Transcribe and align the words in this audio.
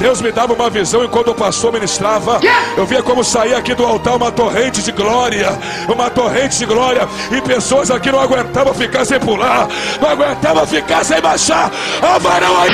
Deus 0.00 0.22
me 0.22 0.32
dava 0.32 0.54
uma 0.54 0.70
visão 0.70 1.04
e 1.04 1.08
quando 1.08 1.28
o 1.28 1.34
pastor 1.34 1.74
ministrava, 1.74 2.40
eu 2.74 2.86
via 2.86 3.02
como 3.02 3.22
saía 3.22 3.58
aqui 3.58 3.74
do 3.74 3.84
altar 3.84 4.16
uma 4.16 4.32
torrente 4.32 4.82
de 4.82 4.92
glória, 4.92 5.50
uma 5.92 6.08
torrente 6.08 6.58
de 6.58 6.64
glória, 6.64 7.06
e 7.30 7.38
pessoas 7.42 7.90
aqui 7.90 8.10
não 8.10 8.18
aguentavam 8.18 8.72
ficar 8.72 9.04
sem 9.04 9.20
pular, 9.20 9.68
não 10.00 10.08
aguentavam 10.08 10.66
ficar 10.66 11.04
sem 11.04 11.20
baixar. 11.20 11.70
Ó, 12.02 12.18
varão 12.18 12.62
aí! 12.62 12.70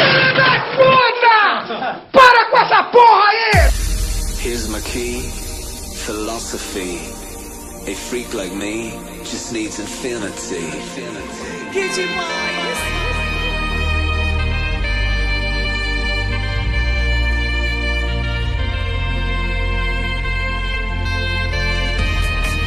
Puta! 0.76 2.00
Para 2.12 2.44
com 2.44 2.58
essa 2.58 2.84
porra 2.84 3.24
aí! 3.28 3.70
Here's 4.44 4.68
my 4.68 4.80
key, 4.82 5.28
philosophy. 6.06 7.00
A 7.88 7.94
freak 7.94 8.32
like 8.36 8.54
me 8.54 8.92
just 9.24 9.52
needs 9.52 9.80
infinity. 9.80 10.70
Que 11.72 11.88
demais! 11.88 13.05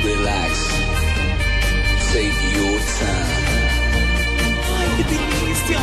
Relax. 0.09 0.54
Take 2.12 2.41
your 2.58 2.77
time. 2.98 3.30
Ai, 4.76 4.88
que 4.98 5.04
delícia! 5.04 5.77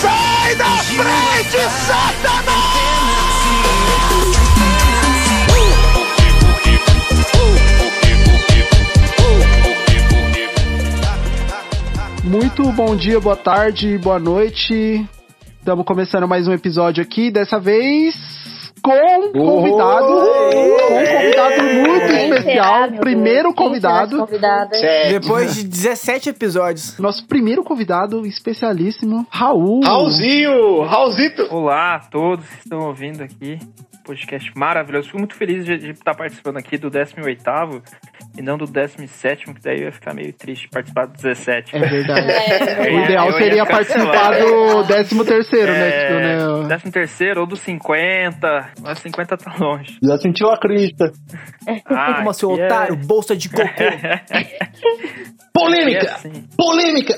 Sai 0.00 0.54
da 0.56 0.76
frente, 0.76 1.60
Satanás! 1.86 2.70
Muito 12.24 12.72
bom 12.72 12.94
dia, 12.94 13.18
boa 13.18 13.36
tarde, 13.36 13.96
boa 13.96 14.18
noite. 14.18 15.08
Estamos 15.60 15.84
começando 15.84 16.26
mais 16.26 16.48
um 16.48 16.54
episódio 16.54 17.02
aqui, 17.02 17.30
dessa 17.30 17.60
vez 17.60 18.14
com 18.82 18.92
um 18.92 19.30
convidado, 19.32 20.06
com 20.06 20.72
um 20.72 21.06
convidado 21.12 21.62
muito 21.62 22.06
Quem 22.06 22.16
será, 22.16 22.38
especial, 22.38 22.92
primeiro 22.98 23.52
convidado, 23.52 24.26
será 24.26 24.64
esse 24.64 24.80
convidado? 24.80 25.20
Depois 25.20 25.54
de 25.56 25.64
17 25.64 26.30
episódios. 26.30 26.98
nosso 26.98 27.26
primeiro 27.26 27.62
convidado 27.62 28.24
especialíssimo, 28.24 29.26
Raul. 29.28 29.80
Raulzinho! 29.84 30.82
Raulzito! 30.84 31.46
Olá 31.54 31.96
a 31.96 32.00
todos 32.08 32.46
que 32.46 32.58
estão 32.60 32.80
ouvindo 32.80 33.22
aqui. 33.22 33.58
Podcast 34.10 34.50
maravilhoso. 34.56 35.06
Fico 35.06 35.18
muito 35.18 35.36
feliz 35.36 35.64
de, 35.64 35.78
de 35.78 35.90
estar 35.90 36.14
participando 36.16 36.56
aqui 36.56 36.76
do 36.76 36.90
18 36.90 37.22
e 38.36 38.42
não 38.42 38.58
do 38.58 38.64
17, 38.64 39.44
que 39.54 39.60
daí 39.62 39.78
eu 39.78 39.84
ia 39.84 39.92
ficar 39.92 40.12
meio 40.12 40.32
triste 40.32 40.68
participar 40.68 41.06
do 41.06 41.12
17. 41.12 41.76
É 41.76 41.78
verdade. 41.78 42.26
É, 42.30 42.90
O 42.90 43.04
ideal 43.04 43.32
seria 43.34 43.64
participar 43.64 44.32
do 44.40 44.84
13 44.84 45.24
terceiro, 45.24 45.70
né? 45.72 45.88
É, 45.88 46.00
Tipo, 46.08 46.18
né? 46.62 46.68
décimo 46.68 46.92
terceiro 46.92 47.40
ou 47.42 47.46
do 47.46 47.54
50, 47.56 48.72
mas 48.80 48.98
50 48.98 49.36
tá 49.36 49.54
longe. 49.60 49.96
Já 50.02 50.16
sentiu 50.16 50.48
a 50.50 50.58
crista. 50.58 51.12
Ah, 51.86 52.14
Como 52.16 52.34
seu 52.34 52.50
aqui 52.52 52.60
é- 52.62 52.66
otário, 52.66 52.96
bolsa 52.96 53.36
de 53.36 53.48
cocô. 53.48 53.62
Polêmica! 55.54 56.06
É 56.06 56.10
assim. 56.10 56.32
Polêmica! 56.56 57.14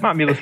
Mamilos. 0.00 0.38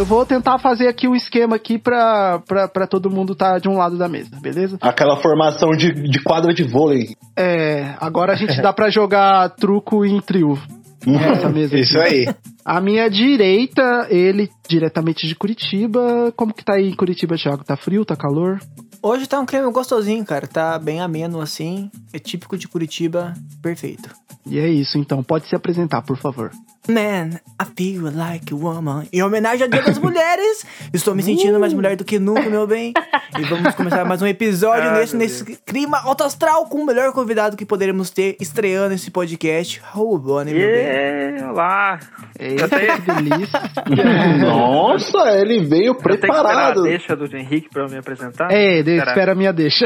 Eu 0.00 0.06
vou 0.06 0.24
tentar 0.24 0.58
fazer 0.58 0.88
aqui 0.88 1.06
um 1.06 1.14
esquema 1.14 1.56
aqui 1.56 1.76
pra, 1.76 2.38
pra, 2.48 2.66
pra 2.66 2.86
todo 2.86 3.10
mundo 3.10 3.34
estar 3.34 3.60
de 3.60 3.68
um 3.68 3.76
lado 3.76 3.98
da 3.98 4.08
mesa, 4.08 4.30
beleza? 4.40 4.78
Aquela 4.80 5.14
formação 5.18 5.72
de, 5.72 5.92
de 5.92 6.22
quadra 6.22 6.54
de 6.54 6.62
vôlei. 6.62 7.14
É, 7.36 7.94
agora 8.00 8.32
a 8.32 8.34
gente 8.34 8.62
dá 8.62 8.72
pra 8.72 8.88
jogar 8.88 9.50
truco 9.50 10.02
em 10.06 10.18
trio. 10.18 10.58
Nessa 11.06 11.50
mesa 11.50 11.74
aqui. 11.74 11.84
Isso 11.84 11.98
aí. 11.98 12.26
A 12.64 12.80
minha 12.80 13.10
direita, 13.10 14.06
ele 14.08 14.48
diretamente 14.66 15.28
de 15.28 15.34
Curitiba. 15.34 16.32
Como 16.34 16.54
que 16.54 16.64
tá 16.64 16.76
aí 16.76 16.88
em 16.88 16.96
Curitiba, 16.96 17.36
Thiago? 17.36 17.62
Tá 17.62 17.76
frio? 17.76 18.02
Tá 18.02 18.16
calor? 18.16 18.58
Hoje 19.02 19.26
tá 19.26 19.38
um 19.38 19.44
creme 19.44 19.70
gostosinho, 19.70 20.24
cara. 20.24 20.46
Tá 20.46 20.78
bem 20.78 21.02
ameno 21.02 21.42
assim. 21.42 21.90
É 22.10 22.18
típico 22.18 22.56
de 22.56 22.66
Curitiba. 22.66 23.34
Perfeito. 23.62 24.08
E 24.46 24.58
é 24.58 24.66
isso, 24.66 24.96
então. 24.96 25.22
Pode 25.22 25.46
se 25.46 25.54
apresentar, 25.54 26.00
por 26.00 26.16
favor. 26.16 26.50
Man, 26.88 27.38
I 27.60 27.64
feel 27.76 28.10
like 28.10 28.52
a 28.52 28.56
woman. 28.56 29.04
Em 29.12 29.22
homenagem 29.22 29.64
ao 29.64 29.68
Dia 29.68 29.82
das 29.82 29.98
Mulheres, 30.00 30.64
estou 30.94 31.14
me 31.14 31.22
sentindo 31.22 31.60
mais 31.60 31.74
mulher 31.74 31.94
do 31.94 32.04
que 32.04 32.18
nunca, 32.18 32.48
meu 32.48 32.66
bem. 32.66 32.94
E 33.38 33.42
vamos 33.44 33.74
começar 33.74 34.04
mais 34.06 34.22
um 34.22 34.26
episódio 34.26 34.88
Ah, 34.88 34.92
nesse, 34.98 35.14
nesse 35.14 35.44
clima 35.66 35.98
alto 36.02 36.24
astral 36.24 36.64
com 36.66 36.78
o 36.78 36.86
melhor 36.86 37.12
convidado 37.12 37.54
que 37.56 37.66
poderemos 37.66 38.08
ter 38.10 38.34
estreando 38.40 38.94
esse 38.94 39.10
podcast, 39.10 39.78
Raul 39.92 40.18
Boni, 40.18 40.52
meu 40.54 40.66
bem. 40.66 40.78
Yeah, 40.80 41.52
olá. 41.52 42.00
Eita, 42.38 42.68
que 42.68 43.12
delícia. 43.12 43.60
Nossa, 44.40 45.18
ele 45.38 45.64
veio 45.66 45.92
Eu 45.92 45.94
tenho 45.94 46.18
que 46.18 46.26
esperar 46.26 46.38
a 46.40 46.42
preparado. 46.42 46.82
deixa 46.82 47.14
do 47.14 47.36
Henrique 47.36 47.68
pra 47.68 47.84
eu 47.84 47.88
me 47.90 47.98
apresentar? 47.98 48.50
É, 48.50 48.80
espera 48.80 49.32
a 49.32 49.34
minha 49.34 49.52
deixa. 49.52 49.84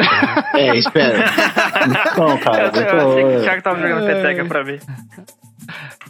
É, 0.55 0.77
espera. 0.79 1.25
Então, 2.15 2.39
cara. 2.39 2.71
Eu, 2.75 2.83
eu 2.83 3.11
achei 3.11 3.23
que 3.25 3.29
o 3.29 3.33
eu 3.33 3.43
Thiago 3.43 3.63
tava 3.63 3.81
jogando 3.81 4.07
peteca 4.07 4.45
pra 4.47 4.65
mim. 4.65 4.79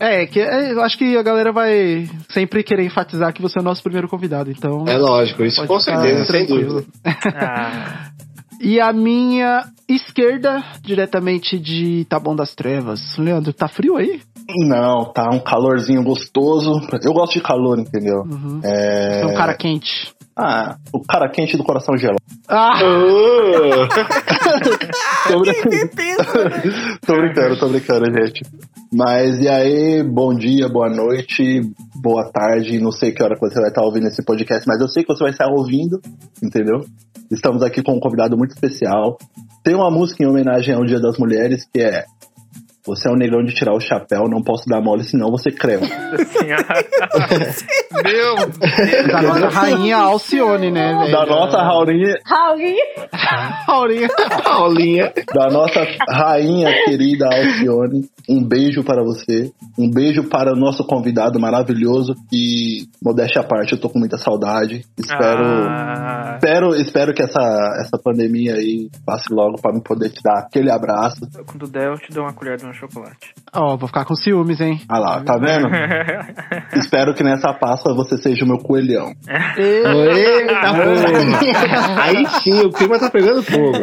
É, 0.00 0.26
que 0.26 0.40
é, 0.40 0.72
eu 0.72 0.82
acho 0.82 0.98
que 0.98 1.16
a 1.16 1.22
galera 1.22 1.52
vai 1.52 2.08
sempre 2.30 2.62
querer 2.62 2.84
enfatizar 2.84 3.32
que 3.32 3.42
você 3.42 3.58
é 3.58 3.62
o 3.62 3.64
nosso 3.64 3.82
primeiro 3.82 4.08
convidado, 4.08 4.50
então. 4.50 4.84
É 4.86 4.96
lógico, 4.96 5.44
isso 5.44 5.66
com 5.66 5.80
certeza, 5.80 6.24
sem 6.24 6.46
dúvida. 6.46 6.84
Ah, 7.04 8.10
E 8.60 8.80
a 8.80 8.92
minha 8.92 9.64
esquerda, 9.88 10.64
diretamente 10.80 11.58
de 11.58 12.06
Taboão 12.06 12.34
das 12.34 12.54
Trevas. 12.54 13.16
Leandro, 13.18 13.52
tá 13.52 13.68
frio 13.68 13.96
aí? 13.96 14.22
Não, 14.66 15.12
tá 15.12 15.30
um 15.30 15.40
calorzinho 15.40 16.02
gostoso. 16.02 16.80
Eu 17.02 17.12
gosto 17.12 17.34
de 17.34 17.40
calor, 17.40 17.78
entendeu? 17.78 18.22
Uhum. 18.22 18.60
É... 18.62 19.20
É 19.22 19.26
um 19.26 19.34
cara 19.34 19.54
quente. 19.54 20.12
Ah, 20.36 20.76
o 20.92 21.00
cara 21.00 21.28
quente 21.28 21.56
do 21.56 21.62
coração 21.62 21.96
gelado. 21.96 22.20
Ah! 22.48 22.74
tô, 25.28 25.40
brincando. 25.40 25.90
tô 27.06 27.14
brincando, 27.14 27.56
tô 27.58 27.68
brincando, 27.68 28.06
gente. 28.06 28.42
Mas 28.92 29.38
e 29.40 29.48
aí, 29.48 30.02
bom 30.02 30.34
dia, 30.34 30.68
boa 30.68 30.90
noite, 30.90 31.60
boa 31.94 32.28
tarde. 32.32 32.80
Não 32.80 32.90
sei 32.90 33.12
que 33.12 33.22
hora 33.22 33.36
você 33.40 33.60
vai 33.60 33.68
estar 33.68 33.84
ouvindo 33.84 34.08
esse 34.08 34.24
podcast, 34.24 34.66
mas 34.66 34.80
eu 34.80 34.88
sei 34.88 35.04
que 35.04 35.12
você 35.12 35.22
vai 35.22 35.32
estar 35.32 35.46
ouvindo, 35.48 36.00
entendeu? 36.42 36.80
Estamos 37.30 37.62
aqui 37.62 37.82
com 37.82 37.92
um 37.92 38.00
convidado 38.00 38.36
muito 38.36 38.52
especial. 38.52 39.16
Tem 39.62 39.74
uma 39.74 39.90
música 39.90 40.22
em 40.22 40.26
homenagem 40.26 40.74
ao 40.74 40.84
Dia 40.84 41.00
das 41.00 41.16
Mulheres 41.16 41.66
que 41.72 41.80
é 41.80 42.04
Você 42.86 43.08
é 43.08 43.10
um 43.12 43.16
negão 43.16 43.42
de 43.42 43.54
tirar 43.54 43.72
o 43.74 43.80
chapéu, 43.80 44.28
não 44.28 44.42
posso 44.42 44.68
dar 44.68 44.80
mole, 44.82 45.04
senão 45.04 45.30
você 45.30 45.50
crema. 45.50 45.86
Meu 48.04 48.34
Deus. 48.42 49.06
Da 49.06 49.22
nossa 49.22 49.48
rainha 49.48 49.96
Alcione, 49.96 50.70
né, 50.70 50.94
velho? 50.98 51.12
Da 51.12 51.24
nossa 51.26 51.62
Raulinha, 51.62 52.14
Raul, 52.26 52.58
Raulinha. 53.66 54.08
Raulinha, 54.44 55.12
da 55.34 55.46
nossa 55.48 55.80
rainha 56.10 56.70
querida 56.84 57.26
Alcione. 57.26 58.04
Um 58.28 58.42
beijo 58.46 58.82
para 58.84 59.02
você. 59.02 59.50
Um 59.78 59.90
beijo 59.90 60.24
para 60.24 60.52
o 60.52 60.56
nosso 60.56 60.84
convidado 60.84 61.38
maravilhoso 61.40 62.14
que, 62.30 62.86
modéstia 63.02 63.40
à 63.42 63.44
parte, 63.44 63.72
eu 63.72 63.80
tô 63.80 63.88
com 63.88 63.98
muita 63.98 64.16
saudade. 64.18 64.82
Espero, 64.98 65.44
Ah, 65.68 66.32
espero, 66.34 66.74
espero 66.74 67.14
que 67.14 67.22
essa, 67.22 67.40
essa 67.80 67.98
pandemia 68.02 68.54
aí 68.54 68.88
passe 69.06 69.32
logo 69.32 69.60
para 69.60 69.72
me 69.74 69.82
poder 69.82 70.10
te 70.10 70.20
dar 70.22 70.38
aquele 70.40 70.70
abraço. 70.70 71.20
quando 71.46 71.66
der, 71.66 71.88
eu 71.88 71.98
te 71.98 72.12
dou 72.12 72.24
uma 72.24 72.32
colher 72.32 72.56
de 72.56 72.66
um 72.66 72.72
chocolate. 72.74 73.34
Ó, 73.52 73.76
vou 73.76 73.88
ficar 73.88 74.04
com 74.04 74.14
ciúmes, 74.14 74.60
hein? 74.60 74.80
Ah 74.88 74.98
lá, 74.98 75.22
tá 75.22 75.38
vendo? 75.38 75.68
espero 76.78 77.14
que 77.14 77.22
nessa 77.22 77.52
Páscoa 77.54 77.94
você 77.94 78.16
seja 78.18 78.44
o 78.44 78.48
meu 78.48 78.58
coelhão. 78.58 79.12
Aí 82.00 82.26
sim, 82.42 82.60
o 82.60 82.70
clima 82.70 82.98
tá 82.98 83.10
pegando 83.10 83.42
fogo. 83.42 83.78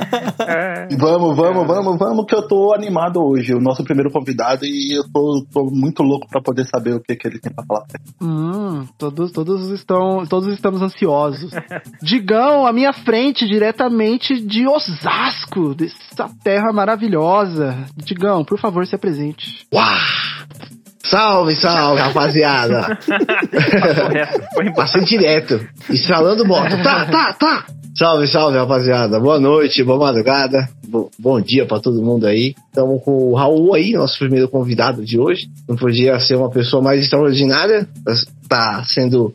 É, 0.47 0.87
Vamos, 0.97 1.35
vamos, 1.35 1.67
vamos, 1.67 1.97
vamos, 1.97 2.25
que 2.25 2.35
eu 2.35 2.47
tô 2.47 2.73
animado 2.73 3.21
hoje. 3.23 3.53
O 3.53 3.59
nosso 3.59 3.83
primeiro 3.83 4.11
convidado 4.11 4.65
e 4.65 4.97
eu 4.97 5.03
tô, 5.11 5.45
tô 5.51 5.65
muito 5.71 6.03
louco 6.03 6.27
pra 6.27 6.41
poder 6.41 6.65
saber 6.65 6.93
o 6.93 6.99
que, 6.99 7.15
que 7.15 7.27
ele 7.27 7.39
tem 7.39 7.53
pra 7.53 7.63
falar. 7.65 7.85
Hum, 8.21 8.85
todos, 8.97 9.31
todos 9.31 9.69
estão, 9.69 10.25
todos 10.27 10.53
estamos 10.53 10.81
ansiosos. 10.81 11.51
Digão, 12.01 12.65
à 12.65 12.73
minha 12.73 12.93
frente, 12.93 13.47
diretamente 13.47 14.41
de 14.41 14.67
Osasco, 14.67 15.73
dessa 15.73 16.29
terra 16.43 16.71
maravilhosa. 16.73 17.85
Digão, 17.95 18.43
por 18.43 18.59
favor, 18.59 18.80
se 18.85 18.95
apresente. 18.95 19.65
Uau! 19.73 19.85
Salve, 21.03 21.55
salve, 21.55 21.99
rapaziada. 22.01 22.97
Foi. 24.53 24.71
Passei 24.73 25.01
direto. 25.03 25.59
Estralando 25.89 26.45
moto. 26.45 26.71
Tá, 26.83 27.05
tá, 27.05 27.33
tá. 27.33 27.65
Salve, 27.97 28.27
salve, 28.27 28.57
rapaziada. 28.57 29.19
Boa 29.19 29.39
noite, 29.39 29.83
boa 29.83 29.97
madrugada. 29.99 30.69
Bo- 30.87 31.09
bom 31.19 31.41
dia 31.41 31.65
pra 31.65 31.79
todo 31.79 32.01
mundo 32.01 32.25
aí. 32.27 32.55
Estamos 32.69 33.03
com 33.03 33.11
o 33.31 33.33
Raul 33.35 33.73
aí, 33.73 33.93
nosso 33.93 34.17
primeiro 34.19 34.47
convidado 34.47 35.03
de 35.03 35.19
hoje. 35.19 35.47
Não 35.67 35.75
podia 35.75 36.19
ser 36.19 36.35
uma 36.35 36.49
pessoa 36.49 36.81
mais 36.81 37.01
extraordinária. 37.01 37.87
Tá 38.47 38.83
sendo 38.87 39.33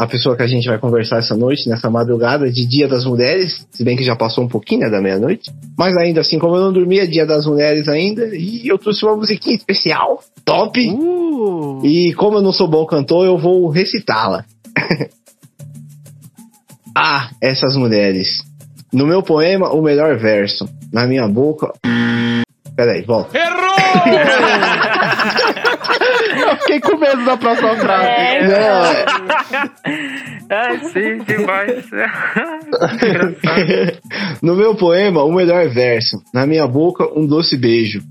a 0.00 0.06
pessoa 0.06 0.34
que 0.34 0.42
a 0.42 0.46
gente 0.46 0.66
vai 0.66 0.78
conversar 0.78 1.18
essa 1.18 1.36
noite, 1.36 1.68
nessa 1.68 1.90
madrugada 1.90 2.50
de 2.50 2.66
Dia 2.66 2.88
das 2.88 3.04
Mulheres, 3.04 3.66
se 3.70 3.84
bem 3.84 3.98
que 3.98 4.02
já 4.02 4.16
passou 4.16 4.42
um 4.42 4.48
pouquinho, 4.48 4.80
né, 4.80 4.88
da 4.88 4.98
meia-noite. 4.98 5.52
Mas 5.76 5.94
ainda 5.94 6.22
assim, 6.22 6.38
como 6.38 6.56
eu 6.56 6.62
não 6.62 6.72
dormia 6.72 7.06
Dia 7.06 7.26
das 7.26 7.44
Mulheres 7.44 7.86
ainda, 7.86 8.34
e 8.34 8.66
eu 8.66 8.78
trouxe 8.78 9.04
uma 9.04 9.14
musiquinha 9.14 9.54
especial, 9.54 10.24
top. 10.42 10.80
Uh, 10.90 11.84
E 11.84 12.14
como 12.14 12.38
eu 12.38 12.42
não 12.42 12.50
sou 12.50 12.66
bom 12.66 12.86
cantor, 12.86 13.26
eu 13.26 13.36
vou 13.36 13.68
recitá-la. 13.68 14.46
ah, 16.96 17.28
essas 17.38 17.76
mulheres. 17.76 18.42
No 18.90 19.06
meu 19.06 19.22
poema, 19.22 19.68
o 19.70 19.82
melhor 19.82 20.16
verso. 20.16 20.66
Na 20.90 21.06
minha 21.06 21.28
boca. 21.28 21.74
Peraí, 22.74 23.02
volta. 23.02 23.36
eu 23.36 23.50
fiquei 26.70 26.80
com 26.80 26.96
medo 26.98 27.24
da 27.24 27.36
próxima 27.36 27.76
frase. 27.76 28.06
É, 28.06 28.46
Não, 28.46 28.84
é- 28.90 29.04
É, 30.52 30.78
sim, 30.78 31.18
demais. 31.24 31.84
No 34.42 34.54
meu 34.56 34.74
poema, 34.74 35.22
o 35.22 35.32
melhor 35.32 35.68
verso. 35.68 36.20
Na 36.34 36.46
minha 36.46 36.66
boca, 36.66 37.06
um 37.18 37.26
doce 37.26 37.56
beijo. 37.56 38.02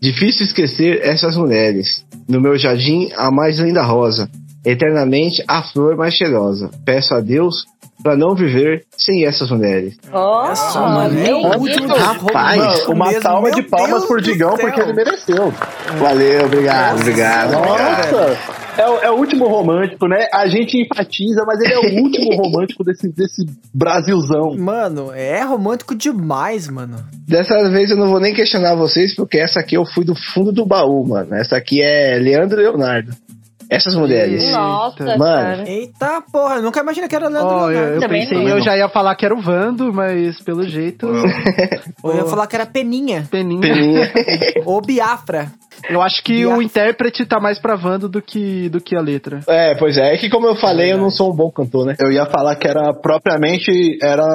Difícil 0.00 0.46
esquecer 0.46 1.00
essas 1.02 1.36
mulheres. 1.36 2.04
No 2.28 2.40
meu 2.40 2.56
jardim, 2.56 3.10
a 3.16 3.30
mais 3.30 3.58
linda 3.58 3.82
rosa. 3.82 4.28
Eternamente, 4.64 5.42
a 5.48 5.62
flor 5.62 5.96
mais 5.96 6.14
cheirosa. 6.14 6.70
Peço 6.84 7.14
a 7.14 7.20
Deus 7.20 7.64
para 8.02 8.16
não 8.16 8.34
viver 8.34 8.84
sem 8.96 9.24
essas 9.26 9.50
mulheres. 9.50 9.96
Ó, 10.12 10.50
Essa, 10.50 10.80
mano, 10.80 11.18
é 11.26 11.34
último. 11.56 11.88
Rapaz, 11.88 12.60
romântico 12.62 12.92
Uma 12.92 13.06
mesmo, 13.06 13.22
salva 13.22 13.50
de 13.50 13.62
palmas 13.62 13.90
Deus 13.90 14.04
por 14.06 14.20
Digão, 14.20 14.56
porque 14.56 14.80
ele 14.80 14.92
mereceu. 14.92 15.52
Valeu, 15.98 16.44
obrigado, 16.46 17.00
obrigado. 17.00 17.54
obrigado. 17.56 18.12
Nossa! 18.12 18.58
É, 18.78 18.88
o- 18.88 18.98
é 19.00 19.10
o 19.10 19.14
último 19.16 19.48
romântico, 19.48 20.06
né? 20.06 20.28
A 20.32 20.46
gente 20.46 20.80
enfatiza, 20.80 21.42
mas 21.44 21.58
ele 21.60 21.72
é 21.74 21.78
o 21.78 21.98
último 22.04 22.36
romântico 22.36 22.84
desse, 22.84 23.08
desse 23.08 23.44
Brasilzão. 23.74 24.54
Mano, 24.56 25.10
é 25.12 25.42
romântico 25.42 25.96
demais, 25.96 26.68
mano. 26.68 26.96
Dessa 27.26 27.68
vez 27.70 27.90
eu 27.90 27.96
não 27.96 28.06
vou 28.08 28.20
nem 28.20 28.32
questionar 28.32 28.76
vocês, 28.76 29.16
porque 29.16 29.38
essa 29.38 29.58
aqui 29.58 29.74
eu 29.76 29.84
fui 29.84 30.04
do 30.04 30.14
fundo 30.14 30.52
do 30.52 30.64
baú, 30.64 31.04
mano. 31.06 31.34
Essa 31.34 31.56
aqui 31.56 31.82
é 31.82 32.18
Leandro 32.20 32.60
e 32.60 32.62
Leonardo. 32.62 33.10
Essas 33.70 33.94
mulheres. 33.94 34.50
Nossa, 34.50 35.04
Mano. 35.04 35.18
cara. 35.18 35.68
Eita 35.68 36.22
porra, 36.32 36.56
eu 36.56 36.62
nunca 36.62 36.80
imaginei 36.80 37.08
que 37.08 37.14
era 37.14 37.28
Leandro 37.28 37.54
Ó, 37.54 37.62
eu, 37.64 37.68
Leonardo. 37.68 37.94
eu 37.96 38.00
Também 38.00 38.22
pensei, 38.22 38.38
não. 38.38 38.48
eu 38.48 38.60
já 38.60 38.76
ia 38.76 38.88
falar 38.88 39.14
que 39.14 39.26
era 39.26 39.34
o 39.34 39.40
Vando, 39.42 39.92
mas 39.92 40.40
pelo 40.42 40.66
jeito. 40.66 41.06
Eu 42.04 42.14
ia 42.14 42.24
falar 42.24 42.46
que 42.46 42.54
era 42.56 42.64
Peninha. 42.64 43.26
Peninha. 43.30 43.60
Peninha. 43.60 44.12
Ou 44.64 44.80
Biafra. 44.80 45.50
Eu 45.88 46.00
acho 46.02 46.22
que 46.24 46.44
o 46.46 46.60
intérprete 46.62 47.24
tá 47.26 47.38
mais 47.40 47.58
pra 47.58 47.76
Vando 47.76 48.08
do 48.08 48.20
que, 48.22 48.68
do 48.68 48.80
que 48.80 48.96
a 48.96 49.00
letra. 49.00 49.40
É, 49.46 49.74
pois 49.76 49.96
é. 49.96 50.14
É 50.14 50.16
que 50.16 50.28
como 50.30 50.46
eu 50.46 50.56
falei, 50.56 50.92
eu 50.92 50.98
não 50.98 51.10
sou 51.10 51.32
um 51.32 51.36
bom 51.36 51.50
cantor, 51.50 51.86
né? 51.86 51.94
Eu 52.00 52.10
ia 52.10 52.26
falar 52.26 52.56
que 52.56 52.66
era 52.66 52.92
propriamente. 52.94 53.98
Era, 54.02 54.26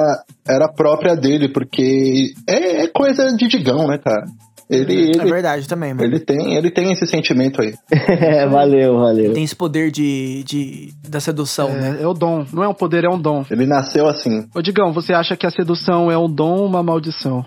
era 0.46 0.68
própria 0.72 1.14
dele, 1.16 1.48
porque 1.48 2.32
é, 2.48 2.84
é 2.84 2.86
coisa 2.88 3.26
de 3.36 3.48
Digão, 3.48 3.86
né, 3.86 3.98
cara? 3.98 4.24
Ele, 4.68 4.94
É 4.94 5.10
ele, 5.10 5.30
verdade 5.30 5.68
também, 5.68 5.92
mano. 5.92 6.04
ele, 6.06 6.20
tem, 6.20 6.54
ele 6.56 6.70
tem 6.70 6.90
esse 6.92 7.06
sentimento 7.06 7.60
aí. 7.60 7.74
É, 7.90 8.46
valeu, 8.46 8.98
valeu. 8.98 9.32
Tem 9.34 9.44
esse 9.44 9.54
poder 9.54 9.90
de, 9.90 10.42
de 10.44 10.92
da 11.08 11.20
sedução, 11.20 11.68
né? 11.70 11.98
É, 12.00 12.02
é 12.04 12.06
o 12.06 12.14
dom. 12.14 12.46
Não 12.52 12.62
é 12.64 12.68
um 12.68 12.74
poder, 12.74 13.04
é 13.04 13.08
um 13.08 13.20
dom. 13.20 13.44
Ele 13.50 13.66
nasceu 13.66 14.06
assim. 14.08 14.48
Ô, 14.54 14.62
Digão, 14.62 14.92
você 14.92 15.12
acha 15.12 15.36
que 15.36 15.46
a 15.46 15.50
sedução 15.50 16.10
é 16.10 16.16
um 16.16 16.28
dom 16.28 16.56
ou 16.60 16.66
uma 16.66 16.82
maldição? 16.82 17.44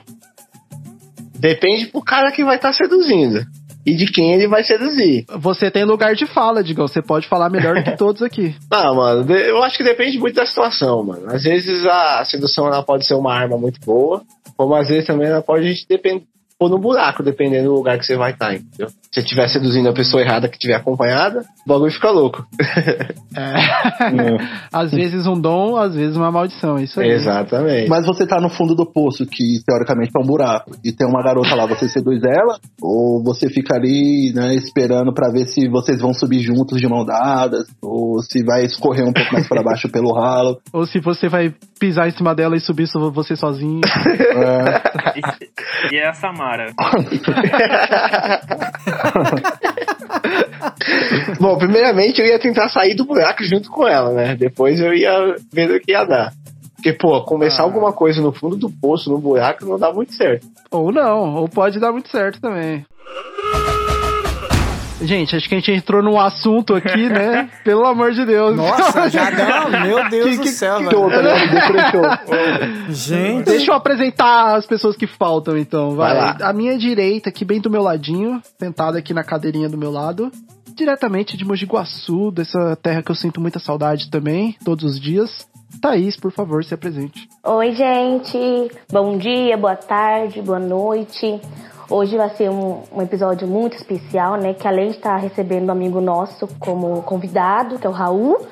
Depende 1.39 1.87
pro 1.87 2.01
cara 2.01 2.31
que 2.31 2.43
vai 2.43 2.55
estar 2.55 2.73
seduzindo. 2.73 3.45
E 3.85 3.95
de 3.95 4.05
quem 4.11 4.33
ele 4.33 4.49
vai 4.49 4.63
seduzir. 4.65 5.25
Você 5.39 5.71
tem 5.71 5.85
lugar 5.85 6.13
de 6.13 6.25
fala, 6.25 6.61
Digão. 6.61 6.87
Você 6.87 7.01
pode 7.01 7.25
falar 7.27 7.49
melhor 7.49 7.75
do 7.75 7.83
que 7.83 7.95
todos 7.97 8.21
aqui. 8.21 8.53
Não, 8.69 8.95
mano, 8.95 9.31
eu 9.33 9.63
acho 9.63 9.77
que 9.77 9.83
depende 9.83 10.19
muito 10.19 10.35
da 10.35 10.45
situação, 10.45 11.03
mano. 11.03 11.23
Às 11.27 11.43
vezes 11.43 11.85
a 11.85 12.25
sedução 12.25 12.67
ela 12.67 12.83
pode 12.83 13.07
ser 13.07 13.13
uma 13.13 13.33
arma 13.33 13.57
muito 13.57 13.79
boa, 13.85 14.23
como 14.57 14.75
às 14.75 14.89
vezes 14.89 15.05
também 15.07 15.29
ela 15.29 15.41
pode 15.41 15.73
depend... 15.87 16.23
pôr 16.59 16.69
no 16.69 16.79
buraco, 16.79 17.21
dependendo 17.21 17.69
do 17.69 17.75
lugar 17.75 17.99
que 17.99 18.05
você 18.05 18.15
vai 18.15 18.31
estar, 18.31 18.55
entendeu? 18.55 18.87
Se 18.89 18.95
você 19.13 19.19
estiver 19.19 19.47
seduzindo 19.47 19.89
a 19.89 19.93
pessoa 19.93 20.21
errada 20.21 20.47
que 20.47 20.55
estiver 20.55 20.75
acompanhada, 20.75 21.41
o 21.65 21.69
bagulho 21.69 21.91
fica 21.91 22.09
louco. 22.09 22.45
É. 23.37 23.53
às 24.73 24.91
vezes 24.91 25.27
um 25.27 25.39
dom, 25.39 25.77
às 25.77 25.93
vezes 25.93 26.17
uma 26.17 26.31
maldição. 26.31 26.77
É 26.77 26.83
isso 26.83 26.99
aí. 26.99 27.11
Exatamente. 27.11 27.87
Mas 27.87 28.05
você 28.05 28.25
tá 28.25 28.41
no 28.41 28.49
fundo 28.49 28.73
do 28.73 28.85
poço, 28.85 29.25
que 29.27 29.59
teoricamente 29.65 30.11
é 30.15 30.19
um 30.19 30.25
buraco, 30.25 30.71
e 30.83 30.91
tem 30.91 31.07
uma 31.07 31.21
garota 31.21 31.53
lá, 31.55 31.67
você 31.67 31.87
seduz 31.87 32.21
ela, 32.23 32.57
ou 32.81 33.23
você 33.23 33.47
fica 33.49 33.75
ali, 33.75 34.33
né, 34.33 34.55
esperando 34.55 35.13
pra 35.13 35.29
ver 35.29 35.45
se 35.45 35.69
vocês 35.69 36.01
vão 36.01 36.13
subir 36.13 36.39
juntos 36.39 36.79
de 36.81 36.87
mão 36.87 37.05
dadas, 37.05 37.67
ou 37.81 38.19
se 38.23 38.43
vai 38.43 38.65
escorrer 38.65 39.07
um 39.07 39.13
pouco 39.13 39.31
mais 39.31 39.47
pra 39.47 39.61
baixo 39.61 39.87
pelo 39.89 40.11
ralo. 40.13 40.57
Ou 40.73 40.87
se 40.87 40.99
você 40.99 41.29
vai 41.29 41.53
pisar 41.79 42.07
em 42.07 42.11
cima 42.11 42.33
dela 42.35 42.55
e 42.55 42.59
subir 42.59 42.87
so- 42.87 43.11
você 43.11 43.35
sozinho. 43.35 43.81
É, 43.85 44.81
E, 45.91 45.95
e 45.95 45.97
é 45.99 46.07
a 46.09 46.13
Samara. 46.13 46.67
Bom, 51.39 51.57
primeiramente 51.57 52.19
eu 52.21 52.25
ia 52.27 52.39
tentar 52.39 52.69
sair 52.69 52.95
do 52.95 53.05
buraco 53.05 53.43
junto 53.43 53.69
com 53.69 53.87
ela, 53.87 54.11
né? 54.11 54.35
Depois 54.35 54.79
eu 54.79 54.93
ia 54.93 55.35
ver 55.51 55.71
o 55.71 55.79
que 55.79 55.91
ia 55.91 56.03
dar. 56.05 56.31
Porque, 56.75 56.93
pô, 56.93 57.21
começar 57.23 57.63
alguma 57.63 57.91
coisa 57.91 58.21
no 58.21 58.31
fundo 58.31 58.55
do 58.55 58.69
poço, 58.69 59.09
no 59.09 59.17
buraco, 59.19 59.65
não 59.65 59.79
dá 59.79 59.91
muito 59.91 60.13
certo. 60.13 60.45
ou 60.71 60.91
não, 60.91 61.35
ou 61.35 61.49
pode 61.49 61.79
dar 61.79 61.91
muito 61.91 62.09
certo 62.09 62.39
também. 62.39 62.85
Gente, 64.99 65.35
acho 65.35 65.47
que 65.47 65.53
a 65.53 65.59
gente 65.59 65.71
entrou 65.71 66.01
num 66.01 66.19
assunto 66.19 66.73
aqui, 66.73 67.07
né? 67.07 67.49
Pelo 67.63 67.85
amor 67.85 68.11
de 68.13 68.25
Deus. 68.25 68.55
Nossa, 68.55 69.07
já 69.09 69.29
não, 69.69 69.69
meu 69.81 70.09
Deus 70.09 70.25
Que- 70.31 70.37
do 70.37 70.41
que- 70.43 70.49
céu, 70.49 70.77
que- 70.79 70.83
velho. 70.85 71.09
Depressou. 71.51 72.01
Gente. 72.89 73.45
Deixa 73.45 73.71
eu 73.71 73.75
apresentar 73.75 74.55
as 74.55 74.65
pessoas 74.65 74.95
que 74.95 75.05
faltam, 75.05 75.55
então. 75.55 75.95
Vai. 75.95 76.15
Vai 76.15 76.17
lá. 76.39 76.49
A 76.49 76.51
minha 76.51 76.75
direita, 76.77 77.29
aqui 77.29 77.45
bem 77.45 77.61
do 77.61 77.69
meu 77.69 77.83
ladinho, 77.83 78.41
sentada 78.59 78.97
aqui 78.97 79.13
na 79.13 79.23
cadeirinha 79.23 79.69
do 79.69 79.77
meu 79.77 79.91
lado, 79.91 80.31
diretamente 80.75 81.37
de 81.37 81.45
Mogi 81.45 81.65
Guaçu, 81.65 82.31
dessa 82.31 82.75
terra 82.81 83.03
que 83.03 83.11
eu 83.11 83.15
sinto 83.15 83.39
muita 83.39 83.59
saudade 83.59 84.09
também, 84.09 84.55
todos 84.65 84.83
os 84.83 84.99
dias. 84.99 85.47
Thaís, 85.79 86.17
por 86.17 86.31
favor, 86.31 86.63
se 86.63 86.73
apresente. 86.73 87.27
Oi, 87.43 87.71
gente. 87.73 88.71
Bom 88.91 89.15
dia, 89.17 89.55
boa 89.57 89.75
tarde, 89.75 90.41
boa 90.41 90.59
noite. 90.59 91.39
Hoje 91.89 92.17
vai 92.17 92.29
ser 92.31 92.49
um, 92.49 92.83
um 92.93 93.01
episódio 93.01 93.47
muito 93.47 93.77
especial, 93.77 94.35
né? 94.35 94.53
Que 94.53 94.67
além 94.67 94.89
de 94.89 94.97
estar 94.97 95.15
recebendo 95.15 95.69
um 95.69 95.71
amigo 95.71 96.01
nosso 96.01 96.45
como 96.59 97.01
convidado, 97.03 97.79
que 97.79 97.87
é 97.87 97.89
o 97.89 97.93
Raul, 97.93 98.45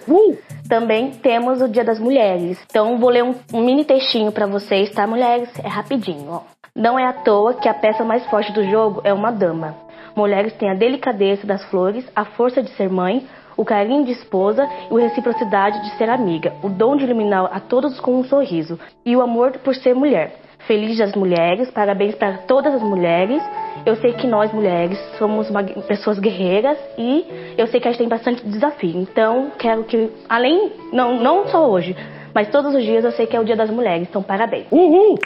também 0.70 1.12
temos 1.12 1.62
o 1.62 1.68
Dia 1.68 1.84
das 1.84 2.00
Mulheres. 2.00 2.58
Então 2.70 2.98
vou 2.98 3.10
ler 3.10 3.26
um, 3.26 3.36
um 3.54 3.62
mini 3.62 3.84
textinho 3.84 4.32
pra 4.32 4.48
vocês, 4.48 4.90
tá, 4.92 5.06
mulheres? 5.06 5.50
É 5.62 5.68
rapidinho, 5.68 6.32
ó. 6.32 6.42
Não 6.74 6.98
é 6.98 7.06
à 7.06 7.12
toa 7.12 7.56
que 7.56 7.68
a 7.68 7.74
peça 7.74 8.06
mais 8.06 8.26
forte 8.28 8.54
do 8.54 8.64
jogo 8.70 9.02
é 9.04 9.14
uma 9.14 9.32
dama. 9.32 9.76
Mulheres 10.16 10.54
têm 10.54 10.70
a 10.70 10.74
delicadeza 10.74 11.46
das 11.46 11.64
flores, 11.66 12.06
a 12.16 12.24
força 12.24 12.64
de 12.64 12.70
ser 12.72 12.90
mãe, 12.90 13.28
o 13.58 13.65
carinho 13.65 14.06
de 14.06 14.12
esposa 14.12 14.65
e 14.89 14.96
a 14.96 15.08
reciprocidade 15.10 15.82
de 15.84 15.98
ser 15.98 16.10
amiga, 16.10 16.54
o 16.63 16.70
dom 16.70 16.96
de 16.96 17.04
iluminar 17.04 17.50
a 17.51 17.60
todos 17.60 18.00
com 18.00 18.18
um 18.18 18.24
sorriso 18.24 18.80
e 19.06 19.13
o 19.13 19.22
amor 19.22 19.58
por 19.60 19.75
ser 19.75 19.94
mulher. 19.94 20.45
Feliz 20.67 20.98
das 20.98 21.13
mulheres, 21.13 21.69
parabéns 21.72 22.15
para 22.15 22.39
todas 22.39 22.74
as 22.74 22.81
mulheres. 22.81 23.41
Eu 23.86 23.95
sei 23.98 24.13
que 24.13 24.25
nós 24.25 24.51
mulheres 24.51 24.98
somos 25.17 25.48
uma- 25.50 25.63
pessoas 25.63 26.17
guerreiras 26.17 26.77
e 26.98 27.53
eu 27.57 27.67
sei 27.67 27.79
que 27.79 27.88
a 27.88 27.91
gente 27.91 28.00
tem 28.00 28.10
bastante 28.10 28.43
desafio. 28.48 29.00
Então, 29.00 29.51
quero 29.60 29.84
que, 29.84 30.10
além, 30.27 30.72
não, 30.91 31.22
não 31.22 31.48
só 31.50 31.69
hoje, 31.69 31.95
mas 32.34 32.50
todos 32.50 32.74
os 32.74 32.84
dias 32.84 33.05
eu 33.05 33.12
sei 33.12 33.27
que 33.27 33.38
é 33.38 33.39
o 33.39 33.43
Dia 33.45 33.55
das 33.55 33.69
Mulheres. 33.69 34.07
Então, 34.10 34.24
parabéns. 34.24 34.65
Parabéns, 34.69 35.19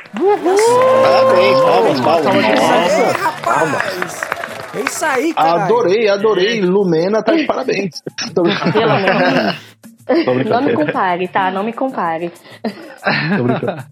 palmas, 1.62 2.01
palmas. 2.01 2.36
Ei, 2.36 3.13
rapaz. 3.24 4.22
É 4.75 4.81
isso 4.81 5.05
aí, 5.05 5.34
cara. 5.34 5.63
Adorei, 5.63 6.10
adorei. 6.10 6.62
Lumena 6.62 7.24
tá 7.24 7.34
de 7.34 7.46
parabéns. 7.46 8.01
Pelo 8.36 8.48
amor 8.91 9.55
Não 10.50 10.62
me 10.63 10.74
compare, 10.74 11.27
tá? 11.27 11.51
Não 11.51 11.63
me 11.63 11.72
compare. 11.74 12.31
Tô 13.38 13.43
brincando. 13.43 13.84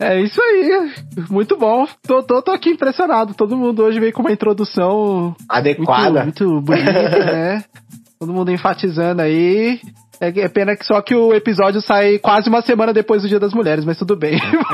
É 0.00 0.18
isso 0.18 0.40
aí. 0.40 0.92
Muito 1.28 1.58
bom. 1.58 1.86
Tô, 2.06 2.22
tô, 2.22 2.40
tô 2.40 2.50
aqui 2.50 2.70
impressionado. 2.70 3.34
Todo 3.34 3.56
mundo 3.56 3.82
hoje 3.84 4.00
veio 4.00 4.14
com 4.14 4.22
uma 4.22 4.32
introdução 4.32 5.36
Adequada. 5.46 6.22
Muito, 6.24 6.44
muito 6.44 6.60
bonita, 6.62 6.92
né? 6.92 7.64
Todo 8.18 8.32
mundo 8.32 8.50
enfatizando 8.50 9.20
aí. 9.20 9.78
É, 10.20 10.28
é 10.28 10.48
pena 10.48 10.76
que 10.76 10.84
só 10.84 11.00
que 11.00 11.14
o 11.14 11.32
episódio 11.32 11.80
sai 11.80 12.18
quase 12.18 12.48
uma 12.48 12.60
semana 12.60 12.92
depois 12.92 13.22
do 13.22 13.28
Dia 13.28 13.40
das 13.40 13.54
Mulheres, 13.54 13.86
mas 13.86 13.96
tudo 13.96 14.16
bem. 14.16 14.38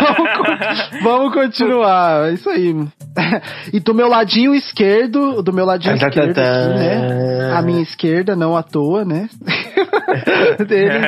vamos, 0.00 1.02
vamos 1.02 1.34
continuar. 1.34 2.28
É 2.28 2.34
isso 2.34 2.50
aí. 2.50 2.74
E 3.72 3.80
do 3.80 3.94
meu 3.94 4.08
ladinho 4.08 4.54
esquerdo, 4.54 5.42
do 5.42 5.52
meu 5.52 5.64
ladinho 5.64 5.98
Tá, 5.98 6.00
tá, 6.00 6.08
esquerdo 6.08 6.34
tá. 6.34 6.42
aqui, 6.42 6.68
né? 6.78 7.52
A 7.54 7.62
minha 7.62 7.82
esquerda, 7.82 8.36
não 8.36 8.54
à 8.54 8.62
toa, 8.62 9.04
né? 9.04 9.28
dele, 10.68 11.06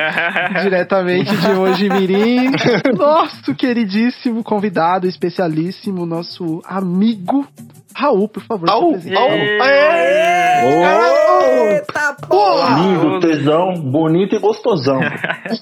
diretamente 0.61 1.35
de 1.35 1.49
Mojimirim. 1.49 2.51
Nosso 2.97 3.53
queridíssimo 3.55 4.43
convidado 4.43 5.07
especialíssimo, 5.07 6.05
nosso 6.05 6.61
amigo 6.65 7.47
Raul, 7.95 8.27
por 8.27 8.43
favor. 8.43 8.67
Raul, 8.67 8.97
Raul. 8.99 9.45
Eita 11.71 12.13
porra! 12.27 12.77
Lindo, 12.77 13.19
tesão, 13.21 13.73
bonito 13.73 14.35
e 14.35 14.39
gostosão. 14.39 14.99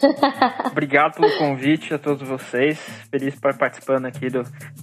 Obrigado 0.66 1.14
pelo 1.14 1.38
convite 1.38 1.94
a 1.94 2.00
todos 2.00 2.28
vocês. 2.28 2.80
Feliz 3.12 3.36
por 3.40 3.56
participando 3.56 4.08
aqui 4.08 4.30
do 4.30 4.42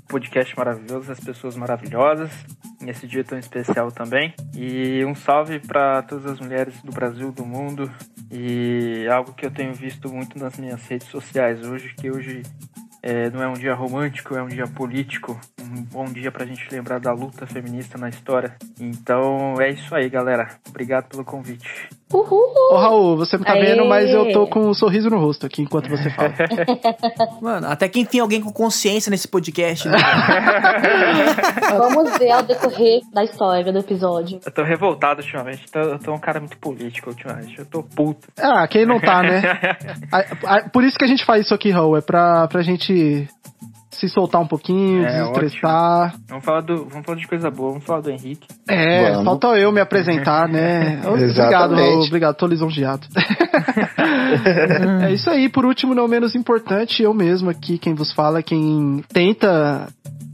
podcast 0.09 0.57
maravilhoso, 0.57 1.11
as 1.11 1.19
pessoas 1.19 1.57
maravilhosas, 1.57 2.31
nesse 2.81 3.09
dia 3.09 3.25
tão 3.25 3.37
especial 3.37 3.91
também. 3.91 4.33
E 4.55 5.05
um 5.05 5.17
salve 5.17 5.59
para 5.59 6.03
todas 6.03 6.27
as 6.27 6.39
mulheres 6.39 6.81
do 6.83 6.93
Brasil, 6.93 7.33
do 7.33 7.45
mundo. 7.45 7.91
E 8.31 9.09
algo 9.09 9.33
que 9.33 9.45
eu 9.45 9.51
tenho 9.51 9.75
visto 9.75 10.09
muito 10.09 10.39
nas 10.39 10.57
minhas 10.57 10.87
redes 10.87 11.09
sociais 11.09 11.67
hoje, 11.67 11.93
que 11.97 12.13
hoje 12.13 12.43
é, 13.03 13.31
não 13.31 13.43
é 13.43 13.49
um 13.49 13.55
dia 13.55 13.75
romântico, 13.75 14.35
é 14.37 14.43
um 14.43 14.49
dia 14.49 14.67
político. 14.67 15.39
Um 15.61 15.83
bom 15.85 16.05
dia 16.07 16.31
pra 16.33 16.45
gente 16.45 16.67
lembrar 16.71 16.99
da 17.01 17.13
luta 17.13 17.47
feminista 17.47 17.97
na 17.97 18.09
história. 18.09 18.55
Então 18.81 19.55
é 19.61 19.71
isso 19.71 19.95
aí, 19.95 20.09
galera. 20.09 20.49
Obrigado 20.69 21.09
pelo 21.09 21.25
convite. 21.25 21.69
Uhul! 22.13 22.43
Ô, 22.73 22.77
Raul, 22.77 23.17
você 23.17 23.37
não 23.37 23.45
tá 23.45 23.53
Aê. 23.53 23.65
vendo, 23.67 23.85
mas 23.87 24.11
eu 24.11 24.33
tô 24.33 24.47
com 24.49 24.69
um 24.69 24.75
sorriso 24.75 25.09
no 25.09 25.19
rosto 25.19 25.47
aqui 25.47 25.63
enquanto 25.63 25.89
você 25.89 26.11
fala. 26.11 26.35
Mano, 27.41 27.69
até 27.69 27.89
que 27.89 28.01
enfim 28.01 28.19
alguém 28.19 28.41
com 28.41 28.53
consciência 28.53 29.11
nesse 29.11 29.29
podcast, 29.29 29.89
né? 29.89 29.97
Vamos 31.71 32.19
ver 32.19 32.31
ao 32.33 32.43
decorrer 32.43 33.01
da 33.13 33.23
história 33.25 33.73
do 33.73 33.79
episódio. 33.79 34.41
Eu 34.45 34.51
tô 34.53 34.63
revoltado 34.65 35.21
ultimamente. 35.21 35.71
Tô- 35.71 35.79
Eu 35.79 35.99
tô 35.99 36.13
um 36.13 36.19
cara 36.19 36.41
muito 36.41 36.59
político 36.59 37.11
ultimamente. 37.11 37.59
Eu 37.59 37.67
tô 37.67 37.83
puto. 37.83 38.27
Ah, 38.39 38.67
quem 38.67 38.85
não 38.85 39.01
tá, 39.01 39.23
né? 39.23 39.41
Por 40.73 40.83
isso 40.85 40.99
que 40.99 41.05
a 41.05 41.09
gente 41.09 41.25
faz 41.25 41.45
isso 41.45 41.55
aqui, 41.55 41.71
Raul, 41.71 41.97
é 41.97 42.01
pra, 42.01 42.49
pra 42.49 42.63
gente 42.63 42.90
se 43.91 44.09
soltar 44.09 44.41
um 44.41 44.47
pouquinho, 44.47 45.05
É, 45.05 45.21
desestressar. 45.21 46.15
Vamos 46.29 46.45
falar, 46.45 46.61
do, 46.63 46.87
vamos 46.87 47.05
falar 47.05 47.19
de 47.19 47.29
coisa 47.29 47.51
boa. 47.51 47.71
Vamos 47.73 47.85
falar 47.85 48.01
do 48.01 48.11
Henrique. 48.11 48.47
É, 48.69 49.11
Vamos. 49.11 49.25
falta 49.25 49.49
eu 49.59 49.71
me 49.73 49.81
apresentar, 49.81 50.49
né? 50.49 51.03
Obrigado, 51.07 51.75
obrigado, 52.07 52.37
tô 52.37 52.47
lisonjeado. 52.47 53.07
é 55.03 55.13
isso 55.13 55.29
aí, 55.29 55.49
por 55.49 55.67
último, 55.67 55.95
não 55.95 56.09
menos 56.09 56.35
importante, 56.35 57.03
eu 57.03 57.13
mesmo 57.13 57.51
aqui, 57.51 57.79
quem 57.79 57.95
vos 57.95 58.13
fala, 58.13 58.43
quem 58.43 59.05
tenta 59.13 59.89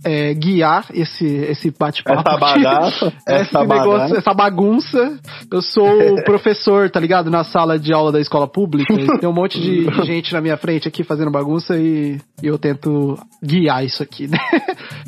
é, 0.07 0.33
guiar 0.35 0.87
esse, 0.95 1.27
esse 1.27 1.71
bate-papo. 1.77 2.21
Essa 2.29 2.39
bagaça, 2.39 3.13
essa 3.27 3.61
negócio, 3.61 3.91
bagaça. 3.91 4.17
essa 4.19 4.35
bagunça. 4.35 5.19
Eu 5.51 5.61
sou 5.61 6.15
o 6.15 6.23
professor, 6.25 6.89
tá 6.89 7.01
ligado? 7.01 7.29
Na 7.31 7.43
sala 7.43 7.77
de 7.79 7.93
aula 7.93 8.13
da 8.13 8.21
escola 8.21 8.47
pública. 8.47 8.95
Tem 9.19 9.29
um 9.29 9.33
monte 9.33 9.61
de 9.61 9.87
de 9.87 10.03
gente 10.07 10.33
na 10.33 10.41
minha 10.41 10.57
frente 10.57 10.87
aqui 10.87 11.03
fazendo 11.03 11.31
bagunça 11.31 11.77
e, 11.77 12.19
e 12.43 12.47
eu 12.47 12.57
tento 12.59 13.19
guiar 13.43 13.85
isso 13.85 14.03
aqui, 14.03 14.29
né? 14.29 14.39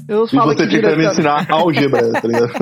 Eu 0.09 0.25
E 0.25 0.29
falo 0.31 0.53
você 0.53 0.65
aqui 0.65 0.75
tentando 0.77 0.95
direta- 0.97 1.13
ensinar 1.13 1.47
álgebra, 1.51 2.13
tá 2.13 2.27
ligado? 2.27 2.53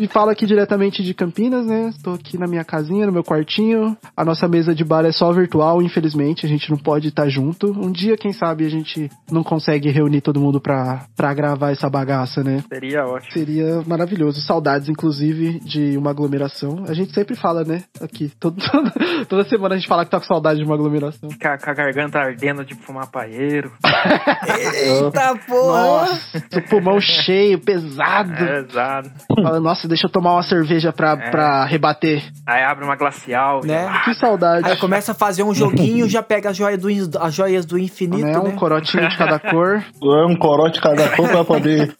e 0.00 0.06
falo 0.08 0.30
aqui 0.30 0.46
diretamente 0.46 1.02
de 1.02 1.14
Campinas, 1.14 1.64
né? 1.66 1.88
Estou 1.90 2.14
aqui 2.14 2.36
na 2.36 2.46
minha 2.46 2.64
casinha, 2.64 3.06
no 3.06 3.12
meu 3.12 3.22
quartinho. 3.22 3.96
A 4.16 4.24
nossa 4.24 4.48
mesa 4.48 4.74
de 4.74 4.84
bar 4.84 5.04
é 5.04 5.12
só 5.12 5.30
virtual, 5.32 5.80
infelizmente. 5.82 6.44
A 6.44 6.48
gente 6.48 6.70
não 6.70 6.78
pode 6.78 7.08
estar 7.08 7.28
junto. 7.28 7.70
Um 7.70 7.92
dia, 7.92 8.16
quem 8.16 8.32
sabe, 8.32 8.64
a 8.66 8.70
gente 8.70 9.08
não 9.30 9.42
consegue 9.42 9.90
reunir 9.90 10.20
todo 10.22 10.40
mundo 10.40 10.60
pra, 10.60 11.04
pra 11.16 11.32
gravar 11.34 11.67
essa 11.72 11.88
bagaça, 11.90 12.42
né? 12.42 12.62
Seria 12.72 13.04
ótimo. 13.04 13.32
Seria 13.32 13.82
maravilhoso. 13.86 14.40
Saudades, 14.40 14.88
inclusive, 14.88 15.60
de 15.60 15.96
uma 15.96 16.10
aglomeração. 16.10 16.84
A 16.88 16.94
gente 16.94 17.12
sempre 17.12 17.34
fala, 17.36 17.64
né? 17.64 17.82
Aqui. 18.00 18.30
Todo, 18.40 18.56
toda 19.28 19.44
semana 19.48 19.74
a 19.74 19.78
gente 19.78 19.88
fala 19.88 20.04
que 20.04 20.10
tá 20.10 20.18
com 20.18 20.26
saudade 20.26 20.58
de 20.60 20.64
uma 20.64 20.74
aglomeração. 20.74 21.30
Ficar 21.30 21.58
com 21.58 21.70
a 21.70 21.74
garganta 21.74 22.18
ardendo 22.18 22.64
de 22.64 22.74
fumar 22.74 23.06
paeiro. 23.10 23.72
Eita 24.74 25.36
porra! 25.46 25.82
Nossa, 25.82 26.38
o 26.56 26.62
pulmão 26.68 27.00
cheio, 27.00 27.58
pesado. 27.58 28.32
É, 28.32 28.60
exato. 28.60 29.10
Fala, 29.42 29.60
Nossa, 29.60 29.88
deixa 29.88 30.06
eu 30.06 30.10
tomar 30.10 30.32
uma 30.32 30.42
cerveja 30.42 30.92
pra, 30.92 31.12
É. 31.12 31.30
pra 31.30 31.64
rebater. 31.64 32.22
Aí 32.46 32.62
abre 32.62 32.84
uma 32.84 32.96
glacial. 32.96 33.60
Né? 33.64 33.88
Que 34.04 34.14
saudade. 34.14 34.68
Aí 34.68 34.76
começa 34.76 35.12
a 35.12 35.14
fazer 35.14 35.42
um 35.42 35.54
joguinho, 35.54 36.08
já 36.08 36.22
pega 36.22 36.50
as 36.50 36.56
joias 36.56 36.80
do, 37.08 37.18
as 37.18 37.34
joias 37.34 37.64
do 37.66 37.78
infinito, 37.78 38.24
né? 38.24 38.32
né? 38.32 38.38
Um 38.38 38.56
corotinho 38.56 39.08
de 39.08 39.16
cada 39.16 39.38
cor. 39.50 39.82
É 40.02 40.26
um 40.26 40.36
corote 40.36 40.80
cada 40.80 41.08
cor 41.16 41.28
pra 41.28 41.44
poder 41.48 41.96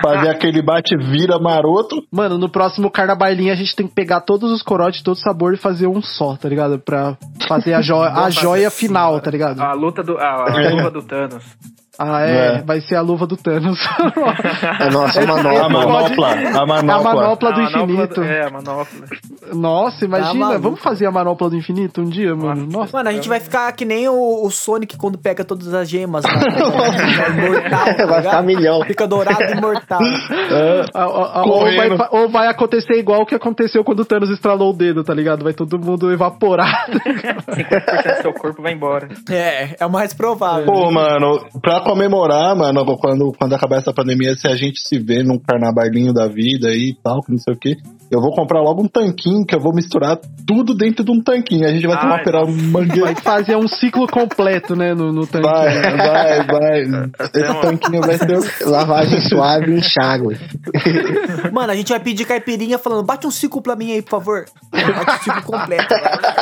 fazer 0.00 0.28
aquele 0.28 0.62
bate-vira 0.62 1.38
maroto. 1.38 1.96
Mano, 2.10 2.38
no 2.38 2.48
próximo 2.48 2.90
Carnabailinho 2.90 3.52
a 3.52 3.56
gente 3.56 3.74
tem 3.74 3.88
que 3.88 3.94
pegar 3.94 4.20
todos 4.20 4.52
os 4.52 4.62
corotes 4.62 4.98
de 4.98 5.04
todo 5.04 5.16
sabor 5.16 5.54
e 5.54 5.56
fazer 5.56 5.86
um 5.86 6.02
só, 6.02 6.36
tá 6.36 6.48
ligado? 6.48 6.78
Pra 6.78 7.16
fazer 7.48 7.74
a, 7.74 7.80
jo 7.80 7.96
a 8.02 8.30
joia 8.30 8.70
final, 8.70 9.20
tá 9.20 9.30
ligado? 9.30 9.60
A 9.60 9.72
luta 9.72 10.02
do. 10.02 10.18
A, 10.18 10.50
a 10.50 10.70
luva 10.70 10.90
do 10.90 11.02
Thanos. 11.02 11.44
Ah, 12.04 12.20
é, 12.26 12.56
É. 12.58 12.62
vai 12.62 12.80
ser 12.80 12.96
a 12.96 13.00
luva 13.00 13.26
do 13.26 13.36
Thanos. 13.36 13.78
É 14.80 14.90
nossa 14.90 15.20
Esse- 15.20 15.26
manopla. 15.28 15.66
A 15.66 15.68
manopla, 15.68 16.28
a 16.32 16.66
manopla. 16.66 16.94
A 16.94 17.14
manopla 17.14 17.52
do 17.52 17.60
A 17.60 17.64
manopla 17.64 17.82
infinito. 17.84 18.22
É, 18.22 18.46
a 18.46 18.50
manopla. 18.50 19.06
Nossa, 19.52 20.04
imagina, 20.04 20.46
maluco. 20.46 20.62
vamos 20.62 20.80
fazer 20.80 21.06
a 21.06 21.10
manopla 21.12 21.50
do 21.50 21.56
infinito 21.56 22.00
um 22.00 22.04
dia, 22.08 22.34
mano. 22.34 22.66
Nossa. 22.70 22.96
Mano, 22.96 23.08
a 23.08 23.12
gente 23.12 23.28
vai 23.28 23.38
ficar 23.40 23.70
que 23.72 23.84
nem 23.84 24.08
o, 24.08 24.44
o 24.44 24.50
Sonic 24.50 24.96
quando 24.96 25.18
pega 25.18 25.44
todas 25.44 25.72
as 25.74 25.88
gemas. 25.88 26.24
Né? 26.24 26.30
É 26.32 27.30
imortal, 27.46 27.94
tá 27.96 28.06
Vai 28.12 28.22
ficar 28.22 28.42
milhão. 28.42 28.82
Fica 28.84 29.06
dourado 29.06 29.42
e 29.42 29.52
imortal. 29.56 30.00
A- 30.94 31.00
a- 31.00 31.40
a- 31.40 31.42
ou, 31.44 31.60
vai, 31.64 31.88
ou 32.10 32.28
vai 32.28 32.46
acontecer 32.48 32.94
igual 32.98 33.22
o 33.22 33.26
que 33.26 33.34
aconteceu 33.34 33.84
quando 33.84 34.00
o 34.00 34.04
Thanos 34.04 34.30
estralou 34.30 34.70
o 34.70 34.76
dedo, 34.76 35.02
tá 35.04 35.14
ligado? 35.14 35.42
Vai 35.44 35.52
todo 35.52 35.78
mundo 35.78 36.10
evaporar. 36.12 36.86
50% 36.90 38.16
do 38.16 38.22
seu 38.22 38.32
corpo 38.32 38.62
vai 38.62 38.72
embora. 38.72 39.08
É, 39.30 39.76
é 39.80 39.86
o 39.86 39.90
mais 39.90 40.12
provável. 40.14 40.64
Pô, 40.66 40.90
mano, 40.90 41.44
pra 41.60 41.80
comemorar, 41.92 42.56
mano, 42.56 42.84
quando, 42.96 43.32
quando 43.38 43.54
acabar 43.54 43.76
essa 43.76 43.92
pandemia, 43.92 44.34
se 44.34 44.48
a 44.48 44.56
gente 44.56 44.80
se 44.80 44.98
vê 44.98 45.22
num 45.22 45.38
carnavalinho 45.38 46.12
da 46.12 46.26
vida 46.26 46.68
aí 46.68 46.90
e 46.90 46.94
tal, 46.94 47.22
que 47.22 47.30
não 47.30 47.38
sei 47.38 47.54
o 47.54 47.58
que, 47.58 47.76
eu 48.12 48.20
vou 48.20 48.30
comprar 48.32 48.60
logo 48.60 48.82
um 48.82 48.88
tanquinho, 48.88 49.44
que 49.46 49.54
eu 49.54 49.60
vou 49.60 49.74
misturar 49.74 50.18
tudo 50.46 50.74
dentro 50.74 51.04
de 51.04 51.10
um 51.10 51.20
tanquinho. 51.22 51.66
A 51.66 51.70
gente 51.72 51.86
vai 51.86 51.98
tomar 51.98 52.16
Ai, 52.16 52.24
perar 52.24 52.44
um 52.44 52.52
mangueira. 52.52 53.06
Vai 53.06 53.14
fazer 53.14 53.56
um 53.56 53.66
ciclo 53.66 54.06
completo, 54.06 54.76
né, 54.76 54.92
no, 54.94 55.12
no 55.12 55.26
tanque. 55.26 55.48
Vai, 55.48 55.80
vai, 55.96 56.46
vai. 56.46 56.80
Esse 57.34 57.50
uma- 57.50 57.60
tanquinho 57.62 58.00
vai 58.02 58.18
ser. 58.18 58.66
Lavagem 58.68 59.20
suave 59.20 59.72
e 59.72 59.78
enxágue. 59.78 60.38
Mano, 61.52 61.72
a 61.72 61.74
gente 61.76 61.88
vai 61.88 62.00
pedir 62.00 62.26
caipirinha 62.26 62.78
falando, 62.78 63.04
bate 63.04 63.26
um 63.26 63.30
ciclo 63.30 63.62
pra 63.62 63.74
mim 63.74 63.92
aí, 63.92 64.02
por 64.02 64.10
favor. 64.10 64.44
Bate 64.70 65.10
um 65.10 65.22
ciclo 65.22 65.42
completo. 65.42 65.94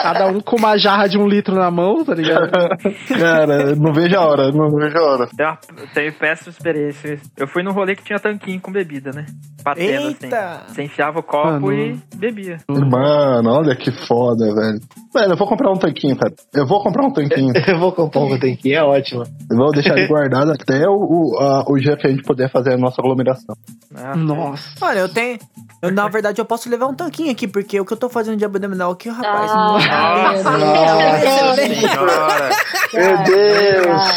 Cada 0.03 0.27
um 0.27 0.41
com 0.41 0.57
uma 0.57 0.77
jarra 0.77 1.07
de 1.09 1.19
um 1.19 1.27
litro 1.27 1.55
na 1.55 1.71
mão, 1.71 2.05
tá 2.05 2.15
ligado? 2.15 2.51
Cara, 3.09 3.77
não 3.77 3.93
vejo 3.93 4.17
a 4.17 4.21
hora, 4.27 4.51
não 4.53 4.71
vejo 4.71 4.99
a 4.99 5.03
hora. 5.03 5.27
Tem 5.37 5.47
uma, 5.47 5.59
teve 5.95 6.13
péssima 6.13 6.51
experiência. 6.51 7.21
Eu 7.37 7.47
fui 7.47 7.63
num 7.63 7.73
rolê 7.73 7.95
que 7.95 8.03
tinha 8.05 8.19
tanquinho 8.19 8.61
com 8.61 8.73
bebida, 8.73 9.11
né? 9.13 9.27
Batendo 9.63 10.09
Eita! 10.09 10.63
assim. 10.67 10.75
Você 10.75 10.83
enfiava 10.85 11.21
o 11.21 11.23
copo 11.23 11.60
Mano. 11.67 12.03
e 12.13 12.17
bebia. 12.17 12.59
Mano, 12.69 13.51
olha 13.51 13.75
que 13.77 13.91
foda, 13.91 14.45
velho. 14.55 14.81
Velho, 15.15 15.33
eu 15.33 15.37
vou 15.37 15.47
comprar 15.49 15.71
um 15.73 15.77
tanquinho, 15.77 16.17
cara. 16.17 16.33
Eu 16.55 16.67
vou 16.67 16.83
comprar 16.83 17.07
um 17.07 17.13
tanquinho. 17.13 17.53
Eu 17.67 17.79
vou 17.79 17.93
comprar 17.93 18.21
um 18.21 18.39
tanquinho, 18.39 18.75
é 18.77 18.83
ótimo. 18.83 19.23
Eu 19.51 19.57
vou 19.57 19.71
deixar 19.73 19.97
ele 19.99 20.07
guardado 20.09 20.51
até 20.53 20.89
o, 20.89 20.95
o, 20.95 21.39
a- 21.39 21.65
o 21.69 21.77
dia 21.79 21.97
que 21.97 22.07
a 22.07 22.11
gente 22.11 22.23
puder 22.23 22.51
fazer 22.51 22.75
a 22.75 22.79
nossa 22.79 23.01
aglomeração. 23.01 23.55
né? 23.91 24.15
Nossa. 24.17 24.69
Olha, 24.81 25.01
eu 25.01 25.09
tenho. 25.09 25.39
Eu, 25.83 25.91
na 25.93 26.07
verdade, 26.09 26.41
eu 26.41 26.45
posso 26.45 26.69
levar 26.69 26.87
um 26.87 26.95
tanquinho 26.95 27.31
aqui, 27.33 27.49
porque 27.49 27.81
o 27.81 27.85
que 27.85 27.93
eu 27.93 27.97
tô 27.97 28.09
fazendo 28.09 28.37
de 28.37 28.45
abdominal 28.45 28.93
aqui, 28.93 29.09
rapaz. 29.09 29.51
Ah, 29.51 29.57
Nossa, 29.57 30.51
meu 30.51 30.67
Nossa 30.67 31.57
Deus. 31.57 31.79
senhora. 31.79 32.51
Meu 32.93 33.17
Deus! 33.25 34.15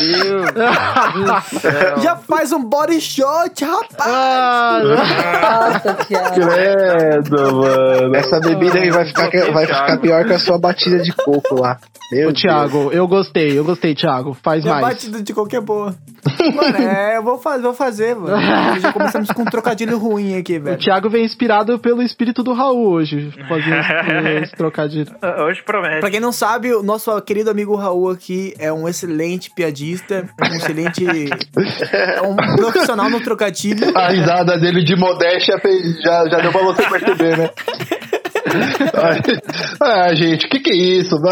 Já 2.03 2.15
faz 2.17 2.51
um 2.51 2.63
body 2.63 2.99
shot, 2.99 3.63
rapaz! 3.63 4.13
Ah, 4.13 4.81
Nossa, 4.83 5.93
Thiago. 6.05 6.35
Credo, 6.35 7.55
mano. 7.55 8.15
Essa 8.15 8.39
bebida 8.39 8.79
aí 8.79 8.89
vai 8.89 9.05
ficar, 9.05 9.29
vai 9.51 9.65
ficar 9.65 9.97
pior 9.99 10.25
que 10.25 10.33
a 10.33 10.39
sua 10.39 10.57
batida 10.57 10.99
de 10.99 11.11
coco 11.13 11.61
lá. 11.61 11.77
Meu 12.11 12.29
Ô, 12.29 12.33
Thiago, 12.33 12.91
eu 12.91 13.07
gostei, 13.07 13.57
eu 13.57 13.63
gostei, 13.63 13.95
Thiago. 13.95 14.35
Faz 14.43 14.63
Já 14.63 14.71
mais. 14.73 14.85
batida 14.87 15.21
de 15.21 15.33
qualquer 15.33 15.61
boa. 15.61 15.95
Mano, 16.55 16.77
é, 16.77 17.17
eu 17.17 17.23
vou 17.23 17.37
fazer, 17.37 17.61
vou 17.63 17.73
fazer, 17.73 18.15
mano. 18.15 18.37
Já 18.79 18.93
começamos 18.93 19.29
com 19.31 19.41
um 19.41 19.45
trocadilho 19.45 19.97
ruim 19.97 20.37
aqui, 20.37 20.57
O 20.57 20.63
velho. 20.63 20.77
Thiago 20.77 21.09
vem 21.09 21.25
inspirado 21.53 21.77
pelo 21.79 22.01
espírito 22.01 22.41
do 22.43 22.53
Raul 22.53 22.89
hoje, 22.89 23.31
fazendo 23.47 24.27
esse 24.43 24.55
trocadilho. 24.55 25.11
Hoje 25.45 25.61
promete. 25.63 25.99
Pra 25.99 26.09
quem 26.09 26.19
não 26.19 26.31
sabe, 26.31 26.73
o 26.73 26.81
nosso 26.81 27.19
querido 27.21 27.49
amigo 27.51 27.75
Raul 27.75 28.09
aqui 28.09 28.53
é 28.57 28.71
um 28.73 28.87
excelente 28.87 29.51
piadista, 29.51 30.27
um 30.41 30.55
excelente. 30.55 31.05
é 31.91 32.21
um 32.21 32.35
profissional 32.55 33.09
no 33.09 33.19
trocadilho. 33.21 33.95
A 33.95 34.09
risada 34.09 34.57
dele 34.59 34.83
de 34.83 34.95
modéstia 34.95 35.59
fez- 35.59 36.01
já, 36.01 36.27
já 36.29 36.39
deu 36.39 36.51
pra 36.51 36.63
você 36.63 36.83
perceber, 36.89 37.37
né? 37.37 37.49
ah, 39.81 40.13
gente, 40.13 40.45
o 40.45 40.49
que, 40.49 40.59
que 40.59 40.71
é 40.71 40.75
isso? 40.75 41.15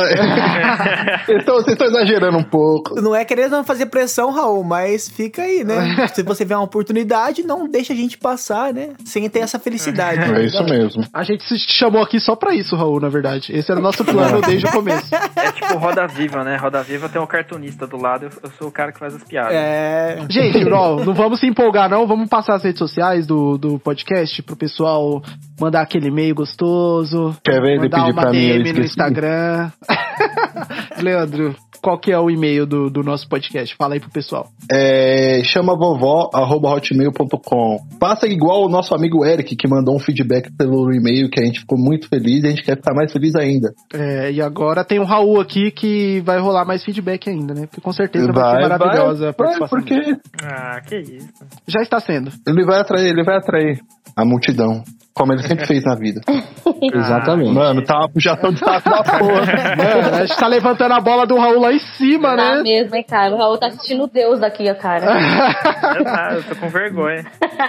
Então, 1.29 1.55
vocês 1.55 1.73
estão 1.73 1.87
exagerando 1.87 2.37
um 2.37 2.43
pouco. 2.43 2.99
Não 3.01 3.15
é 3.15 3.23
querendo 3.23 3.63
fazer 3.63 3.85
pressão, 3.87 4.31
Raul, 4.31 4.63
mas 4.63 5.09
fica 5.09 5.43
aí, 5.43 5.63
né? 5.63 6.07
Se 6.13 6.23
você 6.23 6.43
vê 6.43 6.53
uma 6.53 6.63
oportunidade, 6.63 7.43
não 7.43 7.67
deixa 7.67 7.93
a 7.93 7.95
gente 7.95 8.17
passar, 8.17 8.73
né? 8.73 8.89
Sem 9.05 9.29
ter 9.29 9.39
essa 9.39 9.59
felicidade. 9.59 10.19
É 10.19 10.45
isso 10.45 10.63
mesmo. 10.63 11.03
A 11.13 11.23
gente 11.23 11.43
se 11.43 11.57
chamou 11.77 12.01
aqui 12.01 12.19
só 12.19 12.35
pra 12.35 12.53
isso, 12.53 12.75
Raul, 12.75 12.99
na 12.99 13.09
verdade. 13.09 13.51
Esse 13.53 13.71
era 13.71 13.79
o 13.79 13.83
nosso 13.83 14.03
plano 14.03 14.41
desde 14.41 14.65
o 14.65 14.71
começo. 14.71 15.13
É 15.13 15.51
tipo 15.51 15.77
Roda 15.77 16.07
Viva, 16.07 16.43
né? 16.43 16.57
Roda 16.57 16.81
Viva 16.83 17.09
tem 17.09 17.21
um 17.21 17.27
cartunista 17.27 17.87
do 17.87 17.97
lado, 17.97 18.25
eu, 18.25 18.31
eu 18.43 18.51
sou 18.57 18.67
o 18.67 18.71
cara 18.71 18.91
que 18.91 18.99
faz 18.99 19.15
as 19.15 19.23
piadas. 19.23 19.53
É. 19.53 20.19
Gente, 20.29 20.67
ó, 20.71 21.03
não 21.03 21.13
vamos 21.13 21.39
se 21.39 21.47
empolgar, 21.47 21.89
não. 21.89 22.07
Vamos 22.07 22.29
passar 22.29 22.55
as 22.55 22.63
redes 22.63 22.79
sociais 22.79 23.25
do, 23.25 23.57
do 23.57 23.79
podcast 23.79 24.41
pro 24.43 24.55
pessoal 24.55 25.21
mandar 25.61 25.81
aquele 25.81 26.07
e-mail 26.07 26.33
gostoso. 26.33 27.37
Quer 27.43 27.61
ver? 27.61 27.73
Ele 27.73 27.81
mandar 27.81 27.97
pedir 27.99 28.11
uma 28.11 28.21
pra 28.21 28.31
mim, 28.31 28.39
DM 28.39 28.57
no 28.57 28.67
esqueci. 28.69 28.87
Instagram. 28.89 29.71
Leandro, 31.01 31.55
qual 31.81 31.99
que 31.99 32.11
é 32.11 32.19
o 32.19 32.29
e-mail 32.29 32.65
do, 32.65 32.89
do 32.89 33.03
nosso 33.03 33.27
podcast? 33.27 33.75
Fala 33.75 33.95
aí 33.95 33.99
pro 33.99 34.09
pessoal. 34.11 34.47
É, 34.71 35.41
chama 35.43 35.75
vovó, 35.75 36.29
arroba 36.33 36.69
hotmail.com. 36.69 37.77
Passa 37.99 38.27
igual 38.27 38.65
o 38.65 38.69
nosso 38.69 38.93
amigo 38.93 39.25
Eric, 39.25 39.55
que 39.55 39.67
mandou 39.67 39.95
um 39.95 39.99
feedback 39.99 40.51
pelo 40.55 40.93
e-mail, 40.93 41.29
que 41.29 41.39
a 41.39 41.45
gente 41.45 41.61
ficou 41.61 41.77
muito 41.77 42.07
feliz 42.07 42.43
e 42.43 42.47
a 42.47 42.49
gente 42.49 42.63
quer 42.63 42.77
ficar 42.77 42.93
mais 42.93 43.11
feliz 43.11 43.35
ainda. 43.35 43.73
É, 43.93 44.31
e 44.31 44.41
agora 44.41 44.85
tem 44.85 44.99
o 44.99 45.03
Raul 45.03 45.39
aqui 45.39 45.71
que 45.71 46.21
vai 46.21 46.39
rolar 46.39 46.65
mais 46.65 46.83
feedback 46.83 47.29
ainda, 47.29 47.53
né? 47.53 47.61
Porque 47.65 47.81
com 47.81 47.91
certeza 47.91 48.31
vai, 48.31 48.61
ser 48.61 48.69
maravilhosa 48.69 49.29
a 49.29 49.31
vai, 49.31 49.33
participação. 49.33 49.79
porque 49.79 49.99
dele. 49.99 50.17
Ah, 50.43 50.81
que 50.81 50.97
isso. 50.97 51.29
Já 51.67 51.81
está 51.81 51.99
sendo. 51.99 52.31
ele 52.47 52.63
vai 52.63 52.79
atrair, 52.79 53.07
ele 53.07 53.23
vai 53.23 53.37
atrair 53.37 53.79
a 54.15 54.25
multidão. 54.25 54.83
Como 55.13 55.33
ele 55.33 55.43
sempre 55.43 55.65
fez 55.65 55.83
na 55.83 55.95
vida. 55.95 56.21
Exatamente. 56.81 57.51
Mano, 57.53 57.83
tá 57.83 57.97
uma 57.99 58.09
puxação 58.09 58.51
de 58.51 58.59
saco 58.59 58.89
da 58.89 59.03
porra. 59.03 59.41
Mano, 59.77 60.15
a 60.15 60.25
gente 60.25 60.37
tá 60.37 60.47
levantando 60.47 60.93
a 60.93 61.01
bola 61.01 61.27
do 61.27 61.37
Raul 61.37 61.59
lá 61.59 61.71
em 61.73 61.79
cima, 61.79 62.29
Tá 62.35 62.55
né? 62.55 62.61
mesmo, 62.63 62.95
hein, 62.95 63.05
cara? 63.07 63.33
O 63.35 63.37
Raul 63.37 63.57
tá 63.57 63.67
assistindo 63.67 64.07
Deus 64.07 64.39
daqui, 64.39 64.69
ó, 64.69 64.75
cara. 64.75 65.05
Eu, 65.97 66.03
tá, 66.05 66.29
eu 66.35 66.43
tô 66.43 66.55
com 66.55 66.69
vergonha. 66.69 67.25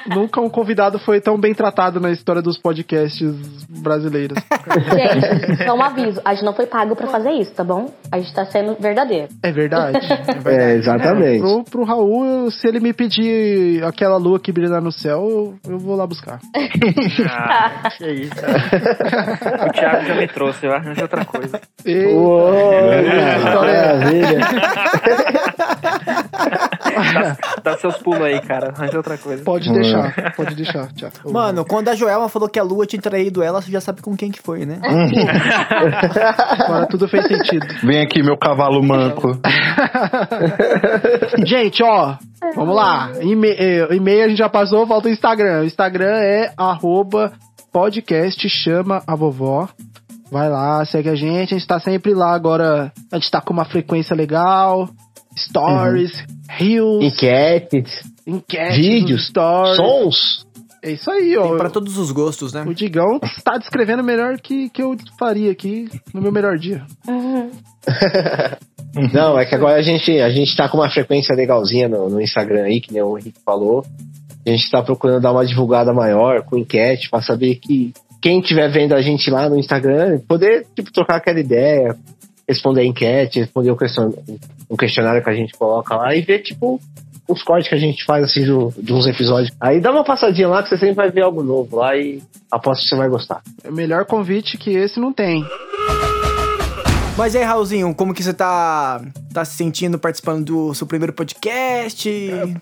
Nunca 0.07 0.41
um 0.41 0.49
convidado 0.49 0.99
foi 0.99 1.21
tão 1.21 1.39
bem 1.39 1.53
tratado 1.55 1.99
na 1.99 2.11
história 2.11 2.41
dos 2.41 2.57
podcasts 2.57 3.33
brasileiros. 3.69 4.39
Gente, 4.93 5.65
só 5.65 5.75
um 5.75 5.83
aviso. 5.83 6.21
A 6.25 6.35
gente 6.35 6.45
não 6.45 6.53
foi 6.55 6.67
pago 6.67 6.95
pra 6.95 7.09
fazer 7.09 7.31
isso, 7.33 7.53
tá 7.53 7.65
bom? 7.65 7.91
A 8.11 8.19
gente 8.19 8.33
tá 8.33 8.45
sendo 8.47 8.77
verdadeiro. 8.79 9.29
É 9.43 9.51
verdade. 9.51 9.99
É, 10.47 10.75
exatamente. 10.75 11.41
Pro, 11.41 11.65
pro 11.65 11.85
Raul, 11.85 12.51
se 12.51 12.67
ele 12.69 12.79
me 12.81 12.93
pedir 12.93 13.83
aquela 13.85 14.17
lua 14.17 14.39
que 14.39 14.53
brilha 14.53 14.81
no 14.81 14.93
céu, 14.93 15.27
eu, 15.29 15.73
eu 15.73 15.79
vou 15.79 15.97
lá 15.97 16.07
buscar. 16.07 16.39
Ah, 17.35 17.91
que 17.97 18.07
isso. 18.11 18.33
O 19.69 19.73
Thiago 19.73 20.07
já 20.07 20.15
me 20.15 20.29
trouxe, 20.29 20.67
eu 20.67 20.73
arranjo 20.75 21.03
outra 21.03 21.25
coisa. 21.25 21.61
E- 21.85 22.07
Uou, 22.07 22.53
história 22.95 23.71
é- 23.71 23.87
maravilha. 23.97 24.39
Dá, 27.15 27.37
dá 27.63 27.77
seus 27.79 27.97
pulos 27.99 28.23
aí, 28.23 28.41
cara. 28.41 28.71
Arranja 28.71 28.97
outra 28.97 29.17
coisa. 29.19 29.45
Pode 29.45 29.73
deixar, 29.73 30.33
pode 30.37 30.55
deixar. 30.55 30.89
Tchau. 30.93 31.11
Mano, 31.33 31.65
quando 31.65 31.89
a 31.89 31.95
Joelma 31.95 32.29
falou 32.29 32.49
que 32.49 32.59
a 32.59 32.63
Lua 32.63 32.87
tinha 32.87 33.01
traído 33.01 33.43
ela, 33.43 33.61
você 33.63 33.71
já 33.71 33.81
sabe 33.81 34.03
com 34.03 34.17
quem 34.17 34.31
que 34.31 34.41
foi, 34.43 34.65
né? 34.67 34.79
agora 36.61 36.87
tudo 36.87 37.09
fez 37.09 37.27
sentido. 37.27 37.67
Vem 37.83 38.03
aqui, 38.03 38.23
meu 38.23 38.37
cavalo 38.37 38.83
manco. 38.83 39.39
Gente, 41.47 41.83
ó, 41.83 42.15
vamos 42.55 42.75
lá. 42.75 43.13
E-mail, 43.21 43.57
eh, 43.59 43.97
e-mail 43.97 44.25
a 44.25 44.29
gente 44.29 44.39
já 44.39 44.49
passou, 44.49 44.87
falta 44.87 45.09
o 45.09 45.13
Instagram. 45.13 45.61
O 45.63 45.65
Instagram 45.65 46.17
é 46.17 46.53
arroba 46.57 47.33
podcast 47.73 48.49
chama 48.49 49.03
a 49.07 49.17
vovó. 49.17 49.69
Vai 50.31 50.49
lá, 50.49 50.85
segue 50.85 51.09
a 51.09 51.15
gente. 51.15 51.55
A 51.55 51.59
gente 51.59 51.67
tá 51.67 51.79
sempre 51.81 52.15
lá 52.15 52.33
agora. 52.35 52.93
A 53.11 53.19
gente 53.19 53.31
tá 53.31 53.41
com 53.41 53.53
uma 53.53 53.65
frequência 53.65 54.15
legal. 54.15 54.89
Stories, 55.37 56.13
reels, 56.49 57.05
Enquetes, 57.05 57.91
enquetes, 58.27 58.77
vídeos, 58.77 59.29
stories. 59.29 59.77
sons. 59.77 60.47
É 60.85 60.91
isso 60.91 61.11
aí, 61.11 61.37
ó. 61.39 61.49
Tem 61.49 61.57
pra 61.59 61.71
todos 61.71 61.97
os 61.97 62.11
gostos, 62.11 62.53
né? 62.53 62.65
O 62.67 62.75
Digão 62.75 63.19
tá 63.45 63.57
descrevendo 63.57 64.03
melhor 64.03 64.37
que, 64.39 64.69
que 64.69 64.83
eu 64.83 64.97
faria 65.19 65.51
aqui 65.53 65.89
no 66.13 66.21
meu 66.21 66.33
melhor 66.33 66.59
dia. 66.59 66.85
Não, 69.13 69.39
é 69.39 69.47
que 69.47 69.55
agora 69.55 69.77
a 69.77 69.83
gente, 69.83 70.11
a 70.21 70.31
gente 70.31 70.55
tá 70.57 70.69
com 70.69 70.77
uma 70.79 70.91
frequência 70.91 71.35
legalzinha 71.35 71.89
no, 71.89 72.09
no 72.09 72.21
Instagram 72.21 72.65
aí, 72.65 72.81
que 72.81 72.93
nem 72.93 73.03
o 73.03 73.17
Henrique 73.19 73.41
falou. 73.45 73.85
A 74.47 74.51
gente 74.51 74.71
tá 74.71 74.83
procurando 74.83 75.21
dar 75.23 75.33
uma 75.33 75.47
divulgada 75.47 75.93
maior 75.93 76.43
com 76.43 76.59
enquete 76.59 77.09
pra 77.09 77.23
saber 77.23 77.55
que 77.57 77.93
quem 78.21 78.41
estiver 78.41 78.69
vendo 78.71 78.95
a 78.95 79.01
gente 79.01 79.31
lá 79.31 79.49
no 79.49 79.57
Instagram 79.57 80.19
poder 80.29 80.67
tipo, 80.77 80.93
trocar 80.93 81.17
aquela 81.17 81.41
ideia, 81.41 81.97
responder 82.49 82.83
a 82.83 82.85
enquete, 82.85 83.41
responder 83.41 83.71
um 83.73 84.77
questionário 84.77 85.23
que 85.23 85.31
a 85.31 85.35
gente 85.35 85.53
coloca 85.55 85.97
lá 85.97 86.15
e 86.15 86.21
ver, 86.23 86.41
tipo, 86.41 86.81
os 87.29 87.43
cortes 87.43 87.69
que 87.69 87.75
a 87.75 87.79
gente 87.79 88.05
faz 88.05 88.25
assim 88.25 88.45
do- 88.45 88.73
de 88.77 88.93
uns 88.93 89.07
episódios. 89.07 89.55
Aí 89.61 89.81
dá 89.81 89.91
uma 89.91 90.05
passadinha 90.05 90.49
lá 90.49 90.63
que 90.63 90.69
você 90.69 90.79
sempre 90.79 90.97
vai 90.97 91.11
ver 91.11 91.23
algo 91.23 91.43
novo 91.43 91.77
lá 91.77 91.97
e 91.97 92.21
aposto 92.51 92.83
que 92.83 92.89
você 92.91 92.97
vai 92.97 93.09
gostar. 93.09 93.41
O 93.65 93.73
melhor 93.73 94.05
convite 94.05 94.59
que 94.59 94.71
esse 94.71 95.01
não 95.01 95.13
tem. 95.13 95.45
Mas 97.17 97.37
aí, 97.37 97.43
Raulzinho, 97.43 97.95
como 97.95 98.15
que 98.15 98.23
você 98.23 98.33
tá, 98.33 99.01
tá 99.33 99.45
se 99.45 99.55
sentindo 99.55 99.99
participando 99.99 100.45
do 100.47 100.75
seu 100.75 100.87
primeiro 100.87 101.13
podcast? 101.13 102.11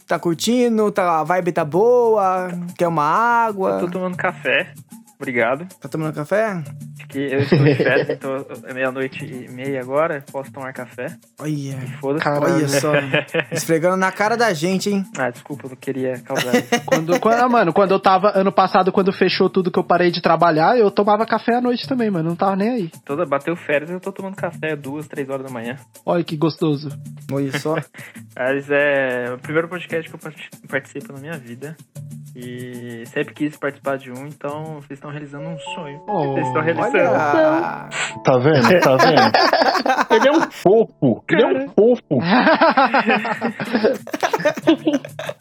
Tá 0.06 0.18
curtindo? 0.18 0.90
Tá, 0.90 1.20
a 1.20 1.24
vibe 1.24 1.52
tá 1.52 1.64
boa? 1.64 2.48
Quer 2.76 2.88
uma 2.88 3.04
água? 3.04 3.70
Eu 3.72 3.80
tô 3.86 3.90
tomando 3.92 4.16
café. 4.16 4.74
Obrigado. 5.24 5.66
Tá 5.78 5.86
tomando 5.86 6.14
café? 6.14 6.46
Acho 6.46 7.08
que 7.08 7.18
eu 7.18 7.40
estou 7.40 7.58
de 7.58 7.74
férias, 7.74 8.08
então 8.08 8.46
é 8.64 8.72
meia-noite 8.72 9.22
e 9.22 9.50
meia 9.50 9.82
agora. 9.82 10.24
Posso 10.32 10.50
tomar 10.50 10.72
café? 10.72 11.08
Olha, 11.38 11.78
Foda-se. 12.00 12.26
olha 12.26 12.68
só. 12.68 12.92
Esfregando 13.52 13.98
na 13.98 14.10
cara 14.10 14.34
da 14.34 14.50
gente, 14.54 14.88
hein? 14.88 15.04
Ah, 15.18 15.28
desculpa, 15.28 15.66
eu 15.66 15.70
não 15.70 15.76
queria 15.76 16.18
causar 16.20 16.54
isso. 16.56 16.70
Quando, 16.86 17.20
quando, 17.20 17.38
ah, 17.38 17.48
mano, 17.50 17.72
quando 17.72 17.90
eu 17.90 18.00
tava, 18.00 18.32
ano 18.34 18.50
passado, 18.50 18.90
quando 18.90 19.12
fechou 19.12 19.50
tudo 19.50 19.70
que 19.70 19.78
eu 19.78 19.84
parei 19.84 20.10
de 20.10 20.22
trabalhar, 20.22 20.78
eu 20.78 20.90
tomava 20.90 21.26
café 21.26 21.56
à 21.56 21.60
noite 21.60 21.86
também, 21.86 22.10
mano. 22.10 22.30
Não 22.30 22.36
tava 22.36 22.56
nem 22.56 22.70
aí. 22.70 22.90
Toda 23.04 23.26
bateu 23.26 23.54
férias, 23.54 23.90
eu 23.90 24.00
tô 24.00 24.10
tomando 24.12 24.36
café 24.36 24.74
duas, 24.74 25.06
três 25.06 25.28
horas 25.28 25.44
da 25.46 25.52
manhã. 25.52 25.76
Olha 26.06 26.24
que 26.24 26.34
gostoso. 26.36 26.88
Olha 27.30 27.52
só. 27.58 27.74
Mas 28.34 28.70
é 28.70 29.32
o 29.34 29.38
primeiro 29.38 29.68
podcast 29.68 30.08
que 30.08 30.14
eu 30.16 30.18
part- 30.18 30.50
participo 30.66 31.12
na 31.12 31.20
minha 31.20 31.36
vida. 31.38 31.76
E 32.34 33.04
sempre 33.06 33.34
quis 33.34 33.56
participar 33.56 33.98
de 33.98 34.10
um, 34.12 34.24
então 34.26 34.76
vocês 34.76 34.92
estão 34.92 35.09
realizando 35.10 35.48
um 35.48 35.58
sonho. 35.58 36.02
Oh, 36.08 36.32
vocês 36.32 36.46
estão 36.46 36.62
realizando. 36.62 36.96
Olha. 36.96 37.88
Tá 38.24 38.38
vendo? 38.38 38.80
Tá 38.80 38.96
vendo? 38.96 39.32
Ele 40.14 40.28
é 40.28 40.32
um 40.32 40.50
fofo. 40.50 41.24
Ele 41.28 41.42
é 41.42 41.46
um 41.46 41.68
fofo. 41.68 42.20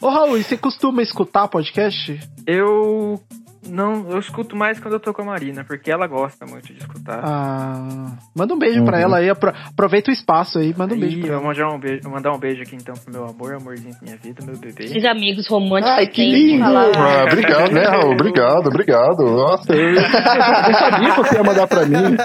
Ô, 0.00 0.08
Raul, 0.08 0.42
você 0.42 0.56
costuma 0.56 1.02
escutar 1.02 1.48
podcast? 1.48 2.18
Eu 2.46 3.20
não, 3.68 4.08
eu 4.10 4.18
escuto 4.18 4.56
mais 4.56 4.78
quando 4.80 4.94
eu 4.94 5.00
tô 5.00 5.12
com 5.12 5.22
a 5.22 5.24
Marina, 5.26 5.64
porque 5.64 5.90
ela 5.90 6.06
gosta 6.06 6.46
muito 6.46 6.72
de 6.72 6.78
escutar. 6.78 7.20
Ah, 7.22 8.12
manda 8.36 8.54
um 8.54 8.58
beijo 8.58 8.84
pra 8.84 8.96
Uhum. 8.98 9.02
ela 9.02 9.16
aí. 9.18 9.30
apro- 9.30 9.52
Aproveita 9.68 10.10
o 10.10 10.14
espaço 10.14 10.58
aí, 10.58 10.74
manda 10.76 10.94
um 10.94 10.98
beijo 10.98 11.18
Ih, 11.18 11.20
pra 11.22 11.30
ela. 11.32 11.38
vou 11.40 11.48
mandar 11.48 11.68
um 11.74 11.78
beijo, 11.80 12.00
vou 12.02 12.12
mandar 12.12 12.32
um 12.32 12.38
beijo 12.38 12.62
aqui 12.62 12.76
então 12.76 12.94
pro 12.94 13.12
meu 13.12 13.24
amor, 13.24 13.54
amorzinho 13.54 13.92
da 13.94 13.98
minha 14.02 14.16
vida, 14.16 14.44
meu 14.44 14.56
bebê. 14.58 14.84
Esses 14.84 15.04
amigos 15.04 15.46
românticos. 15.48 15.90
Ai, 15.98 16.06
que 16.06 16.24
lindo! 16.24 16.64
Ah, 16.64 17.24
obrigado, 17.30 17.70
né, 17.72 17.82
Raul? 17.84 18.12
Obrigado, 18.12 18.66
obrigado. 18.68 19.24
Nossa, 19.24 19.72
eu, 19.74 19.90
eu 19.94 20.74
sabia 20.74 21.10
que 21.14 21.16
você 21.18 21.36
ia 21.36 21.42
mandar 21.44 21.66
pra 21.66 21.84
mim. 21.86 22.16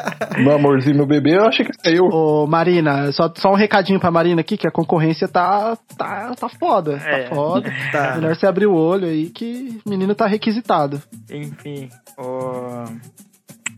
Meu 0.43 0.56
amorzinho, 0.56 0.95
meu 0.95 1.06
bebê, 1.08 1.36
eu 1.38 1.45
achei 1.48 1.65
que 1.65 1.71
era 1.86 1.95
eu. 1.95 2.06
Ô, 2.06 2.48
Marina, 2.48 3.12
só, 3.12 3.32
só 3.36 3.50
um 3.52 3.56
recadinho 3.56 4.00
pra 4.00 4.12
Marina 4.12 4.41
aqui, 4.41 4.58
que 4.58 4.67
a 4.67 4.71
concorrência 4.71 5.28
tá, 5.28 5.78
tá, 5.98 6.32
tá 6.39 6.50
foda. 6.50 6.93
É. 7.06 7.24
Tá 7.24 7.36
foda. 7.36 7.71
Tá. 7.91 8.15
Melhor 8.19 8.36
você 8.36 8.45
abrir 8.48 8.67
o 8.67 8.74
olho 8.76 9.08
aí 9.08 9.30
que 9.30 9.80
o 9.86 9.89
menino 9.89 10.13
tá 10.15 10.28
requisitado. 10.28 11.02
Enfim, 11.31 11.89
o... 12.17 12.83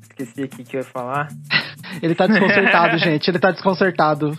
esqueci 0.03 0.43
aqui 0.43 0.61
o 0.61 0.65
que 0.65 0.77
eu 0.77 0.81
ia 0.81 0.85
falar. 0.87 1.27
Ele 2.01 2.13
tá 2.15 2.27
desconcertado, 2.27 2.97
gente. 2.99 3.29
Ele 3.29 3.39
tá 3.39 3.51
desconcertado. 3.51 4.37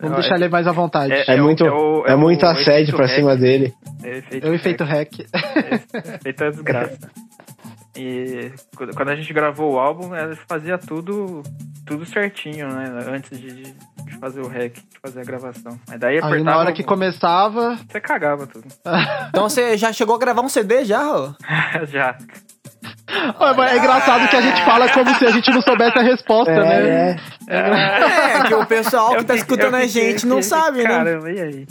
Vamos 0.00 0.12
Não, 0.14 0.20
deixar 0.20 0.34
é- 0.34 0.38
ele 0.38 0.48
mais 0.48 0.66
à 0.66 0.70
vontade. 0.72 1.12
É, 1.26 1.40
o- 1.40 1.44
muito, 1.44 1.64
o- 1.64 2.06
é, 2.06 2.14
o- 2.14 2.18
muito 2.18 2.46
assédio 2.46 2.94
efeito 2.94 2.96
pra 2.96 3.06
REC. 3.06 3.16
cima 3.16 3.36
dele. 3.36 3.74
É 4.04 4.08
o 4.08 4.14
efeito, 4.16 4.46
É 4.46 4.50
o 4.50 4.54
efeito 4.54 4.84
REC. 4.84 5.10
hack. 5.32 6.22
Feita 6.22 6.46
a 6.46 6.50
desgraça. 6.50 6.98
E 7.98 8.52
quando 8.94 9.08
a 9.08 9.16
gente 9.16 9.32
gravou 9.32 9.72
o 9.74 9.78
álbum, 9.78 10.14
ela 10.14 10.36
fazia 10.48 10.78
tudo 10.78 11.42
tudo 11.84 12.06
certinho, 12.06 12.68
né? 12.68 12.84
Antes 13.08 13.38
de, 13.40 13.62
de 13.62 14.18
fazer 14.20 14.40
o 14.40 14.46
rec, 14.48 14.74
de 14.74 14.98
fazer 15.02 15.20
a 15.20 15.24
gravação. 15.24 15.78
Mas 15.88 15.98
daí 15.98 16.12
Aí 16.14 16.18
apertava. 16.18 16.44
na 16.44 16.58
hora 16.58 16.72
que 16.72 16.84
começava. 16.84 17.76
Você 17.90 18.00
cagava 18.00 18.46
tudo. 18.46 18.66
Então 19.30 19.48
você 19.48 19.76
já 19.76 19.92
chegou 19.92 20.14
a 20.16 20.18
gravar 20.18 20.42
um 20.42 20.48
CD 20.48 20.84
já, 20.84 20.98
Raul? 20.98 21.34
Já. 21.88 22.16
Ah, 23.38 23.54
mas 23.56 23.72
É 23.72 23.78
engraçado 23.78 24.28
que 24.28 24.36
a 24.36 24.40
gente 24.40 24.62
fala 24.64 24.88
como 24.90 25.14
se 25.16 25.24
a 25.26 25.30
gente 25.30 25.50
não 25.50 25.60
soubesse 25.62 25.98
a 25.98 26.02
resposta, 26.02 26.52
né? 26.54 27.16
É, 27.48 28.42
que 28.46 28.54
o 28.54 28.66
pessoal 28.66 29.16
que 29.16 29.24
tá 29.24 29.34
escutando 29.34 29.76
fiquei- 29.78 29.82
a 29.84 29.86
gente 30.12 30.26
não 30.26 30.42
fiquei- 30.42 30.48
sabe, 30.58 30.78
né? 30.82 30.88
Caramba, 30.88 31.30
e 31.30 31.40
aí? 31.40 31.66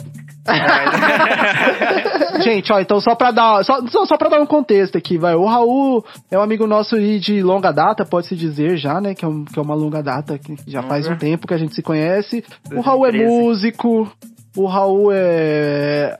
Gente, 2.42 2.72
ó, 2.72 2.80
então 2.80 3.00
só 3.00 3.14
pra 3.14 3.30
dar, 3.30 3.64
só, 3.64 3.80
só, 3.88 4.06
só 4.06 4.16
pra 4.16 4.28
dar 4.28 4.40
um 4.40 4.46
contexto 4.46 4.96
aqui, 4.96 5.18
vai. 5.18 5.34
O 5.34 5.44
Raul 5.44 6.04
é 6.30 6.38
um 6.38 6.42
amigo 6.42 6.66
nosso 6.66 6.96
aí 6.96 7.18
de 7.18 7.42
longa 7.42 7.72
data, 7.72 8.04
pode-se 8.04 8.36
dizer 8.36 8.76
já, 8.76 9.00
né? 9.00 9.14
Que 9.14 9.24
é, 9.24 9.28
um, 9.28 9.44
que 9.44 9.58
é 9.58 9.62
uma 9.62 9.74
longa 9.74 10.02
data, 10.02 10.38
que 10.38 10.54
já 10.66 10.82
faz 10.82 11.08
um 11.08 11.16
tempo 11.16 11.46
que 11.46 11.54
a 11.54 11.58
gente 11.58 11.74
se 11.74 11.82
conhece. 11.82 12.44
O 12.72 12.80
Raul 12.80 13.06
é 13.06 13.12
2013. 13.12 13.42
músico, 13.42 14.12
o 14.56 14.66
Raul 14.66 15.10
é 15.12 16.18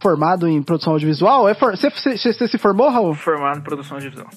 formado 0.00 0.46
em 0.48 0.62
produção 0.62 0.92
audiovisual. 0.92 1.48
É 1.48 1.54
você, 1.54 1.90
você 1.90 2.48
se 2.48 2.58
formou, 2.58 2.88
Raul? 2.90 3.14
Formado 3.14 3.58
em 3.58 3.62
produção 3.62 3.96
audiovisual. 3.96 4.28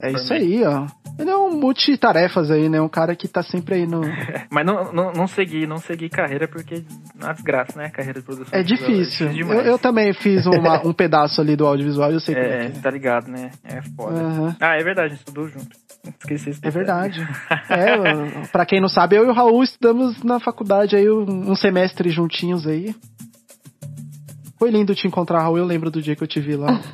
É 0.00 0.12
isso 0.12 0.32
aí, 0.32 0.62
ó. 0.64 0.86
Ele 1.18 1.28
é 1.30 1.36
um 1.36 1.50
multitarefas 1.58 2.50
aí, 2.52 2.68
né? 2.68 2.80
Um 2.80 2.88
cara 2.88 3.16
que 3.16 3.26
tá 3.26 3.42
sempre 3.42 3.74
aí 3.76 3.86
no. 3.86 4.00
Mas 4.50 4.64
não, 4.64 4.92
não, 4.92 5.12
não 5.12 5.26
segui, 5.26 5.66
não 5.66 5.78
segui 5.78 6.08
carreira 6.08 6.46
porque 6.46 6.74
é 7.20 7.24
uma 7.24 7.32
desgraça, 7.32 7.76
né? 7.76 7.88
Carreira 7.88 8.20
de 8.20 8.24
produção. 8.26 8.56
É 8.56 8.58
audiovisual, 8.58 8.90
difícil. 8.92 9.30
Eu, 9.32 9.60
eu 9.62 9.78
também 9.78 10.12
fiz 10.12 10.46
uma- 10.46 10.86
um 10.86 10.92
pedaço 10.92 11.40
ali 11.40 11.56
do 11.56 11.66
audiovisual, 11.66 12.12
eu 12.12 12.20
sei 12.20 12.34
é 12.36 12.38
É, 12.38 12.70
que 12.70 12.78
é. 12.78 12.80
tá 12.80 12.90
ligado, 12.90 13.28
né? 13.28 13.50
É 13.64 13.80
foda. 13.96 14.20
Aham. 14.20 14.56
Ah, 14.60 14.76
é 14.76 14.84
verdade, 14.84 15.06
a 15.06 15.10
gente 15.10 15.18
estudou 15.20 15.48
junto. 15.48 15.68
Esqueci 16.20 16.50
isso. 16.50 16.60
É 16.62 16.70
verdade. 16.70 17.26
É, 17.68 18.46
pra 18.52 18.64
quem 18.64 18.80
não 18.80 18.88
sabe, 18.88 19.16
eu 19.16 19.24
e 19.26 19.28
o 19.28 19.32
Raul 19.32 19.62
estudamos 19.64 20.22
na 20.22 20.38
faculdade 20.38 20.94
aí 20.94 21.10
um 21.10 21.54
semestre 21.56 22.08
juntinhos 22.10 22.66
aí. 22.66 22.94
Foi 24.58 24.70
lindo 24.70 24.94
te 24.94 25.06
encontrar, 25.06 25.40
Raul. 25.40 25.58
Eu 25.58 25.64
lembro 25.64 25.90
do 25.90 26.00
dia 26.00 26.16
que 26.16 26.22
eu 26.22 26.28
te 26.28 26.40
vi 26.40 26.56
lá. 26.56 26.80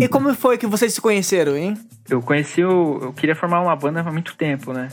E 0.00 0.08
como 0.08 0.34
foi 0.34 0.56
que 0.56 0.66
vocês 0.66 0.94
se 0.94 1.00
conheceram, 1.00 1.56
hein? 1.56 1.76
Eu 2.08 2.22
conheci 2.22 2.64
o. 2.64 2.98
Eu 3.02 3.12
queria 3.12 3.34
formar 3.34 3.60
uma 3.60 3.76
banda 3.76 4.00
há 4.00 4.12
muito 4.12 4.36
tempo, 4.36 4.72
né? 4.72 4.88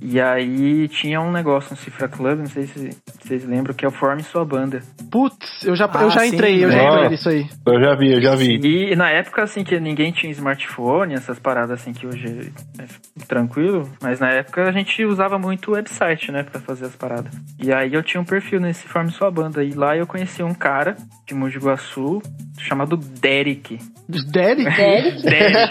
E 0.00 0.20
aí 0.20 0.88
tinha 0.88 1.20
um 1.20 1.30
negócio 1.32 1.70
no 1.72 1.76
Cifra 1.76 2.08
Club, 2.08 2.38
não 2.40 2.46
sei 2.46 2.66
se 2.66 2.90
vocês 3.22 3.44
lembram, 3.44 3.74
que 3.74 3.84
é 3.84 3.88
o 3.88 3.92
Forme 3.92 4.22
Sua 4.22 4.44
Banda. 4.44 4.82
Putz, 5.10 5.64
eu 5.64 5.74
já, 5.74 5.88
Ah, 5.92 6.02
eu 6.02 6.10
já 6.10 6.20
sim, 6.20 6.28
entrei, 6.34 6.64
eu 6.64 6.70
já 6.70 6.76
né? 6.76 6.88
entrei 6.94 7.08
nisso 7.10 7.28
aí. 7.28 7.46
Eu 7.66 7.80
já 7.80 7.94
vi, 7.94 8.12
eu 8.12 8.20
já 8.22 8.34
vi. 8.36 8.58
E 8.92 8.96
na 8.96 9.10
época, 9.10 9.42
assim, 9.42 9.64
que 9.64 9.78
ninguém 9.80 10.12
tinha 10.12 10.30
smartphone, 10.32 11.14
essas 11.14 11.38
paradas 11.38 11.80
assim 11.80 11.92
que 11.92 12.06
hoje 12.06 12.52
é 12.78 13.24
tranquilo, 13.26 13.88
mas 14.02 14.20
na 14.20 14.30
época 14.30 14.64
a 14.68 14.72
gente 14.72 15.04
usava 15.04 15.38
muito 15.38 15.70
o 15.70 15.74
website, 15.74 16.30
né, 16.30 16.42
pra 16.42 16.60
fazer 16.60 16.86
as 16.86 16.94
paradas. 16.96 17.32
E 17.62 17.72
aí 17.72 17.92
eu 17.94 18.02
tinha 18.02 18.20
um 18.20 18.24
perfil 18.24 18.60
nesse 18.60 18.86
Forme 18.88 19.10
Sua 19.10 19.30
Banda, 19.30 19.62
e 19.64 19.72
lá 19.72 19.96
eu 19.96 20.06
conheci 20.06 20.42
um 20.42 20.54
cara 20.54 20.96
de 21.26 21.34
Mogi 21.34 21.58
Guaçu 21.58 22.20
chamado 22.58 22.96
Derek. 22.96 23.78
Derek? 24.08 24.64
Derek? 24.76 25.22
Derek. 25.22 25.70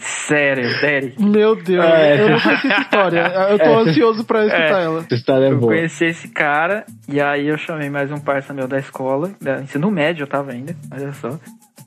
Sério, 0.00 0.68
Derek. 0.80 1.22
Meu 1.22 1.54
Deus, 1.56 1.84
É. 1.84 2.20
eu 2.20 2.28
não 2.30 2.40
conheci 2.40 2.66
essa 2.66 2.80
história. 2.80 3.09
Eu 3.50 3.58
tô 3.58 3.78
ansioso 3.78 4.24
pra 4.24 4.44
escutar 4.46 4.80
É. 4.80 4.84
ela. 4.84 5.00
Essa 5.00 5.14
história 5.14 5.46
é 5.46 5.50
Eu 5.50 5.58
boa. 5.58 5.72
conheci 5.74 6.04
esse 6.06 6.28
cara 6.28 6.84
e 7.08 7.20
aí 7.20 7.46
eu 7.48 7.58
chamei 7.58 7.90
mais 7.90 8.10
um 8.12 8.18
parça 8.18 8.52
meu 8.54 8.68
da 8.68 8.78
escola, 8.78 9.30
da 9.40 9.60
ensino 9.60 9.90
médio 9.90 10.24
eu 10.24 10.28
tava 10.28 10.52
ainda, 10.52 10.74
olha 10.92 11.12
só, 11.12 11.38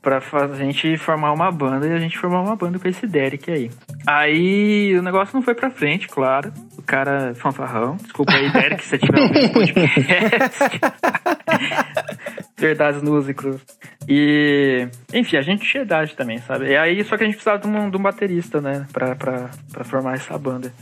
pra 0.04 0.18
a 0.18 0.56
gente 0.56 0.98
formar 0.98 1.32
uma 1.32 1.50
banda 1.50 1.88
e 1.88 1.92
a 1.92 1.98
gente 1.98 2.18
formar 2.18 2.42
uma 2.42 2.54
banda 2.54 2.78
com 2.78 2.86
esse 2.86 3.06
Derek 3.06 3.50
aí. 3.50 3.70
Aí 4.06 4.94
o 4.98 5.02
negócio 5.02 5.34
não 5.34 5.42
foi 5.42 5.54
pra 5.54 5.70
frente, 5.70 6.06
claro. 6.06 6.52
O 6.76 6.82
cara 6.82 7.30
é 7.30 7.34
fanfarrão. 7.34 7.96
Desculpa 7.96 8.34
aí, 8.34 8.52
Derek, 8.52 8.84
se 8.84 8.90
você 8.90 8.98
tiver 8.98 9.22
o 9.22 9.52
podcast. 9.52 10.60
Verdades 12.58 13.02
nuas 13.02 13.28
e 13.28 13.34
cruz. 13.34 13.64
E, 14.06 14.86
enfim, 15.12 15.38
a 15.38 15.42
gente 15.42 15.66
tinha 15.66 15.82
idade 15.82 16.14
também, 16.14 16.38
sabe? 16.38 16.66
E 16.66 16.76
aí, 16.76 17.02
só 17.04 17.16
que 17.16 17.22
a 17.22 17.26
gente 17.26 17.36
precisava 17.36 17.58
de 17.58 17.66
um, 17.66 17.88
de 17.88 17.96
um 17.96 18.02
baterista, 18.02 18.60
né? 18.60 18.86
Pra, 18.92 19.16
pra, 19.16 19.50
pra 19.72 19.84
formar 19.84 20.14
essa 20.14 20.36
banda. 20.36 20.72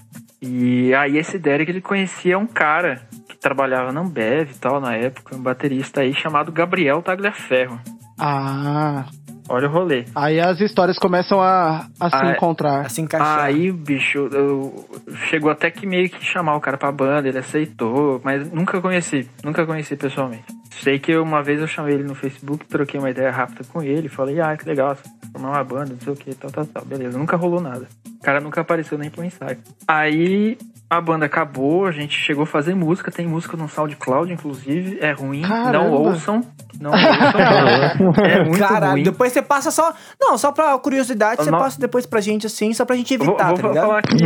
E 0.40 0.92
aí, 0.94 1.16
esse 1.16 1.38
Derek, 1.38 1.70
ele 1.70 1.80
conhecia 1.80 2.37
um 2.37 2.46
cara 2.46 3.00
que 3.28 3.37
trabalhava 3.37 3.92
na 3.92 4.00
Ambev 4.00 4.50
e 4.50 4.58
tal, 4.58 4.80
na 4.80 4.96
época, 4.96 5.37
um 5.37 5.42
baterista 5.42 6.00
aí 6.00 6.12
chamado 6.12 6.50
Gabriel 6.50 7.00
Tagliaferro. 7.00 7.80
Ah, 8.24 9.04
Olha 9.48 9.68
o 9.68 9.72
rolê. 9.72 10.04
aí 10.14 10.40
as 10.40 10.61
histórias 10.61 10.96
começam 10.98 11.40
a, 11.42 11.87
a 11.98 12.08
se 12.08 12.16
Ah, 12.16 12.28
é. 12.28 12.32
encontrar. 12.32 12.87
Assim 12.87 13.02
encaixar. 13.02 13.40
Aí, 13.40 13.72
bicho, 13.72 14.28
eu, 14.32 14.88
chegou 15.28 15.50
até 15.50 15.68
que 15.70 15.85
meio 15.85 16.08
que 16.08 16.24
chamar 16.24 16.54
o 16.56 16.61
cara 16.61 16.78
pra 16.78 16.92
banda, 16.92 17.28
ele 17.28 17.38
aceitou, 17.38 18.20
mas 18.24 18.50
nunca 18.52 18.80
conheci, 18.80 19.28
nunca 19.44 19.66
conheci 19.66 19.96
pessoalmente. 19.96 20.44
Sei 20.70 20.98
que 21.00 21.16
uma 21.18 21.42
vez 21.42 21.61
eu 21.61 21.66
chamei 21.66 21.94
ele 21.94 22.04
no 22.04 22.14
Facebook, 22.14 22.64
troquei 22.66 22.98
uma 23.00 23.11
ideia 23.11 23.30
rápida 23.32 23.62
com 23.70 23.82
ele, 23.82 24.08
falei, 24.08 24.40
ah, 24.40 24.56
que 24.56 24.64
legal, 24.66 24.96
formar 25.32 25.50
uma 25.50 25.64
banda, 25.64 25.90
não 25.92 26.00
sei 26.00 26.12
o 26.12 26.16
que, 26.16 26.35
tal, 26.35 26.50
tal, 26.50 26.64
tal. 26.64 26.85
Beleza, 26.85 27.18
nunca 27.18 27.37
rolou 27.37 27.61
nada. 27.61 27.88
O 28.20 28.22
cara 28.22 28.40
nunca 28.40 28.61
apareceu 28.61 28.96
nem 28.96 29.11
pro 29.11 29.24
ensaio. 29.24 29.58
Aí 29.88 30.56
a 30.92 31.00
banda 31.00 31.24
acabou, 31.26 31.87
a 31.87 31.90
gente 31.90 32.14
chegou 32.18 32.42
a 32.42 32.46
fazer 32.46 32.74
música, 32.74 33.11
tem 33.11 33.26
música 33.26 33.57
no 33.57 33.66
SoundCloud, 33.68 34.33
inclusive, 34.33 34.98
é 35.00 35.12
ruim, 35.12 35.40
Caramba. 35.42 35.72
não 35.72 35.90
ouçam, 35.92 36.42
não 36.81 36.90
ouçam, 36.90 38.12
é 38.24 38.44
muito 38.44 38.59
Caralho, 38.59 38.92
ruim. 38.92 39.02
depois 39.02 39.33
você 39.33 39.40
passa 39.40 39.70
só. 39.70 39.92
Não, 40.20 40.37
só 40.37 40.52
pra 40.52 40.78
curiosidade, 40.78 41.42
você 41.42 41.50
Não. 41.50 41.59
passa 41.59 41.81
depois 41.81 42.05
pra 42.05 42.20
gente 42.20 42.46
assim, 42.46 42.72
só 42.74 42.85
pra 42.85 42.94
gente 42.94 43.16
Vou, 43.16 43.28
evitar, 43.28 43.48
vou 43.48 43.57
tá 43.57 43.68
ligado? 43.68 43.87
falar 43.87 43.98
aqui, 44.00 44.16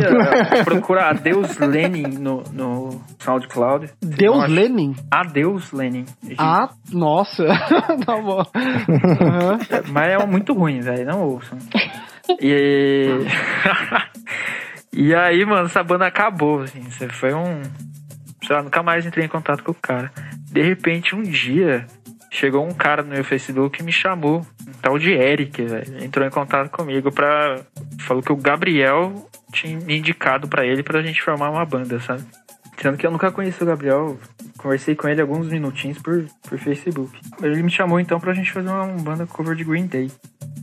ó, 0.60 0.64
procura 0.64 1.10
Adeus 1.10 1.56
Lenin 1.58 2.18
no, 2.18 2.42
no 2.52 3.00
SoundCloud. 3.20 3.90
Deus 4.02 4.36
Nossa. 4.36 4.48
Lenin? 4.52 4.96
Adeus 5.10 5.72
Lenin. 5.72 6.04
Ah, 6.38 6.68
nossa. 6.92 7.44
tá 8.04 8.16
bom. 8.20 8.42
Aham. 8.54 9.58
Mas 9.92 10.08
é 10.08 10.26
muito 10.26 10.52
ruim, 10.52 10.80
velho, 10.80 11.06
não 11.06 11.22
ouçam. 11.22 11.58
E... 12.40 13.06
e 14.96 15.14
aí, 15.14 15.44
mano, 15.44 15.66
essa 15.66 15.82
banda 15.82 16.06
acabou, 16.06 16.62
assim, 16.62 16.82
foi 17.10 17.34
um... 17.34 17.62
Sei 18.44 18.54
lá, 18.54 18.62
nunca 18.62 18.82
mais 18.82 19.04
entrei 19.04 19.24
em 19.24 19.28
contato 19.28 19.62
com 19.62 19.72
o 19.72 19.74
cara. 19.74 20.10
De 20.50 20.62
repente, 20.62 21.14
um 21.14 21.22
dia, 21.22 21.86
chegou 22.30 22.66
um 22.66 22.72
cara 22.72 23.02
no 23.02 23.10
meu 23.10 23.24
Facebook 23.24 23.80
e 23.80 23.84
me 23.84 23.92
chamou, 23.92 24.46
um 24.66 24.72
tal 24.80 24.98
de 24.98 25.12
Eric, 25.12 25.62
velho. 25.62 26.02
Entrou 26.04 26.26
em 26.26 26.30
contato 26.30 26.70
comigo 26.70 27.12
pra... 27.12 27.60
Falou 28.00 28.22
que 28.22 28.32
o 28.32 28.36
Gabriel 28.36 29.28
tinha 29.52 29.78
me 29.78 29.98
indicado 29.98 30.48
pra 30.48 30.64
ele 30.64 30.82
pra 30.82 31.02
gente 31.02 31.22
formar 31.22 31.50
uma 31.50 31.64
banda, 31.64 32.00
sabe? 32.00 32.24
Sendo 32.80 32.98
que 32.98 33.06
eu 33.06 33.10
nunca 33.10 33.32
conheci 33.32 33.62
o 33.62 33.66
Gabriel, 33.66 34.18
conversei 34.58 34.94
com 34.94 35.08
ele 35.08 35.20
alguns 35.20 35.48
minutinhos 35.48 35.98
por, 35.98 36.26
por 36.42 36.58
Facebook. 36.58 37.18
Ele 37.42 37.62
me 37.62 37.70
chamou 37.70 37.98
então 37.98 38.20
pra 38.20 38.34
gente 38.34 38.52
fazer 38.52 38.68
uma 38.68 38.86
banda 38.86 39.26
cover 39.26 39.56
de 39.56 39.64
Green 39.64 39.86
Day. 39.86 40.10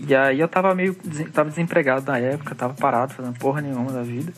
E 0.08 0.14
aí 0.14 0.40
eu 0.40 0.48
tava 0.48 0.76
meio 0.76 0.96
tava 1.32 1.50
desempregado 1.50 2.06
na 2.12 2.18
época, 2.18 2.56
tava 2.56 2.74
parado, 2.74 3.14
fazendo 3.14 3.38
porra 3.40 3.62
nenhuma 3.62 3.92
da 3.92 4.04
vida. 4.04 4.32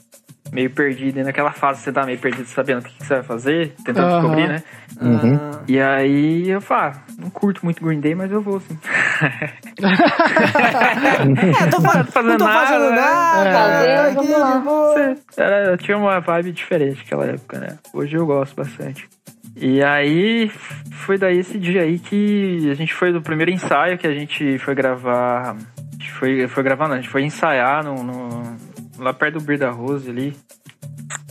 Meio 0.55 0.69
perdido, 0.69 1.19
e 1.19 1.23
naquela 1.23 1.51
fase 1.51 1.81
você 1.81 1.91
tá 1.91 2.05
meio 2.05 2.17
perdido 2.17 2.45
sabendo 2.47 2.79
o 2.79 2.83
que, 2.83 2.93
que 2.97 3.05
você 3.05 3.15
vai 3.15 3.23
fazer, 3.23 3.73
tentando 3.83 4.07
Aham. 4.07 4.13
descobrir, 4.21 4.47
né? 4.47 4.63
Ah, 5.01 5.59
E 5.67 5.79
aí 5.81 6.49
eu 6.49 6.61
falo, 6.61 6.93
ah, 6.95 7.01
não 7.19 7.29
curto 7.29 7.59
muito 7.63 7.83
Green 7.83 7.99
Day, 7.99 8.15
mas 8.15 8.31
eu 8.31 8.41
vou 8.41 8.59
sim. 8.61 8.77
É, 11.61 11.67
tô, 11.69 11.81
fa- 11.81 12.03
fazendo 12.05 12.31
não 12.31 12.37
tô 12.37 12.45
nada, 12.45 12.65
fazendo 12.67 12.89
né? 12.89 12.95
nada. 12.95 14.11
Vamos 14.13 14.31
aqui, 14.31 14.39
lá. 14.39 14.59
vou- 14.59 14.95
Era, 15.37 15.65
eu 15.71 15.77
tinha 15.77 15.97
uma 15.97 16.19
vibe 16.19 16.51
diferente 16.51 16.99
naquela 16.99 17.25
época, 17.25 17.59
né? 17.59 17.77
Hoje 17.93 18.15
eu 18.15 18.25
gosto 18.25 18.55
bastante. 18.55 19.07
E 19.55 19.81
aí, 19.83 20.49
foi 20.91 21.17
daí 21.17 21.39
esse 21.39 21.57
dia 21.57 21.81
aí 21.83 21.97
que 21.99 22.69
a 22.69 22.73
gente 22.73 22.93
foi 22.93 23.11
do 23.13 23.21
primeiro 23.21 23.51
ensaio 23.51 23.97
que 23.97 24.07
a 24.07 24.13
gente 24.13 24.57
foi 24.59 24.75
gravar. 24.75 25.51
A 25.51 25.91
gente 25.97 26.11
foi, 26.11 26.47
foi 26.47 26.63
gravar, 26.63 26.87
não, 26.87 26.95
a 26.95 26.97
gente 27.01 27.09
foi 27.09 27.23
ensaiar 27.23 27.83
no, 27.83 28.03
no- 28.03 28.55
lá 28.97 29.13
perto 29.13 29.39
do 29.39 29.45
Bir 29.45 29.57
da 29.57 29.71
Rose 29.71 30.09
ali. 30.09 30.35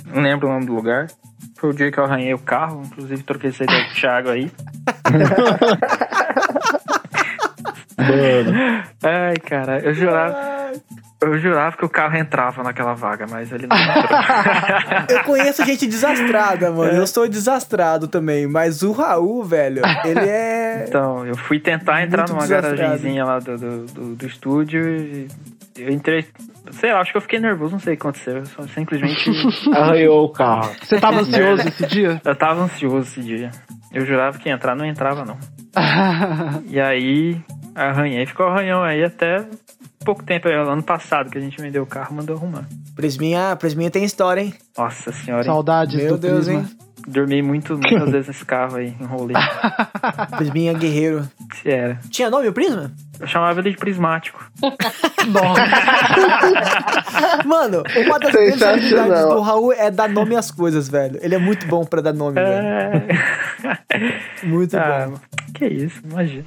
Não 0.06 0.22
lembro 0.22 0.48
o 0.48 0.52
nome 0.52 0.66
do 0.66 0.74
lugar. 0.74 1.08
Foi 1.56 1.70
o 1.70 1.72
dia 1.72 1.90
que 1.90 1.98
eu 1.98 2.04
arranhei 2.04 2.34
o 2.34 2.38
carro, 2.38 2.82
inclusive 2.84 3.22
troquei 3.22 3.50
essa 3.50 3.64
ideia 3.64 3.84
com 3.84 3.90
o 3.90 3.94
Thiago 3.94 4.28
aí. 4.30 4.50
Ai, 7.98 9.36
cara, 9.36 9.78
eu 9.80 9.94
jurava. 9.94 10.72
Eu 11.22 11.38
jurava 11.38 11.76
que 11.76 11.84
o 11.84 11.88
carro 11.88 12.16
entrava 12.16 12.62
naquela 12.62 12.92
vaga, 12.92 13.24
mas 13.30 13.50
ele 13.50 13.66
não 13.66 13.76
entrou. 13.76 14.18
Eu 15.08 15.24
conheço 15.24 15.64
gente 15.64 15.86
desastrada, 15.86 16.70
mano. 16.70 16.92
Eu 16.92 17.06
sou 17.06 17.26
desastrado 17.26 18.08
também. 18.08 18.46
Mas 18.46 18.82
o 18.82 18.92
Raul, 18.92 19.42
velho, 19.42 19.80
ele 20.04 20.28
é. 20.28 20.84
Então, 20.86 21.24
eu 21.24 21.34
fui 21.34 21.58
tentar 21.58 22.02
entrar 22.02 22.28
numa 22.28 22.40
desastrado. 22.40 22.76
garagenzinha 22.76 23.24
lá 23.24 23.38
do, 23.38 23.56
do, 23.56 23.86
do, 23.86 24.14
do 24.16 24.26
estúdio 24.26 24.86
e 24.86 25.28
eu 25.76 25.90
entrei. 25.90 26.26
Sei 26.72 26.92
lá, 26.92 27.00
acho 27.00 27.12
que 27.12 27.16
eu 27.16 27.22
fiquei 27.22 27.40
nervoso, 27.40 27.72
não 27.72 27.80
sei 27.80 27.94
o 27.94 27.96
que 27.96 28.02
aconteceu. 28.02 28.36
Eu 28.36 28.46
só 28.46 28.62
simplesmente. 28.68 29.30
Arranhou 29.72 30.24
o 30.24 30.28
carro. 30.28 30.70
Você 30.82 31.00
tava 31.00 31.20
ansioso 31.20 31.68
esse 31.68 31.86
dia? 31.86 32.20
eu 32.24 32.36
tava 32.36 32.62
ansioso 32.62 33.08
esse 33.08 33.20
dia. 33.20 33.50
Eu 33.92 34.04
jurava 34.04 34.38
que 34.38 34.48
ia 34.48 34.54
entrar, 34.54 34.74
não 34.76 34.84
entrava 34.84 35.24
não. 35.24 35.38
E 36.68 36.80
aí, 36.80 37.40
arranhei. 37.74 38.26
Ficou 38.26 38.46
arranhão 38.46 38.82
aí 38.82 39.02
até 39.04 39.44
pouco 40.04 40.22
tempo, 40.22 40.48
aí, 40.48 40.54
ano 40.54 40.82
passado, 40.82 41.30
que 41.30 41.38
a 41.38 41.40
gente 41.40 41.60
vendeu 41.60 41.82
o 41.82 41.86
carro 41.86 42.14
mandou 42.14 42.36
arrumar. 42.36 42.64
Prisminha, 42.94 43.56
Prisminha 43.56 43.90
tem 43.90 44.04
história, 44.04 44.42
hein? 44.42 44.54
Nossa 44.76 45.12
senhora. 45.12 45.44
Saudades 45.44 45.96
Meu 45.96 46.12
do 46.12 46.18
Deus, 46.18 46.44
Prisma. 46.46 46.60
hein? 46.62 46.68
Dormi 47.06 47.42
muito, 47.42 47.76
muitas 47.76 48.08
vezes 48.10 48.28
nesse 48.28 48.44
carro 48.46 48.76
aí, 48.76 48.94
enrolei. 48.98 49.36
Prisminha 50.38 50.72
Guerreiro. 50.72 51.28
Se 51.54 51.70
era. 51.70 51.98
Tinha 52.08 52.30
nome 52.30 52.48
o 52.48 52.52
Prisma? 52.52 52.90
Eu 53.20 53.26
chamava 53.26 53.60
ele 53.60 53.70
de 53.72 53.76
prismático. 53.76 54.42
Mano, 57.44 57.82
uma 58.06 58.18
das 58.18 58.32
grandes 58.32 58.62
habilidades 58.62 59.20
do 59.28 59.40
Raul 59.40 59.72
é 59.72 59.90
dar 59.90 60.08
nome 60.08 60.34
às 60.36 60.50
coisas, 60.50 60.88
velho. 60.88 61.18
Ele 61.22 61.34
é 61.34 61.38
muito 61.38 61.66
bom 61.66 61.84
pra 61.84 62.00
dar 62.00 62.12
nome, 62.14 62.34
velho. 62.36 63.02
Muito 64.44 64.74
Ah, 64.76 65.08
bom. 65.10 65.18
Que 65.54 65.66
isso, 65.66 66.00
imagina. 66.04 66.44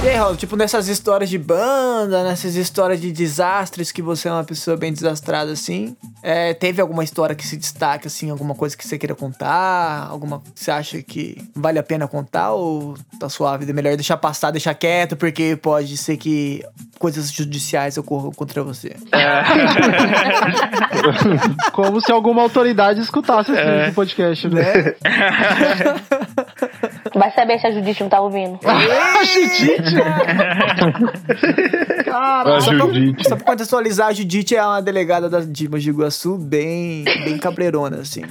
E 0.00 0.08
aí, 0.10 0.14
Raul, 0.14 0.36
tipo, 0.36 0.54
nessas 0.54 0.86
histórias 0.86 1.28
de 1.28 1.36
banda, 1.36 2.22
nessas 2.22 2.54
histórias 2.54 3.00
de 3.00 3.10
desastres 3.10 3.90
que 3.90 4.00
você 4.00 4.28
é 4.28 4.32
uma 4.32 4.44
pessoa 4.44 4.76
bem 4.76 4.92
desastrada, 4.92 5.50
assim, 5.50 5.96
é, 6.22 6.54
teve 6.54 6.80
alguma 6.80 7.02
história 7.02 7.34
que 7.34 7.44
se 7.44 7.56
destaca, 7.56 8.06
assim, 8.06 8.30
alguma 8.30 8.54
coisa 8.54 8.76
que 8.76 8.86
você 8.86 8.96
queira 8.96 9.16
contar? 9.16 10.06
Alguma 10.08 10.38
que 10.40 10.50
você 10.54 10.70
acha 10.70 11.02
que 11.02 11.36
vale 11.54 11.80
a 11.80 11.82
pena 11.82 12.06
contar 12.06 12.52
ou 12.52 12.94
tá 13.18 13.28
suave? 13.28 13.68
É 13.68 13.72
melhor 13.72 13.96
deixar 13.96 14.16
passar, 14.16 14.52
deixar 14.52 14.72
quieto, 14.74 15.16
porque 15.16 15.56
pode 15.56 15.96
ser 15.96 16.16
que 16.16 16.62
coisas 17.00 17.28
judiciais 17.32 17.98
ocorram 17.98 18.30
contra 18.30 18.62
você. 18.62 18.94
Como 21.72 22.00
se 22.00 22.12
alguma 22.12 22.42
autoridade 22.42 23.00
escutasse 23.00 23.50
assim, 23.50 23.60
É. 23.60 23.86
esse 23.86 23.94
podcast, 23.96 24.48
né? 24.48 24.94
Vai 27.14 27.30
saber 27.32 27.58
se 27.58 27.66
a 27.66 27.70
Judite 27.72 28.02
não 28.02 28.10
tá 28.10 28.20
ouvindo. 28.20 28.58
Ah, 28.68 29.24
Judite! 29.24 29.78
Caralho. 32.04 32.60
Só 32.62 32.70
pra, 32.70 32.78
Judite. 32.86 33.28
só 33.28 33.36
pra 33.36 33.44
contextualizar, 33.44 34.08
a 34.08 34.12
Judite 34.12 34.56
é 34.56 34.64
uma 34.64 34.80
delegada 34.80 35.28
da, 35.28 35.40
de 35.40 35.68
Mogi 35.68 35.90
Guaçu 35.90 36.38
bem, 36.38 37.04
bem 37.04 37.38
cabreirona, 37.38 37.98
assim. 37.98 38.22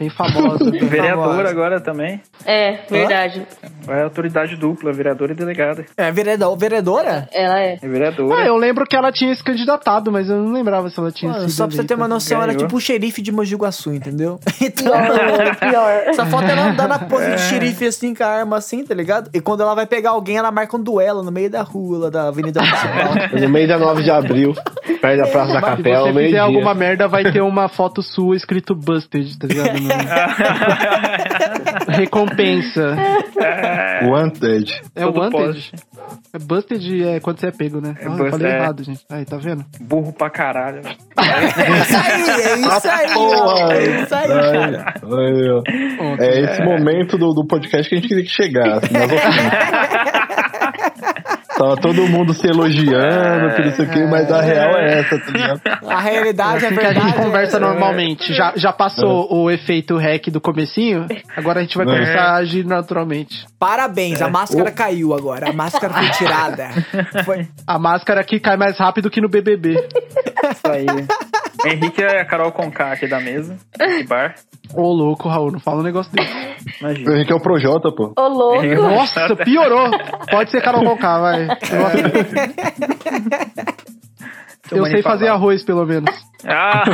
Bem 0.00 0.08
famosa. 0.08 0.64
Bem 0.70 0.80
Vereadora 0.80 1.28
famosa. 1.34 1.50
agora 1.50 1.80
também. 1.80 2.20
É, 2.46 2.78
verdade. 2.90 3.46
É 3.86 4.02
autoridade 4.02 4.56
dupla, 4.56 4.92
vereadora 4.92 5.32
e 5.32 5.34
delegada. 5.34 5.84
É 5.96 6.10
vereador, 6.10 6.56
vereadora? 6.56 7.28
Ela 7.32 7.60
é. 7.60 7.78
É 7.82 7.86
vereadora. 7.88 8.40
Ah, 8.40 8.46
eu 8.46 8.56
lembro 8.56 8.86
que 8.86 8.96
ela 8.96 9.12
tinha 9.12 9.34
se 9.34 9.44
candidatado, 9.44 10.10
mas 10.10 10.28
eu 10.30 10.36
não 10.36 10.52
lembrava 10.52 10.88
se 10.88 10.98
ela 10.98 11.12
tinha 11.12 11.30
Mano, 11.30 11.42
sido 11.42 11.52
só 11.52 11.66
pra 11.66 11.76
você 11.76 11.84
ter 11.84 11.94
uma 11.94 12.08
noção, 12.08 12.38
ela 12.42 12.52
é 12.52 12.54
Ganhou. 12.54 12.66
tipo 12.66 12.76
o 12.76 12.80
xerife 12.80 13.20
de 13.20 13.30
Mogi 13.30 13.54
Guaçu, 13.54 13.92
entendeu? 13.92 14.40
Então, 14.62 14.92
Pior, 14.92 15.56
pior. 15.56 16.14
só 16.14 16.24
falta 16.26 16.46
ela 16.46 16.68
andar 16.70 16.88
na 16.88 16.98
pose 16.98 17.30
de 17.30 17.38
xerife 17.40 17.86
assim, 17.86 18.14
com 18.14 18.22
a 18.22 18.26
arma 18.26 18.56
assim, 18.56 18.84
tá 18.84 18.94
ligado? 18.94 19.28
E 19.34 19.40
quando 19.40 19.62
ela 19.62 19.74
vai 19.74 19.84
pegar 19.86 20.10
alguém, 20.10 20.36
ela 20.36 20.50
marca 20.50 20.76
um 20.76 20.82
duelo 20.82 21.22
no 21.22 21.30
meio 21.32 21.50
da 21.50 21.62
rua, 21.62 21.98
lá 22.04 22.10
da 22.10 22.28
Avenida 22.28 22.60
Principal. 22.60 23.10
No 23.40 23.48
meio 23.48 23.66
da 23.68 23.78
9 23.78 24.02
de 24.02 24.10
abril, 24.10 24.54
perto 25.00 25.18
da 25.22 25.26
Praça 25.28 25.52
da 25.52 25.60
Se 25.60 25.66
Capela, 25.66 26.06
você 26.08 26.12
meio 26.12 26.26
fizer 26.28 26.38
alguma 26.38 26.74
merda, 26.74 27.08
vai 27.08 27.24
ter 27.32 27.40
uma 27.42 27.68
foto 27.68 28.02
sua 28.02 28.36
escrito 28.36 28.74
Busted, 28.74 29.38
tá 29.38 29.46
ligado? 29.46 29.80
Recompensa. 31.88 32.96
Wanted. 34.08 34.70
É 34.94 35.06
o 35.06 35.12
Todo 35.12 35.36
Wanted? 35.36 35.72
É 36.32 36.38
Busted 36.38 37.04
é 37.04 37.20
quando 37.20 37.38
você 37.40 37.48
é 37.48 37.50
pego, 37.50 37.80
né? 37.80 37.94
É 38.00 38.06
Ah, 38.06 38.16
eu 38.18 38.30
falei 38.30 38.52
é. 38.52 38.56
errado, 38.56 38.82
gente. 38.82 39.00
Aí, 39.10 39.24
tá 39.24 39.36
vendo? 39.36 39.64
Burro 39.80 40.12
pra 40.12 40.30
caralho. 40.30 40.80
É 40.80 41.46
isso 41.80 41.96
aí, 41.96 42.22
é 42.22 42.56
isso 42.58 42.88
aí, 42.88 43.12
Porra. 43.14 43.72
é 43.74 44.02
isso 44.02 44.14
aí, 44.14 44.28
cara. 44.28 44.94
É 46.20 46.40
esse 46.40 46.62
momento 46.62 47.18
do, 47.18 47.32
do 47.32 47.46
podcast 47.46 47.88
que 47.88 47.94
a 47.94 47.98
gente 47.98 48.08
queria 48.08 48.24
que 48.24 48.30
chegasse. 48.30 48.88
Tava 51.60 51.76
todo 51.76 52.06
mundo 52.06 52.32
se 52.32 52.46
elogiando, 52.46 53.54
tudo 53.54 53.68
isso 53.68 53.82
aqui, 53.82 54.02
mas 54.06 54.32
a 54.32 54.40
real 54.40 54.78
é 54.78 55.00
essa, 55.00 55.18
tá 55.18 55.30
ligado? 55.30 55.60
A 55.90 56.00
realidade, 56.00 56.64
Assim 56.64 56.74
a 56.74 56.78
que 56.78 56.86
a 56.86 56.88
verdade. 56.88 57.06
gente 57.10 57.16
conversa 57.22 57.56
é- 57.58 57.60
normalmente. 57.60 58.32
Já, 58.32 58.52
já 58.56 58.72
passou 58.72 59.28
o 59.30 59.50
efeito 59.50 59.94
hack 59.98 60.28
do 60.30 60.40
comecinho, 60.40 61.04
agora 61.36 61.58
a 61.60 61.62
gente 61.62 61.76
vai 61.76 61.86
É. 61.86 61.90
começar 61.90 62.22
a 62.22 62.36
agir 62.36 62.64
naturalmente. 62.64 63.44
Parabéns, 63.58 64.22
a 64.22 64.30
máscara 64.30 64.70
caiu 64.70 65.12
agora. 65.12 65.50
A 65.50 65.52
máscara 65.52 65.92
foi 65.92 66.08
tirada. 66.12 66.68
Foi. 67.26 67.46
A 67.66 67.78
máscara 67.78 68.22
aqui 68.22 68.40
cai 68.40 68.56
mais 68.56 68.78
rápido 68.78 69.10
que 69.10 69.20
no 69.20 69.28
BBB. 69.28 69.72
Isso 69.74 70.66
aí. 70.66 70.86
Henrique 71.66 72.02
é 72.02 72.20
a 72.20 72.24
Carol 72.24 72.52
Conká 72.52 72.92
aqui 72.92 73.06
da 73.06 73.20
mesa. 73.20 73.56
Esse 73.80 74.04
bar. 74.04 74.34
Ô, 74.74 74.92
louco, 74.92 75.28
Raul, 75.28 75.50
não 75.52 75.58
fala 75.60 75.80
um 75.80 75.84
negócio 75.84 76.12
desse. 76.12 76.32
O 76.32 76.84
Imagina. 76.86 77.12
Henrique 77.16 77.32
é 77.32 77.34
o 77.34 77.40
Projota, 77.40 77.90
pô. 77.92 78.12
Ô, 78.16 78.28
louco. 78.28 78.64
Nossa, 78.66 79.34
piorou. 79.36 79.90
Pode 80.30 80.50
ser 80.50 80.62
Carol 80.62 80.84
Conká, 80.84 81.18
vai. 81.20 81.48
Eu, 84.70 84.78
eu 84.78 84.84
sei 84.86 85.02
fazer 85.02 85.26
arroz, 85.28 85.64
pelo 85.64 85.84
menos. 85.84 86.10
Ah! 86.46 86.84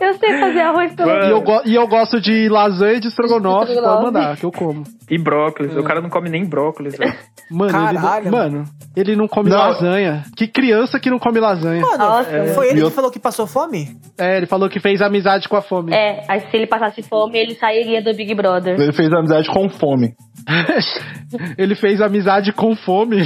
Eu 0.00 0.14
sei 0.14 0.38
fazer 0.38 0.60
arroz 0.60 0.94
pelo 0.94 1.10
E 1.10 1.30
eu, 1.30 1.40
go- 1.40 1.62
e 1.64 1.74
eu 1.74 1.88
gosto 1.88 2.20
de 2.20 2.48
lasanha 2.48 2.94
e 2.96 3.00
de 3.00 3.08
estrogonofe, 3.08 3.72
Estrogonofe. 3.72 4.02
pode 4.02 4.14
mandar, 4.14 4.36
que 4.36 4.44
eu 4.44 4.52
como. 4.52 4.84
e 5.10 5.18
brócolis. 5.18 5.74
O 5.76 5.82
cara 5.82 6.00
não 6.02 6.10
come 6.10 6.28
nem 6.28 6.44
brócolis. 6.44 6.96
velho. 6.96 7.14
Mano, 7.50 7.70
Caralho. 7.70 8.22
ele 8.26 8.30
não, 8.30 8.38
mano, 8.38 8.64
ele 8.96 9.16
não 9.16 9.28
come 9.28 9.50
Não. 9.50 9.56
lasanha. 9.56 10.24
Que 10.36 10.48
criança 10.48 10.98
que 10.98 11.08
não 11.08 11.18
come 11.18 11.38
lasanha? 11.38 11.80
Mano, 11.80 11.98
Nossa. 11.98 12.44
foi 12.54 12.70
ele 12.70 12.82
que 12.82 12.90
falou 12.90 13.10
que 13.10 13.20
passou 13.20 13.46
fome? 13.46 13.96
É, 14.18 14.36
ele 14.36 14.46
falou 14.46 14.68
que 14.68 14.80
fez 14.80 15.00
amizade 15.00 15.48
com 15.48 15.56
a 15.56 15.62
fome. 15.62 15.94
É, 15.94 16.24
aí 16.28 16.40
se 16.40 16.56
ele 16.56 16.66
passasse 16.66 17.02
fome, 17.02 17.38
ele 17.38 17.54
sairia 17.54 18.02
do 18.02 18.12
Big 18.14 18.34
Brother. 18.34 18.78
Ele 18.80 18.92
fez 18.92 19.12
amizade 19.12 19.48
com 19.48 19.68
fome. 19.68 20.14
Ele 21.58 21.74
fez 21.74 22.00
amizade 22.00 22.52
com 22.52 22.76
fome. 22.76 23.16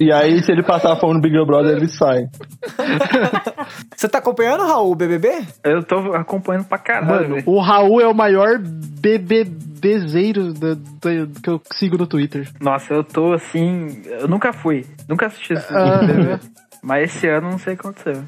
E 0.00 0.12
aí, 0.12 0.42
se 0.42 0.50
ele 0.50 0.62
passar 0.62 0.96
fome 0.96 1.14
no 1.14 1.20
Big 1.20 1.34
Brother, 1.46 1.76
ele 1.76 1.88
sai. 1.88 2.24
Você 4.04 4.08
tá 4.10 4.18
acompanhando, 4.18 4.66
Raul, 4.66 4.92
o 4.92 4.94
BBB? 4.94 5.28
Eu 5.64 5.82
tô 5.82 5.96
acompanhando 6.14 6.66
pra 6.66 6.76
caralho. 6.76 7.30
Mano, 7.30 7.42
o 7.46 7.58
Raul 7.58 8.02
é 8.02 8.06
o 8.06 8.12
maior 8.14 8.58
BBBzeiro 8.58 10.52
da- 10.52 10.74
da- 10.74 11.40
que 11.42 11.48
eu 11.48 11.58
sigo 11.72 11.96
no 11.96 12.06
Twitter. 12.06 12.46
Nossa, 12.60 12.92
eu 12.92 13.02
tô 13.02 13.32
assim. 13.32 14.02
Eu 14.04 14.28
nunca 14.28 14.52
fui. 14.52 14.84
Nunca 15.08 15.24
assisti 15.28 15.54
esse 15.54 15.74
Ah. 15.74 16.00
BBB. 16.04 16.38
Mas 16.82 17.04
esse 17.16 17.26
ano 17.26 17.50
não 17.52 17.58
sei 17.58 17.72
o 17.72 17.76
que 17.78 17.86
aconteceu. 17.88 18.24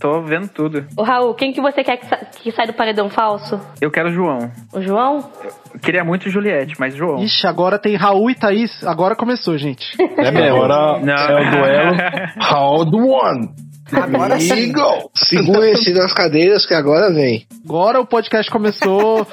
Tô 0.00 0.20
vendo 0.22 0.48
tudo. 0.48 0.84
Ô, 0.96 1.04
Raul, 1.04 1.32
quem 1.34 1.52
que 1.52 1.60
você 1.62 1.84
quer 1.84 1.98
que, 1.98 2.06
sa 2.08 2.16
que 2.16 2.50
saia 2.50 2.66
do 2.66 2.74
paredão 2.74 3.08
falso? 3.08 3.60
Eu 3.80 3.92
quero 3.92 4.08
o 4.08 4.12
João. 4.12 4.50
O 4.74 4.80
João? 4.82 5.30
Eu 5.72 5.78
queria 5.78 6.02
muito 6.02 6.28
Juliette, 6.28 6.74
mas 6.80 6.96
João. 6.96 7.22
Ixi, 7.22 7.46
agora 7.46 7.78
tem 7.78 7.94
Raul 7.94 8.28
e 8.28 8.34
Thaís. 8.34 8.84
Agora 8.84 9.14
começou, 9.14 9.56
gente. 9.56 9.84
É 10.18 10.32
mesmo, 10.32 10.56
agora 10.64 10.98
Não. 10.98 11.14
é 11.14 11.40
o 11.46 11.50
duelo 11.52 11.96
Round 12.42 12.96
One. 12.96 13.48
Agora 13.92 14.38
sim. 14.40 14.72
Go! 14.72 15.10
Segurem-se 15.14 15.92
nas 15.94 16.12
cadeiras 16.12 16.66
que 16.66 16.74
agora 16.74 17.12
vem. 17.12 17.46
Agora 17.64 18.00
o 18.00 18.06
podcast 18.06 18.50
começou. 18.50 19.26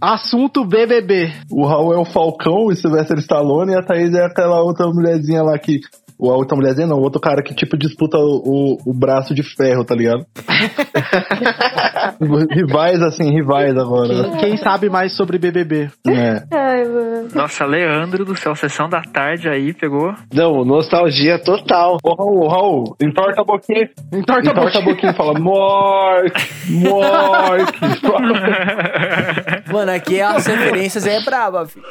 Assunto 0.00 0.64
BBB. 0.64 1.32
O 1.50 1.66
Raul 1.66 1.94
é 1.94 1.98
o 1.98 2.04
Falcão, 2.04 2.66
o 2.66 2.74
Sylvester 2.74 3.18
Stallone, 3.18 3.72
e 3.72 3.76
a 3.76 3.82
Thaís 3.82 4.14
é 4.14 4.24
aquela 4.24 4.62
outra 4.62 4.86
mulherzinha 4.86 5.42
lá 5.42 5.58
que. 5.58 5.80
Ou 6.20 6.32
a 6.32 6.36
outra 6.36 6.56
mulherzinha 6.56 6.86
não, 6.86 6.98
o 6.98 7.02
outro 7.02 7.20
cara 7.20 7.42
que 7.42 7.54
tipo 7.54 7.76
disputa 7.76 8.18
o, 8.18 8.76
o, 8.84 8.90
o 8.90 8.94
braço 8.94 9.34
de 9.34 9.42
ferro, 9.42 9.84
tá 9.84 9.94
ligado? 9.94 10.24
rivais 12.50 13.00
assim, 13.02 13.30
rivais 13.30 13.76
agora. 13.76 14.30
Quem, 14.30 14.36
quem 14.38 14.56
sabe 14.58 14.90
mais 14.90 15.16
sobre 15.16 15.38
BBB? 15.38 15.90
É. 16.06 16.42
Ai, 16.52 16.84
mano. 16.84 17.28
Nossa, 17.34 17.64
Leandro 17.64 18.24
do 18.24 18.36
céu, 18.36 18.54
sessão 18.54 18.88
da 18.88 19.00
tarde 19.00 19.48
aí 19.48 19.72
pegou. 19.72 20.14
Não, 20.32 20.64
nostalgia 20.64 21.38
total. 21.38 21.96
Ô 22.02 22.14
Raul, 22.14 22.48
Raul, 22.48 22.96
entorta 23.00 23.40
a 23.40 23.44
boquinha. 23.44 23.88
Entorta 24.12 24.50
a 24.50 24.52
Entorta 24.52 24.78
a 24.78 24.82
boquinha. 24.82 24.94
boquinha 24.94 25.12
e 25.12 25.16
fala, 25.16 25.38
Mork, 25.38 26.50
Mork. 26.68 27.80
Mano, 29.72 29.92
aqui 29.92 30.20
as 30.20 30.46
referências 30.46 31.06
é 31.06 31.20
braba, 31.20 31.66
filho. 31.66 31.84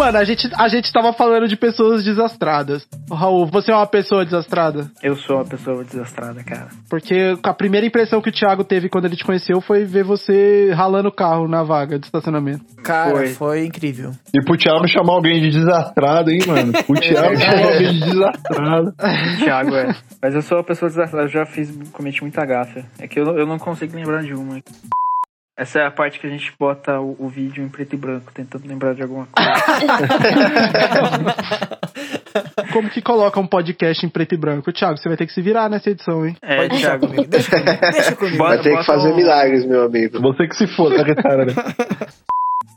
Mano, 0.00 0.16
a 0.16 0.24
gente, 0.24 0.48
a 0.56 0.66
gente 0.66 0.90
tava 0.90 1.12
falando 1.12 1.46
de 1.46 1.58
pessoas 1.58 2.02
desastradas. 2.02 2.88
Ô, 3.10 3.14
Raul, 3.14 3.44
você 3.44 3.70
é 3.70 3.74
uma 3.74 3.86
pessoa 3.86 4.24
desastrada? 4.24 4.90
Eu 5.02 5.14
sou 5.14 5.36
uma 5.36 5.44
pessoa 5.44 5.84
desastrada, 5.84 6.42
cara. 6.42 6.68
Porque 6.88 7.36
a 7.42 7.52
primeira 7.52 7.86
impressão 7.86 8.22
que 8.22 8.30
o 8.30 8.32
Thiago 8.32 8.64
teve 8.64 8.88
quando 8.88 9.04
ele 9.04 9.14
te 9.14 9.22
conheceu 9.22 9.60
foi 9.60 9.84
ver 9.84 10.02
você 10.02 10.72
ralando 10.72 11.10
o 11.10 11.12
carro 11.12 11.46
na 11.46 11.62
vaga 11.62 11.98
de 11.98 12.06
estacionamento. 12.06 12.64
Cara, 12.82 13.10
foi, 13.10 13.28
Foi. 13.34 13.66
incrível. 13.66 14.12
E 14.32 14.42
pro 14.42 14.56
Thiago 14.56 14.88
chamar 14.88 15.12
alguém 15.12 15.38
de 15.38 15.50
desastrado, 15.50 16.30
hein, 16.30 16.40
mano? 16.46 16.72
O 16.88 16.94
Thiago 16.94 17.36
chamar 17.36 17.72
alguém 17.74 17.92
de 17.92 18.00
desastrado. 18.00 18.94
Thiago, 19.36 19.76
é. 19.76 19.94
Mas 20.22 20.34
eu 20.34 20.40
sou 20.40 20.56
uma 20.56 20.64
pessoa 20.64 20.88
desastrada, 20.88 21.26
eu 21.26 21.30
já 21.30 21.44
fiz, 21.44 21.70
cometi 21.92 22.22
muita 22.22 22.42
gafa. 22.46 22.86
É 22.98 23.06
que 23.06 23.20
eu, 23.20 23.36
eu 23.36 23.46
não 23.46 23.58
consigo 23.58 23.94
lembrar 23.94 24.22
de 24.22 24.32
uma. 24.32 24.62
Essa 25.60 25.80
é 25.80 25.86
a 25.86 25.90
parte 25.90 26.18
que 26.18 26.26
a 26.26 26.30
gente 26.30 26.50
bota 26.58 26.98
o, 26.98 27.14
o 27.18 27.28
vídeo 27.28 27.62
em 27.62 27.68
preto 27.68 27.94
e 27.94 27.98
branco, 27.98 28.32
tentando 28.32 28.66
lembrar 28.66 28.94
de 28.94 29.02
alguma 29.02 29.26
coisa. 29.26 29.50
Como 32.72 32.88
que 32.88 33.02
coloca 33.02 33.38
um 33.38 33.46
podcast 33.46 34.06
em 34.06 34.08
preto 34.08 34.34
e 34.34 34.38
branco? 34.38 34.72
Thiago, 34.72 34.96
você 34.96 35.06
vai 35.08 35.18
ter 35.18 35.26
que 35.26 35.34
se 35.34 35.42
virar 35.42 35.68
nessa 35.68 35.90
edição, 35.90 36.24
hein? 36.24 36.34
É, 36.40 36.56
Pode 36.66 36.80
Thiago. 36.80 37.06
comigo. 37.06 37.26
Deixa 37.28 37.50
comigo. 37.50 37.78
Deixa 37.92 38.16
comigo. 38.16 38.38
Bota- 38.38 38.54
Vai 38.54 38.62
ter 38.62 38.78
que 38.78 38.84
fazer 38.86 39.12
um- 39.12 39.16
milagres, 39.16 39.66
meu 39.66 39.84
amigo. 39.84 40.18
Você 40.22 40.48
que 40.48 40.56
se 40.56 40.66
foda, 40.68 41.04
cara. 41.14 41.44
né? 41.44 41.52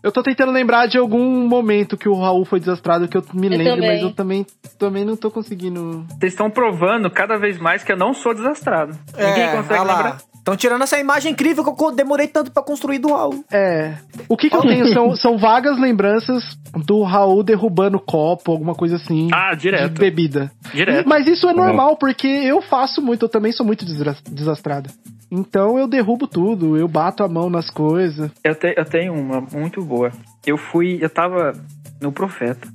Eu 0.04 0.12
tô 0.12 0.22
tentando 0.22 0.52
lembrar 0.52 0.88
de 0.88 0.98
algum 0.98 1.48
momento 1.48 1.96
que 1.96 2.10
o 2.10 2.20
Raul 2.20 2.44
foi 2.44 2.60
desastrado 2.60 3.08
que 3.08 3.16
eu 3.16 3.24
me 3.34 3.50
também. 3.50 3.80
mas 3.80 4.02
eu 4.02 4.12
também, 4.12 4.46
também 4.78 5.06
não 5.06 5.16
tô 5.16 5.32
conseguindo. 5.32 6.06
Vocês 6.20 6.34
estão 6.34 6.50
provando 6.50 7.10
cada 7.10 7.38
vez 7.38 7.58
mais 7.58 7.82
que 7.84 7.94
eu 7.94 7.98
não 7.98 8.14
sou 8.14 8.34
desastrado. 8.34 8.92
Ninguém 9.18 9.52
consegue 9.52 9.80
lembrar. 9.80 10.18
Estão 10.44 10.58
tirando 10.58 10.82
essa 10.82 11.00
imagem 11.00 11.32
incrível 11.32 11.64
que 11.64 11.84
eu 11.84 11.92
demorei 11.96 12.28
tanto 12.28 12.52
pra 12.52 12.62
construir 12.62 13.00
do 13.00 13.08
Raul. 13.14 13.46
É. 13.50 13.94
O 14.28 14.36
que, 14.36 14.50
que 14.50 14.56
eu 14.58 14.62
tenho 14.62 14.86
são, 14.94 15.16
são 15.16 15.38
vagas 15.38 15.80
lembranças 15.80 16.44
do 16.86 17.02
Raul 17.04 17.42
derrubando 17.44 17.98
copo, 17.98 18.52
alguma 18.52 18.76
coisa 18.76 18.98
assim. 18.98 19.30
Ah, 19.34 19.56
direto. 19.56 19.94
De 19.94 20.00
bebida. 20.02 20.52
Direto. 20.74 21.08
Mas 21.08 21.28
isso 21.28 21.48
é 21.48 21.54
normal, 21.54 21.96
porque 21.96 22.28
eu 22.28 22.62
faço 22.62 23.02
muito, 23.02 23.24
eu 23.24 23.30
também 23.30 23.54
sou 23.54 23.66
muito 23.66 23.86
desastrado. 24.30 24.90
Então 25.32 25.80
eu 25.80 25.88
derrubo 25.88 26.28
tudo, 26.28 26.78
eu 26.78 26.90
bato 26.90 27.24
a 27.24 27.28
mão 27.30 27.50
nas 27.50 27.70
coisas. 27.70 28.30
Eu, 28.44 28.54
te- 28.54 28.74
eu 28.76 28.84
tenho 28.86 29.14
uma 29.14 29.40
muito 29.40 29.82
boa. 29.82 30.12
Eu 30.46 30.58
fui, 30.58 31.00
eu 31.02 31.10
tava 31.10 31.54
no 32.02 32.12
Profeta. 32.12 32.68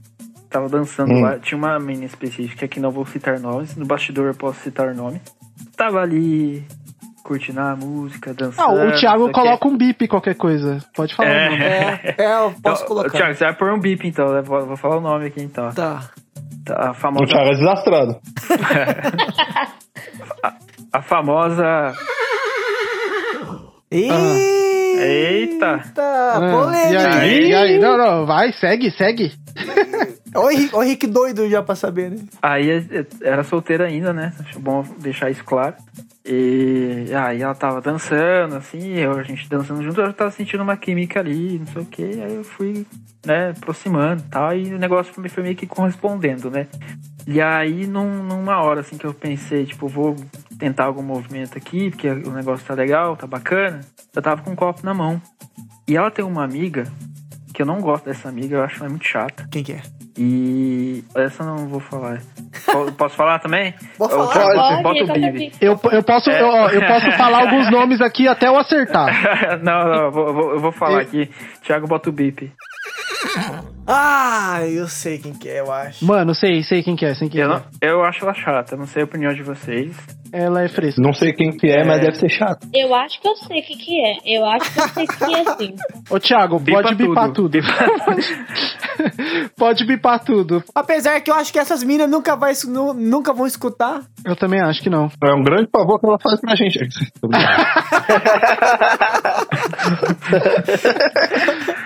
Tava 0.48 0.70
dançando 0.70 1.12
Hum. 1.12 1.20
lá. 1.20 1.38
Tinha 1.38 1.58
uma 1.58 1.78
menina 1.78 2.06
específica 2.06 2.66
que 2.66 2.80
não 2.80 2.90
vou 2.90 3.04
citar 3.04 3.38
nomes. 3.38 3.76
No 3.76 3.84
bastidor 3.84 4.28
eu 4.28 4.34
posso 4.34 4.58
citar 4.62 4.88
o 4.88 4.94
nome. 4.96 5.20
Tava 5.76 6.00
ali 6.00 6.64
curtindo 7.28 7.60
a 7.60 7.76
música, 7.76 8.32
dançando. 8.32 8.80
Ah, 8.80 8.86
o 8.86 8.98
Thiago 8.98 9.26
o 9.26 9.32
coloca 9.32 9.68
um 9.68 9.76
bip 9.76 10.08
qualquer 10.08 10.34
coisa. 10.34 10.78
Pode 10.96 11.14
falar 11.14 11.28
o 11.28 11.50
nome. 11.50 11.62
É, 11.62 12.14
É, 12.18 12.34
eu 12.38 12.54
posso 12.62 12.84
Então, 12.84 12.86
colocar. 12.96 13.10
Thiago, 13.10 13.34
você 13.34 13.44
vai 13.44 13.54
pôr 13.54 13.72
um 13.74 13.78
bip 13.80 14.08
então. 14.08 14.26
Eu 14.34 14.42
vou, 14.42 14.64
vou 14.66 14.76
falar 14.78 14.96
o 14.96 15.00
nome 15.00 15.26
aqui 15.26 15.42
então. 15.42 15.70
Tá. 15.72 16.08
Tá, 16.64 16.88
A 16.88 16.90
O 16.90 16.94
famosa. 16.94 17.26
Thiago 17.26 17.50
é 17.50 17.54
desastrado. 17.54 18.16
A 20.90 21.02
famosa. 21.02 21.92
Eita! 23.90 24.14
Eita! 25.00 25.80
Ah, 25.98 26.40
polêmica. 26.50 26.92
e 26.92 26.96
aí? 26.96 27.48
E 27.50 27.54
aí? 27.54 27.78
Não, 27.78 27.96
não, 27.96 28.26
vai, 28.26 28.52
segue, 28.52 28.90
segue. 28.90 29.32
Olha 30.34 30.68
o 30.72 30.78
o 30.78 30.82
Henrique 30.82 31.06
doido 31.06 31.48
já 31.48 31.62
pra 31.62 31.74
saber, 31.74 32.10
né? 32.10 32.18
Aí 32.42 32.70
eh, 32.70 33.06
era 33.22 33.42
solteira 33.44 33.86
ainda, 33.86 34.12
né? 34.12 34.32
Acho 34.40 34.58
bom 34.60 34.84
deixar 34.98 35.30
isso 35.30 35.42
claro. 35.44 35.74
E 36.30 37.06
aí 37.14 37.40
ela 37.40 37.54
tava 37.54 37.80
dançando, 37.80 38.54
assim, 38.56 38.92
eu, 38.98 39.12
a 39.12 39.22
gente 39.22 39.48
dançando 39.48 39.82
junto, 39.82 39.98
eu 39.98 40.12
tava 40.12 40.30
sentindo 40.30 40.62
uma 40.62 40.76
química 40.76 41.20
ali, 41.20 41.58
não 41.58 41.66
sei 41.66 41.82
o 41.82 41.86
que, 41.86 42.02
aí 42.02 42.34
eu 42.34 42.44
fui, 42.44 42.86
né, 43.24 43.50
aproximando 43.56 44.22
e 44.22 44.28
tal, 44.28 44.54
e 44.54 44.74
o 44.74 44.78
negócio 44.78 45.10
foi, 45.14 45.26
foi 45.30 45.42
meio 45.42 45.56
que 45.56 45.66
correspondendo, 45.66 46.50
né? 46.50 46.66
E 47.26 47.40
aí, 47.40 47.86
num- 47.86 48.22
numa 48.22 48.58
hora, 48.62 48.80
assim, 48.80 48.98
que 48.98 49.06
eu 49.06 49.14
pensei, 49.14 49.64
tipo, 49.64 49.88
vou 49.88 50.16
tentar 50.58 50.84
algum 50.84 51.02
movimento 51.02 51.56
aqui, 51.56 51.88
porque 51.90 52.10
o 52.10 52.30
negócio 52.32 52.66
tá 52.66 52.74
legal, 52.74 53.16
tá 53.16 53.26
bacana, 53.26 53.80
eu 54.14 54.20
tava 54.20 54.42
com 54.42 54.50
um 54.50 54.56
copo 54.56 54.84
na 54.84 54.92
mão. 54.92 55.20
E 55.86 55.96
ela 55.96 56.10
tem 56.10 56.24
uma 56.24 56.44
amiga, 56.44 56.84
que 57.58 57.62
eu 57.62 57.66
não 57.66 57.80
gosto 57.80 58.04
dessa 58.04 58.28
amiga, 58.28 58.54
eu 58.58 58.62
acho 58.62 58.78
ela 58.78 58.88
muito 58.88 59.04
chata. 59.04 59.48
Quem 59.50 59.64
que 59.64 59.72
é? 59.72 59.82
E 60.16 61.02
essa 61.12 61.42
eu 61.42 61.46
não 61.48 61.66
vou 61.66 61.80
falar. 61.80 62.20
Po- 62.64 62.92
Posso 62.92 63.16
falar 63.16 63.40
também? 63.40 63.74
Pode 63.98 64.12
Eu- 64.12 64.28
falar. 64.28 64.54
Bota 64.76 64.82
Pode, 64.84 65.02
o 65.02 65.06
tá 65.08 65.12
Bibi. 65.14 65.52
Eu, 65.60 65.80
eu, 65.90 66.02
posso, 66.04 66.30
eu, 66.30 66.46
ó, 66.46 66.68
eu 66.68 66.80
posso 66.86 67.10
falar 67.18 67.40
alguns 67.40 67.68
nomes 67.68 68.00
aqui 68.00 68.28
até 68.28 68.46
eu 68.46 68.56
acertar. 68.56 69.58
não, 69.60 69.84
não, 69.88 70.02
eu 70.04 70.10
vou, 70.12 70.26
eu 70.28 70.34
vou- 70.34 70.50
eu 70.52 70.60
vou 70.60 70.70
falar 70.72 70.98
Eu- 70.98 71.00
aqui. 71.00 71.28
Thiago, 71.64 71.88
bota 71.88 72.10
o 72.10 72.12
bip. 72.12 72.52
Ah, 73.90 74.60
eu 74.66 74.86
sei 74.86 75.16
quem 75.16 75.32
que 75.32 75.48
é, 75.48 75.60
eu 75.60 75.72
acho. 75.72 76.04
Mano, 76.04 76.34
sei, 76.34 76.62
sei 76.62 76.82
quem 76.82 76.94
que 76.94 77.06
é, 77.06 77.14
sei 77.14 77.30
quem 77.30 77.40
Eu, 77.40 77.46
é. 77.50 77.54
não, 77.54 77.62
eu 77.80 78.04
acho 78.04 78.22
ela 78.22 78.34
chata, 78.34 78.76
não 78.76 78.86
sei 78.86 79.00
a 79.00 79.06
opinião 79.06 79.32
de 79.32 79.42
vocês. 79.42 79.96
Ela 80.30 80.62
é 80.62 80.68
fresca. 80.68 81.00
Não 81.00 81.14
sei 81.14 81.32
quem 81.32 81.56
que 81.56 81.68
é, 81.68 81.82
mas 81.84 82.02
deve 82.02 82.16
ser 82.18 82.28
chato. 82.28 82.68
Eu 82.74 82.94
acho 82.94 83.18
que 83.18 83.26
eu 83.26 83.34
sei 83.34 83.60
o 83.60 83.64
que, 83.64 84.04
é. 84.04 84.16
Eu 84.26 84.44
acho 84.44 84.70
que 84.74 84.78
eu 84.80 84.88
sei 84.88 85.04
o 85.04 85.08
que 85.08 85.34
é 85.34 85.44
sim. 85.56 85.74
Ô, 86.10 86.20
Thiago, 86.20 86.58
Bipa 86.58 86.82
pode 86.82 86.94
bipar 86.96 87.32
tudo. 87.32 87.58
pode 89.56 89.86
bipar 89.86 90.22
tudo. 90.22 90.62
Apesar 90.74 91.18
que 91.22 91.30
eu 91.30 91.34
acho 91.34 91.50
que 91.50 91.58
essas 91.58 91.82
minas 91.82 92.10
nunca, 92.10 92.36
vai, 92.36 92.52
nu- 92.66 92.92
nunca 92.92 93.32
vão 93.32 93.46
escutar. 93.46 94.02
Eu 94.22 94.36
também 94.36 94.60
acho 94.60 94.82
que 94.82 94.90
não. 94.90 95.10
É 95.24 95.32
um 95.32 95.42
grande 95.42 95.70
favor 95.74 95.98
que 95.98 96.04
ela 96.06 96.18
faz 96.22 96.38
pra 96.42 96.54
gente. 96.54 96.78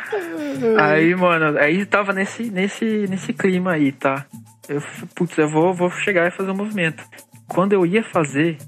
Aí, 0.79 1.15
mano, 1.15 1.59
aí 1.59 1.85
tava 1.87 2.13
nesse, 2.13 2.45
nesse, 2.45 3.07
nesse 3.09 3.33
clima 3.33 3.73
aí, 3.73 3.93
tá? 3.93 4.27
Eu, 4.69 4.83
putz, 5.15 5.37
eu 5.39 5.49
vou, 5.49 5.75
vou 5.75 5.91
chegar 5.91 6.27
e 6.27 6.31
fazer 6.31 6.51
um 6.51 6.57
movimento. 6.57 7.03
Quando 7.49 7.73
eu 7.73 7.85
ia 7.85 8.03
fazer, 8.03 8.59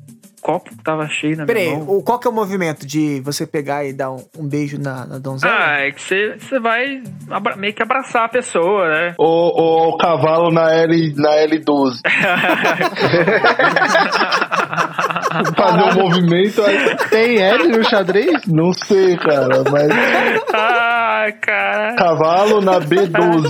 copo 0.45 0.71
tava 0.85 1.09
cheio 1.09 1.39
na 1.39 1.47
Pera 1.47 1.59
aí, 1.59 1.69
minha 1.71 1.79
mão. 1.79 1.97
o- 1.97 2.03
qual 2.03 2.19
que 2.19 2.29
é 2.29 2.31
o 2.31 2.35
movimento 2.35 2.85
de 2.87 3.19
você 3.25 3.47
pegar 3.47 3.83
e 3.87 3.95
dar 3.95 4.11
um, 4.11 4.23
um 4.39 4.47
beijo 4.47 4.79
na, 4.79 5.07
na 5.07 5.17
donzela? 5.19 5.55
Ah, 5.57 5.79
é 5.81 5.91
que 5.91 6.03
você, 6.03 6.37
você 6.39 6.61
vai 6.61 7.03
abra- 7.31 7.57
meio 7.57 7.73
que 7.73 7.83
abraçar 7.83 8.27
a 8.27 8.29
pessoa, 8.29 8.87
né? 8.91 9.15
o, 9.19 9.89
o 9.89 9.97
cavalo 9.97 10.51
na, 10.53 10.71
L, 10.75 11.15
na 11.17 11.31
L12. 11.47 11.95
Fazer 15.57 15.83
um 15.83 15.95
movimento 15.95 16.63
aí. 16.63 16.95
Tem 17.11 17.39
L 17.43 17.69
no 17.69 17.83
xadrez? 17.85 18.45
Não 18.47 18.73
sei, 18.75 19.17
cara, 19.17 19.65
mas. 19.71 19.89
Ai, 20.53 21.33
cara. 21.33 21.95
Cavalo 21.97 22.61
na 22.61 22.79
B12. 22.81 23.49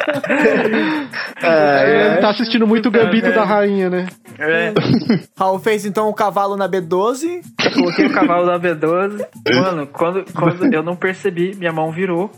É, 1.42 2.16
Tá 2.20 2.30
assistindo 2.30 2.66
muito 2.66 2.88
o 2.88 2.92
Gambito 2.92 3.32
da 3.32 3.44
Rainha, 3.44 3.88
né? 3.88 4.06
É. 4.38 4.72
Raul 5.38 5.58
fez 5.58 5.86
então 5.86 6.08
o 6.08 6.14
cavalo 6.14 6.54
na 6.56 6.68
B12. 6.68 7.40
Coloquei 7.74 8.06
o 8.06 8.12
cavalo 8.12 8.46
da 8.46 8.58
B12. 8.60 9.24
Mano, 9.54 9.86
quando, 9.86 10.24
quando 10.34 10.70
eu 10.72 10.82
não 10.82 10.94
percebi, 10.96 11.54
minha 11.56 11.72
mão 11.72 11.90
virou. 11.90 12.30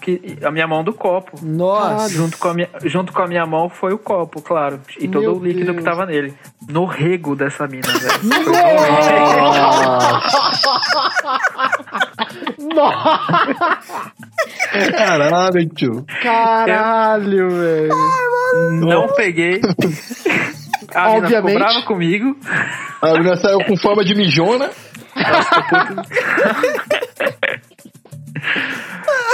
Que, 0.00 0.38
a 0.44 0.50
minha 0.52 0.66
mão 0.68 0.84
do 0.84 0.92
copo. 0.92 1.38
Nossa. 1.42 2.14
Junto 2.14 2.38
com, 2.38 2.48
a 2.48 2.54
minha, 2.54 2.68
junto 2.84 3.12
com 3.12 3.22
a 3.22 3.26
minha 3.26 3.44
mão 3.46 3.68
foi 3.68 3.92
o 3.92 3.98
copo, 3.98 4.40
claro. 4.40 4.78
E 5.00 5.08
todo 5.08 5.22
Meu 5.22 5.36
o 5.36 5.44
líquido 5.44 5.66
Deus. 5.72 5.78
que 5.78 5.82
tava 5.82 6.06
nele. 6.06 6.32
No 6.68 6.84
rego 6.84 7.34
dessa 7.34 7.66
mina, 7.66 7.88
velho. 7.88 8.20
Caralho, 14.96 15.68
tio. 15.70 16.04
Caralho, 16.22 17.23
velho. 17.30 17.88
Não 18.80 19.08
peguei. 19.14 19.60
A 20.94 21.14
mina 21.14 21.26
ficou 21.26 21.38
Obviamente. 21.40 21.54
brava 21.58 21.82
comigo. 21.86 22.36
A 23.02 23.12
menina 23.14 23.36
saiu 23.36 23.58
com 23.64 23.76
forma 23.76 24.04
de 24.04 24.14
mijona. 24.14 24.70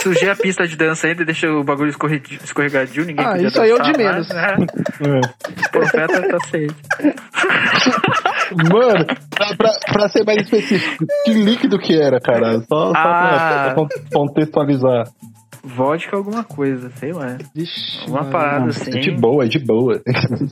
Sujei 0.03 0.31
a 0.31 0.37
pista 0.37 0.67
de 0.67 0.77
dança 0.77 1.07
ainda, 1.07 1.25
deixa 1.25 1.49
o 1.51 1.63
bagulho 1.63 1.91
escorre- 1.91 2.23
escorregadio, 2.43 3.05
ninguém 3.05 3.27
Ah, 3.27 3.37
isso 3.37 3.61
aí 3.61 3.71
é 3.71 3.75
o 3.75 3.83
de 3.83 3.93
menos. 3.93 4.29
né? 4.31 4.57
O 5.67 5.71
profeta 5.71 6.23
tá 6.29 6.39
feio. 6.51 6.75
Mano, 8.73 9.05
pra, 9.31 9.55
pra, 9.57 9.73
pra 9.93 10.09
ser 10.09 10.25
mais 10.25 10.39
específico, 10.43 11.05
que 11.25 11.33
líquido 11.35 11.79
que 11.79 12.01
era, 12.01 12.19
cara? 12.21 12.61
Só, 12.61 12.87
só 12.87 12.93
Ah. 12.97 13.73
pra, 13.75 13.85
pra 13.87 14.01
contextualizar. 14.13 15.05
Vodka 15.63 16.17
alguma 16.17 16.43
coisa, 16.43 16.91
sei 16.97 17.13
lá. 17.13 17.37
Vixe, 17.55 18.07
Uma 18.09 18.25
parada 18.31 18.67
É 18.67 18.69
assim. 18.71 18.91
de 19.01 19.11
boa, 19.11 19.45
é 19.45 19.49
de 19.49 19.59
boa. 19.59 20.01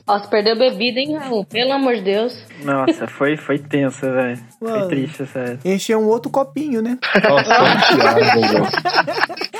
Você 0.07 0.27
perdeu 0.29 0.57
bebida, 0.57 0.99
hein, 0.99 1.17
Raul? 1.17 1.45
Pelo 1.45 1.73
amor 1.73 1.95
de 1.95 2.01
Deus. 2.03 2.45
Nossa, 2.63 3.07
foi, 3.07 3.35
foi 3.37 3.57
tensa, 3.57 4.11
velho. 4.11 4.39
Foi 4.59 4.87
triste, 4.87 5.25
sério. 5.25 5.59
Encher 5.65 5.97
um 5.97 6.07
outro 6.07 6.29
copinho, 6.31 6.81
né? 6.81 6.97
Nossa, 7.27 7.49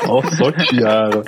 Nossa, 0.10 0.36
só 0.36 0.46
o 0.46 0.52
Thiago. 0.52 1.24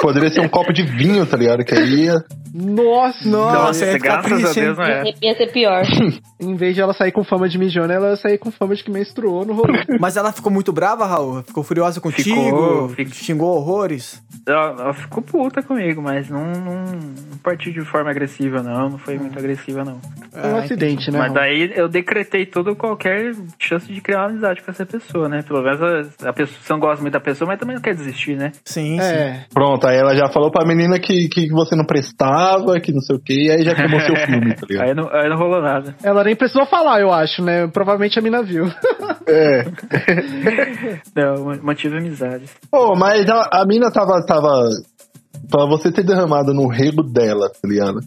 Poderia 0.00 0.30
ser 0.30 0.40
um 0.40 0.48
copo 0.48 0.72
de 0.72 0.82
vinho, 0.82 1.26
tá 1.26 1.36
ligado? 1.36 1.64
Que 1.64 1.74
aí 1.74 2.04
ia... 2.04 2.24
Nossa, 2.52 3.28
Nossa, 3.28 3.84
ia 3.86 3.92
ficar 3.92 4.22
graças 4.22 4.32
a 4.32 4.36
triste, 4.36 4.58
hein? 4.58 4.64
Deus 4.66 4.78
não 4.78 4.84
é. 4.84 5.04
Ia 5.22 5.36
ser 5.36 5.52
pior. 5.52 5.82
Em 6.40 6.56
vez 6.56 6.74
de 6.74 6.80
ela 6.80 6.92
sair 6.92 7.12
com 7.12 7.22
fama 7.22 7.48
de 7.48 7.56
mijona, 7.56 7.94
ela 7.94 8.10
ia 8.10 8.16
sair 8.16 8.38
com 8.38 8.50
fama 8.50 8.74
de 8.74 8.82
que 8.82 8.90
menstruou 8.90 9.44
no 9.44 9.52
rolê. 9.54 9.84
Mas 10.00 10.16
ela 10.16 10.32
ficou 10.32 10.50
muito 10.50 10.72
brava, 10.72 11.06
Raul? 11.06 11.42
Ficou 11.44 11.62
furiosa 11.62 12.00
contigo? 12.00 12.34
Ficou, 12.42 12.88
fico- 12.88 13.14
Xingou 13.14 13.56
horrores? 13.56 14.20
Ela, 14.48 14.74
ela 14.80 14.94
ficou 14.94 15.22
puta 15.22 15.62
comigo, 15.62 16.02
mas 16.02 16.28
não, 16.28 16.42
não, 16.44 16.84
não 16.86 17.38
partiu 17.42 17.72
de 17.72 17.82
forma 17.82 18.10
agressiva, 18.10 18.62
não. 18.62 18.88
Não 18.88 18.98
foi 18.98 19.16
muito 19.18 19.38
agressiva, 19.38 19.84
não. 19.84 20.00
É 20.34 20.46
um 20.48 20.56
acidente, 20.56 21.10
né? 21.10 21.18
Mas 21.18 21.32
daí 21.32 21.70
eu 21.76 21.88
decretei 21.88 22.46
todo 22.46 22.74
qualquer 22.74 23.32
chance 23.60 23.86
de 23.92 24.00
criar 24.00 24.20
uma 24.22 24.30
amizade 24.30 24.62
com 24.62 24.70
essa 24.70 24.84
pessoa, 24.86 25.28
né? 25.28 25.42
Pelo 25.46 25.62
menos 25.62 25.80
a, 26.24 26.30
a 26.30 26.32
pessoa, 26.32 26.58
você 26.60 26.72
não 26.72 26.80
gosta 26.80 27.00
muito 27.02 27.12
da 27.12 27.20
pessoa, 27.20 27.46
mas 27.46 27.60
também 27.60 27.76
não 27.76 27.82
quer 27.82 27.94
desistir, 27.94 28.19
né? 28.28 28.52
Sim, 28.64 28.96
sim. 29.00 29.00
É, 29.00 29.44
Pronto, 29.52 29.86
aí 29.86 29.96
ela 29.96 30.14
já 30.14 30.28
falou 30.28 30.50
pra 30.50 30.66
menina 30.66 30.98
que, 30.98 31.28
que 31.28 31.48
você 31.50 31.74
não 31.76 31.84
prestava, 31.84 32.78
que 32.80 32.92
não 32.92 33.00
sei 33.00 33.16
o 33.16 33.20
que, 33.20 33.46
e 33.46 33.50
aí 33.50 33.62
já 33.64 33.74
queimou 33.74 34.00
seu 34.00 34.14
filme, 34.26 34.54
tá 34.54 34.66
ligado? 34.68 34.86
Aí 34.88 34.94
não, 34.94 35.08
aí 35.12 35.28
não 35.28 35.36
rolou 35.36 35.60
nada. 35.62 35.94
ela 36.02 36.22
nem 36.24 36.36
precisou 36.36 36.66
falar, 36.66 37.00
eu 37.00 37.12
acho, 37.12 37.42
né? 37.42 37.66
Provavelmente 37.68 38.18
a 38.18 38.22
mina 38.22 38.42
viu. 38.42 38.66
É. 39.26 39.64
Não, 41.14 41.44
ma- 41.44 41.58
mantive 41.62 41.96
amizade. 41.98 42.44
Pô, 42.70 42.94
mas 42.96 43.28
a, 43.28 43.48
a 43.52 43.64
mina 43.66 43.90
tava, 43.90 44.24
tava. 44.24 44.62
Pra 45.50 45.64
você 45.66 45.90
ter 45.90 46.04
derramado 46.04 46.52
no 46.54 46.68
rego 46.68 47.02
dela, 47.02 47.48
tá 47.48 47.68
ligado? 47.68 48.00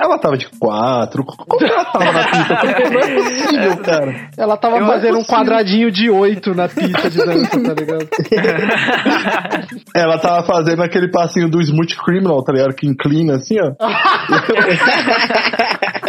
Ela 0.00 0.18
tava 0.18 0.38
de 0.38 0.48
quatro. 0.58 1.22
Como 1.24 1.58
que 1.58 1.64
ela 1.70 1.84
tava 1.84 2.10
na 2.10 2.24
pista? 2.24 2.56
Porque 2.56 2.88
não 2.88 3.00
é 3.00 3.14
possível, 3.14 3.76
cara. 3.84 4.30
Ela 4.38 4.56
tava 4.56 4.78
Eu 4.78 4.86
fazendo 4.86 5.18
um 5.18 5.24
quadradinho 5.24 5.90
de 5.90 6.08
oito 6.08 6.54
na 6.54 6.68
pista 6.68 7.10
de 7.10 7.18
dança, 7.18 7.62
tá 7.62 7.74
ligado? 7.74 8.08
Ela 9.94 10.18
tava 10.18 10.42
fazendo 10.46 10.82
aquele 10.82 11.10
passinho 11.10 11.50
do 11.50 11.60
Smooth 11.60 11.96
Criminal, 12.02 12.42
tá 12.42 12.50
ligado? 12.50 12.74
Que 12.74 12.86
inclina 12.86 13.34
assim, 13.34 13.56
ó. 13.60 13.72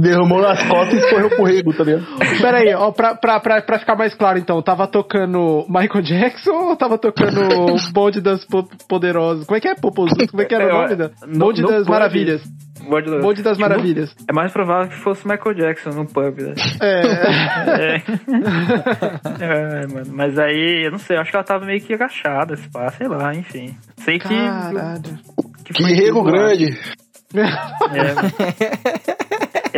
Derramou 0.00 0.40
nas 0.42 0.62
costas 0.64 0.94
e 0.94 0.98
escorreu 0.98 1.30
pro 1.30 1.44
rego, 1.44 1.72
tá 1.74 1.84
ligado? 1.84 2.04
Pera 2.40 2.58
aí, 2.58 2.74
ó, 2.74 2.90
pra, 2.92 3.14
pra, 3.14 3.40
pra, 3.40 3.62
pra 3.62 3.78
ficar 3.78 3.96
mais 3.96 4.14
claro 4.14 4.38
então, 4.38 4.60
tava 4.62 4.86
tocando 4.86 5.64
Michael 5.68 6.02
Jackson 6.04 6.52
ou 6.52 6.76
tava 6.76 6.98
tocando 6.98 7.40
Bonde 7.92 8.20
das 8.20 8.44
Po- 8.44 8.68
Poderosas? 8.88 9.46
Como 9.46 9.56
é 9.56 9.60
que 9.60 9.68
é, 9.68 9.74
Popozudo? 9.74 10.26
Como 10.28 10.42
é 10.42 10.44
que 10.44 10.54
era 10.54 10.66
o 10.66 10.68
Eu- 10.68 10.74
nome? 10.82 10.96
Da? 10.96 11.10
no- 11.26 11.38
Bonde 11.38 11.62
no 11.62 11.68
das 11.68 11.82
pub. 11.84 11.90
Maravilhas. 11.90 12.42
Bonde, 12.88 13.10
do- 13.10 13.20
Bonde 13.20 13.42
das 13.42 13.58
Maravilhas. 13.58 14.14
É 14.28 14.32
mais 14.32 14.52
provável 14.52 14.88
que 14.88 14.96
fosse 14.96 15.26
Michael 15.26 15.54
Jackson 15.56 15.90
no 15.90 16.06
pub, 16.06 16.38
né? 16.40 16.54
É. 16.80 17.96
É. 17.96 18.02
É, 19.40 19.86
mano. 19.86 20.06
Mas 20.12 20.38
aí, 20.38 20.84
eu 20.86 20.90
não 20.90 20.98
sei, 20.98 21.16
eu 21.16 21.20
acho 21.20 21.30
que 21.30 21.36
ela 21.36 21.44
tava 21.44 21.64
meio 21.66 21.80
que 21.80 21.94
agachada, 21.94 22.54
esse 22.54 22.68
pá, 22.70 22.90
sei 22.92 23.08
lá, 23.08 23.34
enfim. 23.34 23.76
Sei 23.98 24.18
que. 24.18 24.28
Caralho. 24.28 25.18
Que 25.64 25.82
rego 25.94 26.22
grande. 26.22 26.76
É. 27.34 27.42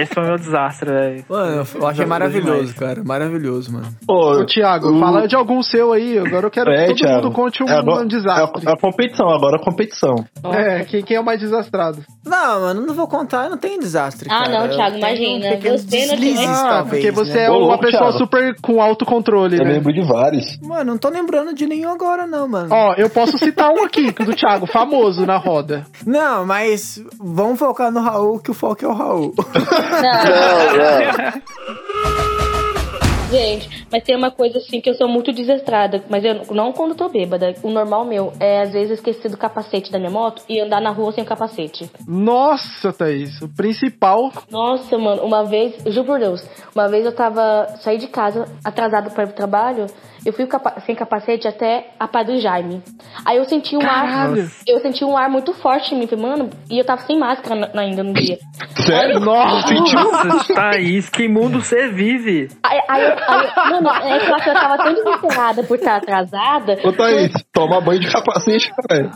Esse 0.00 0.14
foi 0.14 0.22
o 0.22 0.26
meu 0.26 0.36
desastre, 0.38 0.90
velho. 0.90 1.24
Mano, 1.28 1.66
eu 1.74 1.86
achei 1.86 2.06
maravilhoso, 2.06 2.74
cara. 2.74 3.02
Maravilhoso, 3.04 3.72
mano. 3.72 3.88
Ô, 4.08 4.44
Thiago, 4.46 4.90
o- 4.90 5.00
fala 5.00 5.26
de 5.26 5.34
algum 5.34 5.62
seu 5.62 5.92
aí. 5.92 6.18
Agora 6.18 6.46
eu 6.46 6.50
quero 6.50 6.70
que 6.70 6.76
É, 6.76 6.86
todo 6.86 6.96
Thiago. 6.96 7.24
mundo 7.24 7.32
conte 7.34 7.62
um, 7.62 7.68
É 7.68 7.78
agora- 7.78 8.04
um 8.04 8.06
desastre. 8.06 8.62
É 8.66 8.68
a, 8.68 8.70
é 8.70 8.74
a 8.74 8.76
competição, 8.80 9.28
agora 9.28 9.56
a 9.56 9.64
competição. 9.64 10.14
É, 10.52 10.84
quem, 10.84 11.02
quem 11.02 11.16
é 11.16 11.20
o 11.20 11.24
mais 11.24 11.40
desastrado? 11.40 11.98
Não, 12.24 12.60
mano, 12.60 12.86
não 12.86 12.94
vou 12.94 13.08
contar, 13.08 13.44
eu 13.44 13.50
não 13.50 13.58
tenho 13.58 13.80
desastre. 13.80 14.28
Ah, 14.30 14.44
cara. 14.44 14.50
não, 14.58 14.66
Eu 14.66 14.76
Thiago, 14.76 14.96
imagina. 14.98 15.50
não 15.50 15.56
deslizes, 15.58 16.38
tem- 16.38 16.46
Ah, 16.48 16.68
talvez, 16.68 16.88
porque 17.04 17.10
você 17.10 17.34
né? 17.34 17.44
é 17.46 17.50
Ô, 17.50 17.66
uma 17.66 17.78
pessoa 17.78 18.02
Thiago. 18.12 18.18
super 18.18 18.54
com 18.60 18.80
autocontrole, 18.82 19.58
Eu 19.58 19.64
né? 19.64 19.72
lembro 19.72 19.92
de 19.92 20.06
vários. 20.06 20.58
Mano, 20.62 20.92
não 20.92 20.98
tô 20.98 21.08
lembrando 21.08 21.54
de 21.54 21.66
nenhum 21.66 21.90
agora, 21.90 22.26
não, 22.26 22.46
mano. 22.46 22.68
Ó, 22.70 22.94
eu 22.96 23.08
posso 23.10 23.36
citar 23.38 23.70
um 23.70 23.82
aqui, 23.84 24.12
do 24.12 24.34
Thiago, 24.34 24.66
famoso 24.66 25.24
na 25.26 25.36
roda. 25.38 25.84
Não, 26.06 26.44
mas 26.46 27.02
vamos 27.18 27.58
focar 27.58 27.90
no 27.90 28.00
Raul, 28.00 28.38
que 28.38 28.50
o 28.50 28.54
foco 28.54 28.84
é 28.84 28.88
o 28.88 28.92
Raul. 28.92 29.34
Gente, 33.30 33.77
mas 33.90 34.02
tem 34.02 34.16
uma 34.16 34.30
coisa 34.30 34.58
assim 34.58 34.80
que 34.80 34.88
eu 34.90 34.94
sou 34.94 35.08
muito 35.08 35.32
desastrada, 35.32 36.02
mas 36.08 36.24
eu 36.24 36.42
não 36.50 36.72
quando 36.72 36.94
tô 36.94 37.08
bêbada. 37.08 37.54
O 37.62 37.70
normal 37.70 38.04
meu 38.04 38.32
é 38.40 38.62
às 38.62 38.72
vezes 38.72 38.98
esquecer 38.98 39.28
do 39.30 39.36
capacete 39.36 39.90
da 39.90 39.98
minha 39.98 40.10
moto 40.10 40.42
e 40.48 40.60
andar 40.60 40.80
na 40.80 40.90
rua 40.90 41.12
sem 41.12 41.24
o 41.24 41.26
capacete. 41.26 41.90
Nossa, 42.06 42.92
Thaís, 42.92 43.40
o 43.40 43.48
principal. 43.48 44.32
Nossa, 44.50 44.96
mano, 44.98 45.22
uma 45.22 45.44
vez, 45.44 45.74
eu 45.84 45.92
juro 45.92 46.06
por 46.06 46.18
Deus, 46.18 46.44
uma 46.74 46.88
vez 46.88 47.04
eu 47.04 47.12
tava, 47.14 47.66
saí 47.82 47.98
de 47.98 48.06
casa 48.08 48.46
atrasado 48.64 49.10
para 49.10 49.24
o 49.24 49.32
trabalho, 49.32 49.86
eu 50.26 50.32
fui 50.32 50.46
capa- 50.46 50.80
sem 50.84 50.94
capacete 50.94 51.46
até 51.48 51.90
a 51.98 52.06
Padre 52.08 52.38
Jaime. 52.40 52.82
Aí 53.24 53.36
eu 53.38 53.44
senti 53.44 53.76
um 53.76 53.80
Caralho. 53.80 54.42
ar, 54.42 54.48
eu 54.66 54.80
senti 54.80 55.04
um 55.04 55.16
ar 55.16 55.30
muito 55.30 55.54
forte 55.54 55.94
em 55.94 55.98
mim, 55.98 56.06
falei, 56.06 56.24
mano, 56.24 56.50
e 56.70 56.78
eu 56.78 56.84
tava 56.84 57.02
sem 57.02 57.18
máscara 57.18 57.70
ainda 57.74 58.02
no 58.02 58.12
dia. 58.12 58.38
Sério? 58.84 59.20
Nossa, 59.20 59.72
Nossa, 59.74 60.54
Thaís, 60.54 61.08
que 61.08 61.28
mundo 61.28 61.62
você 61.62 61.88
vive? 61.88 62.48
Aí, 62.62 62.80
aí, 62.88 63.02
eu- 63.04 63.16
aí, 63.28 63.48
mano, 63.80 64.08
é 64.08 64.18
que 64.18 64.30
eu 64.30 64.36
que 64.36 64.48
eu 64.50 64.54
tava 64.54 64.76
tão 64.78 64.94
desesperada 64.94 65.62
por 65.62 65.76
estar 65.76 65.96
atrasada. 65.96 66.78
Ô, 66.84 66.92
Thaís, 66.92 67.32
toma 67.52 67.80
banho 67.80 68.00
de 68.00 68.10
capacete, 68.10 68.72
cara. 68.74 69.02
Eu 69.02 69.12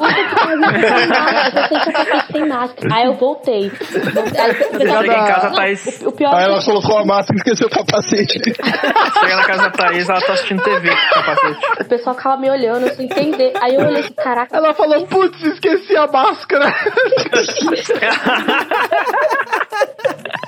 sem 1.68 1.78
capacete 1.80 2.32
sem 2.32 2.48
máscara. 2.48 2.94
Aí 2.94 3.06
eu 3.06 3.14
voltei. 3.14 3.72
Aí, 3.72 4.54
Chega 4.78 5.02
em 5.02 5.26
casa, 5.26 5.48
Não, 5.48 5.54
Thaís. 5.56 6.02
O, 6.02 6.08
o 6.08 6.12
pior 6.12 6.34
Aí 6.34 6.42
é 6.42 6.46
ela 6.46 6.62
colocou 6.64 6.98
a 6.98 7.04
máscara 7.04 7.34
e 7.34 7.38
esqueceu 7.38 7.66
o 7.66 7.70
capacete. 7.70 8.40
Chega 8.42 9.36
na 9.36 9.44
casa 9.44 9.62
da 9.62 9.70
Thaís, 9.70 10.08
ela 10.08 10.20
tá 10.20 10.32
assistindo 10.32 10.62
TV 10.62 10.90
com 10.90 10.96
o 10.96 11.24
capacete. 11.24 11.82
o 11.82 11.84
pessoal 11.84 12.16
ficava 12.16 12.36
me 12.36 12.50
olhando 12.50 12.88
sem 12.94 13.06
entender. 13.06 13.52
Aí 13.60 13.74
eu 13.74 13.86
olhei 13.86 14.00
assim, 14.00 14.14
caraca, 14.14 14.56
Ela 14.56 14.74
falou, 14.74 15.06
putz, 15.06 15.42
esqueci 15.42 15.96
a 15.96 16.06
máscara. 16.06 16.72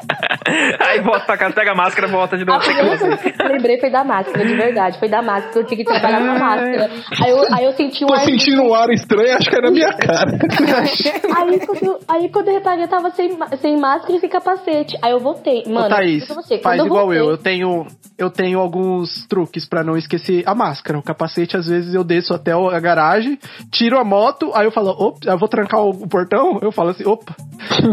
Aí 0.80 1.00
volta 1.00 1.24
pra 1.26 1.36
casa, 1.36 1.54
pega 1.54 1.72
a 1.72 1.74
máscara, 1.74 2.08
volta 2.08 2.36
de 2.36 2.42
A 2.42 2.46
novo. 2.46 2.62
sem 2.64 2.74
primeira 2.74 2.98
que 3.20 3.42
eu 3.42 3.48
lembrei 3.48 3.80
foi 3.80 3.90
da 3.90 4.04
máscara, 4.04 4.46
de 4.46 4.54
verdade. 4.54 4.98
Foi 4.98 5.08
da 5.08 5.22
máscara, 5.22 5.58
eu 5.60 5.64
tinha 5.66 5.76
que 5.78 5.84
trabalhar 5.84 6.18
com 6.20 6.30
a 6.30 6.38
máscara. 6.38 6.90
Aí 7.22 7.30
eu, 7.30 7.54
aí 7.54 7.64
eu 7.64 7.72
senti 7.72 8.04
um 8.04 8.08
Tô 8.08 8.14
ar. 8.14 8.20
sentindo 8.20 8.62
um 8.62 8.74
ar 8.74 8.90
estranho, 8.90 9.36
acho 9.36 9.48
que 9.50 9.56
era 9.56 9.66
na 9.66 9.70
minha 9.72 9.92
cara. 9.92 10.30
Aí 11.36 11.60
quando, 11.66 11.82
eu- 11.84 11.98
aí 12.08 12.28
quando 12.30 12.48
eu 12.48 12.54
reparei, 12.54 12.84
eu 12.84 12.88
tava 12.88 13.10
sem, 13.10 13.36
sem 13.60 13.76
máscara 13.78 14.16
e 14.16 14.20
sem 14.20 14.28
capacete. 14.28 14.96
Aí 15.02 15.10
eu 15.12 15.20
voltei. 15.20 15.62
Mano, 15.66 15.86
Ô, 15.86 15.88
Thaís, 15.88 16.26
você, 16.28 16.58
faz 16.58 16.78
quando 16.80 16.86
igual 16.86 17.04
voltei- 17.06 17.20
eu. 17.20 17.30
Eu 17.30 17.38
tenho, 17.38 17.86
eu 18.18 18.30
tenho 18.30 18.58
alguns 18.60 19.26
truques 19.26 19.66
pra 19.66 19.82
não 19.82 19.96
esquecer 19.96 20.42
a 20.46 20.54
máscara. 20.54 20.98
O 20.98 21.02
capacete, 21.02 21.56
às 21.56 21.66
vezes, 21.66 21.94
eu 21.94 22.04
desço 22.04 22.34
até 22.34 22.52
a 22.52 22.80
garagem, 22.80 23.38
tiro 23.70 23.98
a 23.98 24.04
moto, 24.04 24.50
aí 24.54 24.64
eu 24.66 24.70
falo, 24.70 24.90
opa, 24.90 25.18
eu 25.26 25.38
vou 25.38 25.48
trancar 25.48 25.80
o, 25.80 25.90
o 25.90 26.08
portão. 26.08 26.58
Eu 26.62 26.70
falo 26.72 26.90
assim, 26.90 27.04
opa, 27.06 27.34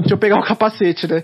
deixa 0.01 0.13
eu 0.13 0.17
pegar 0.17 0.38
o 0.39 0.43
capacete, 0.43 1.07
né? 1.07 1.23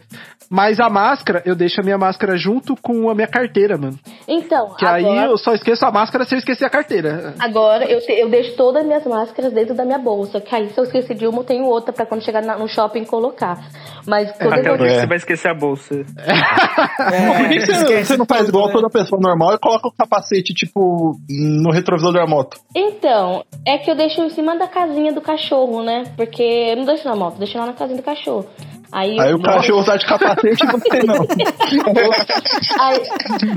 Mas 0.49 0.79
a 0.79 0.89
máscara, 0.89 1.41
eu 1.45 1.55
deixo 1.55 1.81
a 1.81 1.83
minha 1.83 1.97
máscara 1.97 2.37
junto 2.37 2.75
com 2.81 3.09
a 3.09 3.15
minha 3.15 3.27
carteira, 3.27 3.77
mano. 3.77 3.99
Então, 4.27 4.75
Que 4.75 4.85
agora, 4.85 5.21
aí 5.21 5.29
eu 5.29 5.37
só 5.37 5.53
esqueço 5.53 5.85
a 5.85 5.91
máscara 5.91 6.23
se 6.23 6.35
eu 6.35 6.39
esquecer 6.39 6.63
a 6.65 6.69
carteira. 6.69 7.33
agora 7.39 7.83
eu, 7.85 7.99
te- 7.99 8.13
eu 8.13 8.29
deixo 8.29 8.55
todas 8.55 8.81
as 8.81 8.87
minhas 8.87 9.05
máscaras 9.05 9.51
dentro 9.51 9.75
da 9.75 9.83
minha 9.83 9.97
bolsa. 9.97 10.39
Que 10.39 10.55
aí 10.55 10.69
se 10.69 10.77
eu 10.79 10.83
esquecer 10.85 11.15
de 11.15 11.27
uma, 11.27 11.39
eu 11.39 11.43
tenho 11.43 11.65
outra 11.65 11.91
pra 11.91 12.05
quando 12.05 12.23
chegar 12.23 12.41
na- 12.41 12.57
no 12.57 12.67
shopping 12.67 13.03
colocar. 13.03 13.57
Mas 14.05 14.31
quando 14.37 14.57
eu 14.65 14.77
vez 14.77 14.91
que 14.93 14.97
É. 14.97 14.99
você 15.01 15.07
vai 15.07 15.17
esquecer 15.17 15.47
a 15.49 15.53
bolsa. 15.53 15.95
Por 17.37 17.49
que, 17.49 17.59
que 17.59 17.65
você, 17.65 18.03
você 18.05 18.17
não 18.17 18.25
faz 18.25 18.47
igual 18.47 18.71
toda 18.71 18.89
pessoa 18.89 19.19
normal 19.21 19.53
e 19.53 19.57
coloca 19.59 19.87
o 19.87 19.91
capacete, 19.91 20.53
tipo, 20.53 21.17
no 21.29 21.71
retrovisor 21.71 22.13
da 22.13 22.25
moto? 22.25 22.57
Então, 22.75 23.43
é 23.65 23.77
que 23.77 23.89
eu 23.91 23.95
deixo 23.95 24.21
em 24.21 24.29
cima 24.29 24.55
da 24.57 24.67
casinha 24.67 25.11
do 25.11 25.21
cachorro, 25.21 25.83
né? 25.83 26.03
Porque 26.15 26.41
eu 26.43 26.77
não 26.77 26.85
deixo 26.85 27.07
na 27.07 27.15
moto, 27.15 27.37
deixo 27.37 27.57
lá 27.57 27.65
na 27.65 27.73
casinha 27.73 27.97
do 27.97 28.03
cachorro. 28.03 28.45
Aí, 28.91 29.19
Aí 29.19 29.33
o 29.33 29.41
cachorro 29.41 29.83
tá 29.83 29.97
de 29.97 30.05
capacete 30.05 30.63
e 30.63 30.67
você 30.67 31.03
não. 31.03 31.25
Aí, 32.79 33.01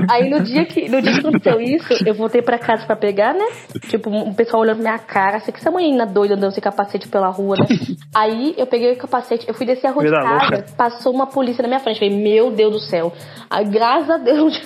aí 0.09 0.29
no 0.29 0.41
dia 0.41 0.65
que 0.65 0.89
no 0.89 1.01
dia 1.01 1.13
que 1.13 1.19
aconteceu 1.19 1.61
isso, 1.61 1.93
eu 2.05 2.13
voltei 2.13 2.41
pra 2.41 2.57
casa 2.59 2.85
pra 2.85 2.95
pegar, 2.95 3.33
né? 3.33 3.45
Tipo, 3.89 4.09
o 4.09 4.33
pessoal 4.35 4.61
olhando 4.63 4.79
minha 4.79 4.99
cara, 4.99 5.37
assim, 5.37 5.51
que 5.51 5.59
essa 5.59 5.71
menina 5.71 6.05
doida 6.05 6.35
andando 6.35 6.51
sem 6.51 6.61
capacete 6.61 7.07
pela 7.07 7.29
rua, 7.29 7.55
né? 7.57 7.65
Aí 8.13 8.53
eu 8.57 8.67
peguei 8.67 8.91
o 8.93 8.97
capacete, 8.97 9.47
eu 9.47 9.53
fui 9.53 9.65
descer 9.65 9.87
a 9.87 9.91
rua 9.91 10.03
de 10.03 10.09
casa, 10.39 10.65
passou 10.77 11.13
uma 11.13 11.27
polícia 11.27 11.61
na 11.61 11.67
minha 11.67 11.79
frente. 11.79 11.99
Falei, 11.99 12.15
meu 12.15 12.51
Deus 12.51 12.73
do 12.73 12.79
céu. 12.79 13.13
Aí, 13.49 13.65
graças 13.65 14.09
a 14.09 14.17
Deus, 14.17 14.61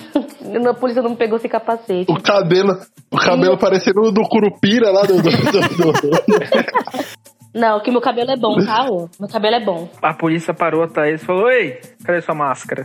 a 0.68 0.74
polícia 0.74 1.02
não 1.02 1.10
me 1.10 1.16
pegou 1.16 1.38
sem 1.38 1.50
capacete. 1.50 2.10
O 2.10 2.20
cabelo, 2.20 2.76
o 3.10 3.16
cabelo 3.16 3.56
parecendo 3.58 4.00
o 4.02 4.10
do 4.12 4.22
Curupira 4.28 4.90
lá 4.90 5.02
do. 5.02 5.16
do, 5.16 5.22
do- 5.22 5.92
do- 5.92 7.35
Não, 7.56 7.80
que 7.80 7.90
meu 7.90 8.02
cabelo 8.02 8.30
é 8.30 8.36
bom, 8.36 8.62
tá? 8.64 8.84
ô? 8.92 9.08
Meu 9.18 9.30
cabelo 9.30 9.56
é 9.56 9.64
bom. 9.64 9.88
A 10.02 10.12
polícia 10.12 10.52
parou 10.52 10.82
a 10.82 10.88
Thaís 10.88 11.22
e 11.22 11.24
falou: 11.24 11.50
Ei, 11.50 11.80
cadê 12.04 12.20
sua 12.20 12.34
máscara? 12.34 12.82
É 12.82 12.84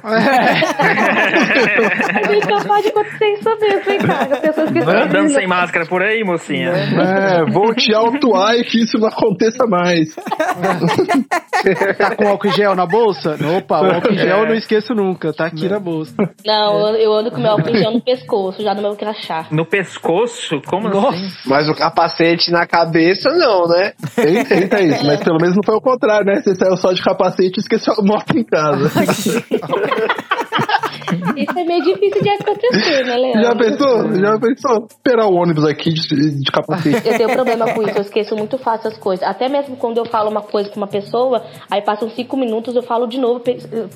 capaz 2.47 2.83
de 2.83 2.89
acontecer 2.89 3.33
isso 3.33 3.49
mesmo, 3.59 3.91
hein, 3.91 3.99
cara? 3.99 4.37
Pessoas 4.37 4.71
que 4.71 4.79
Andando 4.79 5.27
sem 5.29 5.45
máscara 5.45 5.85
por 5.85 6.01
aí, 6.01 6.23
mocinha. 6.23 6.71
É, 6.71 7.43
vou 7.51 7.75
te 7.75 7.93
autuar 7.93 8.55
e 8.55 8.63
que 8.63 8.83
isso 8.83 8.97
não 8.97 9.09
aconteça 9.09 9.67
mais. 9.67 10.15
Tá 11.97 12.15
com 12.15 12.27
álcool 12.27 12.47
em 12.47 12.51
gel 12.51 12.75
na 12.75 12.85
bolsa? 12.85 13.37
Opa, 13.57 13.81
o 13.81 13.93
álcool 13.93 14.13
em 14.13 14.17
gel 14.17 14.39
eu 14.39 14.47
não 14.47 14.55
esqueço 14.55 14.93
nunca, 14.93 15.33
tá 15.33 15.45
aqui 15.45 15.67
na 15.67 15.79
bolsa. 15.79 16.13
Não, 16.45 16.89
eu, 16.89 16.95
eu 16.95 17.13
ando 17.13 17.31
com 17.31 17.39
meu 17.39 17.51
álcool 17.51 17.69
em 17.69 17.77
gel 17.77 17.91
no 17.91 18.01
pescoço, 18.01 18.61
já 18.61 18.73
no 18.73 18.81
meu 18.81 18.95
crachá. 18.95 19.45
No 19.51 19.65
pescoço? 19.65 20.61
Como 20.67 20.87
assim? 20.87 21.29
Mas 21.45 21.69
o 21.69 21.75
capacete 21.75 22.51
na 22.51 22.65
cabeça, 22.65 23.29
não, 23.31 23.67
né? 23.67 23.93
Tem, 24.15 24.43
tem, 24.43 24.67
tem 24.67 24.87
isso, 24.87 25.05
mas 25.05 25.23
pelo 25.23 25.39
menos 25.39 25.55
não 25.55 25.63
foi 25.63 25.75
o 25.75 25.81
contrário, 25.81 26.25
né? 26.25 26.41
Você 26.41 26.55
saiu 26.55 26.75
só 26.77 26.91
de 26.91 27.01
capacete 27.01 27.59
e 27.59 27.61
esqueceu 27.61 27.93
a 27.97 28.03
moto 28.03 28.37
em 28.37 28.43
casa. 28.43 28.91
Isso 31.37 31.59
é 31.59 31.63
meio 31.63 31.83
difícil 31.83 32.21
de 32.21 32.29
acontecer, 32.29 33.05
né, 33.05 33.15
Leandro? 33.17 33.41
Já 33.43 33.55
pensou? 33.55 34.15
Já 34.15 34.39
pensou? 34.39 34.87
Esperar 34.89 35.25
o 35.27 35.33
ônibus 35.35 35.65
aqui 35.65 35.91
de, 35.93 36.39
de 36.41 36.51
capacete. 36.51 37.07
Eu 37.07 37.17
tenho 37.17 37.29
problema 37.29 37.73
com 37.73 37.81
isso, 37.83 37.97
eu 37.97 38.01
esqueço 38.01 38.35
muito 38.35 38.57
fácil 38.57 38.89
as 38.89 38.97
coisas. 38.97 39.27
Até 39.27 39.47
mesmo 39.49 39.75
quando 39.77 39.97
eu 39.97 40.05
falo 40.05 40.29
uma 40.29 40.41
coisa 40.41 40.69
com 40.69 40.77
uma 40.77 40.87
pessoa, 40.87 41.43
aí 41.69 41.81
passam 41.81 42.09
cinco 42.09 42.37
minutos, 42.37 42.75
eu 42.75 42.83
falo 42.83 43.07
de 43.07 43.19
novo, 43.19 43.41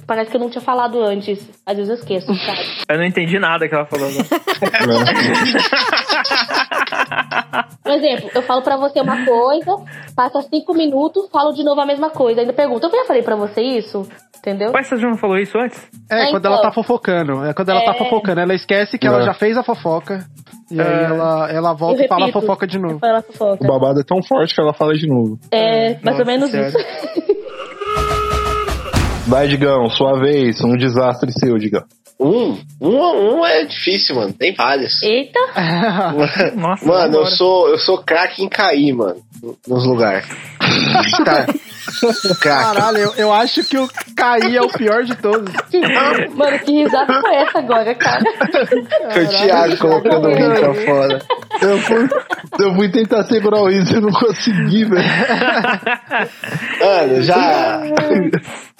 parece 0.07 0.29
que 0.31 0.37
eu 0.37 0.41
não 0.41 0.49
tinha 0.49 0.61
falado 0.61 1.01
antes. 1.01 1.39
Às 1.65 1.75
vezes 1.77 1.89
eu 1.89 1.95
esqueço, 1.95 2.27
sabe? 2.45 2.59
Eu 2.89 2.97
não 2.97 3.05
entendi 3.05 3.39
nada 3.39 3.67
que 3.67 3.75
ela 3.75 3.85
falou. 3.85 4.07
né? 4.09 4.23
Por 7.83 7.91
exemplo, 7.91 8.29
eu 8.33 8.41
falo 8.41 8.61
pra 8.61 8.77
você 8.77 8.99
uma 9.01 9.25
coisa, 9.25 9.71
passa 10.15 10.41
cinco 10.41 10.73
minutos, 10.73 11.29
falo 11.31 11.53
de 11.53 11.63
novo 11.63 11.79
a 11.81 11.85
mesma 11.85 12.09
coisa. 12.09 12.41
Ainda 12.41 12.53
pergunto, 12.53 12.85
eu 12.87 12.91
já 12.91 13.05
falei 13.05 13.21
pra 13.21 13.35
você 13.35 13.61
isso? 13.61 14.07
Entendeu? 14.37 14.71
Mas 14.71 14.87
você 14.87 14.97
já 14.97 15.07
não 15.07 15.17
falou 15.17 15.37
isso 15.39 15.57
antes? 15.57 15.81
É, 16.09 16.25
É, 16.25 16.31
quando 16.31 16.37
então. 16.39 16.53
ela 16.53 16.61
tá 16.61 16.71
fofocando. 16.71 17.14
É 17.49 17.53
quando 17.53 17.69
ela 17.69 17.81
tá 17.85 17.91
É. 17.91 17.97
fofocando. 17.97 18.39
Ela 18.41 18.53
esquece 18.53 18.97
que 18.97 19.07
ela 19.07 19.21
É. 19.21 19.25
já 19.25 19.33
fez 19.33 19.57
a 19.57 19.63
fofoca. 19.63 20.25
E 20.71 20.79
aí 20.81 20.87
É. 20.87 21.03
ela, 21.05 21.51
ela 21.51 21.73
volta 21.73 22.03
e 22.03 22.07
fala 22.07 22.27
a 22.27 22.31
fofoca 22.31 22.65
de 22.67 22.79
novo. 22.79 22.99
Fala 22.99 23.21
fofoca. 23.21 23.63
O 23.63 23.67
babado 23.67 24.01
é 24.01 24.03
tão 24.03 24.21
forte 24.23 24.53
que 24.55 24.61
ela 24.61 24.73
fala 24.73 24.93
de 24.93 25.07
novo. 25.07 25.37
É, 25.51 25.91
mais 25.93 26.03
Nossa, 26.03 26.19
ou 26.19 26.25
menos 26.25 26.51
sério. 26.51 26.67
isso. 26.69 26.77
Vai, 29.27 29.47
Digão, 29.47 29.89
sua 29.89 30.19
vez. 30.19 30.61
Um 30.63 30.75
desastre 30.77 31.31
seu, 31.39 31.57
Digão. 31.57 31.83
Um? 32.19 32.57
Um, 32.79 33.39
um 33.39 33.45
é 33.45 33.65
difícil, 33.65 34.15
mano. 34.15 34.31
Tem 34.33 34.53
vários. 34.53 35.01
Eita! 35.03 35.39
Nossa, 36.55 36.85
mano, 36.89 37.17
eu 37.17 37.25
sou, 37.25 37.67
eu 37.69 37.77
sou 37.77 37.97
craque 37.97 38.41
em 38.43 38.47
cair, 38.47 38.93
mano. 38.93 39.17
Nos 39.67 39.85
lugares. 39.85 40.27
Tá. 41.25 41.45
Caralho, 42.39 42.97
eu, 42.97 43.13
eu 43.15 43.33
acho 43.33 43.63
que 43.63 43.77
o 43.77 43.87
cair 44.15 44.55
é 44.55 44.61
o 44.61 44.69
pior 44.69 45.03
de 45.03 45.15
todos. 45.15 45.51
Mano, 46.35 46.59
que 46.59 46.71
risada 46.71 47.21
foi 47.21 47.35
essa 47.35 47.59
agora, 47.59 47.93
cara? 47.95 48.23
Foi 49.13 49.23
o 49.23 49.27
Thiago 49.29 49.77
colocando 49.77 50.27
o 50.27 50.33
rim 50.33 50.53
pra 50.59 50.73
fora. 50.73 51.21
Eu 51.61 51.77
fui, 51.79 52.09
eu 52.59 52.75
fui 52.75 52.89
tentar 52.91 53.23
segurar 53.23 53.61
o 53.61 53.69
riso 53.69 53.97
e 53.97 54.01
não 54.01 54.11
consegui, 54.11 54.85
velho. 54.85 55.03
Mano, 56.79 57.21
já. 57.21 57.81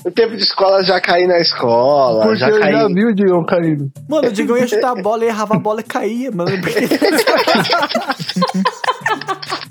No 0.03 0.11
tempo 0.11 0.35
de 0.35 0.43
escola 0.43 0.83
já 0.83 0.99
caí 1.01 1.25
na 1.25 1.39
escola. 1.39 2.25
Porque 2.25 2.37
já 2.39 2.49
eu 2.49 2.59
caí. 2.59 2.73
já 2.73 2.87
vi 2.87 3.05
o 3.05 3.15
Digão 3.15 3.43
caindo. 3.45 3.89
Mano, 4.07 4.27
o 4.27 4.31
Digão 4.31 4.57
ia 4.57 4.67
chutar 4.67 4.91
a 4.91 4.95
bola, 5.01 5.25
errava 5.25 5.55
a 5.55 5.59
bola 5.59 5.79
e 5.81 5.83
caía, 5.83 6.31
mano. 6.31 6.51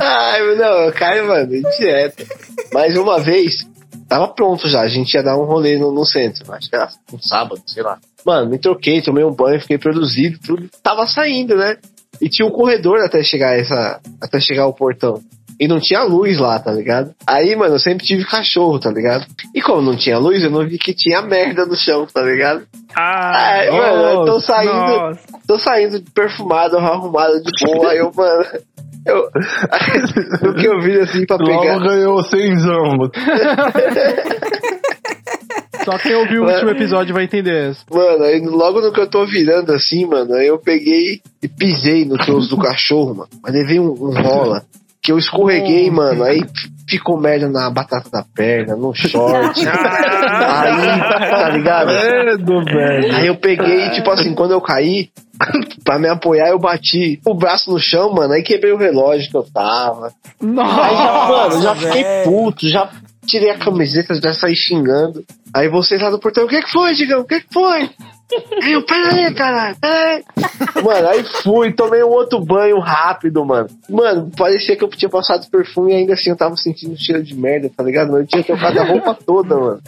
Ai, 0.00 0.54
não, 0.56 0.92
caio, 0.92 1.26
mano, 1.26 1.50
direto. 1.78 2.26
Mas 2.72 2.96
uma 2.96 3.20
vez, 3.20 3.66
tava 4.08 4.28
pronto 4.28 4.68
já, 4.68 4.80
a 4.80 4.88
gente 4.88 5.14
ia 5.14 5.22
dar 5.22 5.36
um 5.36 5.44
rolê 5.44 5.78
no, 5.78 5.92
no 5.92 6.04
centro, 6.04 6.52
acho 6.52 6.68
que 6.68 6.76
era 6.76 6.88
um 7.12 7.18
sábado, 7.20 7.62
sei 7.66 7.82
lá. 7.82 7.98
Mano, 8.24 8.50
me 8.50 8.58
troquei, 8.58 9.00
tomei 9.00 9.24
um 9.24 9.32
banho, 9.32 9.60
fiquei 9.60 9.78
produzido, 9.78 10.38
tudo 10.38 10.68
tava 10.82 11.06
saindo, 11.06 11.56
né? 11.56 11.76
E 12.20 12.28
tinha 12.28 12.46
um 12.46 12.50
corredor 12.50 13.00
até 13.00 13.22
chegar 13.22 13.58
essa, 13.58 14.00
até 14.20 14.40
chegar 14.40 14.66
o 14.66 14.74
portão. 14.74 15.22
E 15.60 15.68
não 15.68 15.78
tinha 15.78 16.02
luz 16.04 16.38
lá, 16.38 16.58
tá 16.58 16.72
ligado? 16.72 17.14
Aí, 17.26 17.54
mano, 17.54 17.74
eu 17.74 17.78
sempre 17.78 18.06
tive 18.06 18.24
cachorro, 18.24 18.80
tá 18.80 18.90
ligado? 18.90 19.26
E 19.54 19.60
como 19.60 19.82
não 19.82 19.94
tinha 19.94 20.16
luz, 20.16 20.42
eu 20.42 20.50
não 20.50 20.66
vi 20.66 20.78
que 20.78 20.94
tinha 20.94 21.20
merda 21.20 21.66
no 21.66 21.76
chão, 21.76 22.06
tá 22.06 22.22
ligado? 22.22 22.62
Ah, 22.96 23.32
Ai, 23.34 23.70
mano, 23.70 24.02
eu 24.02 24.24
tô 24.24 24.40
saindo, 24.40 24.72
nossa. 24.72 25.20
tô 25.46 25.58
saindo 25.58 26.02
perfumado, 26.14 26.78
arrumado 26.78 27.42
de 27.42 27.50
boa, 27.66 27.90
aí 27.90 27.98
eu, 27.98 28.10
mano. 28.16 28.42
Eu, 29.04 29.28
o 30.48 30.54
que 30.54 30.66
eu 30.66 30.80
vi 30.80 30.98
assim 30.98 31.26
pra 31.26 31.36
pegar. 31.36 31.74
Logo 31.74 31.84
ganhou 31.84 32.22
cenzão, 32.22 32.96
mano. 32.96 33.12
Só 35.84 35.98
quem 35.98 36.14
ouviu 36.14 36.42
o 36.42 36.46
último 36.46 36.70
episódio 36.70 37.14
vai 37.14 37.24
entender 37.24 37.70
essa. 37.70 37.84
Mano, 37.90 38.24
aí 38.24 38.40
logo 38.40 38.80
no 38.80 38.92
que 38.92 39.00
eu 39.00 39.08
tô 39.08 39.26
virando 39.26 39.72
assim, 39.72 40.06
mano, 40.06 40.34
aí 40.34 40.46
eu 40.46 40.58
peguei 40.58 41.20
e 41.42 41.48
pisei 41.48 42.04
no 42.04 42.16
troço 42.16 42.48
do 42.50 42.58
cachorro, 42.58 43.14
mano. 43.14 43.28
Mas 43.42 43.52
levei 43.54 43.78
um, 43.78 43.90
um 43.90 44.10
rola. 44.22 44.64
Que 45.10 45.12
eu 45.12 45.18
escorreguei, 45.18 45.90
mano. 45.90 46.22
Aí 46.22 46.40
ficou 46.88 47.20
merda 47.20 47.48
na 47.48 47.68
batata 47.68 48.08
da 48.08 48.24
perna, 48.32 48.76
no 48.76 48.94
short. 48.94 49.58
aí, 49.66 51.00
tá 51.00 51.48
ligado? 51.48 51.88
Credo, 51.88 52.64
velho. 52.64 53.16
Aí 53.16 53.26
eu 53.26 53.34
peguei, 53.34 53.90
tipo 53.90 54.08
assim, 54.08 54.32
quando 54.36 54.52
eu 54.52 54.60
caí, 54.60 55.10
pra 55.82 55.98
me 55.98 56.08
apoiar, 56.08 56.50
eu 56.50 56.60
bati 56.60 57.20
o 57.26 57.34
braço 57.34 57.72
no 57.72 57.78
chão, 57.80 58.12
mano. 58.12 58.34
Aí 58.34 58.44
quebrei 58.44 58.70
o 58.70 58.76
relógio 58.76 59.28
que 59.28 59.36
eu 59.36 59.42
tava. 59.42 60.12
Aí 60.40 60.96
já, 60.96 61.28
mano, 61.28 61.62
já 61.62 61.74
fiquei 61.74 62.04
velho. 62.04 62.24
puto, 62.30 62.68
já 62.68 62.88
tirei 63.26 63.50
a 63.50 63.58
camiseta, 63.58 64.14
já 64.14 64.32
saí 64.32 64.54
xingando. 64.54 65.24
Aí 65.52 65.68
vocês 65.68 66.00
lá 66.00 66.10
do 66.10 66.20
portão, 66.20 66.44
o 66.44 66.48
que 66.48 66.62
que 66.62 66.70
foi, 66.70 66.94
Digão? 66.94 67.22
O 67.22 67.24
que 67.24 67.40
que 67.40 67.52
foi? 67.52 67.90
Aí 68.62 68.72
eu, 68.72 68.84
peraí, 68.84 69.34
caralho, 69.34 69.76
peraí. 69.80 70.24
Mano, 70.84 71.08
aí 71.08 71.24
fui, 71.42 71.72
tomei 71.72 72.02
um 72.02 72.08
outro 72.08 72.40
banho 72.40 72.78
rápido, 72.78 73.44
mano. 73.44 73.68
Mano, 73.88 74.30
parecia 74.36 74.76
que 74.76 74.84
eu 74.84 74.88
tinha 74.88 75.08
passado 75.08 75.48
perfume 75.50 75.92
e 75.92 75.96
ainda 75.96 76.14
assim 76.14 76.30
eu 76.30 76.36
tava 76.36 76.56
sentindo 76.56 76.96
cheiro 76.96 77.22
de 77.22 77.34
merda, 77.34 77.70
tá 77.74 77.82
ligado? 77.82 78.12
Mas 78.12 78.20
eu 78.20 78.26
tinha 78.26 78.44
trocado 78.44 78.80
a 78.80 78.84
roupa 78.84 79.16
toda, 79.26 79.56
mano. 79.56 79.80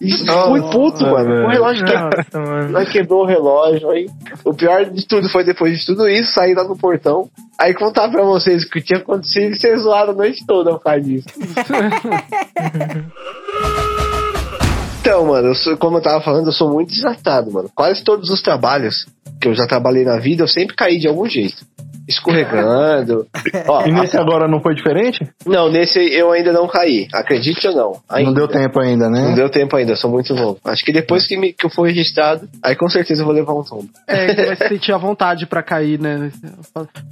E 0.00 0.12
fui 0.12 0.62
puto, 0.70 1.04
mano. 1.04 1.46
O 1.46 1.48
relógio 1.48 1.84
que... 1.84 1.92
Nossa, 1.92 2.40
mano. 2.40 2.76
Aí 2.76 2.86
quebrou 2.86 3.22
o 3.22 3.26
relógio, 3.26 3.90
aí 3.90 4.06
o 4.44 4.54
pior 4.54 4.84
de 4.84 5.06
tudo 5.06 5.28
foi 5.28 5.44
depois 5.44 5.78
de 5.78 5.86
tudo 5.86 6.08
isso, 6.08 6.32
sair 6.32 6.54
lá 6.54 6.64
no 6.64 6.76
portão. 6.76 7.28
Aí 7.58 7.74
contar 7.74 8.10
pra 8.10 8.24
vocês 8.24 8.64
o 8.64 8.70
que 8.70 8.80
tinha 8.80 8.98
acontecido 8.98 9.52
e 9.52 9.56
vocês 9.56 9.82
zoaram 9.82 10.12
a 10.12 10.16
noite 10.16 10.44
toda 10.46 10.72
por 10.72 10.80
causa 10.80 11.00
disso. 11.00 11.28
Então, 15.12 15.26
mano, 15.26 15.48
eu 15.48 15.54
sou, 15.54 15.76
como 15.76 15.98
eu 15.98 16.00
tava 16.00 16.22
falando, 16.22 16.46
eu 16.46 16.52
sou 16.54 16.72
muito 16.72 16.88
desatado, 16.88 17.52
mano. 17.52 17.70
Quase 17.74 18.02
todos 18.02 18.30
os 18.30 18.40
trabalhos 18.40 19.06
que 19.38 19.46
eu 19.46 19.54
já 19.54 19.66
trabalhei 19.66 20.04
na 20.04 20.18
vida, 20.18 20.42
eu 20.42 20.48
sempre 20.48 20.74
caí 20.74 20.98
de 20.98 21.06
algum 21.06 21.28
jeito. 21.28 21.66
Escorregando. 22.08 23.26
Ó, 23.68 23.86
E 23.86 23.92
nesse 23.92 24.16
agora 24.16 24.48
não 24.48 24.60
foi 24.60 24.74
diferente? 24.74 25.18
não, 25.46 25.70
nesse 25.70 25.98
eu 26.12 26.30
ainda 26.32 26.52
não 26.52 26.66
caí. 26.66 27.06
Acredite 27.12 27.66
ou 27.68 27.74
não. 27.74 27.92
Ainda. 28.08 28.30
Não 28.30 28.34
deu 28.36 28.48
tempo 28.48 28.80
ainda, 28.80 29.08
né? 29.08 29.20
Não 29.22 29.34
deu 29.34 29.48
tempo 29.50 29.76
ainda, 29.76 29.92
eu 29.92 29.96
sou 29.96 30.10
muito 30.10 30.34
novo. 30.34 30.58
Acho 30.64 30.84
que 30.84 30.92
depois 30.92 31.26
que, 31.26 31.36
me, 31.36 31.52
que 31.52 31.66
eu 31.66 31.70
for 31.70 31.86
registrado, 31.86 32.48
aí 32.62 32.74
com 32.74 32.88
certeza 32.88 33.22
eu 33.22 33.26
vou 33.26 33.34
levar 33.34 33.52
um 33.52 33.62
tombo. 33.62 33.88
É, 34.06 34.34
você 34.34 34.46
vai 34.46 34.56
se 34.56 34.68
sentir 34.68 34.92
à 34.92 34.96
vontade 34.98 35.46
pra 35.46 35.62
cair, 35.62 35.98
né? 36.00 36.30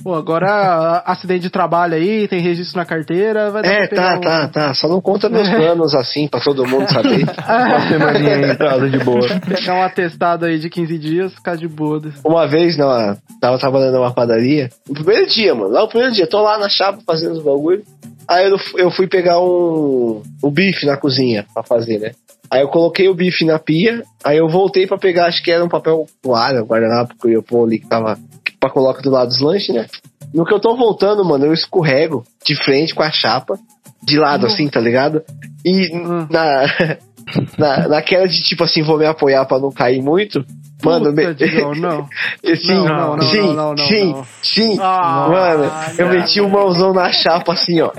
Pô, 0.02 0.14
agora 0.14 1.02
acidente 1.06 1.40
de 1.42 1.50
trabalho 1.50 1.94
aí, 1.94 2.26
tem 2.28 2.40
registro 2.40 2.78
na 2.78 2.84
carteira, 2.84 3.50
vai 3.50 3.62
dar 3.62 3.68
É, 3.72 3.86
tá, 3.86 4.16
um- 4.16 4.20
tá, 4.20 4.48
tá. 4.48 4.74
Só 4.74 4.88
não 4.88 5.00
conta 5.00 5.28
meus 5.28 5.48
planos 5.50 5.94
assim, 5.94 6.28
pra 6.28 6.40
todo 6.40 6.66
mundo 6.66 6.88
saber. 6.90 7.24
Uma 7.24 7.88
semaninha 7.88 8.34
aí 8.36 8.50
em 8.52 8.56
casa 8.56 8.88
de 8.88 8.98
boa. 8.98 9.20
Pegar 9.46 9.74
um 9.74 9.82
atestado 9.82 10.46
aí 10.46 10.58
de 10.58 10.68
15 10.70 10.98
dias, 10.98 11.34
ficar 11.34 11.56
de 11.56 11.68
boa. 11.68 12.00
Uma 12.24 12.46
vez, 12.46 12.76
na, 12.76 13.16
tava 13.40 13.58
trabalhando 13.58 13.94
numa 13.94 14.12
padaria, 14.12 14.70
no 14.90 14.94
primeiro 15.04 15.26
dia, 15.28 15.54
mano, 15.54 15.70
lá 15.72 15.82
no 15.82 15.88
primeiro 15.88 16.12
dia, 16.14 16.26
tô 16.26 16.40
lá 16.42 16.58
na 16.58 16.68
chapa 16.68 17.00
fazendo 17.06 17.32
os 17.32 17.42
bagulho. 17.42 17.82
Aí 18.28 18.48
eu, 18.48 18.56
eu 18.76 18.90
fui 18.90 19.06
pegar 19.08 19.40
um, 19.40 20.22
o 20.42 20.50
bife 20.50 20.84
na 20.86 20.96
cozinha 20.96 21.46
pra 21.54 21.62
fazer, 21.62 21.98
né? 21.98 22.12
Aí 22.50 22.60
eu 22.62 22.68
coloquei 22.68 23.08
o 23.08 23.14
bife 23.14 23.44
na 23.44 23.58
pia, 23.58 24.02
aí 24.24 24.38
eu 24.38 24.48
voltei 24.48 24.86
pra 24.86 24.98
pegar, 24.98 25.26
acho 25.26 25.42
que 25.42 25.50
era 25.50 25.64
um 25.64 25.68
papel 25.68 26.06
toalha, 26.22 26.62
um 26.62 26.66
guardanapo 26.66 27.14
que 27.20 27.32
eu 27.32 27.42
pôr 27.42 27.64
ali 27.64 27.78
que 27.78 27.86
tava 27.86 28.18
pra 28.58 28.70
colocar 28.70 29.00
do 29.02 29.10
lado 29.10 29.28
dos 29.28 29.40
lanches, 29.40 29.74
né? 29.74 29.86
No 30.34 30.44
que 30.44 30.52
eu 30.52 30.60
tô 30.60 30.76
voltando, 30.76 31.24
mano, 31.24 31.46
eu 31.46 31.52
escorrego 31.52 32.24
de 32.44 32.54
frente 32.64 32.94
com 32.94 33.02
a 33.02 33.10
chapa, 33.10 33.58
de 34.02 34.18
lado 34.18 34.46
assim, 34.46 34.68
tá 34.68 34.80
ligado? 34.80 35.22
E 35.64 35.94
Hum. 35.96 36.26
na, 36.30 36.64
na, 37.58 37.88
naquela 37.88 38.26
de 38.26 38.42
tipo 38.42 38.64
assim, 38.64 38.82
vou 38.82 38.98
me 38.98 39.06
apoiar 39.06 39.44
pra 39.44 39.58
não 39.58 39.70
cair 39.70 40.02
muito, 40.02 40.44
mano, 40.82 41.10
Puta, 41.10 41.28
me- 41.28 41.34
Digão, 41.34 41.72
não. 41.74 42.08
Sim, 42.56 42.74
Não, 42.74 42.84
não, 42.86 43.16
não, 43.16 43.22
sim, 43.22 43.40
não, 43.40 43.54
não, 43.54 43.68
não, 43.70 43.76
sim, 43.76 44.12
não. 44.12 44.26
sim. 44.42 44.78
Ah, 44.80 45.26
Mano, 45.30 45.72
eu 45.98 46.08
meti 46.08 46.40
o 46.40 46.48
mãozão 46.48 46.92
na 46.92 47.10
chapa 47.12 47.52
assim, 47.52 47.80
ó. 47.80 47.90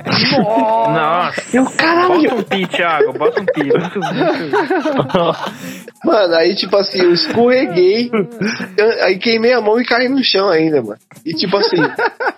Nossa. 0.89 1.41
Eu, 1.53 1.65
caralho. 1.71 2.07
Bota 2.29 2.35
um 2.35 2.43
pi, 2.43 2.67
Thiago. 2.67 3.13
Bota 3.13 3.41
um 3.41 3.45
pi. 3.45 3.63
Muito, 3.63 3.99
muito. 3.99 5.37
Mano, 6.03 6.33
aí 6.35 6.55
tipo 6.55 6.75
assim, 6.77 6.99
eu 7.01 7.13
escorreguei, 7.13 8.09
eu- 8.77 9.05
aí 9.05 9.17
queimei 9.19 9.53
a 9.53 9.61
mão 9.61 9.79
e 9.79 9.85
caí 9.85 10.09
no 10.09 10.23
chão 10.23 10.49
ainda, 10.49 10.81
mano. 10.81 10.97
E 11.25 11.33
tipo 11.33 11.55
assim, 11.57 11.77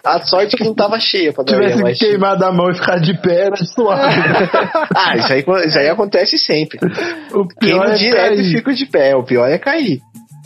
a 0.03 0.19
sorte 0.21 0.57
que 0.57 0.63
não 0.65 0.73
tava 0.75 0.99
cheia 0.99 1.31
pra 1.31 1.43
dar 1.45 1.53
Tivesse 1.53 1.81
mais. 1.81 1.97
queimado 1.97 2.43
a 2.45 2.51
mão 2.51 2.69
e 2.69 2.75
ficar 2.75 2.99
de 2.99 3.13
pé, 3.21 3.45
era 3.47 3.55
suave. 3.57 4.03
Ah, 4.95 5.15
isso 5.17 5.33
aí, 5.33 5.45
isso 5.65 5.79
aí 5.79 5.87
acontece 5.89 6.37
sempre. 6.37 6.77
O 7.33 7.47
Queimo 7.47 7.81
pior 7.81 7.89
é 7.89 7.93
direto 7.93 8.33
e 8.33 8.37
cair. 8.37 8.51
fico 8.51 8.73
de 8.73 8.85
pé, 8.85 9.15
o 9.15 9.23
pior 9.23 9.47
é 9.49 9.57
cair. 9.57 9.99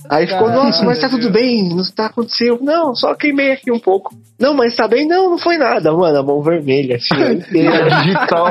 Aí 0.10 0.28
ficou, 0.28 0.49
nossa, 0.49 0.84
mas 0.86 0.99
tá 0.99 1.10
tudo 1.10 1.30
bem, 1.32 1.70
não 1.70 1.84
tá 1.95 2.05
acontecendo. 2.08 2.60
Não, 2.62 2.95
só 2.95 3.14
queimei 3.16 3.51
aqui 3.51 3.72
um 3.72 3.80
pouco. 3.80 4.16
Não, 4.39 4.53
mas 4.53 4.76
tá 4.76 4.88
bem? 4.88 5.08
Não, 5.08 5.32
não 5.32 5.38
foi 5.39 5.58
nada, 5.58 5.91
mano. 5.91 6.20
A 6.20 6.24
mão 6.24 6.41
vermelha, 6.41 6.97
assim, 6.97 7.16
A 7.24 7.34
inteira. 7.34 7.89
digital, 8.01 8.47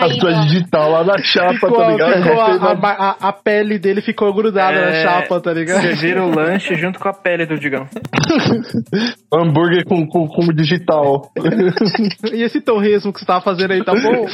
A 0.00 0.08
sua 0.20 0.32
digital 0.44 0.90
lá 0.90 1.04
na 1.04 1.18
chapa, 1.18 1.54
Ficou, 1.54 1.72
tá 1.76 1.88
ligado? 1.90 2.22
ficou 2.22 2.40
a, 2.40 2.72
a- 2.72 3.08
a- 3.20 3.28
a 3.28 3.32
pele 3.32 3.78
dele 3.78 4.00
ficou 4.02 4.32
grudada 4.34 4.78
na 4.78 4.86
É, 4.88 5.02
chapa, 5.02 5.40
tá 5.40 5.52
ligado? 5.52 5.80
Você 5.82 5.94
vira 5.94 6.22
o 6.24 6.34
lanche 6.34 6.74
junto 6.74 6.98
com 6.98 7.08
a 7.08 7.14
pele 7.14 7.46
do 7.46 7.58
Digão. 7.58 7.86
Hambúrguer 9.32 9.84
com, 9.84 10.06
com, 10.06 10.26
com 10.28 10.46
digital. 10.52 11.30
E 12.32 12.42
esse 12.42 12.60
torresmo 12.60 13.12
que 13.12 13.20
você 13.20 13.26
tava 13.26 13.40
fazendo 13.40 13.72
aí, 13.72 13.84
tá 13.84 13.92
bom? 13.92 14.26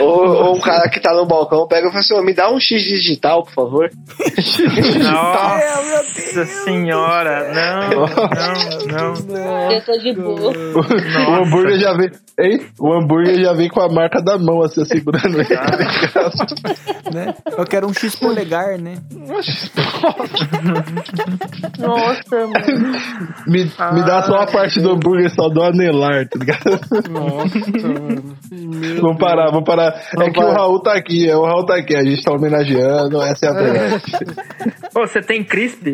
Ou, 0.00 0.26
ou 0.46 0.56
um 0.56 0.60
cara 0.60 0.88
que 0.88 1.00
tá 1.00 1.12
no 1.14 1.26
balcão 1.26 1.66
pega 1.66 1.86
e 1.86 1.90
fala 1.90 2.00
assim, 2.00 2.14
"Ô, 2.14 2.22
me 2.22 2.32
dá 2.34 2.50
um 2.50 2.58
X 2.58 2.82
digital, 2.82 3.44
por 3.44 3.52
favor. 3.52 3.90
Nossa 6.16 6.44
senhora. 6.46 7.52
Não, 7.54 7.90
não, 8.86 9.14
não. 9.26 9.72
Eu 9.72 9.84
tô 9.84 9.92
de 9.98 10.12
boa. 10.12 10.52
O 11.28 11.34
hambúrguer 11.42 11.78
já 11.78 11.92
vem. 11.94 12.10
Hein? 12.38 12.66
O 12.78 12.92
hambúrguer 12.92 13.38
já 13.40 13.52
vem 13.52 13.68
com 13.68 13.80
a 13.80 13.88
marca 13.88 14.20
da 14.22 14.36
mão, 14.38 14.62
assim, 14.62 14.84
segurando 14.84 15.40
ele. 15.40 15.44
tá 15.44 15.76
ligado? 15.76 17.14
né? 17.14 17.34
Eu 17.56 17.64
quero 17.64 17.86
um 17.86 17.94
X 17.94 18.16
polegar, 18.16 18.76
né? 18.78 18.96
Nossa, 21.78 22.30
mano. 22.46 22.98
Me, 23.46 23.64
me 23.64 24.02
dá 24.04 24.22
só 24.22 24.36
a 24.40 24.46
parte 24.46 24.80
do 24.80 24.90
hambúrguer, 24.92 25.30
só 25.34 25.48
do 25.48 25.62
anelar, 25.62 26.28
tá 26.28 26.38
ligado? 26.38 26.80
Nossa, 27.10 27.58
mano. 27.88 28.36
Meu 28.50 29.00
Vamos 29.00 29.18
parar, 29.18 29.50
vamos 29.50 29.64
parar. 29.64 29.88
É 29.94 30.16
Vamos 30.16 30.32
que 30.32 30.40
o 30.40 30.42
parar. 30.42 30.56
Raul 30.58 30.80
tá 30.80 30.92
aqui, 30.94 31.28
é, 31.28 31.36
o 31.36 31.44
Raul 31.44 31.64
tá 31.66 31.76
aqui, 31.76 31.94
a 31.96 32.02
gente 32.02 32.22
tá 32.22 32.32
homenageando, 32.32 33.22
essa 33.22 33.46
é 33.46 33.48
a 33.48 33.52
verdade. 33.52 34.02
Ô, 34.94 35.06
você 35.06 35.20
tem 35.20 35.42
crisp? 35.44 35.93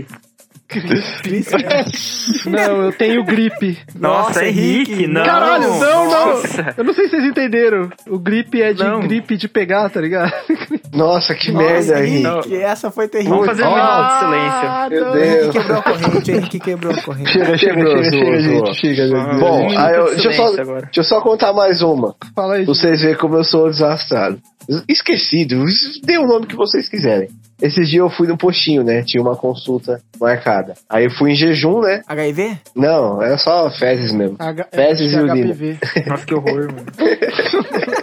Não, 2.47 2.83
eu 2.85 2.93
tenho 2.93 3.25
gripe. 3.25 3.77
Nossa, 3.99 4.47
Henrique, 4.47 5.07
não. 5.09 5.25
Caralho, 5.25 5.69
não, 5.69 6.05
Nossa. 6.09 6.63
não. 6.63 6.75
Eu 6.77 6.85
não 6.85 6.95
sei 6.95 7.05
se 7.07 7.11
vocês 7.11 7.25
entenderam. 7.25 7.91
O 8.09 8.19
gripe 8.21 8.63
é 8.63 8.73
de 8.73 8.85
Não. 8.85 9.01
gripe 9.01 9.37
de 9.37 9.49
pegar, 9.49 9.89
tá 9.91 10.01
ligado? 10.01 10.33
Nossa, 10.95 11.35
que 11.35 11.51
Nossa, 11.51 11.67
merda, 11.67 12.07
Henrique. 12.07 12.27
Henrique, 12.29 12.57
essa 12.57 12.91
foi 12.91 13.09
terrível. 13.09 13.39
Vamos 13.41 13.47
fazer 13.49 13.65
um 13.65 13.75
minuto 13.75 14.07
de 14.07 14.19
silêncio. 14.21 14.91
Meu. 14.91 15.13
Deus. 15.13 15.27
Henrique 15.27 15.51
quebrou 15.59 15.79
a 15.79 15.83
corrente, 15.83 16.31
Henrique 16.31 16.61
quebrou 16.61 16.95
a 16.95 16.97
corrente. 17.03 17.31
Chega, 17.33 17.59
chega, 17.59 17.87
chega, 17.87 18.11
chega, 18.11 18.41
gente. 18.41 18.75
Chega, 18.75 19.09
gente. 19.09 19.41
Bom, 19.41 19.79
aí 19.79 19.97
eu, 19.97 20.05
de 20.07 20.11
deixa, 20.23 20.29
eu 20.29 20.33
só, 20.35 20.61
agora. 20.61 20.83
deixa 20.83 21.01
eu 21.01 21.05
só 21.05 21.21
contar 21.21 21.53
mais 21.53 21.83
uma. 21.83 22.15
Fala 22.35 22.55
aí. 22.55 22.65
Pra 22.65 22.75
vocês 22.75 23.01
verem 23.01 23.17
como 23.17 23.35
eu 23.37 23.45
sou 23.45 23.69
desastrado. 23.69 24.41
Esquecido, 24.89 25.65
dê 26.05 26.17
o 26.19 26.27
nome 26.29 26.47
que 26.47 26.55
vocês 26.55 26.89
quiserem. 26.89 27.29
Esses 27.63 27.89
dias 27.89 28.01
eu 28.01 28.11
fui 28.11 28.27
no 28.27 28.37
postinho, 28.37 28.83
né? 28.83 29.03
Tinha 29.03 29.23
uma 29.23 29.37
consulta 29.37 30.01
marcada. 30.21 30.75
Aí 30.89 31.05
eu 31.05 31.11
fui 31.11 31.33
em 31.33 31.35
jejum, 31.35 31.81
né? 31.81 32.03
HIV? 32.09 32.59
Não, 32.75 33.23
era 33.23 33.37
só 33.39 33.71
fezes 33.71 34.13
mesmo. 34.13 34.37
H- 34.39 34.67
Fezes 34.73 35.13
é, 35.15 35.17
e 35.17 35.21
urina. 35.23 35.55
HPV. 35.55 35.79
Nossa, 36.07 36.27
que 36.27 36.35
horror, 36.35 36.69
mano. 36.73 36.87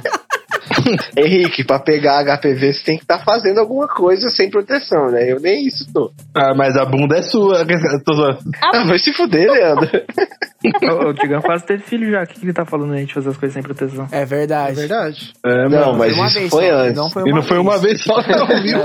Henrique, 1.18 1.64
pra 1.64 1.80
pegar 1.80 2.24
HPV 2.24 2.74
você 2.74 2.84
tem 2.84 2.98
que 2.98 3.04
estar 3.04 3.20
fazendo 3.24 3.60
alguma 3.60 3.88
coisa 3.88 4.30
sem 4.30 4.50
proteção, 4.50 5.10
né? 5.12 5.32
Eu 5.32 5.40
nem 5.40 5.66
isso 5.68 5.86
tô. 5.94 6.12
Ah, 6.36 6.54
mas 6.56 6.76
a 6.78 6.86
bunda 6.86 7.18
é 7.18 7.22
sua. 7.22 7.66
Tô 8.06 8.14
zoando. 8.14 8.40
Ah, 8.62 8.84
vai 8.86 8.98
se 9.00 9.12
fuder, 9.14 9.50
Leandro. 9.52 9.90
o, 10.66 11.10
o 11.10 11.14
Tigão 11.14 11.42
quase 11.42 11.66
teve 11.66 11.84
filho 11.84 12.12
já. 12.12 12.24
O 12.24 12.28
que, 12.28 12.40
que 12.40 12.46
ele 12.46 12.54
tá 12.54 12.66
falando 12.66 12.94
aí 12.94 13.06
de 13.06 13.14
fazer 13.14 13.30
as 13.30 13.38
coisas 13.38 13.54
sem 13.54 13.64
proteção? 13.64 14.08
É 14.12 14.22
É 14.22 14.26
verdade. 14.26 14.76
verdade. 14.76 15.34
É, 15.46 15.70
Não, 15.70 15.94
mas 15.96 16.12
Foi 16.14 16.20
uma 16.20 16.28
isso 16.28 16.40
vez 16.40 16.50
foi 16.50 16.68
só, 16.70 16.76
antes. 16.76 16.96
Não 16.96 17.10
foi 17.10 17.22
E 17.24 17.26
uma 17.32 17.36
não 17.36 17.44
foi 17.44 17.58
uma 17.60 17.78
vez 17.78 18.04
só, 18.04 18.16
não, 18.22 18.48
viu? 18.62 18.80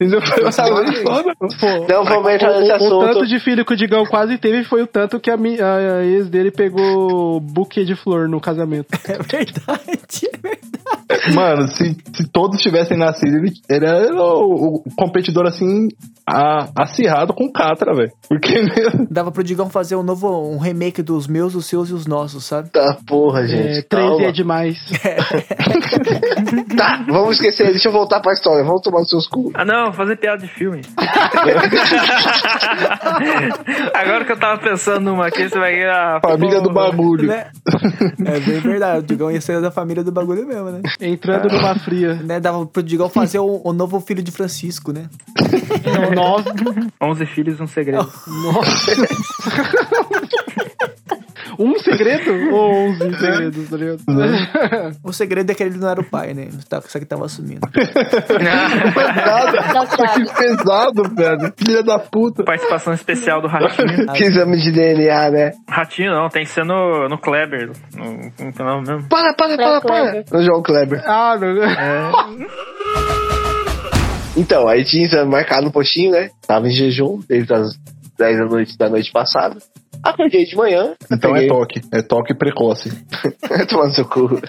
E 0.00 0.06
não 0.06 0.20
foi 0.20 0.42
uma 0.42 0.82
vez 0.84 1.02
só, 1.02 1.22
não. 1.22 1.86
Não 1.88 2.04
vamos 2.04 2.32
entrar 2.32 2.58
nesse 2.60 2.70
o, 2.70 2.72
o 2.72 2.76
assunto. 2.76 3.06
tanto 3.06 3.26
de 3.26 3.38
filho 3.40 3.64
que 3.64 3.72
o 3.72 3.76
Digão 3.76 4.04
quase 4.06 4.38
teve 4.38 4.64
foi 4.64 4.82
o 4.82 4.86
tanto 4.86 5.18
que 5.20 5.30
a, 5.30 5.36
mi- 5.36 5.60
a- 5.60 5.98
a 6.00 6.04
ex 6.04 6.28
dele 6.28 6.50
pegou 6.50 7.40
buquê 7.40 7.84
de 7.84 7.94
flor 7.94 8.28
no 8.28 8.40
casamento. 8.40 8.88
É 9.06 9.18
verdade, 9.18 10.28
é 10.32 10.36
verdade. 10.38 11.03
Mano, 11.34 11.68
se, 11.68 11.96
se 12.14 12.28
todos 12.32 12.60
tivessem 12.60 12.96
nascido, 12.98 13.36
ele, 13.36 13.52
era 13.68 14.22
o, 14.22 14.76
o 14.76 14.82
competidor 14.96 15.46
assim, 15.46 15.88
a- 16.26 16.68
acirrado 16.76 17.32
com 17.34 17.44
o 17.44 17.52
Catra, 17.52 17.94
velho. 17.94 18.10
Porque, 18.28 18.54
meu, 18.62 19.06
Dava 19.10 19.30
pro 19.32 19.42
Digão 19.44 19.68
fazer 19.70 19.96
um 19.96 20.02
novo 20.02 20.28
um 20.50 20.58
remake 20.58 21.02
dos 21.02 21.26
meus, 21.26 21.54
os 21.54 21.66
seus 21.66 21.88
e 21.90 21.94
os 21.94 22.06
nossos, 22.06 22.44
sabe? 22.44 22.70
Tá, 22.70 22.96
porra, 23.06 23.46
gente. 23.46 23.78
É, 23.78 23.82
13 23.82 23.86
calma. 23.88 24.24
é 24.26 24.32
demais. 24.32 24.78
Tá, 26.76 27.04
vamos 27.08 27.36
esquecer. 27.36 27.70
Deixa 27.70 27.88
eu 27.88 27.92
voltar 27.92 28.20
pra 28.20 28.32
história. 28.32 28.64
Vamos 28.64 28.82
tomar 28.82 28.98
nos 29.00 29.08
seus 29.08 29.26
cu. 29.28 29.50
Ah, 29.54 29.64
não, 29.64 29.92
fazer 29.92 30.16
piada 30.16 30.38
de 30.42 30.48
filme. 30.48 30.80
Agora 33.94 34.24
que 34.24 34.32
eu 34.32 34.38
tava 34.38 34.60
pensando 34.60 35.00
numa 35.00 35.26
aqui, 35.26 35.48
você 35.48 35.58
vai 35.58 35.74
ver 35.74 35.88
a 35.88 36.20
família 36.20 36.60
do 36.60 36.72
bagulho. 36.72 37.28
Né? 37.28 37.46
É 38.26 38.40
bem 38.40 38.60
verdade. 38.60 38.98
O 39.00 39.02
Digão 39.02 39.30
ia 39.30 39.40
ser 39.40 39.60
da 39.60 39.70
família 39.70 40.02
do 40.02 40.12
bagulho 40.12 40.46
mesmo, 40.46 40.70
né? 40.70 40.80
Entrando 41.04 41.48
numa 41.48 41.78
fria. 41.78 42.14
né? 42.14 42.40
Dava 42.40 42.64
pro 42.66 42.82
Digão 42.82 43.08
fazer 43.08 43.38
o, 43.38 43.60
o 43.62 43.72
novo 43.72 44.00
filho 44.00 44.22
de 44.22 44.30
Francisco, 44.30 44.92
né? 44.92 45.08
Nossa, 46.14 46.52
11 47.00 47.26
filhos, 47.26 47.60
um 47.60 47.66
segredo. 47.66 48.04
um 51.58 51.78
segredo 51.78 52.30
ou 52.52 52.72
11 52.88 53.18
segredos, 53.18 53.68
tá 53.70 53.76
ligado? 53.76 54.00
O 55.02 55.12
segredo 55.12 55.50
é 55.50 55.54
que 55.54 55.62
ele 55.62 55.78
não 55.78 55.88
era 55.88 56.00
o 56.00 56.04
pai, 56.04 56.34
né? 56.34 56.48
Tá- 56.68 56.80
Só 56.82 56.98
que 56.98 57.04
tava 57.04 57.24
assumindo. 57.26 57.60
Nada. 58.42 59.86
Que 60.14 60.34
pesado, 60.34 61.02
velho. 61.14 61.52
Filha 61.56 61.82
da 61.82 61.98
puta. 61.98 62.44
Participação 62.44 62.92
especial 62.92 63.40
do 63.40 63.48
Ratinho. 63.48 64.06
Que 64.14 64.24
exame 64.24 64.56
de 64.58 64.70
DNA, 64.72 65.30
né? 65.30 65.52
Ratinho 65.68 66.12
não, 66.12 66.28
tem 66.28 66.44
que 66.44 66.50
ser 66.50 66.64
no, 66.64 67.08
no 67.08 67.18
Kleber. 67.18 67.70
No, 67.96 68.44
no 68.46 68.52
canal 68.52 68.80
mesmo. 68.80 69.08
Para, 69.08 69.34
para, 69.34 69.56
para, 69.56 69.80
para. 69.80 70.24
No 70.32 70.42
João 70.44 70.62
Kleber. 70.62 71.02
Ah, 71.06 71.36
não. 71.38 72.44
Então, 74.36 74.66
aí 74.66 74.84
tinha 74.84 75.24
marcado 75.24 75.62
no 75.66 75.70
postinho, 75.70 76.10
né? 76.10 76.28
Tava 76.44 76.66
em 76.66 76.72
jejum 76.72 77.20
desde 77.28 77.54
as 77.54 77.78
10 78.18 78.38
da 78.38 78.44
noite 78.46 78.76
da 78.76 78.88
noite 78.88 79.12
passada. 79.12 79.56
Acordei 80.04 80.44
de 80.44 80.54
manhã. 80.56 80.94
Então 81.10 81.32
peguei... 81.32 81.46
é 81.46 81.48
toque. 81.48 81.80
É 81.92 82.02
toque 82.02 82.34
precoce. 82.34 82.90
Tomando 83.68 83.94
seu 83.94 84.04
cu. 84.04 84.40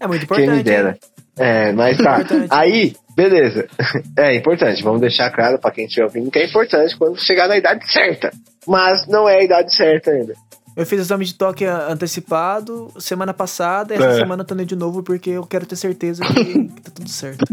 É 0.00 0.06
muito 0.06 0.26
Quem 0.26 0.38
me 0.38 0.44
importante. 0.44 0.64
dera. 0.64 0.98
É, 1.38 1.72
mas 1.72 1.96
tá. 1.96 2.20
Importante. 2.20 2.48
Aí, 2.50 2.94
beleza. 3.16 3.66
É 4.18 4.34
importante. 4.34 4.82
Vamos 4.82 5.00
deixar 5.00 5.30
claro 5.30 5.58
pra 5.58 5.70
quem 5.70 5.84
estiver 5.86 6.04
ouvindo 6.04 6.30
que 6.30 6.38
é 6.38 6.46
importante 6.46 6.96
quando 6.98 7.18
chegar 7.20 7.48
na 7.48 7.56
idade 7.56 7.90
certa. 7.90 8.30
Mas 8.66 9.06
não 9.06 9.28
é 9.28 9.38
a 9.38 9.44
idade 9.44 9.74
certa 9.74 10.10
ainda. 10.10 10.34
Eu 10.78 10.86
fiz 10.86 11.00
exame 11.00 11.24
de 11.24 11.34
toque 11.34 11.64
antecipado 11.64 12.88
semana 12.98 13.34
passada, 13.34 13.94
essa 13.94 14.04
É. 14.06 14.14
semana 14.14 14.42
eu 14.42 14.46
tô 14.46 14.54
de 14.54 14.76
novo 14.76 15.02
porque 15.02 15.30
eu 15.30 15.44
quero 15.44 15.66
ter 15.66 15.74
certeza 15.74 16.22
que, 16.24 16.68
tá 16.82 16.90
tudo 16.94 17.08
certo. 17.10 17.44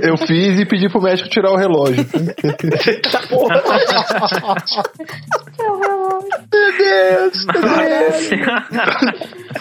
Eu 0.00 0.16
fiz 0.16 0.58
e 0.58 0.64
pedi 0.64 0.88
pro 0.90 1.02
médico 1.02 1.28
tirar 1.28 1.50
o 1.52 1.56
relógio. 1.56 2.02
Meu 6.52 6.78
Deus! 6.78 7.46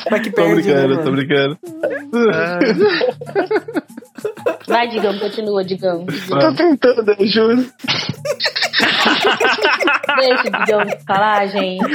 Mas 0.09 0.21
que 0.21 0.29
tô 0.29 0.35
perde, 0.41 0.73
né, 0.73 0.87
brincando, 0.87 0.97
tô 1.03 1.11
mano? 1.11 1.17
brincando. 1.17 1.57
Vai, 4.67 4.87
Digão, 4.87 5.17
continua, 5.19 5.63
Digão. 5.63 6.05
Tô 6.05 6.53
tentando, 6.55 7.11
eu 7.17 7.27
juro. 7.27 7.57
Deixa 10.17 10.47
o 10.47 10.51
Digão 10.51 10.81
falar, 11.05 11.47
gente. 11.47 11.85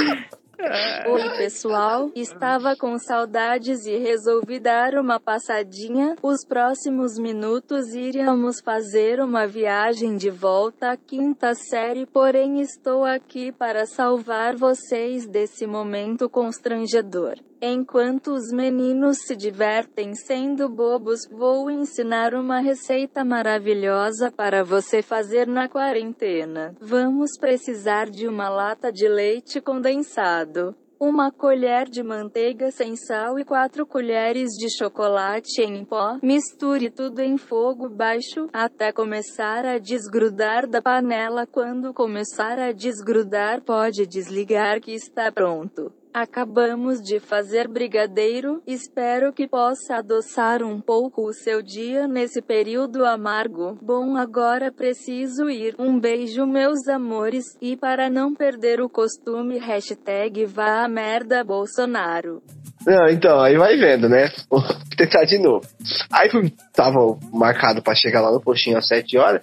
Oi, 1.07 1.39
pessoal. 1.39 2.11
Estava 2.15 2.77
com 2.77 2.99
saudades 2.99 3.87
e 3.87 3.97
resolvi 3.97 4.61
dar 4.61 4.95
uma 4.95 5.19
passadinha. 5.19 6.17
Os 6.23 6.45
próximos 6.45 7.19
minutos 7.19 7.95
iríamos 7.95 8.61
fazer 8.61 9.21
uma 9.21 9.47
viagem 9.47 10.17
de 10.17 10.29
volta 10.29 10.93
à 10.93 10.97
quinta 10.99 11.55
série, 11.55 12.05
porém 12.05 12.61
estou 12.61 13.05
aqui 13.05 13.51
para 13.51 13.87
salvar 13.87 14.55
vocês 14.55 15.27
desse 15.27 15.67
momento 15.67 16.29
constrangedor. 16.29 17.37
Enquanto 17.63 18.33
os 18.33 18.51
meninos 18.51 19.19
se 19.19 19.37
divertem 19.37 20.15
sendo 20.15 20.67
bobos, 20.67 21.29
vou 21.31 21.71
ensinar 21.71 22.35
uma 22.35 22.59
receita 22.59 23.23
maravilhosa 23.23 24.33
para 24.33 24.65
você 24.65 25.03
fazer 25.03 25.47
na 25.47 25.69
quarentena. 25.69 26.75
Vamos 26.81 27.33
precisar 27.39 28.09
de 28.09 28.27
uma 28.27 28.49
lata 28.49 28.91
de 28.91 29.07
leite 29.07 29.61
condensado. 29.61 30.75
Uma 30.99 31.31
colher 31.31 31.87
de 31.87 32.03
manteiga 32.03 32.71
sem 32.71 32.97
sal 32.97 33.39
e 33.39 33.45
quatro 33.45 33.87
colheres 33.87 34.51
de 34.53 34.75
chocolate 34.75 35.61
em 35.61 35.85
pó. 35.85 36.19
Misture 36.23 36.91
tudo 36.91 37.21
em 37.21 37.37
fogo 37.37 37.91
baixo 37.91 38.49
até 38.53 38.91
começar 38.91 39.67
a 39.67 39.79
desgrudar 39.79 40.67
da 40.67 40.81
panela. 40.81 41.47
Quando 41.47 41.93
começar 41.93 42.59
a 42.59 42.73
desgrudar, 42.73 43.63
pode 43.63 44.07
desligar 44.07 44.81
que 44.81 44.93
está 44.93 45.31
pronto. 45.31 45.93
Acabamos 46.13 47.01
de 47.01 47.21
fazer 47.21 47.69
brigadeiro. 47.69 48.61
Espero 48.67 49.33
que 49.33 49.47
possa 49.47 49.99
adoçar 49.99 50.61
um 50.61 50.81
pouco 50.81 51.23
o 51.23 51.33
seu 51.33 51.63
dia 51.63 52.09
nesse 52.09 52.43
período 52.43 53.05
amargo. 53.05 53.79
Bom, 53.81 54.17
agora 54.17 54.73
preciso 54.73 55.49
ir. 55.49 55.77
Um 55.79 56.01
beijo, 56.01 56.45
meus 56.47 56.89
amores. 56.89 57.45
E 57.63 57.77
para 57.77 58.11
não 58.11 58.35
perder 58.35 58.81
o 58.81 58.89
costume, 58.89 59.59
hashtag 59.59 60.47
vá 60.47 60.85
a 60.85 60.89
merda 60.89 61.45
Bolsonaro. 61.45 62.43
Não, 62.85 63.07
então, 63.09 63.39
aí 63.41 63.57
vai 63.57 63.77
vendo, 63.77 64.09
né? 64.09 64.33
Vou 64.51 64.63
tentar 64.97 65.25
de 65.25 65.39
novo. 65.39 65.65
Aí 66.11 66.29
tava 66.73 66.99
marcado 67.33 67.83
pra 67.83 67.95
chegar 67.95 68.21
lá 68.21 68.33
no 68.33 68.41
postinho 68.41 68.79
às 68.79 68.89
7 68.89 69.17
horas. 69.17 69.43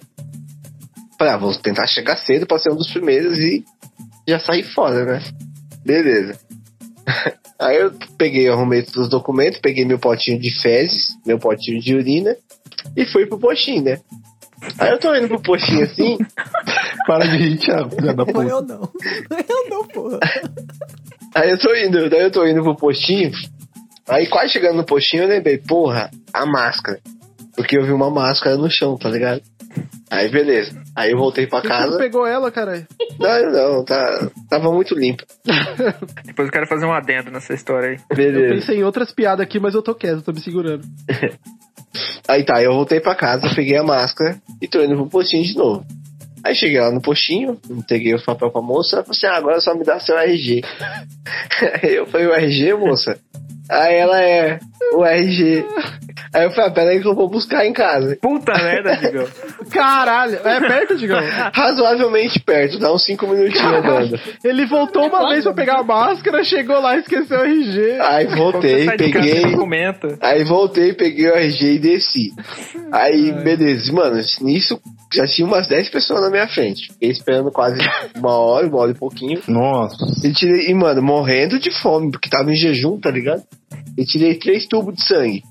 Falei, 1.18 1.32
ah, 1.32 1.38
vou 1.38 1.58
tentar 1.58 1.86
chegar 1.86 2.16
cedo 2.16 2.46
pra 2.46 2.58
ser 2.58 2.70
um 2.70 2.76
dos 2.76 2.92
primeiros 2.92 3.38
e 3.38 3.64
já 4.28 4.38
sair 4.38 4.64
fora, 4.64 5.04
né? 5.04 5.20
Beleza. 5.84 6.47
Aí 7.58 7.76
eu 7.76 7.92
peguei, 8.16 8.48
arrumei 8.48 8.82
todos 8.82 9.04
os 9.04 9.08
documentos, 9.08 9.60
peguei 9.60 9.84
meu 9.84 9.98
potinho 9.98 10.38
de 10.38 10.50
fezes, 10.60 11.16
meu 11.26 11.38
potinho 11.38 11.80
de 11.80 11.94
urina 11.94 12.36
e 12.96 13.04
fui 13.06 13.26
pro 13.26 13.38
postinho, 13.38 13.82
né? 13.82 14.00
Aí 14.78 14.90
eu 14.90 14.98
tô 14.98 15.14
indo 15.14 15.28
pro 15.28 15.40
postinho 15.40 15.84
assim, 15.84 16.18
Para 17.06 17.26
de 17.26 17.36
rir, 17.38 17.56
Thiago. 17.56 17.96
Não 18.02 18.42
é 18.42 18.52
eu 18.52 18.62
não. 18.62 18.80
Não 19.30 19.38
é 19.38 19.44
eu 19.48 19.70
não, 19.70 19.88
porra. 19.88 20.18
Aí 21.34 21.50
eu 21.50 21.58
tô 21.58 21.74
indo, 21.74 22.10
daí 22.10 22.24
eu 22.24 22.30
tô 22.30 22.46
indo 22.46 22.62
pro 22.62 22.76
postinho. 22.76 23.32
Aí 24.06 24.26
quase 24.26 24.52
chegando 24.52 24.76
no 24.76 24.84
postinho 24.84 25.22
eu 25.22 25.28
lembrei, 25.28 25.56
porra, 25.56 26.10
a 26.32 26.44
máscara. 26.44 27.00
Porque 27.56 27.78
eu 27.78 27.84
vi 27.84 27.92
uma 27.92 28.10
máscara 28.10 28.56
no 28.56 28.70
chão, 28.70 28.96
tá 28.98 29.08
ligado? 29.08 29.40
Aí 30.10 30.30
beleza. 30.30 30.82
Aí 30.96 31.12
eu 31.12 31.18
voltei 31.18 31.46
pra 31.46 31.62
casa. 31.62 31.92
tu 31.92 31.98
pegou 31.98 32.26
ela, 32.26 32.50
caralho? 32.50 32.86
Não, 33.18 33.52
não, 33.52 33.84
tá, 33.84 34.30
tava 34.48 34.72
muito 34.72 34.94
limpo. 34.94 35.22
Depois 36.24 36.48
eu 36.48 36.52
quero 36.52 36.66
fazer 36.66 36.86
um 36.86 36.92
adendo 36.92 37.30
nessa 37.30 37.54
história 37.54 37.90
aí. 37.90 37.98
Eu 38.10 38.16
Beleza. 38.16 38.54
pensei 38.54 38.78
em 38.78 38.84
outras 38.84 39.12
piadas 39.12 39.44
aqui, 39.44 39.60
mas 39.60 39.74
eu 39.74 39.82
tô 39.82 39.94
quieto, 39.94 40.22
tô 40.22 40.32
me 40.32 40.40
segurando. 40.40 40.84
Aí 42.28 42.44
tá, 42.44 42.62
eu 42.62 42.72
voltei 42.72 43.00
pra 43.00 43.14
casa, 43.14 43.50
peguei 43.54 43.76
a 43.76 43.82
máscara 43.82 44.38
e 44.60 44.68
tô 44.68 44.82
indo 44.82 44.94
pro 44.94 45.08
postinho 45.08 45.42
de 45.44 45.56
novo. 45.56 45.86
Aí 46.44 46.54
cheguei 46.54 46.78
lá 46.78 46.90
no 46.90 47.00
postinho, 47.00 47.58
entreguei 47.68 48.14
o 48.14 48.24
papel 48.24 48.50
pra 48.50 48.60
moça, 48.62 48.96
ela 48.96 49.04
falou 49.04 49.16
assim, 49.16 49.26
ah, 49.26 49.36
agora 49.36 49.60
só 49.60 49.74
me 49.74 49.84
dá 49.84 49.98
seu 49.98 50.16
RG. 50.16 50.62
Aí 51.82 51.94
eu 51.94 52.06
falei, 52.06 52.26
o 52.26 52.34
RG, 52.34 52.74
moça? 52.74 53.18
Aí 53.70 53.94
ela 53.96 54.22
é, 54.22 54.58
o 54.94 55.04
RG. 55.04 55.64
Aí 56.32 56.44
eu 56.44 56.50
falei, 56.50 56.70
ah, 56.70 56.72
peraí 56.72 57.00
que 57.00 57.08
eu 57.08 57.14
vou 57.14 57.28
buscar 57.28 57.66
em 57.66 57.72
casa. 57.72 58.16
Puta 58.20 58.52
merda, 58.62 58.96
Digão. 58.96 59.26
Caralho, 59.70 60.36
é 60.44 60.60
perto, 60.60 60.96
Digão? 60.96 61.20
Razoavelmente 61.52 62.40
perto, 62.40 62.78
dá 62.78 62.92
uns 62.92 63.04
5 63.04 63.26
minutinhos 63.26 63.72
andando. 63.72 64.20
Ele 64.44 64.66
voltou 64.66 65.06
uma 65.06 65.28
vez 65.28 65.44
pra 65.44 65.52
pegar 65.52 65.80
a 65.80 65.82
máscara, 65.82 66.44
chegou 66.44 66.80
lá 66.80 66.96
e 66.96 67.00
esqueceu 67.00 67.40
o 67.40 67.44
RG. 67.44 67.98
Aí 68.00 68.26
voltei, 68.26 68.86
casa 68.86 68.96
peguei. 68.96 69.42
documento. 69.42 70.18
Aí 70.20 70.44
voltei, 70.44 70.92
peguei 70.92 71.30
o 71.30 71.34
RG 71.34 71.74
e 71.74 71.78
desci. 71.78 72.32
Aí, 72.92 73.32
beleza, 73.32 73.92
mano, 73.92 74.20
nisso 74.42 74.80
já 75.12 75.26
tinha 75.26 75.46
umas 75.46 75.66
10 75.66 75.88
pessoas 75.90 76.20
na 76.20 76.30
minha 76.30 76.46
frente. 76.48 76.92
Fiquei 76.92 77.10
esperando 77.10 77.50
quase 77.50 77.78
uma 78.16 78.36
hora, 78.36 78.66
uma 78.66 78.78
hora 78.78 78.90
e 78.90 78.94
pouquinho. 78.94 79.40
Nossa. 79.48 79.96
E 80.24 80.32
tirei, 80.32 80.68
e, 80.70 80.74
mano, 80.74 81.02
morrendo 81.02 81.58
de 81.58 81.70
fome, 81.80 82.10
porque 82.10 82.28
tava 82.28 82.50
em 82.50 82.56
jejum, 82.56 82.98
tá 83.00 83.10
ligado? 83.10 83.42
E 83.96 84.04
tirei 84.04 84.34
três 84.38 84.66
tubos 84.66 84.94
de 84.94 85.06
sangue. 85.06 85.42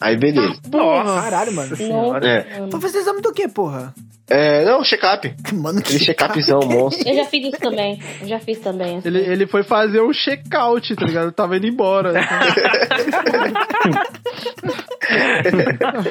Aí, 0.00 0.16
beleza. 0.16 0.54
Nossa, 0.70 1.22
caralho, 1.22 1.52
mano. 1.52 1.76
senhora. 1.76 2.26
É. 2.26 2.66
Pra 2.68 2.80
fazer 2.80 2.98
exame 2.98 3.20
do 3.20 3.32
quê, 3.32 3.48
porra? 3.48 3.94
É, 4.28 4.64
não, 4.64 4.82
check-up. 4.82 5.34
Mano, 5.52 5.80
Aquele 5.80 5.98
check-upzão, 5.98 6.60
monstro. 6.60 7.06
Eu 7.06 7.16
já 7.16 7.24
fiz 7.26 7.48
isso 7.48 7.60
também. 7.60 8.00
Eu 8.20 8.28
já 8.28 8.38
fiz 8.38 8.58
também. 8.60 8.96
assim. 8.96 9.08
Ele, 9.08 9.18
ele 9.18 9.46
foi 9.46 9.62
fazer 9.62 10.00
um 10.00 10.12
check-out, 10.12 10.94
tá 10.96 11.04
ligado? 11.04 11.32
Tava 11.32 11.56
indo 11.56 11.66
embora. 11.66 12.12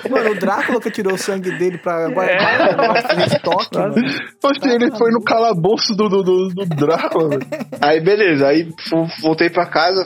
Mano, 0.09 0.31
o 0.31 0.35
Drácula 0.35 0.79
que 0.79 0.91
tirou 0.91 1.13
o 1.13 1.17
sangue 1.17 1.51
dele 1.57 1.77
pra 1.77 2.09
guardar 2.09 2.75
pra 2.75 3.01
fazer 3.01 3.35
estoque, 3.35 3.77
mano. 3.77 3.95
Acho 4.43 4.59
que 4.59 4.69
ele 4.69 4.91
foi 4.97 5.11
no 5.11 5.21
calabouço 5.23 5.95
do, 5.95 6.09
do, 6.09 6.23
do, 6.23 6.47
do 6.49 6.65
Drácula, 6.65 7.29
velho. 7.29 7.47
Aí, 7.81 7.99
beleza. 8.01 8.47
Aí 8.47 8.67
voltei 9.21 9.49
pra 9.49 9.65
casa. 9.65 10.05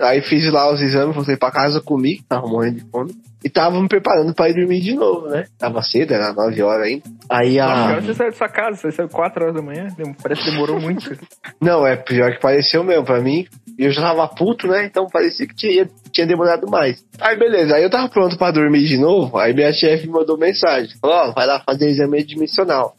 Aí 0.00 0.22
fiz 0.22 0.50
lá 0.50 0.72
os 0.72 0.80
exames, 0.80 1.14
voltei 1.14 1.36
pra 1.36 1.50
casa, 1.50 1.80
comi, 1.80 2.22
tava 2.28 2.46
morrendo 2.46 2.76
de 2.76 2.90
fome. 2.90 3.12
E 3.42 3.48
tava 3.48 3.80
me 3.80 3.88
preparando 3.88 4.34
pra 4.34 4.50
ir 4.50 4.54
dormir 4.54 4.80
de 4.80 4.94
novo, 4.94 5.28
né? 5.28 5.46
Tava 5.58 5.82
cedo, 5.82 6.12
era 6.12 6.32
9 6.32 6.62
horas 6.62 6.86
ainda. 6.86 7.02
Aí 7.28 7.58
a. 7.58 7.66
agora 7.66 8.02
você 8.02 8.14
saiu 8.14 8.30
da 8.30 8.36
sua 8.36 8.48
casa, 8.48 8.76
você 8.76 8.92
saiu 8.92 9.08
4 9.08 9.42
horas 9.42 9.54
da 9.54 9.62
manhã, 9.62 9.88
parece 10.22 10.44
que 10.44 10.50
demorou 10.50 10.78
muito. 10.78 11.16
Não, 11.60 11.86
é 11.86 11.96
pior 11.96 12.32
que 12.32 12.40
pareceu 12.40 12.84
mesmo 12.84 13.04
pra 13.04 13.20
mim. 13.20 13.46
E 13.78 13.84
eu 13.84 13.90
já 13.92 14.02
tava 14.02 14.28
puto, 14.28 14.66
né? 14.66 14.84
Então 14.84 15.06
parecia 15.06 15.46
que 15.46 15.54
tinha, 15.54 15.88
tinha 16.12 16.26
demorado 16.26 16.70
mais. 16.70 17.02
Aí 17.18 17.38
beleza, 17.38 17.76
aí 17.76 17.82
eu 17.82 17.88
tava 17.88 18.10
pronto 18.10 18.36
pra 18.36 18.50
dormir 18.50 18.86
de 18.86 18.98
novo. 18.98 19.38
Aí 19.38 19.54
minha 19.54 19.72
chefe 19.72 20.06
me 20.06 20.12
mandou 20.12 20.36
mensagem: 20.36 20.90
falou, 21.00 21.16
ó, 21.16 21.32
vai 21.32 21.46
lá 21.46 21.62
fazer 21.64 21.88
exame 21.88 22.20
admissional. 22.20 22.94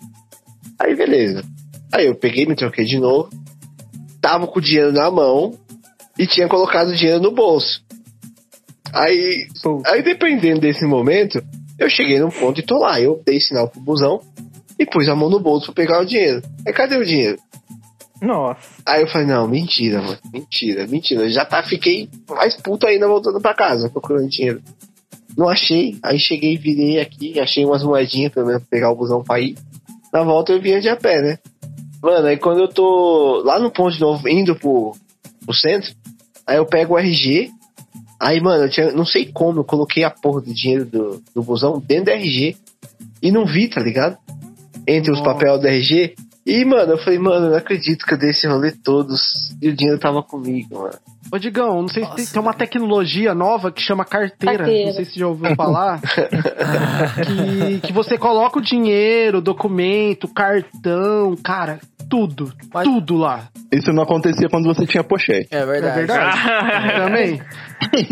Aí 0.80 0.96
beleza. 0.96 1.44
Aí 1.94 2.08
eu 2.08 2.16
peguei, 2.16 2.48
me 2.48 2.56
troquei 2.56 2.86
de 2.86 3.00
novo. 3.00 3.30
Tava 4.20 4.48
com 4.48 4.58
o 4.58 4.62
dinheiro 4.62 4.92
na 4.92 5.12
mão 5.12 5.54
e 6.22 6.28
tinha 6.28 6.48
colocado 6.48 6.90
o 6.90 6.96
dinheiro 6.96 7.20
no 7.20 7.32
bolso. 7.32 7.84
Aí, 8.94 9.48
aí 9.88 10.04
dependendo 10.04 10.62
desse 10.62 10.86
momento, 10.86 11.44
eu 11.80 11.90
cheguei 11.90 12.20
num 12.20 12.30
ponto 12.30 12.60
e 12.60 12.64
tô 12.64 12.78
lá. 12.78 13.02
Eu 13.02 13.20
dei 13.26 13.42
sinal 13.42 13.68
pro 13.68 13.82
busão 13.82 14.22
e 14.78 14.86
pus 14.86 15.10
a 15.10 15.16
mão 15.16 15.32
no 15.32 15.40
bolso 15.40 15.74
pra 15.74 15.84
pegar 15.84 16.00
o 16.00 16.06
dinheiro. 16.06 16.44
Aí 16.64 16.72
cadê 16.72 16.96
o 16.96 17.04
dinheiro? 17.04 17.40
Nossa. 18.22 18.60
Aí 18.86 19.02
eu 19.02 19.08
falei, 19.08 19.26
não, 19.26 19.48
mentira, 19.48 20.00
mano. 20.00 20.20
Mentira, 20.32 20.86
mentira. 20.86 21.24
Eu 21.24 21.32
já 21.32 21.44
tá, 21.44 21.64
fiquei 21.64 22.08
mais 22.30 22.56
puto 22.56 22.86
ainda 22.86 23.08
voltando 23.08 23.42
pra 23.42 23.56
casa, 23.56 23.90
procurando 23.90 24.30
dinheiro. 24.30 24.62
Não 25.36 25.50
achei. 25.50 25.98
Aí 26.04 26.20
cheguei, 26.20 26.56
virei 26.56 27.00
aqui, 27.00 27.40
achei 27.40 27.66
umas 27.66 27.84
moedinhas 27.84 28.32
pelo 28.32 28.46
menos 28.46 28.62
pra 28.62 28.70
pegar 28.70 28.92
o 28.92 28.96
busão 28.96 29.24
pra 29.24 29.40
ir. 29.40 29.58
Na 30.14 30.22
volta 30.22 30.52
eu 30.52 30.62
vinha 30.62 30.80
de 30.80 30.88
a 30.88 30.96
pé, 30.96 31.20
né? 31.20 31.40
Mano, 32.00 32.28
aí 32.28 32.38
quando 32.38 32.60
eu 32.60 32.68
tô 32.68 33.42
lá 33.44 33.58
no 33.58 33.72
ponto 33.72 33.92
de 33.92 34.02
novo, 34.02 34.30
indo 34.30 34.56
pro, 34.56 34.96
pro 35.44 35.56
centro, 35.56 35.96
aí 36.52 36.58
eu 36.58 36.66
pego 36.66 36.96
o 36.96 37.00
RG. 37.00 37.50
Aí, 38.20 38.40
mano, 38.42 38.66
eu 38.66 38.70
tinha, 38.70 38.92
não 38.92 39.06
sei 39.06 39.26
como, 39.26 39.62
eu 39.62 39.64
coloquei 39.64 40.04
a 40.04 40.12
porra 40.12 40.42
do 40.42 40.54
dinheiro 40.54 40.86
do, 40.86 41.24
do 41.34 41.42
busão 41.42 41.80
dentro 41.80 42.06
do 42.06 42.12
RG. 42.12 42.58
E 43.22 43.32
não 43.32 43.46
vi, 43.46 43.70
tá 43.70 43.82
ligado? 43.82 44.18
Entre 44.86 45.12
os 45.12 45.22
papéis 45.22 45.60
do 45.60 45.68
RG. 45.68 46.16
E, 46.46 46.66
mano, 46.66 46.94
eu 46.94 46.98
falei, 46.98 47.20
mano, 47.20 47.46
eu 47.46 47.52
não 47.52 47.58
acredito 47.58 48.06
que 48.06 48.14
eu 48.14 48.18
dei 48.18 48.32
esse 48.32 48.48
rolê 48.48 48.72
todos 48.72 49.56
e 49.62 49.70
o 49.70 49.76
dinheiro 49.76 50.00
tava 50.00 50.22
comigo, 50.22 50.80
mano. 50.80 51.00
Ô, 51.32 51.38
Digão, 51.40 51.82
não 51.82 51.88
sei 51.88 52.04
se 52.04 52.16
tem, 52.16 52.26
tem 52.26 52.42
uma 52.42 52.54
tecnologia 52.54 53.34
nova 53.34 53.72
que 53.72 53.82
chama 53.82 54.04
carteira. 54.04 54.58
Carteira. 54.58 54.88
Não 54.88 54.94
sei 54.96 55.06
se 55.06 55.14
você 55.14 55.20
já 55.20 55.28
ouviu 55.28 55.54
falar. 55.56 56.02
que, 57.26 57.80
que 57.88 57.94
você 57.94 58.18
coloca 58.18 58.60
o 58.60 58.62
dinheiro, 58.62 59.42
documento, 59.42 60.28
cartão, 60.28 61.36
cara, 61.44 61.80
tudo. 62.10 62.52
Tudo 62.84 63.16
lá. 63.16 63.48
Isso 63.72 63.94
não 63.94 64.04
acontecia 64.04 64.50
quando 64.50 64.66
você 64.66 64.86
tinha 64.86 65.04
pochete. 65.04 65.48
É 65.52 65.60
É 65.60 65.66
verdade. 65.66 65.96
verdade? 66.00 66.38
Também. 67.06 67.42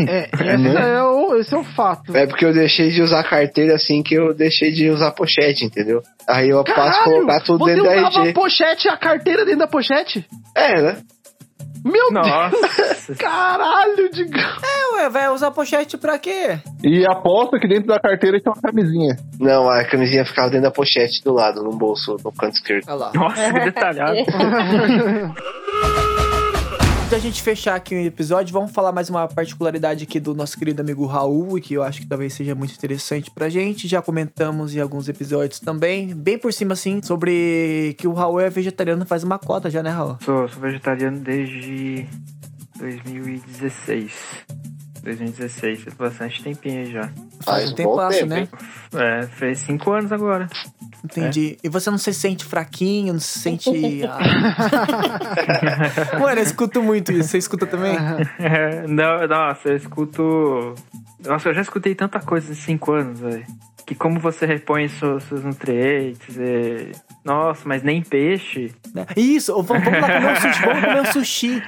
É, 0.07 0.29
esse, 0.55 0.77
é 0.77 1.03
o, 1.03 1.35
esse 1.35 1.53
é 1.53 1.57
o 1.57 1.63
fato. 1.63 2.15
É 2.15 2.25
porque 2.25 2.45
eu 2.45 2.53
deixei 2.53 2.89
de 2.91 3.01
usar 3.01 3.23
carteira 3.23 3.75
assim 3.75 4.01
que 4.01 4.15
eu 4.15 4.33
deixei 4.33 4.71
de 4.71 4.89
usar 4.89 5.11
pochete, 5.11 5.65
entendeu? 5.65 6.01
Aí 6.27 6.49
eu 6.49 6.63
passo 6.63 6.79
a 6.79 6.91
Caralho, 7.03 7.11
colocar 7.11 7.41
tudo 7.41 7.65
você 7.65 7.71
dentro 7.75 7.83
da 7.89 7.95
usava 8.07 8.19
RG. 8.21 8.29
a 8.29 8.33
pochete 8.33 8.87
e 8.87 8.91
a 8.91 8.97
carteira 8.97 9.43
dentro 9.43 9.59
da 9.59 9.67
pochete? 9.67 10.25
É, 10.55 10.81
né? 10.81 10.97
Meu 11.83 12.11
Nossa. 12.11 12.49
Deus! 12.49 13.11
Caralho, 13.17 14.09
Digão! 14.11 14.41
É, 14.41 14.95
ué, 14.95 15.09
vai 15.09 15.29
usar 15.29 15.51
pochete 15.51 15.97
pra 15.97 16.19
quê? 16.19 16.59
E 16.83 17.05
aposta 17.05 17.59
que 17.59 17.67
dentro 17.67 17.87
da 17.87 17.99
carteira 17.99 18.39
tinha 18.39 18.53
uma 18.53 18.61
camisinha. 18.61 19.15
Não, 19.39 19.69
a 19.69 19.83
camisinha 19.85 20.25
ficava 20.25 20.49
dentro 20.49 20.63
da 20.63 20.71
pochete 20.71 21.23
do 21.23 21.33
lado, 21.33 21.63
no 21.63 21.71
bolso, 21.71 22.17
no 22.23 22.31
canto 22.31 22.55
esquerdo. 22.55 22.85
Olha 22.87 22.95
lá. 22.95 23.11
Nossa, 23.13 23.53
que 23.53 23.59
detalhado. 23.59 24.17
Antes 27.09 27.23
da 27.23 27.27
gente 27.27 27.41
fechar 27.41 27.73
aqui 27.73 27.95
o 27.95 28.05
episódio, 28.05 28.53
vamos 28.53 28.71
falar 28.71 28.91
mais 28.91 29.09
uma 29.09 29.27
particularidade 29.27 30.03
aqui 30.03 30.19
do 30.19 30.35
nosso 30.35 30.55
querido 30.55 30.79
amigo 30.79 31.07
Raul, 31.07 31.59
que 31.59 31.73
eu 31.73 31.81
acho 31.81 32.01
que 32.01 32.07
talvez 32.07 32.33
seja 32.33 32.53
muito 32.53 32.75
interessante 32.75 33.31
pra 33.31 33.49
gente. 33.49 33.87
Já 33.87 33.99
comentamos 33.99 34.75
em 34.75 34.79
alguns 34.79 35.09
episódios 35.09 35.59
também, 35.59 36.13
bem 36.13 36.37
por 36.37 36.53
cima 36.53 36.73
assim, 36.73 37.01
sobre 37.01 37.95
que 37.97 38.07
o 38.07 38.13
Raul 38.13 38.39
é 38.39 38.47
vegetariano 38.47 39.07
faz 39.07 39.23
uma 39.23 39.39
cota 39.39 39.71
já, 39.71 39.81
né, 39.81 39.89
Raul? 39.89 40.19
Sou, 40.21 40.47
sou 40.49 40.61
vegetariano 40.61 41.17
desde 41.17 42.05
2016. 42.77 44.13
2016, 45.03 45.83
faz 45.83 45.93
bastante 45.95 46.43
tempinho 46.43 46.85
já. 46.85 47.09
Faz 47.43 47.71
um 47.71 47.75
tempasso, 47.75 48.25
né? 48.25 48.47
É, 48.93 49.27
fez 49.27 49.59
5 49.59 49.91
anos 49.91 50.11
agora. 50.11 50.47
Entendi. 51.03 51.57
E 51.63 51.69
você 51.69 51.89
não 51.89 51.97
se 51.97 52.13
sente 52.13 52.43
fraquinho, 52.43 53.13
não 53.13 53.19
se 53.19 53.39
sente. 53.39 53.69
ah. 54.05 54.19
Mano, 56.19 56.39
eu 56.39 56.43
escuto 56.43 56.81
muito 56.83 57.11
isso. 57.11 57.29
Você 57.29 57.37
escuta 57.37 57.65
também? 57.65 57.95
É, 58.39 58.85
não, 58.87 59.25
nossa, 59.27 59.69
eu 59.69 59.75
escuto. 59.77 60.75
Nossa, 61.25 61.49
eu 61.49 61.53
já 61.53 61.61
escutei 61.61 61.95
tanta 61.95 62.19
coisa 62.19 62.51
em 62.51 62.55
5 62.55 62.91
anos, 62.91 63.19
velho. 63.19 63.45
Que 63.85 63.95
como 63.95 64.19
você 64.19 64.45
repõe 64.45 64.87
seus, 64.87 65.23
seus 65.23 65.43
nutrientes. 65.43 66.35
e- 66.37 66.91
Nossa, 67.25 67.61
mas 67.65 67.81
nem 67.81 68.01
peixe. 68.03 68.71
Isso, 69.15 69.53
ou 69.53 69.63
vamos, 69.63 69.83
vamos 69.83 69.99
lá 70.01 70.07
comer 70.13 70.31
um 70.31 70.35
sushi. 70.35 70.61
Vamos 70.65 70.81
comer 70.83 71.01
um 71.01 71.05
sushi. 71.05 71.63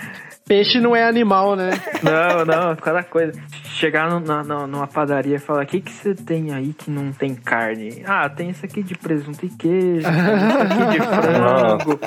Peixe 0.52 0.82
não 0.82 0.94
é 0.94 1.08
animal, 1.08 1.56
né? 1.56 1.70
Não, 2.04 2.44
não, 2.44 2.76
cada 2.76 3.02
coisa. 3.04 3.32
Chegar 3.64 4.10
no- 4.10 4.20
na- 4.20 4.68
numa 4.68 4.86
padaria 4.86 5.38
e 5.38 5.40
falar: 5.40 5.64
o 5.64 5.66
que, 5.66 5.80
que 5.80 5.90
você 5.90 6.14
tem 6.14 6.52
aí 6.54 6.74
que 6.74 6.92
não 6.92 7.14
tem 7.14 7.34
carne? 7.34 8.04
Ah, 8.06 8.28
tem 8.28 8.50
isso 8.50 8.66
aqui 8.66 8.84
de 8.84 8.94
presunto 8.96 9.46
e 9.46 9.50
queijo, 9.50 10.06
tem 10.06 10.36
isso 10.36 10.58
aqui 10.58 10.92
de 10.92 11.00
frango. 11.08 12.00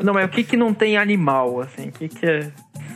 Não, 0.00 0.14
mas 0.14 0.26
o 0.26 0.28
que, 0.28 0.44
que 0.44 0.56
não 0.56 0.72
tem 0.72 0.96
animal, 0.96 1.60
assim? 1.62 1.88
O 1.88 1.92
que, 1.92 2.08
que 2.08 2.24
é. 2.24 2.48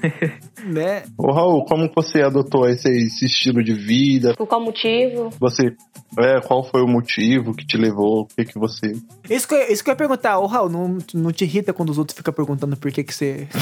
Né? 0.66 1.04
Ô 1.16 1.30
Raul, 1.32 1.64
como 1.64 1.88
você 1.94 2.22
adotou 2.22 2.68
esse, 2.68 2.88
esse 2.88 3.26
estilo 3.26 3.62
de 3.62 3.72
vida? 3.72 4.34
Por 4.34 4.48
qual 4.48 4.60
motivo? 4.60 5.30
Você. 5.38 5.76
É, 6.18 6.40
qual 6.40 6.64
foi 6.64 6.82
o 6.82 6.88
motivo 6.88 7.54
que 7.54 7.64
te 7.64 7.76
levou? 7.76 8.22
O 8.22 8.26
que 8.26 8.44
que 8.46 8.58
você. 8.58 8.92
Isso 9.30 9.46
que, 9.46 9.54
eu, 9.54 9.70
isso 9.72 9.84
que 9.84 9.90
eu 9.90 9.92
ia 9.92 9.96
perguntar, 9.96 10.38
ô 10.40 10.46
Raul, 10.46 10.68
não, 10.68 10.98
não 11.14 11.30
te 11.30 11.44
irrita 11.44 11.72
quando 11.72 11.90
os 11.90 11.98
outros 11.98 12.16
ficam 12.16 12.34
perguntando 12.34 12.76
por 12.76 12.90
que, 12.90 13.04
que 13.04 13.14
você. 13.14 13.46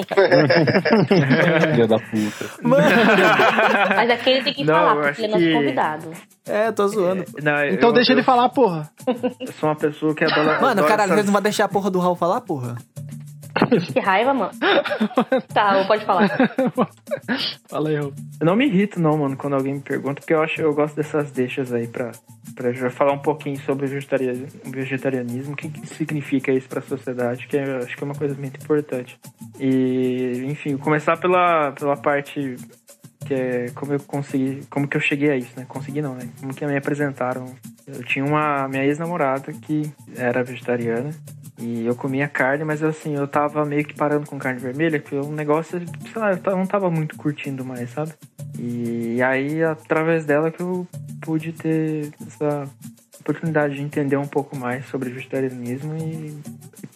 Filha 1.74 1.86
da 1.86 1.98
puta. 1.98 2.50
Mas 2.62 4.10
aquele 4.10 4.42
tem 4.42 4.54
que 4.54 4.64
Não, 4.64 4.74
falar, 4.74 5.02
porque 5.02 5.22
ele 5.22 5.26
é 5.26 5.30
nosso 5.36 5.44
que- 5.44 5.52
convidado. 5.52 6.10
É, 6.48 6.68
eu 6.68 6.72
tô 6.72 6.88
zoando. 6.88 7.24
Não, 7.42 7.64
Então 7.66 7.90
eu- 7.90 7.94
deixa 7.94 8.12
eu- 8.12 8.16
ele 8.16 8.24
falar, 8.24 8.48
porra. 8.48 8.90
Eu 9.06 9.52
sou 9.52 9.68
uma 9.68 9.76
pessoa 9.76 10.14
que 10.14 10.24
adora. 10.24 10.60
Mano, 10.60 10.64
adora 10.66 10.86
caralho, 10.88 11.02
essas- 11.12 11.16
vocês 11.16 11.26
não 11.26 11.32
vai 11.34 11.42
deixar 11.42 11.64
a 11.64 11.68
porra 11.68 11.90
do 11.90 11.98
Raul 11.98 12.16
falar, 12.16 12.40
porra? 12.40 12.76
Que 13.92 14.00
raiva, 14.00 14.34
mano. 14.34 14.52
tá, 15.52 15.84
pode 15.86 16.04
falar. 16.04 16.28
Fala 17.68 17.88
aí, 17.88 17.96
Raul. 17.96 18.12
Eu 18.40 18.46
não 18.46 18.56
me 18.56 18.66
irrito, 18.66 19.00
não, 19.00 19.18
mano, 19.18 19.36
quando 19.36 19.54
alguém 19.54 19.74
me 19.74 19.80
pergunta, 19.80 20.20
porque 20.20 20.34
eu 20.34 20.42
acho 20.42 20.60
eu 20.60 20.74
gosto 20.74 20.96
dessas 20.96 21.30
deixas 21.30 21.72
aí 21.72 21.86
pra, 21.86 22.12
pra 22.54 22.72
já 22.72 22.90
falar 22.90 23.12
um 23.12 23.18
pouquinho 23.18 23.58
sobre 23.60 23.86
o 23.86 23.88
vegetarianismo, 23.88 24.60
o 24.66 24.70
vegetarianismo, 24.70 25.52
o 25.52 25.56
que, 25.56 25.68
que 25.68 25.86
significa 25.86 26.52
isso 26.52 26.68
pra 26.68 26.80
sociedade, 26.80 27.46
que 27.46 27.56
eu 27.56 27.78
acho 27.78 27.96
que 27.96 28.02
é 28.02 28.06
uma 28.06 28.14
coisa 28.14 28.34
muito 28.34 28.62
importante. 28.62 29.18
E, 29.58 30.44
enfim, 30.46 30.76
começar 30.76 31.16
pela, 31.16 31.72
pela 31.72 31.96
parte 31.96 32.56
que 33.26 33.34
é 33.34 33.70
como 33.74 33.92
eu 33.92 34.00
consegui, 34.00 34.62
como 34.70 34.88
que 34.88 34.96
eu 34.96 35.00
cheguei 35.00 35.30
a 35.30 35.36
isso, 35.36 35.52
né? 35.56 35.64
Consegui 35.68 36.02
não, 36.02 36.14
né? 36.14 36.28
Como 36.40 36.54
que 36.54 36.66
me 36.66 36.76
apresentaram 36.76 37.46
Eu 37.86 38.02
tinha 38.04 38.24
uma 38.24 38.68
minha 38.68 38.84
ex-namorada 38.84 39.52
que 39.52 39.92
era 40.16 40.42
vegetariana. 40.42 41.10
E 41.58 41.84
eu 41.84 41.94
comia 41.94 42.26
carne, 42.26 42.64
mas 42.64 42.82
assim, 42.82 43.14
eu 43.14 43.28
tava 43.28 43.66
meio 43.66 43.84
que 43.84 43.94
parando 43.94 44.26
com 44.26 44.38
carne 44.38 44.58
vermelha, 44.58 44.98
que 44.98 45.14
é 45.14 45.20
um 45.20 45.32
negócio, 45.32 45.78
sei 45.78 46.20
lá, 46.22 46.32
eu 46.32 46.56
não 46.56 46.66
tava 46.66 46.90
muito 46.90 47.16
curtindo 47.16 47.62
mais, 47.64 47.90
sabe? 47.90 48.12
E 48.58 49.22
aí, 49.22 49.62
através 49.62 50.24
dela 50.24 50.50
que 50.50 50.62
eu 50.62 50.86
pude 51.20 51.52
ter 51.52 52.10
essa 52.26 52.66
oportunidade 53.20 53.74
de 53.74 53.82
entender 53.82 54.16
um 54.16 54.26
pouco 54.26 54.56
mais 54.56 54.86
sobre 54.86 55.10
vegetarianismo 55.10 55.96
e, 55.96 56.36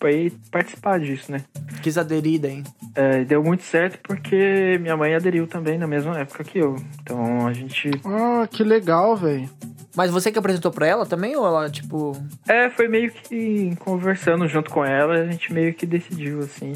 e 0.03 0.07
aí 0.07 0.31
participar 0.51 0.99
disso, 0.99 1.31
né? 1.31 1.45
Quis 1.83 1.97
aderir 1.99 2.41
daí. 2.41 2.63
É, 2.95 3.21
e 3.21 3.25
deu 3.25 3.43
muito 3.43 3.63
certo 3.63 3.99
porque 4.03 4.79
minha 4.81 4.97
mãe 4.97 5.15
aderiu 5.15 5.47
também 5.47 5.79
na 5.79 5.87
mesma 5.87 6.19
época 6.19 6.45
que 6.45 6.59
eu. 6.59 6.77
Então 7.03 7.47
a 7.47 7.53
gente. 7.53 7.91
Ah, 8.05 8.47
que 8.51 8.63
legal, 8.63 9.17
velho. 9.17 9.49
Mas 9.97 10.11
você 10.11 10.31
que 10.33 10.39
apresentou 10.39 10.71
pra 10.73 10.87
ela 10.87 11.07
também, 11.07 11.37
ou 11.37 11.47
ela, 11.47 11.71
tipo. 11.71 12.13
É, 12.49 12.69
foi 12.71 12.89
meio 12.89 13.11
que 13.13 13.75
conversando 13.77 14.47
junto 14.49 14.71
com 14.71 14.85
ela, 14.85 15.15
a 15.15 15.27
gente 15.27 15.53
meio 15.53 15.73
que 15.75 15.87
decidiu, 15.87 16.41
assim. 16.41 16.73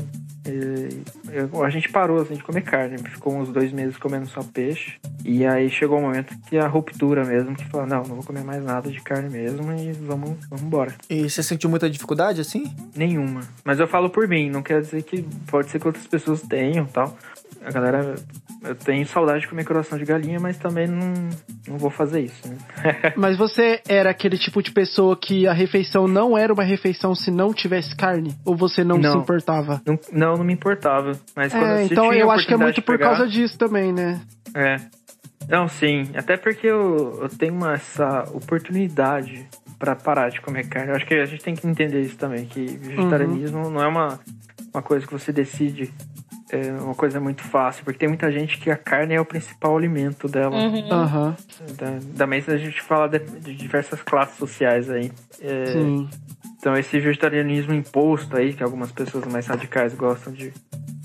E 0.46 1.02
eu- 1.32 1.62
a 1.64 1.68
gente 1.68 1.90
parou 1.90 2.22
assim, 2.22 2.34
de 2.34 2.42
comer 2.42 2.62
carne, 2.62 2.96
ficou 2.98 3.34
uns 3.36 3.48
dois 3.50 3.70
meses 3.72 3.96
comendo 3.98 4.26
só 4.28 4.42
peixe. 4.42 4.94
E 5.24 5.44
aí 5.44 5.68
chegou 5.68 5.98
o 5.98 6.02
momento 6.02 6.34
que 6.48 6.56
a 6.56 6.66
ruptura 6.66 7.24
mesmo, 7.24 7.54
que 7.54 7.64
falou, 7.66 7.86
não, 7.86 7.98
não 7.98 8.14
vou 8.16 8.24
comer 8.24 8.44
mais 8.44 8.62
nada 8.64 8.90
de 8.90 9.00
carne 9.00 9.28
mesmo 9.28 9.72
e 9.72 9.92
vamos, 9.92 10.36
vamos 10.48 10.62
embora. 10.64 10.94
E 11.10 11.28
você 11.28 11.42
sentiu 11.42 11.68
muita 11.68 11.90
dificuldade 11.90 12.40
assim? 12.40 12.72
Nenhuma. 12.96 13.40
Mas 13.64 13.78
eu 13.78 13.86
falo 13.86 14.08
por 14.08 14.26
mim, 14.26 14.48
não 14.48 14.62
quer 14.62 14.80
dizer 14.80 15.02
que 15.02 15.22
pode 15.50 15.68
ser 15.70 15.78
que 15.80 15.86
outras 15.86 16.06
pessoas 16.06 16.40
tenham 16.42 16.86
tal. 16.86 17.14
A 17.62 17.70
galera. 17.70 18.14
Eu 18.62 18.74
tenho 18.74 19.06
saudade 19.06 19.40
de 19.42 19.48
comer 19.48 19.64
coração 19.64 19.96
de 19.96 20.04
galinha, 20.04 20.40
mas 20.40 20.56
também 20.56 20.86
não, 20.88 21.12
não 21.68 21.78
vou 21.78 21.90
fazer 21.90 22.22
isso, 22.22 22.48
né? 22.48 22.56
Mas 23.16 23.36
você 23.36 23.80
era 23.88 24.10
aquele 24.10 24.36
tipo 24.36 24.60
de 24.62 24.72
pessoa 24.72 25.16
que 25.16 25.46
a 25.46 25.52
refeição 25.52 26.08
não 26.08 26.36
era 26.36 26.52
uma 26.52 26.64
refeição 26.64 27.14
se 27.14 27.30
não 27.30 27.52
tivesse 27.54 27.94
carne? 27.94 28.34
Ou 28.44 28.56
você 28.56 28.82
não, 28.82 28.96
se 28.96 29.02
Não. 29.02 29.20
importava? 29.20 29.80
Não, 29.86 29.98
não, 30.12 30.34
não 30.38 30.44
me 30.44 30.52
importava. 30.54 31.12
Mas 31.36 31.52
quando 31.52 31.64
É, 31.66 31.86
se 31.86 31.92
então 31.92 32.12
eu 32.12 32.30
acho 32.32 32.46
que 32.48 32.54
é 32.54 32.56
muito 32.56 32.82
por 32.82 32.98
pegar- 32.98 33.10
causa 33.16 33.28
disso 33.28 33.56
também, 33.56 33.92
né? 33.92 34.20
É. 34.54 34.76
Não, 35.48 35.68
sim. 35.68 36.08
Até 36.16 36.36
porque 36.36 36.66
eu, 36.66 37.20
eu 37.22 37.28
tenho 37.28 37.54
uma, 37.54 37.74
essa 37.74 38.24
oportunidade 38.34 39.46
pra 39.78 39.94
parar 39.94 40.30
de 40.30 40.40
comer 40.40 40.66
carne. 40.68 40.90
Eu 40.90 40.96
acho 40.96 41.06
que 41.06 41.14
a 41.14 41.24
gente 41.24 41.42
tem 41.44 41.54
que 41.54 41.66
entender 41.66 42.00
isso 42.00 42.16
também, 42.16 42.44
que 42.44 42.66
vegetarianismo 42.66 43.58
Uhum. 43.64 43.70
não 43.70 43.82
é 43.82 43.86
uma, 43.86 44.18
uma 44.74 44.82
coisa 44.82 45.06
que 45.06 45.12
você 45.12 45.32
decide. 45.32 45.92
É 46.50 46.72
uma 46.72 46.94
coisa 46.94 47.20
muito 47.20 47.42
fácil, 47.42 47.84
porque 47.84 47.98
tem 47.98 48.08
muita 48.08 48.30
gente 48.32 48.58
que 48.58 48.70
a 48.70 48.76
carne 48.76 49.14
é 49.14 49.20
o 49.20 49.24
principal 49.24 49.76
alimento 49.76 50.26
dela. 50.28 50.56
Uhum. 50.56 50.90
Aham. 50.92 51.36
Da- 51.76 51.98
Também 52.16 52.40
se 52.40 52.50
a 52.50 52.56
gente 52.56 52.80
fala 52.80 53.06
de, 53.08 53.18
de 53.18 53.54
diversas 53.54 54.00
classes 54.02 54.36
sociais 54.38 54.88
aí. 54.90 55.12
É, 55.40 55.66
Sim. 55.66 56.08
Então 56.58 56.76
esse 56.76 56.98
vegetarianismo 56.98 57.72
imposto 57.72 58.36
aí, 58.36 58.52
que 58.52 58.62
algumas 58.62 58.90
pessoas 58.92 59.24
mais 59.26 59.46
radicais 59.46 59.94
gostam 59.94 60.32
de 60.32 60.52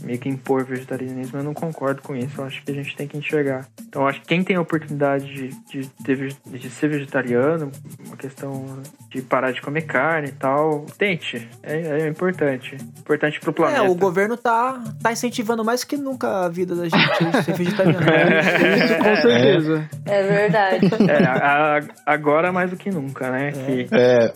meio 0.04 0.20
que 0.20 0.28
impor 0.28 0.66
vegetarianismo, 0.66 1.40
eu 1.40 1.44
não 1.46 1.54
concordo 1.54 2.02
com 2.02 2.14
isso. 2.14 2.42
Eu 2.42 2.44
acho 2.46 2.62
que 2.62 2.72
a 2.72 2.76
gente 2.76 2.94
tem 2.94 3.08
que 3.08 3.18
enxergar. 3.18 3.66
Então 3.88 4.02
eu 4.02 4.08
acho 4.10 4.20
que 4.20 4.28
quem 4.28 4.44
tem 4.44 4.58
a 4.58 4.62
oportunidade 4.62 5.24
de, 5.34 5.48
de, 5.82 5.88
ter 6.04 6.34
de 6.46 6.70
ser 6.70 6.90
vegetariano, 6.90 7.72
uma 8.06 8.18
questão 8.18 8.82
de 9.10 9.22
parar 9.22 9.52
de 9.54 9.62
comer 9.62 9.84
carne 9.84 10.28
e 10.28 10.32
tal, 10.34 10.86
tente. 10.98 11.48
É, 11.64 12.02
é 12.02 12.08
importante. 12.10 12.76
Importante 13.00 13.40
pro 13.40 13.52
É, 13.52 13.54
planeta. 13.54 13.84
o 13.84 13.96
governo 13.96 14.36
tá, 14.36 14.84
tá 15.02 15.14
incentivando 15.14 15.64
mais 15.64 15.86
que 15.86 15.96
nunca 15.96 16.44
a 16.46 16.50
vida 16.50 16.76
da 16.76 16.84
gente 16.90 16.96
a 17.38 17.42
ser 17.42 17.54
vegetariano. 17.54 18.02
Isso 18.04 18.98
com 18.98 19.16
certeza. 19.22 19.90
É 20.06 20.24
verdade. 20.24 20.90
É, 21.10 21.24
a- 21.26 21.78
a- 21.78 21.82
agora 22.14 22.52
mais 22.52 22.70
do 22.70 22.76
que 22.76 22.90
nunca, 22.92 23.32
né? 23.32 23.54
Que 23.54 23.88
É, 23.94 24.34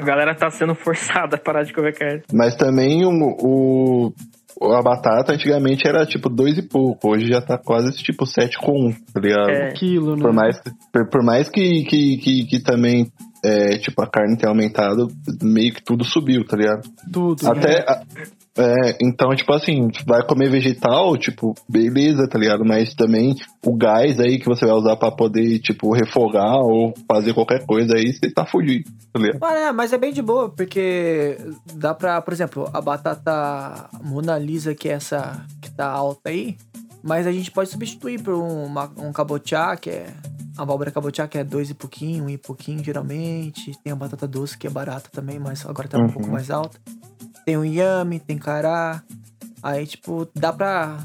a 0.00 0.04
galera 0.06 0.19
tá 0.34 0.50
sendo 0.50 0.74
forçada 0.74 1.36
a 1.36 1.38
parar 1.38 1.62
de 1.64 1.72
comer 1.72 1.94
carne. 1.96 2.22
mas 2.32 2.54
também 2.56 3.04
o, 3.04 3.10
o- 3.10 4.12
a 4.76 4.82
batata 4.82 5.32
antigamente 5.32 5.86
era 5.88 6.04
tipo 6.04 6.28
dois 6.28 6.58
e 6.58 6.62
pouco, 6.62 7.10
hoje 7.10 7.26
já 7.28 7.40
tá 7.40 7.56
quase 7.56 7.92
tipo 8.02 8.26
sete 8.26 8.58
com 8.58 8.72
um, 8.88 8.92
tá 8.92 9.20
ligado? 9.20 9.48
É. 9.50 9.72
Quilo, 9.72 10.16
né? 10.16 10.22
Por 10.22 10.32
mais, 10.32 10.60
por, 10.92 11.08
por 11.08 11.24
mais 11.24 11.48
que, 11.48 11.84
que, 11.84 12.16
que, 12.18 12.44
que 12.46 12.60
também, 12.62 13.10
é, 13.44 13.78
tipo, 13.78 14.02
a 14.02 14.06
carne 14.06 14.36
tenha 14.36 14.50
aumentado, 14.50 15.08
meio 15.42 15.72
que 15.72 15.82
tudo 15.82 16.04
subiu, 16.04 16.44
tá 16.44 16.56
ligado? 16.56 16.82
Tudo. 17.10 17.48
Até. 17.48 17.80
a- 17.88 18.02
é, 18.58 18.96
então, 19.02 19.34
tipo 19.34 19.52
assim, 19.52 19.88
vai 20.06 20.26
comer 20.26 20.50
vegetal, 20.50 21.16
tipo, 21.16 21.54
beleza, 21.68 22.28
tá 22.28 22.38
ligado? 22.38 22.64
Mas 22.64 22.94
também 22.94 23.34
o 23.64 23.76
gás 23.76 24.18
aí 24.18 24.38
que 24.38 24.46
você 24.46 24.66
vai 24.66 24.74
usar 24.74 24.96
pra 24.96 25.10
poder, 25.10 25.58
tipo, 25.60 25.92
refogar 25.92 26.56
ou 26.58 26.92
fazer 27.10 27.32
qualquer 27.32 27.64
coisa 27.64 27.94
aí, 27.96 28.12
você 28.12 28.30
tá 28.30 28.44
fudido, 28.44 28.90
tá 29.12 29.20
ligado? 29.20 29.38
Mas 29.40 29.54
é, 29.60 29.72
mas 29.72 29.92
é 29.92 29.98
bem 29.98 30.12
de 30.12 30.20
boa, 30.22 30.48
porque 30.50 31.38
dá 31.74 31.94
pra, 31.94 32.20
por 32.20 32.32
exemplo, 32.34 32.68
a 32.72 32.80
batata 32.80 33.88
Mona 34.02 34.36
Lisa, 34.38 34.74
que 34.74 34.88
é 34.88 34.92
essa 34.92 35.46
que 35.62 35.70
tá 35.70 35.86
alta 35.88 36.28
aí, 36.30 36.56
mas 37.02 37.26
a 37.26 37.32
gente 37.32 37.50
pode 37.50 37.70
substituir 37.70 38.20
por 38.22 38.34
um, 38.34 38.64
uma- 38.66 38.90
um 38.98 39.12
cabotiá, 39.12 39.76
que 39.76 39.90
é. 39.90 40.06
A 40.58 40.62
abóbora 40.62 40.90
cabotiá, 40.90 41.26
que 41.26 41.38
é 41.38 41.44
dois 41.44 41.70
e 41.70 41.74
pouquinho, 41.74 42.24
um 42.24 42.28
e 42.28 42.36
pouquinho, 42.36 42.84
geralmente. 42.84 43.72
Tem 43.82 43.90
a 43.92 43.96
batata 43.96 44.28
doce, 44.28 44.58
que 44.58 44.66
é 44.66 44.70
barata 44.70 45.08
também, 45.10 45.38
mas 45.38 45.64
agora 45.64 45.88
tá 45.88 45.96
um 45.96 46.02
Uhum. 46.02 46.10
pouco 46.10 46.28
mais 46.28 46.50
alta. 46.50 46.78
Tem 47.50 47.56
o 47.56 47.64
inhame, 47.64 48.20
tem 48.20 48.38
cará. 48.38 49.02
Aí, 49.60 49.84
tipo, 49.84 50.28
dá 50.32 50.52
pra. 50.52 50.98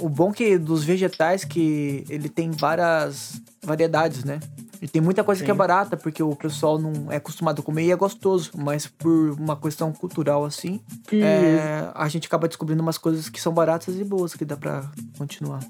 O 0.00 0.08
bom 0.08 0.32
que 0.32 0.58
dos 0.58 0.82
vegetais 0.82 1.44
que 1.44 2.04
ele 2.08 2.28
tem 2.28 2.50
várias 2.50 3.40
variedades, 3.62 4.24
né? 4.24 4.40
E 4.80 4.88
tem 4.88 5.00
muita 5.00 5.22
coisa 5.22 5.44
que 5.44 5.48
é 5.48 5.54
Sim. 5.54 5.58
barata, 5.58 5.96
porque 5.96 6.20
o 6.20 6.34
pessoal 6.34 6.76
não 6.76 7.12
é 7.12 7.18
acostumado 7.18 7.60
a 7.60 7.64
comer 7.64 7.84
e 7.84 7.92
é 7.92 7.94
gostoso. 7.94 8.50
Mas 8.56 8.88
por 8.88 9.30
uma 9.38 9.56
questão 9.56 9.92
cultural 9.92 10.44
assim, 10.44 10.80
é, 11.12 11.88
a 11.94 12.08
gente 12.08 12.26
acaba 12.26 12.48
descobrindo 12.48 12.82
umas 12.82 12.98
coisas 12.98 13.28
que 13.28 13.40
são 13.40 13.54
baratas 13.54 13.96
e 13.96 14.02
boas 14.02 14.34
que 14.34 14.44
dá 14.44 14.56
pra 14.56 14.90
continuar. 15.16 15.60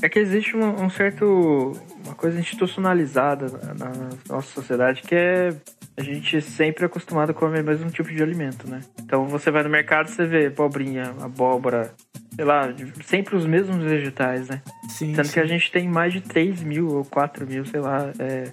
É 0.00 0.08
que 0.08 0.18
existe 0.18 0.56
um, 0.56 0.84
um 0.84 0.88
certo. 0.88 1.76
uma 2.02 2.14
coisa 2.14 2.40
institucionalizada 2.40 3.46
na, 3.48 3.74
na 3.74 4.08
nossa 4.26 4.48
sociedade 4.54 5.02
que 5.02 5.14
é. 5.14 5.54
A 5.96 6.02
gente 6.02 6.40
sempre 6.40 6.84
é 6.84 6.86
acostumado 6.86 7.30
a 7.30 7.34
comer 7.34 7.60
o 7.60 7.64
mesmo 7.64 7.90
tipo 7.90 8.08
de 8.08 8.22
alimento, 8.22 8.68
né? 8.68 8.80
Então 9.02 9.26
você 9.26 9.50
vai 9.50 9.62
no 9.62 9.68
mercado 9.68 10.08
você 10.08 10.24
vê 10.24 10.46
abobrinha, 10.46 11.14
abóbora, 11.20 11.92
sei 12.34 12.44
lá, 12.44 12.72
sempre 13.04 13.36
os 13.36 13.46
mesmos 13.46 13.84
vegetais, 13.84 14.48
né? 14.48 14.62
Sim. 14.88 15.12
Tanto 15.12 15.28
sim. 15.28 15.34
que 15.34 15.40
a 15.40 15.46
gente 15.46 15.70
tem 15.70 15.88
mais 15.88 16.12
de 16.12 16.22
3 16.22 16.62
mil 16.62 16.88
ou 16.88 17.04
4 17.04 17.46
mil, 17.46 17.64
sei 17.66 17.80
lá, 17.80 18.10
é, 18.18 18.44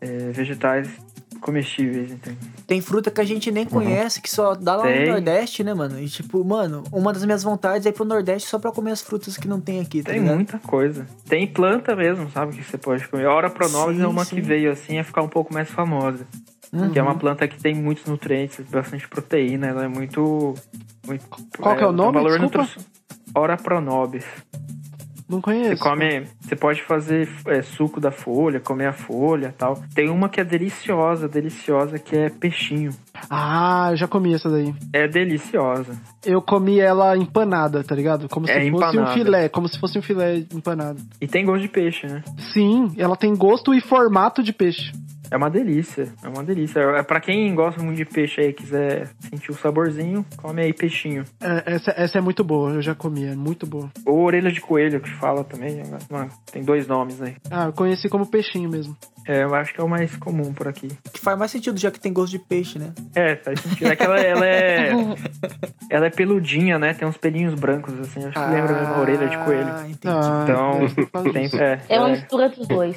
é, 0.00 0.30
vegetais 0.32 1.05
comestíveis, 1.46 2.10
entende? 2.10 2.36
Tem 2.66 2.80
fruta 2.80 3.10
que 3.10 3.20
a 3.20 3.24
gente 3.24 3.50
nem 3.52 3.64
conhece, 3.64 4.20
que 4.20 4.28
só 4.28 4.54
dá 4.54 4.74
lá 4.76 4.82
Tem. 4.82 5.06
no 5.06 5.12
Nordeste, 5.12 5.62
né, 5.62 5.72
mano? 5.72 5.98
E 6.00 6.08
tipo, 6.08 6.44
mano, 6.44 6.82
uma 6.92 7.12
das 7.12 7.24
minhas 7.24 7.42
vontades 7.44 7.86
é 7.86 7.90
ir 7.90 7.92
pro 7.92 8.04
Nordeste 8.04 8.48
só 8.48 8.58
pra 8.58 8.72
comer 8.72 8.90
as 8.90 9.00
frutas 9.00 9.36
que 9.36 9.46
não 9.46 9.60
tem 9.60 9.80
aqui, 9.80 10.02
tá 10.02 10.10
Tem 10.10 10.20
ligado? 10.20 10.34
muita 10.34 10.58
coisa. 10.58 11.06
Tem 11.28 11.46
planta 11.46 11.94
mesmo, 11.94 12.28
sabe? 12.30 12.56
Que 12.56 12.64
você 12.64 12.76
pode 12.76 13.06
comer. 13.08 13.26
A 13.26 13.32
Ora 13.32 13.48
Pronobis 13.48 14.00
é 14.00 14.06
uma 14.06 14.24
sim. 14.24 14.34
que 14.36 14.40
veio 14.42 14.72
assim 14.72 14.98
a 14.98 15.04
ficar 15.04 15.22
um 15.22 15.28
pouco 15.28 15.54
mais 15.54 15.70
famosa. 15.70 16.26
Uhum. 16.72 16.90
Que 16.90 16.98
é 16.98 17.02
uma 17.02 17.14
planta 17.14 17.46
que 17.46 17.58
tem 17.60 17.74
muitos 17.74 18.04
nutrientes, 18.06 18.58
bastante 18.68 19.08
proteína. 19.08 19.68
Ela 19.68 19.84
é 19.84 19.88
muito. 19.88 20.54
muito 21.06 21.24
Qual 21.58 21.76
que 21.76 21.82
é 21.84 21.86
o 21.86 21.90
um 21.90 21.92
nome? 21.92 22.14
valor 22.14 22.30
Desculpa. 22.40 22.58
nutri- 22.58 22.84
Ora 23.34 23.56
Pronobis. 23.56 24.24
Não 25.28 25.38
Você 25.38 25.42
conheço. 25.44 25.82
come. 25.82 26.26
Você 26.40 26.54
pode 26.54 26.82
fazer 26.84 27.28
é, 27.48 27.60
suco 27.62 28.00
da 28.00 28.10
folha, 28.12 28.60
comer 28.60 28.86
a 28.86 28.92
folha 28.92 29.52
tal. 29.58 29.82
Tem 29.94 30.08
uma 30.08 30.28
que 30.28 30.40
é 30.40 30.44
deliciosa, 30.44 31.28
deliciosa, 31.28 31.98
que 31.98 32.16
é 32.16 32.30
peixinho. 32.30 32.92
Ah, 33.28 33.88
eu 33.90 33.96
já 33.96 34.06
comi 34.06 34.34
essa 34.34 34.48
daí. 34.48 34.72
É 34.92 35.08
deliciosa. 35.08 35.96
Eu 36.24 36.40
comi 36.40 36.78
ela 36.78 37.16
empanada, 37.16 37.82
tá 37.82 37.94
ligado? 37.94 38.28
Como 38.28 38.48
É, 38.48 38.60
se 38.62 38.70
fosse 38.70 38.98
um 38.98 39.06
filé, 39.08 39.48
como 39.48 39.68
se 39.68 39.78
fosse 39.80 39.98
um 39.98 40.02
filé 40.02 40.44
empanado. 40.54 41.00
E 41.20 41.26
tem 41.26 41.44
gosto 41.44 41.62
de 41.62 41.68
peixe, 41.68 42.06
né? 42.06 42.22
Sim, 42.52 42.92
ela 42.96 43.16
tem 43.16 43.34
gosto 43.34 43.74
e 43.74 43.80
formato 43.80 44.42
de 44.42 44.52
peixe. 44.52 44.92
É 45.30 45.36
uma 45.36 45.50
delícia, 45.50 46.08
é 46.22 46.28
uma 46.28 46.42
delícia. 46.44 46.80
É 46.80 47.02
para 47.02 47.20
quem 47.20 47.54
gosta 47.54 47.82
muito 47.82 47.96
de 47.96 48.04
peixe 48.04 48.40
aí, 48.40 48.52
quiser 48.52 49.08
sentir 49.20 49.50
o 49.50 49.54
saborzinho, 49.54 50.24
come 50.36 50.62
aí 50.62 50.72
peixinho. 50.72 51.24
É, 51.40 51.74
essa, 51.74 51.92
essa 51.96 52.18
é 52.18 52.20
muito 52.20 52.44
boa, 52.44 52.72
eu 52.74 52.82
já 52.82 52.94
comi, 52.94 53.24
é 53.26 53.34
muito 53.34 53.66
boa. 53.66 53.90
Ou 54.04 54.20
orelha 54.24 54.50
de 54.52 54.60
coelho, 54.60 55.00
que 55.00 55.10
fala 55.10 55.42
também. 55.44 55.82
Mano, 56.10 56.30
tem 56.52 56.62
dois 56.62 56.86
nomes 56.86 57.20
aí. 57.20 57.34
Ah, 57.50 57.66
eu 57.66 57.72
conheci 57.72 58.08
como 58.08 58.26
peixinho 58.26 58.70
mesmo. 58.70 58.96
É, 59.28 59.42
eu 59.42 59.52
acho 59.56 59.74
que 59.74 59.80
é 59.80 59.84
o 59.84 59.88
mais 59.88 60.14
comum 60.16 60.54
por 60.54 60.68
aqui. 60.68 60.88
Que 61.12 61.20
faz 61.20 61.36
mais 61.36 61.50
sentido, 61.50 61.76
já 61.78 61.90
que 61.90 61.98
tem 61.98 62.12
gosto 62.12 62.30
de 62.30 62.38
peixe, 62.38 62.78
né? 62.78 62.92
É, 63.12 63.34
faz 63.34 63.58
sentido. 63.60 63.90
É 63.90 63.96
que 63.96 64.02
ela, 64.04 64.20
ela 64.20 64.46
é. 64.46 64.92
Ela 65.90 66.06
é 66.06 66.10
peludinha, 66.10 66.78
né? 66.80 66.92
Tem 66.94 67.06
uns 67.06 67.16
pelinhos 67.16 67.54
brancos, 67.54 67.94
assim. 68.00 68.20
Acho 68.24 68.32
que 68.32 68.50
lembra 68.54 68.72
mesmo 68.74 68.94
a 68.94 69.00
orelha 69.00 69.28
de 69.28 69.38
coelho. 69.38 69.68
Ah, 69.68 69.88
entendi. 69.88 70.14
Ah, 70.16 70.44
Então, 70.44 71.24
é, 71.26 71.32
tem, 71.32 71.60
é, 71.60 71.80
É 71.88 71.98
uma 72.00 72.08
é, 72.08 72.12
mistura 72.12 72.48
dos 72.48 72.66
dois. 72.66 72.96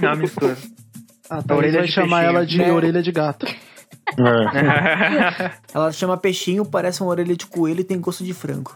é 0.00 0.06
uma 0.06 0.16
mistura. 0.16 0.56
Ah, 1.30 1.42
tá, 1.42 1.54
orelha 1.54 1.80
vai 1.80 1.88
chamar 1.88 2.20
peixinho. 2.20 2.36
ela 2.36 2.46
de 2.46 2.62
É. 2.62 2.72
orelha 2.72 3.02
de 3.02 3.12
gato. 3.12 3.46
Ela 5.74 5.92
chama 5.92 6.16
peixinho, 6.16 6.64
parece 6.64 7.02
uma 7.02 7.10
orelha 7.10 7.36
de 7.36 7.44
coelho 7.46 7.80
e 7.80 7.84
tem 7.84 8.00
gosto 8.00 8.24
de 8.24 8.32
frango. 8.32 8.74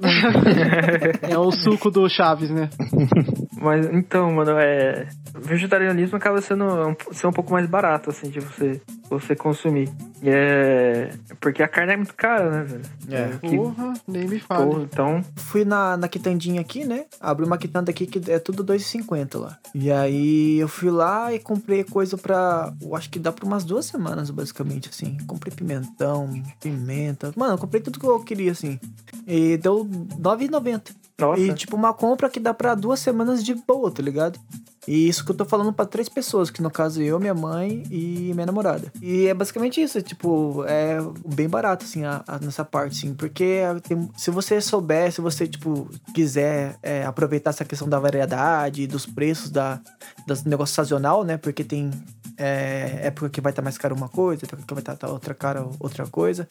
É 1.22 1.38
o 1.38 1.50
suco 1.50 1.90
do 1.90 2.08
Chaves, 2.08 2.50
né? 2.50 2.68
Mas 3.56 3.86
então, 3.92 4.32
mano, 4.32 4.52
é. 4.58 5.06
Vegetarianismo 5.36 6.16
acaba 6.16 6.40
sendo 6.40 6.64
um, 6.64 6.94
ser 7.12 7.26
um 7.26 7.32
pouco 7.32 7.52
mais 7.52 7.66
barato, 7.66 8.10
assim, 8.10 8.30
de 8.30 8.38
você, 8.40 8.80
você 9.10 9.34
consumir. 9.34 9.88
E 10.22 10.28
é. 10.30 11.10
Porque 11.40 11.62
a 11.62 11.68
carne 11.68 11.92
é 11.92 11.96
muito 11.96 12.14
cara, 12.14 12.50
né, 12.50 12.64
velho? 12.64 12.82
É. 13.10 13.36
que- 13.38 13.56
Porra, 13.56 13.92
nem 14.06 14.26
me 14.28 14.38
fale. 14.38 14.70
Pô, 14.70 14.80
então. 14.80 15.24
Fui 15.36 15.64
na, 15.64 15.96
na 15.96 16.08
quitandinha 16.08 16.60
aqui, 16.60 16.84
né? 16.84 17.04
Abri 17.20 17.44
uma 17.44 17.58
quitanda 17.58 17.90
aqui 17.90 18.06
que 18.06 18.30
é 18.30 18.38
tudo 18.38 18.64
2,50 18.64 19.38
lá. 19.38 19.58
E 19.74 19.90
aí 19.90 20.58
eu 20.58 20.68
fui 20.68 20.90
lá 20.90 21.32
e 21.34 21.38
comprei 21.38 21.82
coisa 21.84 22.16
pra. 22.16 22.72
Eu 22.80 22.94
acho 22.94 23.10
que 23.10 23.18
dá 23.18 23.32
pra 23.32 23.44
umas 23.46 23.64
duas 23.64 23.86
semanas, 23.86 24.30
basicamente, 24.30 24.88
assim. 24.88 25.16
Comprei 25.26 25.52
pimentão, 25.54 26.30
pimenta. 26.62 27.32
Mano, 27.36 27.54
eu 27.54 27.58
comprei 27.58 27.82
tudo 27.82 27.98
que 27.98 28.06
eu 28.06 28.20
queria, 28.20 28.52
assim. 28.52 28.78
E 29.26 29.56
deu 29.56 29.82
R$9,90. 29.82 30.94
Nossa. 31.18 31.40
E 31.40 31.54
tipo, 31.54 31.76
uma 31.76 31.94
compra 31.94 32.28
que 32.28 32.40
dá 32.40 32.52
pra 32.52 32.74
duas 32.74 32.98
semanas 32.98 33.44
de 33.44 33.54
boa, 33.54 33.90
tá 33.90 34.02
ligado? 34.02 34.38
E 34.86 35.08
isso 35.08 35.24
que 35.24 35.30
eu 35.30 35.34
tô 35.36 35.44
falando 35.44 35.72
pra 35.72 35.86
três 35.86 36.08
pessoas, 36.08 36.50
que 36.50 36.60
no 36.60 36.70
caso 36.70 37.00
eu, 37.00 37.18
minha 37.20 37.32
mãe 37.32 37.84
e 37.90 38.32
minha 38.34 38.44
namorada. 38.44 38.92
E 39.00 39.26
é 39.28 39.32
basicamente 39.32 39.80
isso, 39.80 39.96
é, 39.96 40.02
tipo, 40.02 40.64
é 40.66 40.98
bem 41.34 41.48
barato, 41.48 41.84
assim, 41.84 42.04
a- 42.04 42.22
a- 42.26 42.38
nessa 42.38 42.64
parte, 42.64 42.98
assim. 42.98 43.14
Porque 43.14 43.60
tem- 43.88 44.10
se 44.16 44.30
você 44.30 44.60
souber, 44.60 45.10
se 45.12 45.20
você, 45.20 45.46
tipo, 45.46 45.88
quiser 46.14 46.76
é, 46.82 47.04
aproveitar 47.06 47.50
essa 47.50 47.64
questão 47.64 47.88
da 47.88 47.98
variedade, 47.98 48.86
dos 48.86 49.06
preços, 49.06 49.50
da, 49.50 49.80
das 50.26 50.44
negócio 50.44 50.74
sazonal, 50.74 51.22
né? 51.24 51.36
Porque 51.38 51.62
tem 51.64 51.90
é, 52.38 53.00
época 53.06 53.28
que 53.28 53.40
vai 53.40 53.50
estar 53.52 53.62
mais 53.62 53.78
caro 53.78 53.94
uma 53.94 54.08
coisa, 54.08 54.44
época 54.44 54.62
que 54.66 54.74
vai 54.74 54.82
estar 54.82 55.08
outra 55.08 55.34
cara 55.34 55.66
outra 55.80 56.06
coisa. 56.06 56.48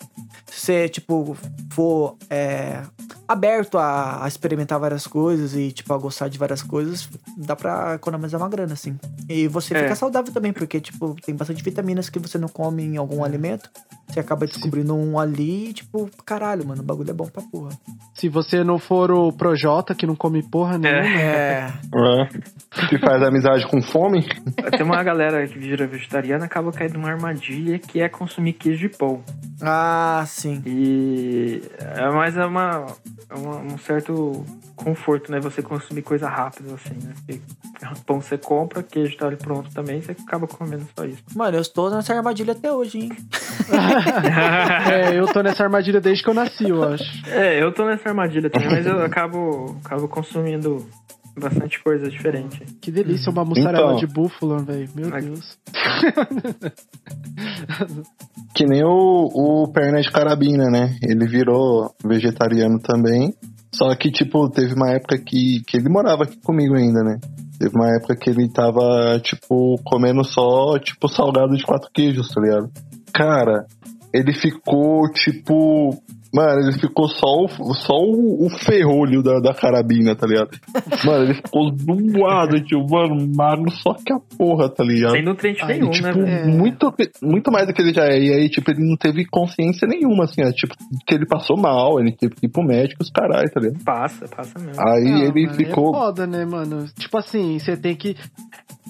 Se 0.47 0.59
você, 0.59 0.89
tipo, 0.89 1.35
for 1.71 2.15
é, 2.29 2.81
aberto 3.27 3.77
a, 3.77 4.23
a 4.23 4.27
experimentar 4.27 4.79
várias 4.79 5.07
coisas 5.07 5.55
e, 5.55 5.71
tipo, 5.71 5.93
a 5.93 5.97
gostar 5.97 6.27
de 6.29 6.37
várias 6.37 6.61
coisas, 6.61 7.09
dá 7.37 7.55
pra 7.55 7.95
economizar 7.95 8.39
uma 8.39 8.49
grana, 8.49 8.73
assim. 8.73 8.97
E 9.27 9.47
você 9.47 9.73
É. 9.75 9.83
fica 9.83 9.95
saudável 9.95 10.31
também, 10.33 10.53
porque, 10.53 10.79
tipo, 10.79 11.15
tem 11.25 11.35
bastante 11.35 11.63
vitaminas 11.63 12.09
que 12.09 12.19
você 12.19 12.37
não 12.37 12.47
come 12.47 12.83
em 12.83 12.97
algum 12.97 13.23
alimento. 13.23 13.69
Você 14.07 14.19
acaba 14.19 14.45
descobrindo 14.45 14.93
um 14.95 15.17
ali 15.17 15.69
e, 15.69 15.73
tipo, 15.73 16.09
caralho, 16.25 16.67
mano, 16.67 16.81
o 16.81 16.85
bagulho 16.85 17.09
é 17.09 17.13
bom 17.13 17.25
pra 17.25 17.41
porra. 17.41 17.69
Se 18.13 18.29
você 18.29 18.63
não 18.63 18.77
for 18.77 19.09
o 19.11 19.31
Projota, 19.33 19.95
que 19.95 20.05
não 20.05 20.15
come 20.15 20.43
porra 20.43 20.77
nenhuma. 20.77 21.03
É. 21.07 21.73
É. 21.95 22.29
Que 22.89 22.97
faz 22.99 23.21
amizade 23.23 23.65
com 23.67 23.81
fome. 23.81 24.27
Tem 24.71 24.83
uma 24.83 25.01
galera 25.03 25.47
que 25.47 25.57
vira 25.73 25.87
vegetariana 25.87 26.45
acaba 26.45 26.71
caindo 26.71 26.93
numa 26.93 27.09
armadilha 27.09 27.79
que 27.79 27.99
é 27.99 28.07
consumir 28.07 28.53
queijo 28.53 28.85
e 28.85 28.89
pão. 28.89 29.23
Ah, 29.59 30.23
sim. 30.27 30.61
E 30.65 31.63
é 31.79 32.09
mais 32.11 32.37
é 32.37 32.45
uma, 32.45 32.85
é 33.29 33.33
uma- 33.33 33.57
um 33.57 33.77
certo 33.79 34.45
conforto, 34.75 35.31
né? 35.31 35.39
Você 35.39 35.61
consumir 35.63 36.03
coisa 36.03 36.29
rápida, 36.29 36.75
assim, 36.75 36.93
né? 37.03 37.13
Porque 37.25 37.41
pão 38.05 38.21
você 38.21 38.37
compra, 38.37 38.83
queijo 38.83 39.17
tá 39.17 39.25
ali 39.27 39.35
pronto 39.35 39.71
também, 39.73 39.99
você 40.01 40.11
acaba 40.11 40.45
comendo 40.47 40.85
só 40.95 41.05
isso. 41.05 41.23
Mano, 41.35 41.57
eu 41.57 41.61
estou 41.61 41.89
nessa 41.89 42.13
armadilha 42.13 42.51
até 42.51 42.71
hoje, 42.71 42.99
hein? 42.99 43.09
É, 44.91 45.17
eu 45.17 45.25
tô 45.27 45.41
nessa 45.41 45.63
armadilha 45.63 45.99
desde 45.99 46.23
que 46.23 46.29
eu 46.29 46.33
nasci, 46.35 46.69
eu 46.69 46.83
acho. 46.83 47.03
É, 47.27 47.61
eu 47.63 47.71
tô 47.71 47.85
nessa 47.85 48.09
armadilha 48.09 48.49
também, 48.49 48.69
mas 48.69 48.85
eu 48.85 49.03
acabo, 49.03 49.75
acabo 49.83 50.07
consumindo 50.07 50.87
bastante 51.39 51.81
coisa 51.83 52.09
diferente. 52.09 52.63
Que 52.81 52.91
delícia, 52.91 53.31
uma 53.31 53.43
mussarela 53.45 53.93
Então. 53.93 53.95
de 53.97 54.07
búfalo, 54.07 54.59
velho. 54.59 54.89
Meu. 54.95 55.11
Deus. 55.11 55.57
Que 58.55 58.65
nem 58.65 58.83
o, 58.83 59.29
o 59.33 59.67
perna 59.71 59.99
de 59.99 60.11
carabina, 60.11 60.65
né? 60.69 60.95
Ele 61.01 61.25
virou 61.27 61.91
vegetariano 62.03 62.79
também. 62.79 63.33
Só 63.73 63.93
que, 63.95 64.11
tipo, 64.11 64.47
teve 64.49 64.75
uma 64.75 64.91
época 64.91 65.17
que, 65.17 65.63
que 65.65 65.77
ele 65.77 65.89
morava 65.89 66.23
aqui 66.25 66.37
comigo 66.37 66.75
ainda, 66.75 67.03
né? 67.03 67.19
Teve 67.57 67.75
uma 67.75 67.89
época 67.95 68.15
que 68.15 68.29
ele 68.29 68.47
tava, 68.49 69.19
tipo, 69.23 69.79
comendo 69.83 70.23
só, 70.23 70.77
tipo, 70.77 71.07
salgado 71.07 71.57
de 71.57 71.63
quatro 71.63 71.89
queijos, 71.91 72.27
tá 72.29 72.39
ligado? 72.39 72.69
Cara, 73.11 73.65
ele 74.13 74.33
ficou, 74.33 75.11
tipo. 75.11 75.99
Mano, 76.33 76.61
ele 76.61 76.71
ficou 76.79 77.07
só 77.07 77.27
o, 77.27 77.47
só 77.75 77.93
o, 77.93 78.47
o 78.47 78.49
ferrolho 78.49 79.21
da, 79.21 79.39
da 79.39 79.53
carabina, 79.53 80.15
tá 80.15 80.25
ligado? 80.25 80.49
Mano, 81.05 81.25
ele 81.25 81.35
ficou 81.35 81.71
zoado, 81.77 82.59
tipo, 82.63 82.89
mano, 82.89 83.31
magro 83.35 83.69
só 83.69 83.93
que 83.93 84.11
a 84.11 84.19
porra, 84.35 84.67
tá 84.67 84.83
ligado? 84.83 85.11
Sem 85.11 85.23
nutriente 85.23 85.63
Aí, 85.63 85.79
nenhum, 85.79 85.91
tipo, 85.91 86.17
né? 86.17 86.41
É. 86.41 86.45
muito, 86.47 86.91
muito 87.21 87.51
mais 87.51 87.67
do 87.67 87.73
que 87.73 87.81
ele 87.83 87.93
já 87.93 88.05
é. 88.05 88.19
E 88.19 88.33
aí, 88.33 88.49
tipo, 88.49 88.71
ele 88.71 88.83
não 88.83 88.97
teve 88.97 89.25
consciência 89.25 89.87
nenhuma, 89.87 90.23
assim, 90.23 90.41
é, 90.41 90.51
tipo, 90.51 90.73
que 91.05 91.13
ele 91.13 91.27
passou 91.27 91.55
mal, 91.55 91.99
ele 91.99 92.11
teve 92.11 92.33
que 92.33 92.47
ir 92.47 92.49
pro 92.49 92.63
médico, 92.63 93.03
os 93.03 93.11
caralho, 93.11 93.51
tá 93.51 93.59
ligado? 93.59 93.83
Passa, 93.83 94.27
passa 94.27 94.57
mesmo. 94.57 94.81
Aí 94.81 95.03
Não, 95.03 95.23
ele 95.25 95.45
mano, 95.45 95.55
ficou. 95.55 95.95
É 95.95 95.99
foda, 95.99 96.25
né, 96.25 96.45
mano? 96.45 96.85
Tipo 96.97 97.17
assim, 97.19 97.59
você 97.59 97.77
tem 97.77 97.95
que. 97.95 98.15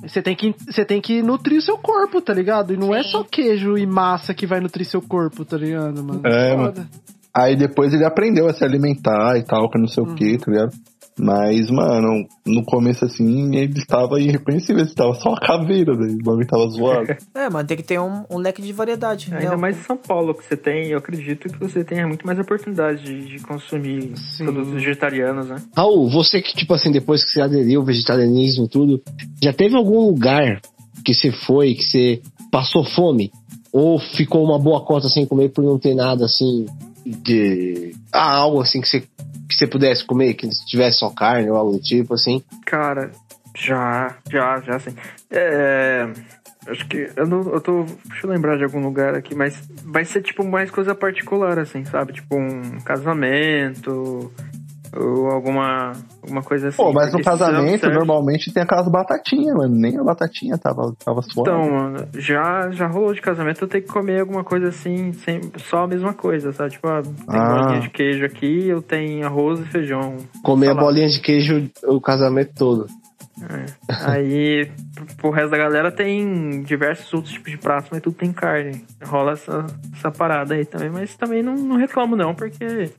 Você 0.01 0.21
tem 0.21 0.35
que, 0.35 0.55
você 0.65 0.85
tem 0.85 1.01
que 1.01 1.21
nutrir 1.21 1.59
o 1.59 1.61
seu 1.61 1.77
corpo, 1.77 2.21
tá 2.21 2.33
ligado? 2.33 2.73
E 2.73 2.77
não 2.77 2.95
é 2.95 3.03
Sim. 3.03 3.09
só 3.09 3.23
queijo 3.23 3.77
e 3.77 3.85
massa 3.85 4.33
que 4.33 4.47
vai 4.47 4.59
nutrir 4.59 4.85
seu 4.85 5.01
corpo, 5.01 5.45
tá 5.45 5.57
ligado, 5.57 6.03
mano? 6.03 6.21
É, 6.25 6.55
foda. 6.55 6.87
Aí 7.35 7.55
depois 7.55 7.93
ele 7.93 8.05
aprendeu 8.05 8.47
a 8.47 8.53
se 8.53 8.63
alimentar 8.63 9.37
e 9.37 9.43
tal, 9.43 9.69
que 9.69 9.79
não 9.79 9.87
sei 9.87 10.03
o 10.03 10.07
Uhum. 10.07 10.15
que, 10.15 10.37
tá 10.37 10.51
ligado? 10.51 10.71
Mas, 11.19 11.69
mano, 11.69 12.25
no 12.43 12.63
começo 12.65 13.05
assim, 13.05 13.55
ele 13.55 13.77
estava 13.77 14.19
irreconhecível, 14.19 14.81
ele 14.81 14.89
estava 14.89 15.13
só 15.13 15.29
uma 15.29 15.39
caveira, 15.39 15.95
velho. 15.95 16.13
O 16.15 16.23
bagulho 16.23 16.47
tava 16.47 16.67
zoado. 16.69 17.07
É, 17.35 17.49
mano, 17.51 17.67
tem 17.67 17.77
que 17.77 17.83
ter 17.83 17.99
um, 17.99 18.23
um 18.31 18.37
leque 18.37 18.61
de 18.63 18.73
variedade. 18.73 19.29
né? 19.29 19.39
Ainda 19.41 19.55
mais 19.57 19.77
em 19.77 19.83
São 19.83 19.95
Paulo 19.97 20.33
que 20.33 20.43
você 20.43 20.57
tem, 20.57 20.89
eu 20.89 20.97
acredito 20.97 21.47
que 21.49 21.59
você 21.59 21.83
tenha 21.83 22.07
muito 22.07 22.25
mais 22.25 22.39
oportunidade 22.39 23.03
de, 23.03 23.27
de 23.37 23.43
consumir 23.43 24.11
Sim. 24.17 24.45
produtos 24.45 24.73
vegetarianos, 24.73 25.47
né? 25.47 25.57
Raul, 25.77 26.09
você 26.09 26.41
que, 26.41 26.55
tipo 26.55 26.73
assim, 26.73 26.91
depois 26.91 27.23
que 27.23 27.29
você 27.31 27.41
aderiu 27.41 27.81
ao 27.81 27.85
vegetarianismo 27.85 28.65
e 28.65 28.69
tudo, 28.69 29.01
já 29.43 29.53
teve 29.53 29.75
algum 29.75 29.99
lugar 30.07 30.61
que 31.05 31.13
você 31.13 31.31
foi, 31.31 31.75
que 31.75 31.83
você 31.83 32.21
passou 32.51 32.83
fome? 32.83 33.31
Ou 33.71 33.99
ficou 33.99 34.43
uma 34.43 34.57
boa 34.57 34.81
cota 34.83 35.07
sem 35.09 35.25
comer 35.27 35.49
por 35.49 35.63
não 35.63 35.77
ter 35.77 35.93
nada 35.93 36.25
assim 36.25 36.65
de. 37.05 37.95
Ah, 38.11 38.35
algo 38.35 38.61
assim 38.61 38.81
que 38.81 38.87
você, 38.87 39.01
que 39.01 39.55
você 39.55 39.67
pudesse 39.67 40.05
comer, 40.05 40.33
que 40.33 40.47
tivesse 40.67 40.99
só 40.99 41.09
carne 41.09 41.49
ou 41.49 41.57
algo 41.57 41.73
do 41.73 41.79
tipo 41.79 42.13
assim? 42.13 42.43
Cara, 42.65 43.11
já, 43.55 44.15
já, 44.29 44.59
já 44.61 44.79
sim. 44.79 44.95
É. 45.29 46.11
Acho 46.67 46.87
que. 46.87 47.11
Eu, 47.15 47.27
não, 47.27 47.41
eu 47.51 47.59
tô. 47.59 47.83
Deixa 48.05 48.25
eu 48.25 48.29
lembrar 48.29 48.57
de 48.57 48.63
algum 48.63 48.81
lugar 48.81 49.15
aqui, 49.15 49.35
mas 49.35 49.61
vai 49.83 50.05
ser 50.05 50.21
tipo 50.21 50.43
mais 50.43 50.71
coisa 50.71 50.95
particular, 50.95 51.59
assim, 51.59 51.83
sabe? 51.85 52.13
Tipo 52.13 52.37
um 52.37 52.79
casamento. 52.81 54.31
Ou 54.95 55.27
alguma, 55.31 55.91
alguma 56.21 56.41
coisa 56.43 56.67
assim. 56.67 56.77
Pô, 56.77 56.91
mas 56.93 57.11
no 57.13 57.21
casamento, 57.23 57.81
serve- 57.81 57.95
normalmente 57.97 58.53
tem 58.53 58.61
aquelas 58.63 58.87
batatinhas, 58.87 59.55
mano. 59.55 59.73
Nem 59.75 59.97
a 59.97 60.03
batatinha 60.03 60.57
tava, 60.57 60.93
tava 61.03 61.21
suave. 61.21 61.49
Então, 61.49 61.71
mano, 61.71 62.07
já, 62.15 62.69
já 62.71 62.87
rolou 62.87 63.13
de 63.13 63.21
casamento 63.21 63.63
eu 63.63 63.67
ter 63.67 63.81
que 63.81 63.87
comer 63.87 64.19
alguma 64.21 64.43
coisa 64.43 64.67
assim, 64.67 65.11
sem, 65.13 65.41
só 65.57 65.83
a 65.83 65.87
mesma 65.87 66.13
coisa, 66.13 66.51
sabe? 66.51 66.71
Tipo, 66.71 66.87
ah, 66.87 67.01
tem 67.01 67.39
Ah. 67.39 67.45
bolinha 67.63 67.79
de 67.81 67.89
queijo 67.89 68.25
aqui, 68.25 68.67
eu 68.67 68.81
tenho 68.81 69.25
arroz 69.25 69.59
e 69.59 69.63
feijão. 69.65 70.17
Comer 70.43 70.69
a 70.69 70.75
bolinha 70.75 71.07
de 71.07 71.19
queijo 71.19 71.69
o 71.83 71.99
casamento 71.99 72.51
todo. 72.55 72.85
É. 73.49 73.65
Aí, 74.11 74.71
pro- 75.17 75.31
resto 75.31 75.49
da 75.49 75.57
galera 75.57 75.91
tem 75.91 76.61
diversos 76.61 77.11
outros 77.13 77.33
tipos 77.33 77.51
de 77.51 77.57
pratos, 77.57 77.89
mas 77.91 77.99
tudo 78.01 78.15
tem 78.15 78.31
carne. 78.31 78.85
Rola 79.03 79.31
essa, 79.31 79.65
essa 79.97 80.11
parada 80.11 80.53
aí 80.53 80.65
também, 80.65 80.89
mas 80.91 81.15
também 81.15 81.41
não, 81.41 81.55
não 81.55 81.75
reclamo 81.75 82.15
não, 82.15 82.35
porque 82.35 82.91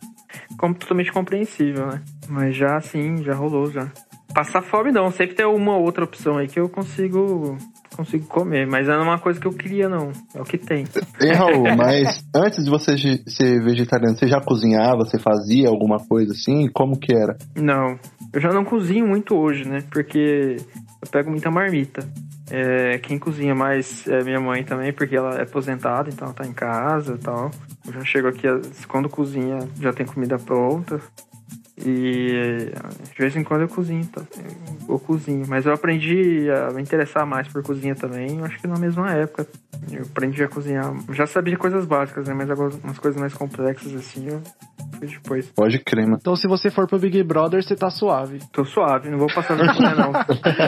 totalmente 0.58 1.12
compreensível, 1.12 1.86
né? 1.86 2.02
Mas 2.28 2.56
já 2.56 2.80
sim, 2.80 3.22
já 3.22 3.34
rolou 3.34 3.70
já. 3.70 3.90
Passar 4.34 4.62
fome 4.62 4.90
não, 4.90 5.10
sempre 5.10 5.36
tem 5.36 5.46
uma 5.46 5.76
outra 5.76 6.04
opção 6.04 6.38
aí 6.38 6.48
que 6.48 6.58
eu 6.58 6.68
consigo 6.68 7.56
consigo 7.94 8.26
comer, 8.26 8.66
mas 8.66 8.88
não 8.88 8.94
é 8.94 9.02
uma 9.02 9.18
coisa 9.18 9.40
que 9.40 9.46
eu 9.46 9.52
queria 9.52 9.88
não, 9.88 10.10
é 10.34 10.40
o 10.40 10.44
que 10.44 10.58
tem. 10.58 10.84
Ei, 11.20 11.32
Raul, 11.32 11.76
mas 11.76 12.24
antes 12.34 12.64
de 12.64 12.70
você 12.70 12.96
ser 13.26 13.62
vegetariano, 13.62 14.16
você 14.16 14.26
já 14.26 14.40
cozinhava, 14.40 15.04
você 15.04 15.18
fazia 15.18 15.68
alguma 15.68 15.98
coisa 15.98 16.32
assim? 16.32 16.68
Como 16.72 16.98
que 16.98 17.14
era? 17.14 17.36
Não, 17.54 17.96
eu 18.32 18.40
já 18.40 18.50
não 18.50 18.64
cozinho 18.64 19.06
muito 19.06 19.36
hoje, 19.36 19.68
né? 19.68 19.84
Porque 19.92 20.56
eu 21.00 21.08
pego 21.10 21.30
muita 21.30 21.50
marmita. 21.50 22.06
É, 22.50 22.98
quem 22.98 23.18
cozinha 23.18 23.54
mais 23.54 24.06
é 24.06 24.22
minha 24.22 24.40
mãe 24.40 24.62
também, 24.64 24.92
porque 24.92 25.16
ela 25.16 25.38
é 25.38 25.42
aposentada, 25.42 26.10
então 26.10 26.32
tá 26.32 26.46
em 26.46 26.52
casa 26.52 27.14
e 27.14 27.18
tal. 27.18 27.50
Eu 27.86 27.92
já 27.92 28.04
chego 28.04 28.28
aqui, 28.28 28.46
quando 28.86 29.08
cozinha, 29.08 29.60
já 29.80 29.92
tem 29.92 30.04
comida 30.04 30.38
pronta. 30.38 31.00
E 31.76 32.70
de 33.12 33.18
vez 33.18 33.34
em 33.36 33.42
quando 33.42 33.62
eu 33.62 33.68
cozinho, 33.68 34.06
tá? 34.06 34.22
eu 34.88 34.98
cozinho. 34.98 35.44
Mas 35.48 35.66
eu 35.66 35.72
aprendi 35.72 36.48
a 36.50 36.72
me 36.72 36.80
interessar 36.82 37.26
mais 37.26 37.48
por 37.48 37.62
cozinha 37.62 37.94
também, 37.94 38.38
eu 38.38 38.44
acho 38.44 38.58
que 38.60 38.66
na 38.66 38.78
mesma 38.78 39.10
época. 39.12 39.46
Eu 39.90 40.02
aprendi 40.02 40.42
a 40.42 40.48
cozinhar. 40.48 40.94
Já 41.12 41.26
sabia 41.26 41.56
coisas 41.58 41.84
básicas, 41.84 42.26
né? 42.28 42.34
Mas 42.34 42.48
agora 42.50 42.72
umas 42.82 42.98
coisas 42.98 43.20
mais 43.20 43.34
complexas 43.34 43.94
assim, 43.94 44.28
eu 44.28 44.40
Foi 44.98 45.08
depois. 45.08 45.46
Pode 45.50 45.78
crer, 45.80 46.04
mano. 46.04 46.18
Então 46.20 46.36
se 46.36 46.46
você 46.46 46.70
for 46.70 46.86
pro 46.86 46.98
Big 46.98 47.22
Brother, 47.22 47.62
você 47.62 47.74
tá 47.74 47.90
suave. 47.90 48.38
Tô 48.52 48.64
suave, 48.64 49.10
não 49.10 49.18
vou 49.18 49.26
passar 49.26 49.56
vergonha, 49.56 49.94
não. 49.94 50.12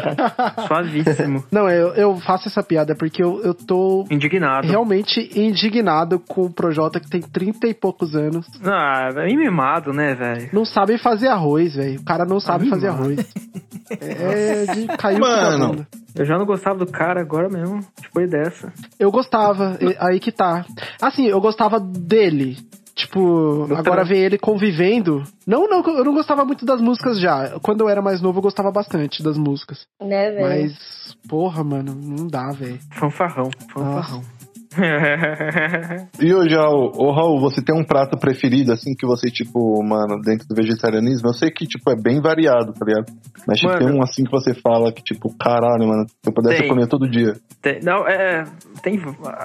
Suavíssimo. 0.66 1.44
Não, 1.50 1.70
eu, 1.70 1.94
eu 1.94 2.16
faço 2.20 2.48
essa 2.48 2.62
piada 2.62 2.94
porque 2.94 3.22
eu, 3.22 3.40
eu 3.42 3.54
tô 3.54 4.04
Indignado. 4.10 4.66
realmente 4.66 5.20
indignado 5.38 6.18
com 6.18 6.42
o 6.42 6.52
Projota 6.52 7.00
que 7.00 7.08
tem 7.08 7.20
30 7.20 7.68
e 7.68 7.74
poucos 7.74 8.14
anos. 8.14 8.46
Ah, 8.64 9.10
é 9.16 9.34
mimado, 9.34 9.92
né, 9.92 10.14
velho? 10.14 10.48
Não 10.52 10.64
sabe 10.64 10.95
fazer 10.98 11.28
arroz, 11.28 11.74
velho. 11.74 12.00
O 12.00 12.04
cara 12.04 12.24
não 12.24 12.40
sabe 12.40 12.68
fazer 12.68 12.90
mimado. 12.90 13.02
arroz. 13.04 13.26
É 14.00 14.66
de 14.74 14.86
cair 14.96 15.18
Mano. 15.20 15.86
Eu 16.14 16.24
já 16.24 16.38
não 16.38 16.46
gostava 16.46 16.78
do 16.78 16.90
cara 16.90 17.20
agora 17.20 17.48
mesmo. 17.48 17.80
Depois 18.00 18.28
dessa. 18.30 18.72
Eu 18.98 19.10
gostava, 19.10 19.76
e- 19.80 19.96
aí 20.00 20.18
que 20.18 20.32
tá. 20.32 20.64
Assim, 21.00 21.26
eu 21.26 21.40
gostava 21.40 21.78
dele. 21.78 22.56
Tipo, 22.94 23.66
Eu 23.68 23.76
agora 23.76 24.02
ver 24.04 24.16
ele 24.16 24.38
convivendo. 24.38 25.22
Não, 25.46 25.68
não, 25.68 25.82
eu 25.84 26.02
não 26.02 26.14
gostava 26.14 26.46
muito 26.46 26.64
das 26.64 26.80
músicas 26.80 27.20
já. 27.20 27.58
Quando 27.60 27.82
eu 27.82 27.90
era 27.90 28.00
mais 28.00 28.22
novo, 28.22 28.38
eu 28.38 28.42
gostava 28.42 28.72
bastante 28.72 29.22
das 29.22 29.36
músicas. 29.36 29.86
Né, 30.00 30.30
velho? 30.30 30.62
Mas, 30.72 31.14
porra, 31.28 31.62
mano, 31.62 31.94
não 31.94 32.26
dá, 32.26 32.48
velho. 32.52 32.78
Fanfarrão. 32.98 33.50
Fanfarrão. 33.70 34.22
E 36.20 36.32
hoje, 36.34 36.56
ô, 36.56 36.92
ô 36.96 37.12
Raul, 37.12 37.40
você 37.40 37.62
tem 37.62 37.74
um 37.74 37.84
prato 37.84 38.18
preferido, 38.18 38.72
assim, 38.72 38.94
que 38.94 39.06
você, 39.06 39.30
tipo, 39.30 39.82
mano, 39.82 40.20
dentro 40.22 40.46
do 40.48 40.54
vegetarianismo? 40.54 41.28
Eu 41.28 41.34
sei 41.34 41.50
que, 41.50 41.66
tipo, 41.66 41.90
é 41.90 41.96
bem 41.96 42.20
variado, 42.20 42.72
tá 42.72 42.84
ligado? 42.84 43.12
Mas, 43.46 43.58
tipo, 43.58 43.72
Mano. 43.72 43.86
tem 43.86 43.96
um, 43.96 44.02
assim, 44.02 44.24
que 44.24 44.30
você 44.30 44.54
fala 44.54 44.92
que, 44.92 45.02
tipo, 45.02 45.34
caralho, 45.38 45.86
mano, 45.86 46.06
se 46.08 46.14
eu 46.28 46.32
pudesse 46.32 46.60
Tem. 46.60 46.68
comer 46.68 46.88
todo 46.88 47.08
dia. 47.08 47.34
Tem- 47.62 47.80
não, 47.82 48.06
é. 48.06 48.44
Tem. 48.82 49.00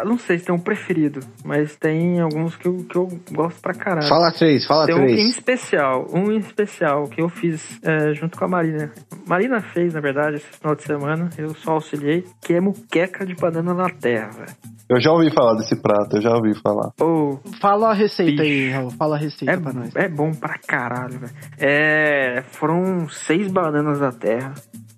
Não 0.05 0.17
sei 0.17 0.39
se 0.39 0.45
tem 0.45 0.55
um 0.55 0.59
preferido, 0.59 1.19
mas 1.45 1.75
tem 1.75 2.19
alguns 2.19 2.55
que 2.55 2.67
eu, 2.67 2.77
que 2.77 2.97
eu 2.97 3.07
gosto 3.31 3.61
pra 3.61 3.73
caralho. 3.73 4.07
Fala 4.07 4.31
três, 4.31 4.65
fala 4.65 4.85
tem 4.85 4.95
um 4.95 5.03
em 5.03 5.13
três. 5.13 5.29
especial, 5.29 6.07
um 6.13 6.31
em 6.31 6.37
especial 6.37 7.03
que 7.07 7.21
eu 7.21 7.29
fiz 7.29 7.79
é, 7.83 8.13
junto 8.13 8.37
com 8.37 8.45
a 8.45 8.47
Marina. 8.47 8.91
Marina 9.27 9.61
fez, 9.61 9.93
na 9.93 10.01
verdade, 10.01 10.37
esse 10.37 10.47
final 10.57 10.75
de 10.75 10.83
semana, 10.83 11.29
eu 11.37 11.49
só 11.55 11.71
auxiliei, 11.73 12.25
que 12.41 12.53
é 12.53 12.61
muqueca 12.61 13.25
de 13.25 13.35
banana 13.35 13.73
na 13.73 13.89
terra, 13.89 14.29
velho. 14.31 14.51
Eu 14.89 14.99
já 14.99 15.11
ouvi 15.11 15.20
falar 15.29 15.55
desse 15.55 15.75
prato, 15.81 16.17
eu 16.17 16.21
já 16.21 16.33
ouvi 16.33 16.53
falar. 16.55 16.91
Ou 16.99 17.39
Fala 17.59 17.91
a 17.91 17.93
receita 17.93 18.41
aí, 18.41 18.65
Bicho. 18.65 18.75
Raul. 18.77 18.91
Fala 18.91 19.15
a 19.15 19.19
receita 19.19 19.53
é, 19.53 19.57
pra 19.57 19.73
nós. 19.73 19.95
é 19.95 20.07
bom 20.07 20.31
pra 20.31 20.57
caralho, 20.57 21.19
velho. 21.19 21.33
É, 21.59 22.41
foram 22.51 23.07
seis 23.09 23.51
bananas 23.51 23.99
da 23.99 24.11
terra. 24.11 24.53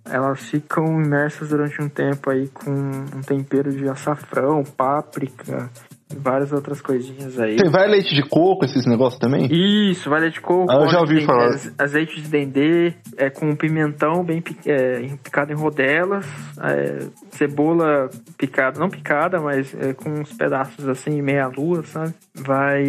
Elas 0.05 0.41
ficam 0.41 1.01
imersas 1.01 1.49
durante 1.49 1.81
um 1.81 1.87
tempo 1.89 2.29
aí 2.29 2.47
com 2.49 2.71
um 2.71 3.21
tempero 3.21 3.71
de 3.71 3.87
açafrão, 3.87 4.63
páprica 4.63 5.69
várias 6.17 6.51
outras 6.51 6.81
coisinhas 6.81 7.39
aí. 7.39 7.55
Tem 7.57 7.69
vai 7.71 7.87
leite 7.87 8.13
de 8.15 8.23
coco, 8.23 8.65
esses 8.65 8.85
negócios 8.85 9.19
também? 9.19 9.47
Isso, 9.51 10.09
vai 10.09 10.21
leite 10.21 10.35
de 10.35 10.41
coco, 10.41 10.71
Ah, 10.71 10.75
eu 10.83 10.87
já 10.89 10.99
ouvi 10.99 11.15
dendê, 11.15 11.25
falar. 11.25 11.45
aze- 11.49 11.73
azeite 11.77 12.21
de 12.21 12.27
dendê, 12.27 12.93
é, 13.17 13.29
com 13.29 13.55
pimentão 13.55 14.23
bem 14.23 14.43
é, 14.65 14.99
picado 15.23 15.51
em 15.51 15.55
rodelas, 15.55 16.25
é, 16.61 17.07
cebola 17.31 18.09
picada, 18.37 18.79
não 18.79 18.89
picada, 18.89 19.39
mas 19.39 19.73
é, 19.79 19.93
com 19.93 20.09
uns 20.09 20.31
pedaços 20.33 20.87
assim, 20.87 21.21
meia 21.21 21.47
lua, 21.47 21.83
sabe? 21.83 22.13
Vai. 22.35 22.83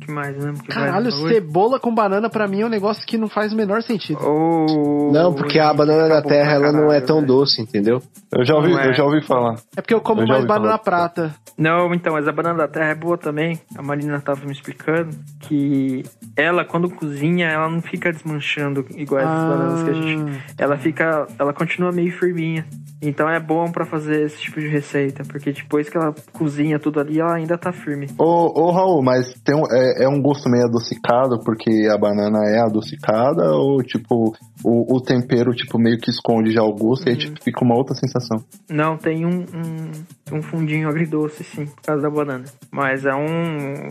que 0.00 0.10
mais 0.10 0.36
mesmo 0.36 0.62
que 0.62 0.68
Caralho, 0.68 1.10
vai? 1.10 1.32
cebola 1.34 1.78
com 1.78 1.94
banana 1.94 2.28
pra 2.30 2.46
mim 2.48 2.62
é 2.62 2.66
um 2.66 2.70
negócio 2.70 3.04
que 3.06 3.18
não 3.18 3.28
faz 3.28 3.52
o 3.52 3.56
menor 3.56 3.82
sentido. 3.82 4.18
Ou. 4.22 5.12
Não, 5.12 5.34
porque 5.34 5.58
a 5.58 5.72
banana 5.72 6.08
da 6.08 6.22
terra 6.22 6.52
ela 6.54 6.72
não 6.72 6.92
é 6.92 7.00
tão 7.00 7.22
doce, 7.22 7.60
entendeu? 7.62 8.00
Eu 8.32 8.44
já 8.44 8.54
ouvi, 8.54 8.70
Não 8.70 8.80
é. 8.80 8.88
eu 8.88 8.92
já 8.94 9.04
ouvi 9.04 9.20
falar. 9.26 9.56
É 9.76 9.80
porque 9.80 9.94
eu 9.94 10.00
como 10.00 10.22
Eu 10.22 10.26
mais 10.28 10.44
banana 10.44 10.78
falar. 10.78 10.78
prata. 10.78 11.34
Não, 11.58 11.88
então, 12.00 12.14
mas 12.14 12.26
a 12.26 12.32
banana 12.32 12.58
da 12.58 12.68
terra 12.68 12.90
é 12.90 12.94
boa 12.94 13.18
também. 13.18 13.60
A 13.76 13.82
Marina 13.82 14.20
tava 14.20 14.44
me 14.46 14.52
explicando 14.52 15.10
que 15.40 16.02
ela, 16.34 16.64
quando 16.64 16.88
cozinha, 16.90 17.46
ela 17.48 17.68
não 17.68 17.82
fica 17.82 18.10
desmanchando 18.10 18.84
igual 18.96 19.20
essas 19.20 19.32
Ah. 19.44 19.48
bananas 19.48 19.82
que 19.84 19.90
a 19.90 19.94
gente. 19.94 20.42
Ela 20.58 20.76
fica. 20.78 21.26
Ela 21.38 21.52
continua 21.52 21.92
meio 21.92 22.10
firminha. 22.18 22.64
Então 23.02 23.28
é 23.30 23.40
bom 23.40 23.70
pra 23.70 23.86
fazer 23.86 24.24
esse 24.24 24.38
tipo 24.40 24.60
de 24.60 24.68
receita. 24.68 25.22
Porque 25.24 25.52
depois 25.52 25.88
que 25.88 25.96
ela 25.96 26.14
cozinha 26.32 26.78
tudo 26.78 27.00
ali, 27.00 27.20
ela 27.20 27.34
ainda 27.34 27.56
tá 27.58 27.72
firme. 27.72 28.06
Ô, 28.18 28.60
ô 28.60 28.70
Raul, 28.72 29.02
mas 29.02 29.32
tem 29.44 29.54
um, 29.54 29.64
é, 29.70 30.04
é 30.04 30.08
um 30.08 30.20
gosto 30.20 30.48
meio 30.48 30.64
adocicado 30.64 31.38
porque 31.44 31.88
a 31.90 31.96
banana 31.98 32.38
é 32.46 32.60
adocicada 32.60 33.50
ou, 33.52 33.82
tipo, 33.82 34.34
o, 34.64 34.96
o 34.96 35.00
tempero, 35.00 35.52
tipo, 35.52 35.78
meio 35.78 35.98
que 35.98 36.10
esconde 36.10 36.50
já 36.52 36.62
o 36.62 36.74
gosto 36.74 37.06
e 37.06 37.10
aí, 37.10 37.16
tipo, 37.16 37.42
fica 37.42 37.64
uma 37.64 37.74
outra 37.76 37.94
sensação? 37.94 38.38
Não, 38.68 38.96
tem 38.96 39.24
um, 39.24 39.40
um, 39.54 40.36
um 40.38 40.42
fundinho 40.42 40.88
agridoce, 40.88 41.42
sim, 41.44 41.66
por 41.80 41.86
causa 41.86 42.02
da 42.02 42.10
banana. 42.10 42.44
Mas 42.70 43.04
é 43.04 43.14
um. 43.14 43.88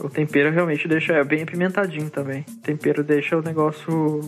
O 0.00 0.08
tempero 0.08 0.50
realmente 0.50 0.86
deixa. 0.86 1.22
Bem 1.24 1.42
apimentadinho 1.42 2.10
também. 2.10 2.44
O 2.48 2.60
tempero 2.60 3.02
deixa 3.02 3.36
o 3.36 3.42
negócio. 3.42 4.20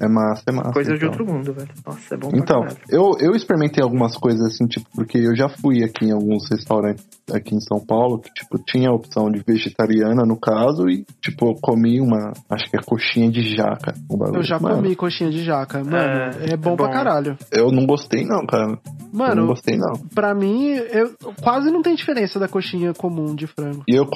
É 0.00 0.08
massa, 0.08 0.42
é 0.48 0.52
massa. 0.52 0.72
coisa 0.72 0.90
de 0.90 0.96
então. 0.96 1.08
outro 1.10 1.26
mundo, 1.26 1.52
velho. 1.52 1.68
Nossa, 1.86 2.14
é 2.14 2.16
bom 2.18 2.28
pra 2.30 2.38
Então, 2.38 2.60
caralho. 2.60 2.78
eu, 2.88 3.12
eu 3.20 3.32
experimentei 3.34 3.82
algumas 3.82 4.16
coisas 4.16 4.40
assim, 4.46 4.66
tipo, 4.66 4.86
porque 4.94 5.18
eu 5.18 5.36
já 5.36 5.48
fui 5.48 5.82
aqui 5.84 6.06
em 6.06 6.12
alguns 6.12 6.48
restaurantes 6.50 7.04
aqui 7.32 7.54
em 7.54 7.60
São 7.60 7.78
Paulo 7.84 8.18
que, 8.20 8.30
tipo, 8.34 8.58
tinha 8.66 8.90
a 8.90 8.92
opção 8.94 9.30
de 9.30 9.42
vegetariana, 9.46 10.24
no 10.26 10.38
caso, 10.38 10.88
e, 10.88 11.04
tipo, 11.22 11.46
eu 11.50 11.54
comi 11.60 12.00
uma, 12.00 12.32
acho 12.50 12.70
que 12.70 12.76
é 12.76 12.80
coxinha 12.82 13.30
de 13.30 13.54
jaca. 13.56 13.94
bagulho. 14.10 14.38
Eu 14.40 14.42
já 14.42 14.58
Mano, 14.58 14.76
comi 14.76 14.94
coxinha 14.96 15.30
de 15.30 15.42
jaca. 15.44 15.82
Mano, 15.82 15.96
É, 15.96 16.52
é, 16.52 16.56
bom 16.56 16.72
é 16.74 16.76
pra 16.76 16.86
bom. 16.86 16.92
caralho. 16.92 17.36
Eu 17.52 17.70
não 17.70 17.86
gostei 17.86 18.24
não, 18.26 18.44
cara. 18.46 18.64
eu 18.64 18.68
não 18.70 19.10
Mano, 19.12 19.46
gostei 19.46 19.76
não. 19.76 19.92
pra 20.14 20.34
mim, 20.34 20.70
eu, 20.90 21.12
quase 21.42 21.70
não 21.70 21.82
tem 21.82 21.94
diferença 21.94 22.38
da 22.38 22.48
coxinha 22.48 22.92
comum 22.92 23.34
de 23.34 23.46
frango. 23.46 23.82
E 23.88 23.94
eu, 23.94 24.06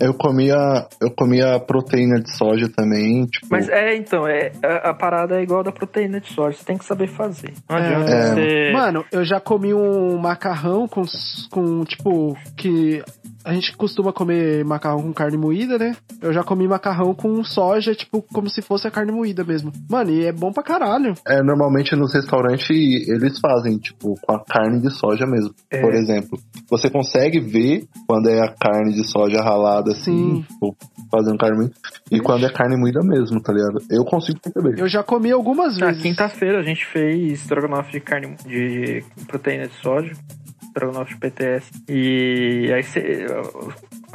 eu 0.00 0.14
comia 0.14 0.56
eu 1.00 1.10
comia 1.10 1.60
proteína 1.60 2.20
de 2.20 2.34
soja 2.36 2.68
também, 2.68 3.26
tipo... 3.26 3.46
Mas 3.50 3.68
é, 3.68 3.94
então, 3.96 4.26
é, 4.26 4.50
a, 4.64 4.90
a 4.90 4.94
parada 4.94 5.25
é 5.34 5.42
igual 5.42 5.62
da 5.62 5.72
proteína 5.72 6.20
de 6.20 6.32
soja, 6.32 6.56
você 6.56 6.64
tem 6.64 6.78
que 6.78 6.84
saber 6.84 7.08
fazer. 7.08 7.52
Não 7.68 7.76
adianta 7.76 8.10
É. 8.10 8.20
você. 8.34 8.72
Mano, 8.72 9.04
eu 9.10 9.24
já 9.24 9.40
comi 9.40 9.74
um 9.74 10.16
macarrão 10.18 10.86
com, 10.88 11.02
com 11.50 11.84
tipo, 11.84 12.36
que 12.56 13.02
a 13.46 13.54
gente 13.54 13.76
costuma 13.76 14.12
comer 14.12 14.64
macarrão 14.64 15.00
com 15.02 15.12
carne 15.12 15.36
moída, 15.36 15.78
né? 15.78 15.94
Eu 16.20 16.32
já 16.32 16.42
comi 16.42 16.66
macarrão 16.66 17.14
com 17.14 17.44
soja, 17.44 17.94
tipo, 17.94 18.20
como 18.20 18.50
se 18.50 18.60
fosse 18.60 18.88
a 18.88 18.90
carne 18.90 19.12
moída 19.12 19.44
mesmo. 19.44 19.70
Mano, 19.88 20.10
e 20.10 20.26
é 20.26 20.32
bom 20.32 20.50
pra 20.52 20.64
caralho. 20.64 21.14
É, 21.24 21.40
normalmente 21.44 21.94
nos 21.94 22.12
restaurantes 22.12 22.68
eles 22.68 23.38
fazem, 23.38 23.78
tipo, 23.78 24.14
com 24.20 24.34
a 24.34 24.44
carne 24.44 24.80
de 24.80 24.90
soja 24.92 25.24
mesmo. 25.26 25.54
É. 25.70 25.80
Por 25.80 25.94
exemplo, 25.94 26.36
você 26.68 26.90
consegue 26.90 27.38
ver 27.38 27.86
quando 28.08 28.28
é 28.28 28.40
a 28.40 28.52
carne 28.52 28.92
de 28.92 29.06
soja 29.08 29.40
ralada, 29.40 29.92
assim, 29.92 30.36
Sim. 30.36 30.42
tipo, 30.42 30.76
fazendo 31.08 31.38
carne 31.38 31.56
moída, 31.56 31.74
e 32.10 32.18
quando 32.20 32.46
é 32.46 32.50
carne 32.50 32.76
moída 32.76 33.00
mesmo, 33.04 33.40
tá 33.40 33.52
ligado? 33.52 33.78
Eu 33.88 34.04
consigo 34.04 34.40
perceber. 34.40 34.80
Eu 34.80 34.88
já 34.88 35.04
comi 35.04 35.30
algumas 35.30 35.78
Na 35.78 35.86
vezes. 35.86 36.02
quinta-feira 36.02 36.58
a 36.58 36.62
gente 36.64 36.84
fez 36.84 37.40
estrogonofe 37.42 37.92
de 37.92 38.00
carne 38.00 38.34
de 38.44 39.04
proteína 39.28 39.68
de 39.68 39.74
soja, 39.74 40.12
estrogonofe 40.76 41.14
de 41.14 41.20
PTS. 41.20 41.70
E 41.88 42.72
aí 42.72 42.82
você. 42.82 43.26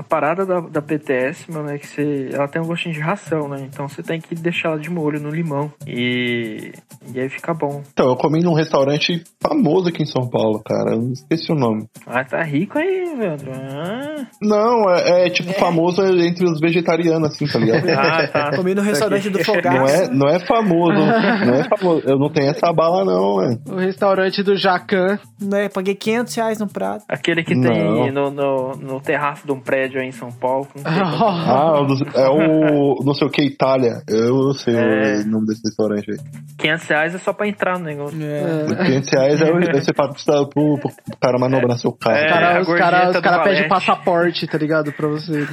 A 0.02 0.04
parada 0.04 0.48
da, 0.48 0.60
da 0.62 0.82
PTS, 0.82 1.52
mano, 1.52 1.70
é 1.70 1.78
que 1.78 1.86
você. 1.86 2.30
Ela 2.34 2.48
tem 2.48 2.60
um 2.60 2.66
gostinho 2.66 2.96
de 2.96 3.00
ração, 3.00 3.48
né? 3.48 3.68
Então 3.72 3.88
você 3.88 4.02
tem 4.02 4.20
que 4.20 4.34
deixar 4.34 4.70
ela 4.70 4.80
de 4.80 4.90
molho 4.90 5.20
no 5.20 5.30
limão. 5.30 5.72
E. 5.86 6.72
E 7.14 7.20
aí 7.20 7.30
fica 7.30 7.54
bom. 7.54 7.84
Então, 7.94 8.10
eu 8.10 8.16
comi 8.16 8.42
num 8.42 8.56
restaurante 8.56 9.24
famoso 9.40 9.90
aqui 9.90 10.02
em 10.02 10.08
São 10.08 10.28
Paulo, 10.28 10.60
cara. 10.64 10.96
Eu 10.96 11.12
esqueci 11.12 11.52
o 11.52 11.56
nome. 11.56 11.86
Ah, 12.08 12.24
tá 12.24 12.42
rico 12.42 12.80
aí, 12.80 13.14
Leandro. 13.16 13.52
Ah, 13.54 14.26
Não, 14.42 14.90
é, 14.90 15.28
é, 15.28 15.30
tipo 15.30 15.54
famoso 15.54 16.02
entre 16.04 16.46
os 16.46 16.60
vegetarianos, 16.60 17.30
assim, 17.30 17.46
tá 17.46 17.60
ligado? 17.60 17.86
ah 17.94 18.28
tá. 18.28 18.56
Comi 18.56 18.74
no 18.74 18.82
restaurante 18.82 19.30
do 19.30 19.38
Não 19.38 19.46
Fogaço. 19.46 19.94
é, 19.96 20.08
não 20.10 20.28
é 20.28 20.40
famoso, 20.40 20.94
não 20.98 21.54
é 21.56 21.64
famoso. 21.66 22.02
Eu 22.08 22.18
não 22.18 22.30
tenho 22.32 22.50
essa 22.50 22.74
bala, 22.74 23.06
não, 23.06 23.38
velho. 23.38 23.60
O 23.70 23.76
restaurante 23.76 24.42
do 24.42 24.56
Jacan. 24.56 25.20
Né, 25.40 25.70
paguei 25.70 25.94
500 25.96 26.36
reais 26.36 26.60
no 26.60 26.68
prato. 26.68 27.04
Aquele 27.08 27.44
que 27.44 27.56
Não. 27.56 27.72
tem 27.72 28.12
no, 28.12 28.30
no, 28.32 28.76
no 28.76 29.00
terraço 29.02 29.46
de 29.46 29.52
um 29.52 29.60
prédio 29.60 29.91
aí 30.00 30.08
em 30.08 30.12
São 30.12 30.32
Paulo. 30.32 30.68
Não 30.76 30.92
Ah, 30.92 31.86
é 32.16 32.28
o 32.30 33.02
não 33.04 33.14
sei 33.14 33.28
o 33.28 33.30
que, 33.32 33.42
Itália. 33.44 34.02
Eu 34.08 34.54
sei 34.54 34.76
É. 34.76 35.22
o 35.22 35.28
nome 35.30 35.48
desse 35.48 35.62
restaurante 35.66 36.12
aí. 36.12 36.18
500 36.58 36.88
reais 36.88 37.16
é 37.16 37.18
só 37.18 37.34
pra 37.34 37.48
entrar 37.48 37.78
no 37.80 37.86
negócio. 37.86 38.18
É. 38.22 38.86
500 38.86 39.10
reais 39.10 39.42
é 39.42 39.52
o- 39.52 39.60
é 39.60 39.74
você 39.82 39.94
paga 39.94 40.14
pro, 40.54 40.78
pro, 40.80 40.92
cara 41.22 41.38
manobrar 41.40 41.78
seu 41.78 41.92
carro. 41.92 42.16
É. 42.18 42.26
Os 42.26 42.32
caras 42.32 42.66
gorjeta 42.68 42.90
cara, 42.92 43.08
os 43.10 43.14
do 43.16 43.22
cara 43.22 43.44
pedem 43.44 43.68
passaporte, 43.68 44.48
tá 44.48 44.58
ligado? 44.58 44.92
Pra 44.92 45.08
você. 45.08 45.46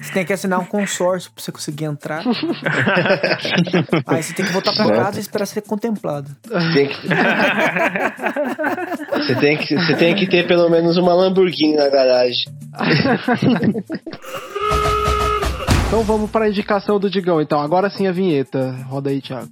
Você 0.00 0.12
tem 0.12 0.24
que 0.24 0.32
assinar 0.32 0.58
um 0.60 0.64
consórcio 0.64 1.30
pra 1.32 1.42
você 1.42 1.52
conseguir 1.52 1.84
entrar. 1.86 2.22
Aí 4.06 4.22
você 4.22 4.34
tem 4.34 4.44
que 4.46 4.52
voltar 4.52 4.72
pra 4.74 4.84
Certo. 4.84 4.98
casa 4.98 5.16
e 5.18 5.20
esperar 5.20 5.46
ser 5.46 5.62
contemplado. 5.62 6.28
Tem 6.74 6.88
que... 6.88 7.08
você, 9.16 9.34
tem 9.36 9.56
que, 9.56 9.74
você 9.76 9.94
tem 9.96 10.14
que 10.14 10.26
ter 10.28 10.46
pelo 10.46 10.68
menos 10.68 10.96
uma 10.96 11.14
Lamborghini 11.14 11.76
na 11.76 11.88
garagem. 11.88 12.52
Então 15.92 16.04
vamos 16.04 16.30
pra 16.30 16.48
indicação 16.48 16.98
do 16.98 17.10
Digão. 17.10 17.38
Então, 17.38 17.60
agora 17.60 17.90
sim 17.90 18.06
a 18.06 18.12
vinheta. 18.12 18.74
Roda 18.88 19.10
aí, 19.10 19.20
Thiago. 19.20 19.50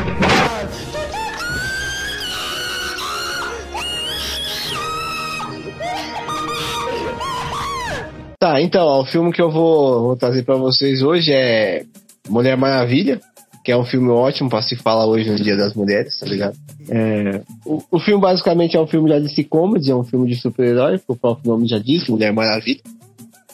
Tá, 8.46 8.60
então, 8.60 9.00
o 9.00 9.04
filme 9.04 9.32
que 9.32 9.42
eu 9.42 9.50
vou, 9.50 10.02
vou 10.02 10.16
trazer 10.16 10.44
pra 10.44 10.54
vocês 10.54 11.02
hoje 11.02 11.32
é 11.32 11.82
Mulher 12.28 12.56
Maravilha, 12.56 13.18
que 13.64 13.72
é 13.72 13.76
um 13.76 13.84
filme 13.84 14.08
ótimo 14.08 14.48
pra 14.48 14.62
se 14.62 14.76
falar 14.76 15.04
hoje 15.04 15.28
no 15.28 15.34
Dia 15.34 15.56
das 15.56 15.74
Mulheres, 15.74 16.16
tá 16.20 16.26
ligado? 16.26 16.56
É, 16.88 17.40
o, 17.64 17.82
o 17.90 17.98
filme 17.98 18.22
basicamente 18.22 18.76
é 18.76 18.80
um 18.80 18.86
filme 18.86 19.10
de 19.10 19.18
DC 19.18 19.42
Comedy, 19.42 19.90
é 19.90 19.96
um 19.96 20.04
filme 20.04 20.28
de 20.28 20.36
super-herói, 20.36 21.00
o 21.08 21.16
próprio 21.16 21.50
nome 21.50 21.66
já 21.66 21.78
diz, 21.80 22.06
Mulher 22.08 22.32
Maravilha. 22.32 22.78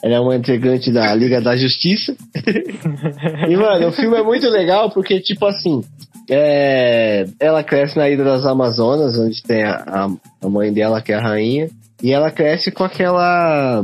Ela 0.03 0.13
é 0.13 0.19
uma 0.19 0.35
integrante 0.35 0.91
da 0.91 1.11
Liga 1.15 1.41
da 1.41 1.55
Justiça. 1.55 2.15
e, 3.49 3.55
mano, 3.55 3.87
o 3.87 3.91
filme 3.91 4.15
é 4.15 4.21
muito 4.21 4.47
legal 4.47 4.91
porque, 4.91 5.19
tipo 5.21 5.47
assim, 5.47 5.81
é, 6.29 7.25
ela 7.39 7.63
cresce 7.63 7.97
na 7.97 8.07
Ilha 8.07 8.23
das 8.23 8.45
Amazonas, 8.45 9.17
onde 9.17 9.41
tem 9.41 9.63
a, 9.63 10.07
a 10.39 10.49
mãe 10.49 10.71
dela, 10.71 11.01
que 11.01 11.11
é 11.11 11.15
a 11.15 11.21
rainha, 11.21 11.67
e 12.03 12.11
ela 12.11 12.29
cresce 12.29 12.69
com 12.69 12.83
aquela. 12.83 13.81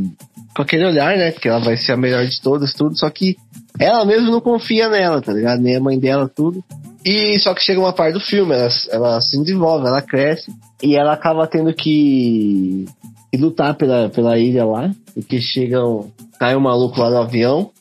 Com 0.60 0.64
aquele 0.64 0.86
olhar, 0.86 1.16
né? 1.16 1.32
Que 1.32 1.48
ela 1.48 1.60
vai 1.60 1.78
ser 1.78 1.94
a 1.94 1.98
melhor 1.98 2.26
de 2.26 2.42
todas, 2.42 2.74
tudo, 2.74 2.98
só 2.98 3.10
que 3.10 3.38
ela 3.80 4.04
mesmo 4.04 4.30
não 4.30 4.42
confia 4.42 4.90
nela, 4.90 5.22
tá 5.22 5.32
ligado? 5.32 5.62
Nem 5.62 5.78
a 5.78 5.80
mãe 5.80 5.98
dela, 5.98 6.28
tudo. 6.28 6.62
E 7.06 7.40
só 7.40 7.54
que 7.54 7.64
chega 7.64 7.80
uma 7.80 7.94
parte 7.94 8.16
do 8.16 8.20
filme, 8.20 8.54
ela, 8.54 8.68
ela 8.92 9.22
se 9.22 9.42
desenvolve, 9.42 9.88
ela 9.88 10.02
cresce, 10.02 10.54
e 10.84 10.98
ela 10.98 11.14
acaba 11.14 11.48
tendo 11.48 11.74
que, 11.74 12.86
que 13.32 13.38
lutar 13.38 13.74
pela, 13.76 14.10
pela 14.10 14.38
ilha 14.38 14.66
lá, 14.66 14.92
porque 15.14 15.40
chegam. 15.40 16.12
cai 16.38 16.58
um 16.58 16.60
maluco 16.60 17.00
lá 17.00 17.10
no 17.10 17.20
avião, 17.20 17.72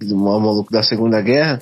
um 0.00 0.16
maluco 0.16 0.70
da 0.70 0.84
Segunda 0.84 1.20
Guerra. 1.20 1.60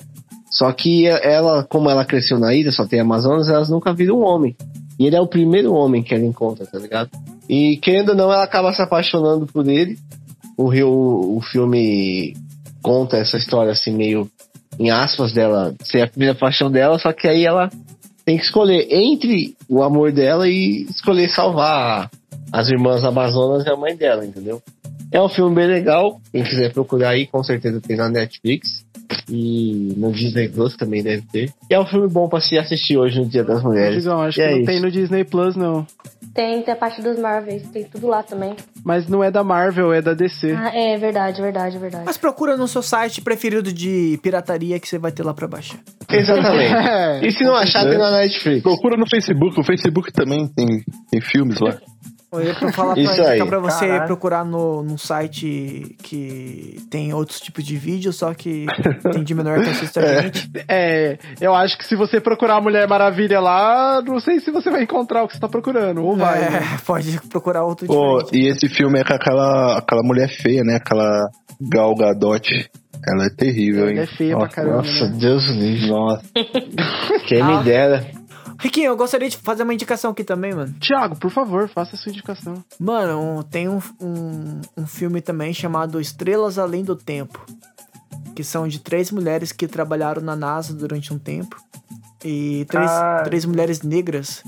Só 0.51 0.71
que 0.71 1.07
ela, 1.07 1.63
como 1.63 1.89
ela 1.89 2.05
cresceu 2.05 2.37
na 2.37 2.53
ilha, 2.53 2.71
só 2.71 2.85
tem 2.85 2.99
Amazonas, 2.99 3.49
elas 3.49 3.69
nunca 3.69 3.95
viram 3.95 4.19
um 4.19 4.23
homem. 4.23 4.55
E 4.99 5.07
ele 5.07 5.15
é 5.15 5.21
o 5.21 5.27
primeiro 5.27 5.73
homem 5.73 6.03
que 6.03 6.13
ela 6.13 6.23
encontra, 6.23 6.67
tá 6.67 6.77
ligado? 6.77 7.09
E 7.49 7.77
querendo 7.77 8.09
ou 8.09 8.15
não, 8.15 8.31
ela 8.31 8.43
acaba 8.43 8.71
se 8.71 8.81
apaixonando 8.81 9.47
por 9.47 9.67
ele. 9.67 9.97
O, 10.57 10.67
Rio, 10.67 10.89
o 10.89 11.39
filme 11.51 12.33
conta 12.81 13.17
essa 13.17 13.37
história 13.37 13.71
assim, 13.71 13.91
meio 13.91 14.27
em 14.79 14.89
aspas 14.89 15.31
dela, 15.33 15.73
ser 15.83 16.01
a 16.01 16.07
primeira 16.07 16.35
paixão 16.35 16.69
dela, 16.71 16.97
só 16.99 17.13
que 17.13 17.27
aí 17.27 17.45
ela 17.45 17.69
tem 18.25 18.37
que 18.37 18.43
escolher 18.43 18.87
entre 18.91 19.55
o 19.69 19.81
amor 19.81 20.11
dela 20.11 20.47
e 20.47 20.83
escolher 20.89 21.29
salvar 21.29 22.09
as 22.51 22.69
irmãs 22.69 23.03
Amazonas 23.03 23.65
e 23.65 23.69
a 23.69 23.75
mãe 23.75 23.95
dela, 23.95 24.25
entendeu? 24.25 24.61
É 25.11 25.21
um 25.21 25.29
filme 25.29 25.55
bem 25.55 25.67
legal, 25.67 26.19
quem 26.31 26.43
quiser 26.43 26.73
procurar 26.73 27.11
aí, 27.11 27.25
com 27.27 27.41
certeza 27.43 27.79
tem 27.79 27.95
na 27.95 28.09
Netflix. 28.09 28.85
E 29.29 29.93
no 29.97 30.11
Disney 30.11 30.49
Plus 30.49 30.75
também 30.75 31.01
deve 31.03 31.21
ter. 31.31 31.53
E 31.69 31.73
é 31.73 31.79
um 31.79 31.85
filme 31.85 32.07
bom 32.07 32.27
pra 32.27 32.41
se 32.41 32.57
assistir 32.57 32.97
hoje 32.97 33.17
no 33.19 33.25
Dia 33.25 33.43
das 33.43 33.61
Mulheres. 33.63 34.03
Digão, 34.03 34.21
acho 34.21 34.39
E 34.39 34.41
que 34.43 34.47
é 34.47 34.51
não 34.51 34.57
isso. 34.57 34.65
tem 34.65 34.81
no 34.81 34.91
Disney 34.91 35.23
Plus, 35.23 35.55
não. 35.55 35.85
Tem, 36.37 36.61
tem 36.61 36.71
a 36.71 36.77
parte 36.77 37.01
dos 37.01 37.17
Marvels, 37.17 37.63
tem 37.69 37.83
tudo 37.85 38.05
lá 38.05 38.21
também. 38.21 38.55
Mas 38.85 39.07
não 39.07 39.23
é 39.23 39.31
da 39.31 39.43
Marvel, 39.43 39.91
é 39.91 40.03
da 40.03 40.13
DC. 40.13 40.51
Ah, 40.51 40.69
é 40.71 40.95
verdade, 40.95 41.41
verdade, 41.41 41.79
verdade. 41.79 42.05
Mas 42.05 42.15
procura 42.15 42.55
no 42.55 42.67
seu 42.67 42.83
site 42.83 43.21
preferido 43.21 43.73
de 43.73 44.19
pirataria 44.21 44.79
que 44.79 44.87
você 44.87 44.99
vai 44.99 45.11
ter 45.11 45.23
lá 45.23 45.33
pra 45.33 45.47
baixar. 45.47 45.79
Exatamente. 46.07 47.25
e 47.25 47.31
se 47.31 47.43
não 47.43 47.55
achar, 47.55 47.89
tem 47.89 47.97
na 47.97 48.11
Netflix. 48.11 48.61
Procura 48.61 48.95
no 48.95 49.09
Facebook. 49.09 49.59
O 49.59 49.63
Facebook 49.63 50.13
também 50.13 50.47
tem, 50.47 50.83
tem 51.09 51.19
filmes 51.21 51.59
lá. 51.59 51.75
Eu 52.29 52.43
ia 52.43 52.53
pra 52.55 52.73
falar 52.73 52.93
pra 52.93 53.01
Isso 53.03 53.21
aí. 53.21 53.45
pra 53.45 53.59
você 53.59 53.87
Caralho. 53.87 54.05
procurar 54.07 54.43
no, 54.43 54.83
num 54.83 54.97
site 54.97 55.95
que 56.03 56.77
tem 56.89 57.13
outros 57.13 57.39
tipos 57.39 57.63
de 57.63 57.77
vídeo, 57.77 58.11
só 58.11 58.33
que 58.33 58.65
tem 59.13 59.23
de 59.23 59.33
menor 59.33 59.61
que 59.63 59.69
assiste 59.69 59.97
a 59.97 60.21
gente. 60.21 60.51
É, 60.67 61.17
eu 61.39 61.55
acho 61.55 61.77
que 61.77 61.85
se 61.85 61.95
você 61.95 62.19
procurar 62.19 62.57
a 62.57 62.61
Mulher 62.61 62.85
Maravilha 62.87 63.39
lá, 63.39 64.01
não 64.05 64.19
sei 64.19 64.41
se 64.41 64.51
você 64.51 64.69
vai 64.69 64.83
encontrar 64.83 65.23
o 65.23 65.27
que 65.27 65.35
você 65.35 65.39
tá 65.39 65.47
procurando. 65.47 66.03
Ou 66.03 66.17
vai. 66.17 66.43
É, 66.43 66.49
né? 66.49 66.59
pode 66.85 67.17
procurar 67.29 67.63
outro 67.63 67.87
Pô, 67.87 68.17
diferente. 68.23 68.45
e 68.45 68.49
esse 68.51 68.67
filme 68.67 68.99
é 68.99 69.03
com 69.05 69.13
aquela, 69.13 69.77
aquela 69.77 70.03
mulher 70.03 70.27
feia, 70.29 70.63
né? 70.65 70.75
Aquela 70.75 71.29
Gal 71.61 71.95
Gadot. 71.95 72.69
Ela 73.07 73.25
é 73.27 73.29
terrível, 73.29 73.87
hein? 73.89 73.95
Ela 73.97 74.03
é 74.03 74.07
feia 74.07 74.35
pra 74.35 74.45
Nossa, 74.45 74.55
caramba. 74.55 74.77
Nossa, 74.77 75.05
né? 75.07 75.17
Deus 75.17 75.47
livre. 75.47 75.89
Nossa. 75.89 76.23
Quem 77.27 77.43
me 77.43 77.63
dera. 77.63 78.05
Riquinho, 78.59 78.87
eu 78.87 78.97
gostaria 78.97 79.29
de 79.29 79.37
fazer 79.37 79.63
uma 79.63 79.73
indicação 79.73 80.11
aqui 80.11 80.23
também, 80.23 80.53
mano. 80.53 80.73
Tiago, 80.79 81.15
por 81.17 81.31
favor, 81.31 81.69
faça 81.69 81.95
a 81.95 81.99
sua 81.99 82.11
indicação. 82.11 82.63
Mano, 82.79 83.43
tem 83.43 83.69
um, 83.69 83.79
um, 84.01 84.61
um 84.77 84.87
filme 84.87 85.21
também 85.21 85.53
chamado 85.53 86.01
Estrelas 86.01 86.57
Além 86.57 86.83
do 86.83 86.95
Tempo. 86.95 87.45
Que 88.35 88.43
são 88.43 88.67
de 88.67 88.79
três 88.79 89.11
mulheres 89.11 89.51
que 89.51 89.67
trabalharam 89.67 90.21
na 90.21 90.35
NASA 90.35 90.73
durante 90.73 91.13
um 91.13 91.19
tempo. 91.19 91.55
E 92.25 92.65
três, 92.69 92.89
Ah. 92.89 93.21
três 93.23 93.45
mulheres 93.45 93.81
negras 93.81 94.43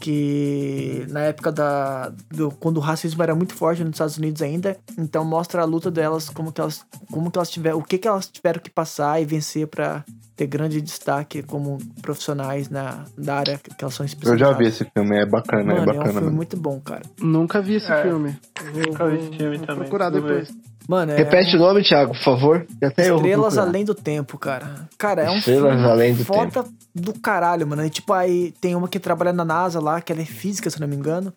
que 0.00 1.06
na 1.10 1.20
época 1.20 1.50
da 1.52 2.12
do, 2.30 2.50
quando 2.50 2.76
o 2.78 2.80
racismo 2.80 3.22
era 3.22 3.34
muito 3.34 3.54
forte 3.54 3.82
nos 3.82 3.92
Estados 3.94 4.18
Unidos 4.18 4.42
ainda, 4.42 4.76
então 4.98 5.24
mostra 5.24 5.62
a 5.62 5.64
luta 5.64 5.90
delas, 5.90 6.28
como 6.28 6.52
que 6.52 6.60
elas 6.60 6.84
como 7.10 7.30
que 7.30 7.38
elas 7.38 7.50
tiveram, 7.50 7.78
o 7.78 7.82
que 7.82 7.98
que 7.98 8.08
elas 8.08 8.26
tiveram 8.28 8.60
que 8.60 8.70
passar 8.70 9.20
e 9.20 9.24
vencer 9.24 9.66
pra 9.66 10.04
ter 10.36 10.46
grande 10.48 10.80
destaque 10.80 11.42
como 11.44 11.78
profissionais 12.02 12.68
na 12.68 13.04
da 13.16 13.36
área 13.36 13.56
que 13.58 13.70
elas 13.84 13.94
são 13.94 14.04
Eu 14.04 14.08
especializadas. 14.08 14.52
já 14.52 14.58
vi 14.58 14.66
esse 14.66 14.84
filme, 14.92 15.16
é 15.16 15.24
bacana, 15.26 15.62
Mano, 15.64 15.76
é 15.76 15.78
é 15.78 15.82
um 15.82 15.86
bacana. 15.86 16.04
filme 16.06 16.20
mano. 16.24 16.36
muito 16.36 16.56
bom, 16.56 16.80
cara. 16.80 17.02
Nunca 17.20 17.62
vi 17.62 17.74
esse 17.74 17.90
É, 17.92 18.02
filme. 18.02 18.36
Vou, 18.72 18.82
nunca 18.82 19.06
vi 19.08 19.16
vou- 19.16 19.26
esse 19.28 19.36
filme 19.38 19.56
vou 19.58 19.66
também, 19.66 19.82
procurar 19.88 20.10
preciso 20.10 20.28
depois. 20.28 20.73
Mano, 20.88 21.12
é 21.12 21.16
Repete 21.16 21.56
o 21.56 21.58
nome, 21.58 21.82
Thiago, 21.82 22.12
por 22.12 22.22
favor. 22.22 22.66
Até 22.82 23.08
Estrelas. 23.14 23.56
Além 23.58 23.84
do 23.84 23.94
Tempo, 23.94 24.36
cara. 24.38 24.88
Cara, 24.98 25.22
é 25.22 25.30
um 25.30 25.38
Estrelas 25.38 25.72
filme 25.74 25.88
Além 25.90 26.14
do 26.14 26.24
foda 26.24 26.64
do 26.94 27.12
caralho, 27.18 27.66
mano. 27.66 27.84
E, 27.84 27.90
tipo, 27.90 28.12
aí 28.12 28.52
tem 28.60 28.74
uma 28.74 28.86
que 28.88 28.98
trabalha 29.00 29.32
na 29.32 29.44
NASA 29.44 29.80
lá, 29.80 30.00
que 30.00 30.12
ela 30.12 30.20
é 30.22 30.26
física, 30.26 30.68
se 30.68 30.80
não 30.80 30.86
me 30.86 30.94
engano. 30.94 31.32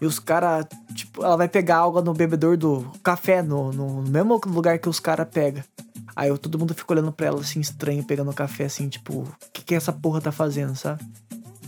E 0.00 0.04
os 0.06 0.18
caras, 0.18 0.66
tipo, 0.94 1.24
ela 1.24 1.36
vai 1.36 1.48
pegar 1.48 1.78
água 1.78 2.02
no 2.02 2.12
bebedor 2.12 2.56
do 2.56 2.90
café, 3.02 3.40
no, 3.42 3.72
no 3.72 4.02
mesmo 4.02 4.40
lugar 4.46 4.78
que 4.78 4.88
os 4.88 4.98
caras 5.00 5.26
pegam. 5.32 5.62
Aí 6.14 6.28
eu- 6.28 6.36
todo 6.36 6.58
mundo 6.58 6.74
fica 6.74 6.92
olhando 6.92 7.12
pra 7.12 7.28
ela 7.28 7.40
assim, 7.40 7.60
estranho, 7.60 8.04
pegando 8.04 8.32
café, 8.32 8.64
assim, 8.64 8.88
tipo, 8.88 9.20
o 9.20 9.28
que, 9.52 9.62
que 9.64 9.74
essa 9.74 9.92
porra 9.92 10.20
tá 10.20 10.30
fazendo, 10.32 10.74
sabe? 10.76 11.00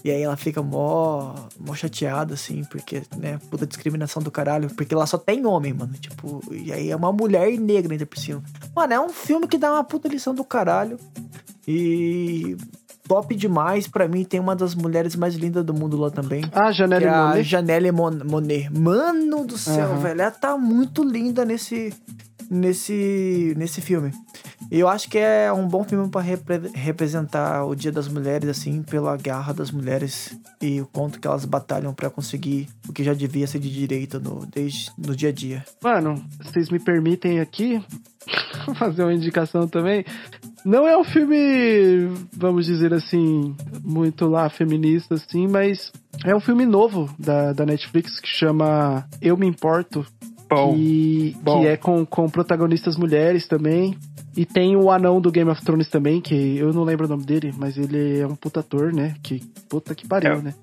E 0.04 0.10
aí 0.10 0.22
ela 0.22 0.36
fica 0.36 0.62
mó, 0.62 1.34
mó 1.58 1.74
chateada, 1.74 2.34
assim, 2.34 2.62
porque, 2.64 3.02
né, 3.16 3.38
puta 3.50 3.66
discriminação 3.66 4.22
do 4.22 4.30
caralho, 4.30 4.68
porque 4.74 4.94
lá 4.94 5.06
só 5.06 5.16
tem 5.16 5.46
homem, 5.46 5.72
mano, 5.72 5.94
tipo, 5.94 6.42
e 6.52 6.70
aí 6.70 6.90
é 6.90 6.96
uma 6.96 7.10
mulher 7.10 7.58
negra 7.58 7.94
ainda 7.94 8.04
por 8.04 8.18
cima. 8.18 8.42
Mano, 8.76 8.92
é 8.92 9.00
um 9.00 9.08
filme 9.08 9.48
que 9.48 9.56
dá 9.56 9.72
uma 9.72 9.82
puta 9.82 10.06
lição 10.06 10.34
do 10.34 10.44
caralho. 10.44 10.98
E 11.66 12.54
top 13.08 13.34
demais, 13.34 13.86
pra 13.88 14.06
mim 14.06 14.24
tem 14.24 14.38
uma 14.40 14.54
das 14.54 14.74
mulheres 14.74 15.16
mais 15.16 15.34
lindas 15.34 15.64
do 15.64 15.72
mundo 15.72 15.96
lá 15.96 16.10
também. 16.10 16.44
Ah, 16.52 16.70
Janelle 16.70 17.06
é 17.06 17.08
a 17.08 17.22
Monáe. 17.28 17.42
Janelle 17.42 17.90
Mon 17.92 18.10
Monet. 18.24 18.68
Mano 18.78 19.46
do 19.46 19.56
céu, 19.56 19.92
Aham. 19.92 19.98
velho, 20.00 20.20
ela 20.20 20.30
tá 20.30 20.58
muito 20.58 21.02
linda 21.02 21.46
nesse 21.46 21.94
nesse 22.50 23.54
nesse 23.56 23.80
filme. 23.80 24.12
E 24.74 24.80
eu 24.80 24.88
acho 24.88 25.08
que 25.08 25.16
é 25.16 25.52
um 25.52 25.68
bom 25.68 25.84
filme 25.84 26.08
pra 26.08 26.20
repre- 26.20 26.68
representar 26.74 27.64
o 27.64 27.76
Dia 27.76 27.92
das 27.92 28.08
Mulheres 28.08 28.48
assim, 28.48 28.82
pela 28.82 29.16
garra 29.16 29.54
das 29.54 29.70
mulheres 29.70 30.36
e 30.60 30.80
o 30.80 30.86
quanto 30.86 31.20
que 31.20 31.28
elas 31.28 31.44
batalham 31.44 31.94
pra 31.94 32.10
conseguir 32.10 32.68
o 32.88 32.92
que 32.92 33.04
já 33.04 33.14
devia 33.14 33.46
ser 33.46 33.60
de 33.60 33.70
direito 33.72 34.18
no 34.18 34.44
desde 34.46 34.90
no 34.98 35.14
dia 35.14 35.28
a 35.28 35.32
dia. 35.32 35.64
Mano, 35.80 36.20
vocês 36.42 36.70
me 36.70 36.80
permitem 36.80 37.38
aqui 37.38 37.80
fazer 38.76 39.04
uma 39.04 39.14
indicação 39.14 39.68
também. 39.68 40.04
Não 40.64 40.88
é 40.88 40.98
um 40.98 41.04
filme, 41.04 42.08
vamos 42.36 42.66
dizer 42.66 42.92
assim, 42.92 43.54
muito 43.84 44.26
lá 44.26 44.50
feminista, 44.50 45.14
assim, 45.14 45.46
mas 45.46 45.92
é 46.24 46.34
um 46.34 46.40
filme 46.40 46.66
novo 46.66 47.08
da, 47.16 47.52
da 47.52 47.64
Netflix 47.64 48.18
que 48.18 48.26
chama 48.28 49.06
Eu 49.22 49.36
Me 49.36 49.46
Importo. 49.46 50.04
Bom, 50.48 50.74
que, 50.74 51.36
bom. 51.42 51.60
que 51.60 51.66
é 51.66 51.76
com, 51.76 52.04
com 52.06 52.28
protagonistas 52.28 52.96
mulheres 52.96 53.46
também. 53.46 53.96
E 54.36 54.44
tem 54.44 54.76
o 54.76 54.90
anão 54.90 55.20
do 55.20 55.30
Game 55.30 55.48
of 55.50 55.64
Thrones 55.64 55.88
também, 55.88 56.20
que 56.20 56.56
eu 56.58 56.72
não 56.72 56.82
lembro 56.82 57.06
o 57.06 57.08
nome 57.08 57.24
dele, 57.24 57.52
mas 57.56 57.76
ele 57.78 58.18
é 58.18 58.26
um 58.26 58.34
puta 58.34 58.60
ator, 58.60 58.92
né? 58.92 59.14
Que 59.22 59.40
puta 59.68 59.94
que 59.94 60.06
pariu, 60.08 60.32
É. 60.32 60.42
né? 60.42 60.54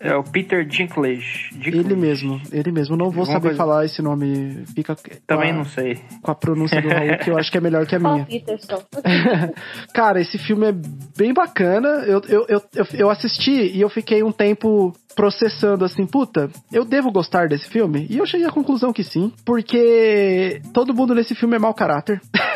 É 0.00 0.14
o 0.14 0.22
Peter 0.22 0.64
Dinklage. 0.64 1.50
Dinklage. 1.52 1.78
Ele 1.78 1.96
mesmo, 1.96 2.40
ele 2.52 2.70
mesmo. 2.72 2.96
Não 2.96 3.06
vou 3.10 3.20
Alguma 3.22 3.26
saber 3.26 3.40
coisa- 3.48 3.56
falar 3.56 3.84
esse 3.84 4.00
nome. 4.02 4.64
Fica 4.74 4.94
com 4.94 5.02
Também 5.26 5.50
a- 5.50 5.54
não 5.54 5.64
sei. 5.64 5.98
com 6.22 6.30
a 6.30 6.34
pronúncia 6.34 6.80
do 6.80 6.88
Raul, 6.88 7.18
que 7.18 7.30
eu 7.30 7.38
acho 7.38 7.50
que 7.50 7.58
é 7.58 7.60
melhor 7.60 7.86
que 7.86 7.96
a 7.96 7.98
minha. 8.00 8.24
Peterson. 8.24 8.82
Cara, 9.92 10.20
esse 10.20 10.38
filme 10.38 10.66
é 10.68 10.72
bem 11.16 11.32
bacana. 11.34 11.88
Eu, 12.06 12.20
eu, 12.28 12.46
eu, 12.48 12.62
eu, 12.74 12.86
eu 12.94 13.10
assisti 13.10 13.50
e 13.76 13.80
eu 13.80 13.88
fiquei 13.88 14.22
um 14.22 14.32
tempo 14.32 14.92
processando 15.16 15.84
assim, 15.84 16.06
puta, 16.06 16.48
eu 16.72 16.84
devo 16.84 17.10
gostar 17.10 17.48
desse 17.48 17.68
filme? 17.68 18.06
E 18.08 18.18
eu 18.18 18.26
cheguei 18.26 18.46
à 18.46 18.52
conclusão 18.52 18.92
que 18.92 19.02
sim, 19.02 19.32
porque 19.44 20.60
todo 20.72 20.94
mundo 20.94 21.12
nesse 21.14 21.34
filme 21.34 21.56
é 21.56 21.58
mau 21.58 21.74
caráter. 21.74 22.20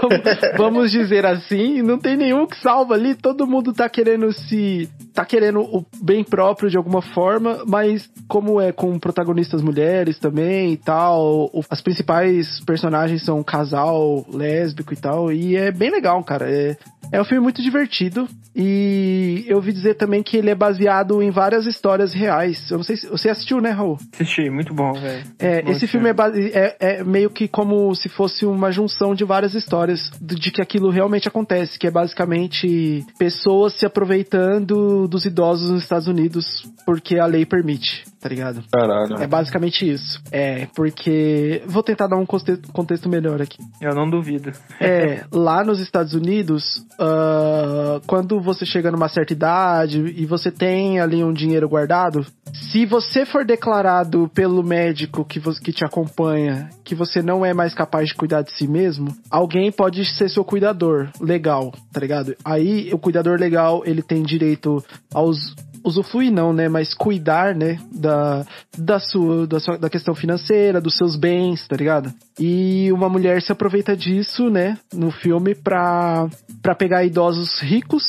vamos, 0.00 0.20
vamos 0.56 0.90
dizer 0.90 1.24
assim, 1.26 1.82
não 1.82 1.98
tem 1.98 2.16
nenhum 2.16 2.46
que 2.46 2.60
salva 2.60 2.94
ali, 2.94 3.14
todo 3.14 3.46
mundo 3.46 3.72
tá 3.72 3.88
querendo 3.88 4.32
se 4.32 4.88
tá 5.14 5.24
querendo 5.24 5.60
o 5.60 5.84
bem 6.02 6.22
próprio 6.24 6.68
de 6.70 6.76
alguma 6.76 7.00
forma, 7.00 7.62
mas 7.66 8.08
como 8.28 8.60
é 8.60 8.72
com 8.72 8.98
protagonistas 8.98 9.62
mulheres 9.62 10.18
também 10.18 10.72
e 10.72 10.76
tal, 10.76 11.50
as 11.70 11.80
principais 11.80 12.60
personagens 12.64 13.24
são 13.24 13.38
um 13.38 13.42
casal 13.44 14.26
lésbico 14.32 14.92
e 14.92 14.96
tal, 14.96 15.32
e 15.32 15.56
é 15.56 15.70
bem 15.72 15.90
legal, 15.90 16.22
cara. 16.22 16.50
É, 16.50 16.76
É 17.12 17.20
um 17.20 17.24
filme 17.24 17.42
muito 17.42 17.62
divertido 17.62 18.26
e 18.54 19.44
eu 19.46 19.56
ouvi 19.58 19.72
dizer 19.72 19.94
também 19.94 20.22
que 20.24 20.36
ele 20.36 20.50
é 20.50 20.54
baseado 20.56 21.22
em 21.22 21.30
várias 21.30 21.66
histórias 21.66 22.12
reais. 22.12 22.68
Eu 22.70 22.78
não 22.78 22.84
sei 22.84 22.96
se 22.96 23.06
você 23.06 23.28
assistiu, 23.28 23.60
né, 23.60 23.70
Raul? 23.70 23.96
Assisti, 24.12 24.50
muito 24.50 24.74
bom, 24.74 24.92
velho. 24.94 25.22
É, 25.38 25.62
esse 25.70 25.86
filme 25.86 26.08
é, 26.08 26.12
base- 26.12 26.50
é- 26.52 26.76
é 26.80 27.04
meio 27.04 27.30
que 27.30 27.46
como 27.46 27.94
se 27.94 28.08
fosse 28.08 28.44
uma 28.44 28.72
junção 28.72 29.14
de 29.14 29.24
várias 29.24 29.35
histórias 29.54 30.10
do- 30.20 30.34
de 30.34 30.50
que 30.50 30.62
aquilo 30.62 30.90
realmente 30.90 31.28
acontece, 31.28 31.78
que 31.78 31.86
é 31.86 31.90
basicamente 31.90 33.04
pessoas 33.18 33.74
se 33.74 33.84
aproveitando 33.86 35.06
dos 35.08 35.24
idosos 35.24 35.70
nos 35.70 35.82
Estados 35.82 36.06
Unidos 36.08 36.44
porque 36.84 37.18
a 37.18 37.26
lei 37.26 37.44
permite, 37.44 38.04
tá 38.26 38.28
ligado? 38.28 38.64
Caralho. 38.72 39.22
É 39.22 39.26
basicamente 39.26 39.88
isso. 39.88 40.20
É, 40.32 40.66
porque. 40.74 41.62
Vou 41.66 41.82
tentar 41.82 42.08
dar 42.08 42.16
um 42.16 42.26
conte- 42.26 42.60
contexto 42.72 43.08
melhor 43.08 43.40
aqui. 43.40 43.58
Eu 43.80 43.94
não 43.94 44.10
duvido. 44.10 44.50
É, 44.80 45.24
lá 45.32 45.62
nos 45.62 45.78
Estados 45.78 46.12
Unidos, 46.12 46.84
ah, 46.98 48.00
quando 48.06 48.40
você 48.40 48.66
chega 48.66 48.90
numa 48.90 49.08
certa 49.08 49.32
idade 49.32 50.00
e 50.16 50.26
você 50.26 50.50
tem 50.50 50.98
ali 50.98 51.22
um 51.22 51.32
dinheiro 51.32 51.68
guardado, 51.68 52.26
se 52.52 52.84
você 52.84 53.24
for 53.24 53.44
declarado 53.44 54.28
pelo 54.34 54.62
médico 54.62 55.24
que, 55.24 55.40
que 55.40 55.72
te 55.72 55.84
acompanha 55.84 56.68
que 56.84 56.94
você 56.94 57.22
não 57.22 57.44
é 57.44 57.52
mais 57.52 57.74
capaz 57.74 58.08
de 58.08 58.14
cuidar 58.14 58.42
de 58.42 58.52
si 58.52 58.66
mesmo, 58.66 59.08
alguém 59.30 59.70
pode 59.70 60.04
ser 60.04 60.28
seu 60.28 60.44
cuidador 60.44 61.08
legal, 61.20 61.72
tá 61.92 62.00
ligado? 62.00 62.34
Aí 62.44 62.90
o 62.92 62.98
cuidador 62.98 63.38
legal 63.38 63.82
ele 63.84 64.02
tem 64.02 64.22
direito 64.22 64.82
aos 65.12 65.54
usufruir 65.86 66.32
não, 66.32 66.52
né, 66.52 66.68
mas 66.68 66.92
cuidar, 66.92 67.54
né, 67.54 67.78
da, 67.92 68.44
da 68.76 68.98
sua, 68.98 69.46
da 69.46 69.60
sua, 69.60 69.78
da 69.78 69.88
questão 69.88 70.14
financeira, 70.14 70.80
dos 70.80 70.96
seus 70.96 71.16
bens, 71.16 71.66
tá 71.66 71.76
ligado? 71.76 72.12
E 72.38 72.90
uma 72.92 73.08
mulher 73.08 73.40
se 73.40 73.52
aproveita 73.52 73.96
disso, 73.96 74.50
né, 74.50 74.76
no 74.92 75.10
filme 75.10 75.54
pra, 75.54 76.28
pegar 76.76 77.04
idosos 77.04 77.60
ricos, 77.60 78.04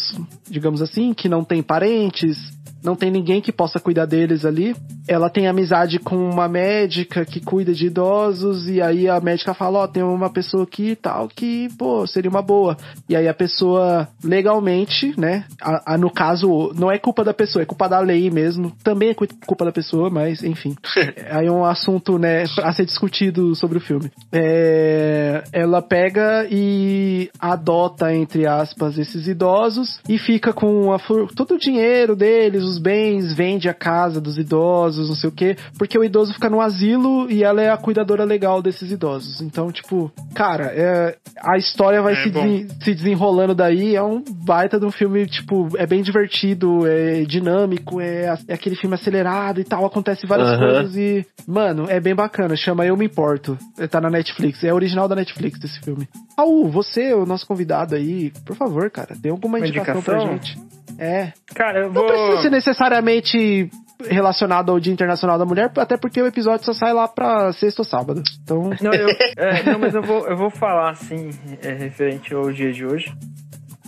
digamos 0.49 0.81
assim, 0.81 1.13
que 1.13 1.29
não 1.29 1.43
tem 1.43 1.61
parentes, 1.61 2.37
não 2.83 2.95
tem 2.95 3.11
ninguém 3.11 3.41
que 3.41 3.51
possa 3.51 3.79
cuidar 3.79 4.05
deles 4.05 4.45
ali. 4.45 4.75
Ela 5.07 5.29
tem 5.29 5.47
amizade 5.47 5.99
com 5.99 6.15
uma 6.17 6.47
médica 6.47 7.25
que 7.25 7.39
cuida 7.39 7.73
de 7.73 7.87
idosos, 7.87 8.67
e 8.67 8.81
aí 8.81 9.07
a 9.09 9.19
médica 9.19 9.53
fala: 9.53 9.79
Ó, 9.79 9.87
tem 9.87 10.03
uma 10.03 10.29
pessoa 10.29 10.63
aqui 10.63 10.89
e 10.91 10.95
tal 10.95 11.27
que, 11.27 11.69
pô, 11.77 12.05
seria 12.05 12.29
uma 12.29 12.41
boa. 12.41 12.75
E 13.09 13.15
aí 13.15 13.27
a 13.27 13.33
pessoa, 13.33 14.07
legalmente, 14.23 15.13
né? 15.17 15.45
a- 15.61 15.93
a- 15.93 15.97
no 15.97 16.11
caso, 16.11 16.71
não 16.75 16.91
é 16.91 16.97
culpa 16.97 17.23
da 17.23 17.33
pessoa, 17.33 17.63
é 17.63 17.65
culpa 17.65 17.87
da 17.87 17.99
lei 17.99 18.29
mesmo. 18.29 18.71
Também 18.83 19.09
é 19.09 19.13
cu- 19.13 19.27
culpa 19.45 19.65
da 19.65 19.71
pessoa, 19.71 20.09
mas 20.09 20.43
enfim. 20.43 20.75
aí 21.31 21.47
é 21.47 21.51
um 21.51 21.65
assunto, 21.65 22.17
né, 22.17 22.43
a 22.63 22.73
ser 22.73 22.85
discutido 22.85 23.55
sobre 23.55 23.77
o 23.77 23.81
filme. 23.81 24.11
É, 24.31 25.43
ela 25.51 25.81
pega 25.81 26.47
e 26.49 27.29
adota, 27.39 28.13
entre 28.13 28.45
aspas, 28.45 28.97
esses 28.97 29.27
idosos 29.27 29.99
e 30.07 30.17
fica 30.17 30.53
com 30.53 30.93
a, 30.93 30.99
todo 31.35 31.55
o 31.55 31.59
dinheiro 31.59 32.15
deles, 32.15 32.63
os 32.67 32.77
bens, 32.77 33.33
vende 33.33 33.67
a 33.69 33.73
casa 33.73 34.19
dos 34.21 34.37
idosos, 34.37 35.07
não 35.09 35.15
sei 35.15 35.29
o 35.29 35.33
quê, 35.33 35.55
porque 35.77 35.97
o 35.97 36.03
idoso 36.03 36.33
fica 36.33 36.49
no 36.49 36.61
asilo 36.61 37.29
e 37.31 37.43
ela 37.43 37.61
é 37.61 37.69
a 37.69 37.77
cuidadora 37.77 38.23
legal 38.23 38.61
desses 38.61 38.91
idosos. 38.91 39.41
Então, 39.41 39.71
tipo, 39.71 40.11
cara, 40.35 40.65
é, 40.65 41.15
a 41.41 41.57
história 41.57 42.01
vai 42.01 42.13
É 42.13 42.23
se, 42.23 42.29
desen- 42.29 42.67
se 42.83 42.93
desenrolando 42.93 43.55
daí. 43.55 43.95
É 43.95 44.03
um 44.03 44.23
baita 44.45 44.79
de 44.79 44.85
um 44.85 44.91
filme, 44.91 45.25
tipo, 45.25 45.69
é 45.77 45.85
bem 45.85 46.01
divertido, 46.01 46.85
é 46.85 47.21
dinâmico, 47.23 47.99
é, 48.01 48.37
é 48.47 48.53
aquele 48.53 48.75
filme 48.75 48.95
acelerado 48.95 49.59
e 49.59 49.63
tal, 49.63 49.85
acontece 49.85 50.25
várias 50.27 50.49
Aham. 50.49 50.59
coisas 50.59 50.95
e, 50.95 51.25
mano, 51.47 51.85
é 51.89 51.99
bem 51.99 52.13
bacana. 52.15 52.55
Chama 52.55 52.85
Eu 52.85 52.97
Me 52.97 53.05
Importo. 53.05 53.57
Tá 53.89 54.01
na 54.01 54.09
Netflix. 54.09 54.63
É 54.63 54.73
original 54.73 55.07
da 55.07 55.15
Netflix 55.15 55.63
esse 55.63 55.79
filme. 55.79 56.07
Raul, 56.37 56.69
você, 56.69 57.13
o 57.13 57.25
nosso 57.25 57.45
convidado 57.47 57.95
aí, 57.95 58.31
por 58.45 58.55
favor, 58.55 58.89
cara, 58.89 59.15
dê 59.17 59.29
alguma 59.29 59.57
Uma 59.57 59.67
indicação, 59.67 60.01
pra 60.01 60.15
indicação? 60.23 60.33
gente. 60.37 60.76
É. 60.97 61.31
Cara, 61.55 61.79
eu 61.81 61.87
Não 61.87 61.93
vou. 61.93 62.05
precisa 62.07 62.41
ser 62.41 62.49
necessariamente 62.49 63.69
relacionado 64.09 64.71
ao 64.71 64.79
Dia 64.79 64.93
Internacional 64.93 65.37
da 65.39 65.45
Mulher, 65.45 65.71
até 65.77 65.97
porque 65.97 66.21
o 66.21 66.27
episódio 66.27 66.65
só 66.65 66.73
sai 66.73 66.93
lá 66.93 67.07
pra 67.07 67.51
sexta 67.53 67.81
ou 67.81 67.85
sábado. 67.87 68.21
Então. 68.43 68.69
Não, 68.81 68.93
eu, 68.93 69.07
é, 69.37 69.63
não, 69.63 69.79
mas 69.79 69.95
eu 69.95 70.01
vou, 70.01 70.27
eu 70.27 70.37
vou 70.37 70.49
falar 70.51 70.91
assim, 70.91 71.29
é, 71.63 71.73
referente 71.73 72.33
ao 72.33 72.51
dia 72.51 72.71
de 72.71 72.85
hoje, 72.85 73.11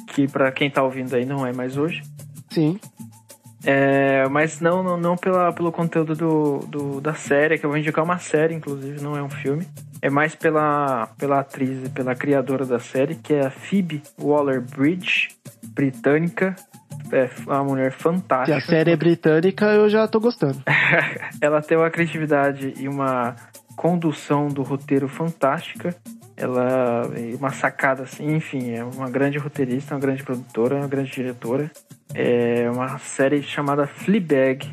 que 0.07 0.27
pra 0.27 0.51
quem 0.51 0.69
tá 0.69 0.83
ouvindo 0.83 1.15
aí 1.15 1.25
não 1.25 1.45
é 1.45 1.53
mais 1.53 1.77
hoje. 1.77 2.01
Sim. 2.49 2.79
É, 3.65 4.27
mas 4.29 4.59
não, 4.61 4.81
não, 4.81 4.97
não 4.97 5.15
pela, 5.15 5.51
pelo 5.53 5.71
conteúdo 5.71 6.15
do, 6.15 6.59
do- 6.67 7.01
da 7.01 7.13
série, 7.13 7.57
que 7.57 7.65
eu 7.65 7.69
vou 7.69 7.77
indicar 7.77 8.03
uma 8.03 8.17
série, 8.17 8.55
inclusive, 8.55 9.01
não 9.01 9.15
é 9.17 9.21
um 9.21 9.29
filme. 9.29 9.67
É 10.01 10.09
mais 10.09 10.33
pela, 10.33 11.07
pela 11.17 11.41
atriz 11.41 11.85
e 11.85 11.89
pela 11.89 12.15
criadora 12.15 12.65
da 12.65 12.79
série, 12.79 13.15
que 13.15 13.33
é 13.33 13.45
a 13.45 13.51
Phoebe 13.51 14.01
Waller-Bridge, 14.19 15.27
britânica. 15.73 16.55
É 17.11 17.29
uma 17.47 17.63
mulher 17.63 17.91
fantástica. 17.91 18.57
a 18.57 18.61
série 18.61 18.91
é 18.91 18.95
britânica, 18.95 19.65
eu 19.65 19.89
já 19.89 20.07
tô 20.07 20.19
gostando. 20.19 20.61
ela 21.41 21.61
tem 21.61 21.77
uma 21.77 21.89
criatividade 21.89 22.73
e 22.77 22.87
uma 22.87 23.35
condução 23.75 24.47
do 24.47 24.61
roteiro 24.61 25.07
fantástica. 25.07 25.95
Ela 26.35 27.09
é 27.15 27.35
uma 27.35 27.49
sacada 27.51 28.03
assim, 28.03 28.35
enfim, 28.35 28.71
é 28.71 28.83
uma 28.83 29.09
grande 29.09 29.37
roteirista, 29.37 29.93
uma 29.93 29.99
grande 29.99 30.23
produtora, 30.23 30.75
uma 30.75 30.87
grande 30.87 31.11
diretora. 31.11 31.69
É 32.13 32.69
uma 32.71 32.97
série 32.99 33.41
chamada 33.41 33.85
Fleabag. 33.87 34.65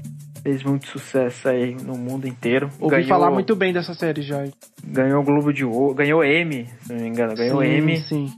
Fez 0.42 0.62
muito 0.62 0.86
sucesso 0.86 1.48
aí 1.48 1.74
no 1.74 1.98
mundo 1.98 2.28
inteiro. 2.28 2.70
Ouvi 2.78 2.96
Ganhou- 2.96 3.08
falar 3.08 3.32
muito 3.32 3.56
bem 3.56 3.72
dessa 3.72 3.94
série 3.94 4.22
já. 4.22 4.44
Ganhou 4.84 5.20
o 5.20 5.24
Globo 5.24 5.52
de 5.52 5.64
Ouro, 5.64 5.92
ganhou 5.92 6.24
Emmy, 6.24 6.68
se 6.82 6.92
não 6.92 7.00
me 7.00 7.08
engano, 7.08 7.34
ganhou 7.34 7.60
sim, 7.62 7.76
Emmy. 7.78 7.96
Sim. 7.98 8.32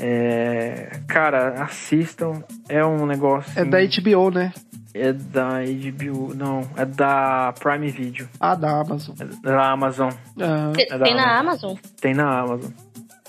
É, 0.00 0.90
cara, 1.08 1.62
assistam. 1.64 2.42
É 2.68 2.84
um 2.84 3.04
negócio. 3.06 3.50
É 3.58 3.64
da 3.64 3.78
HBO, 3.80 4.30
né? 4.30 4.52
É 4.94 5.12
da 5.12 5.60
HBO. 5.62 6.34
Não, 6.34 6.62
é 6.76 6.84
da 6.84 7.52
Prime 7.60 7.90
Video. 7.90 8.28
Ah, 8.40 8.54
da 8.54 8.80
Amazon. 8.80 9.14
É 9.20 9.24
da 9.42 9.70
Amazon. 9.72 10.10
Ah. 10.40 10.72
Tem, 10.74 10.86
É 10.90 10.98
da 10.98 11.04
tem 11.04 11.14
na 11.14 11.38
Amazon? 11.38 11.74
Tem 12.00 12.14
na 12.14 12.40
Amazon. 12.40 12.70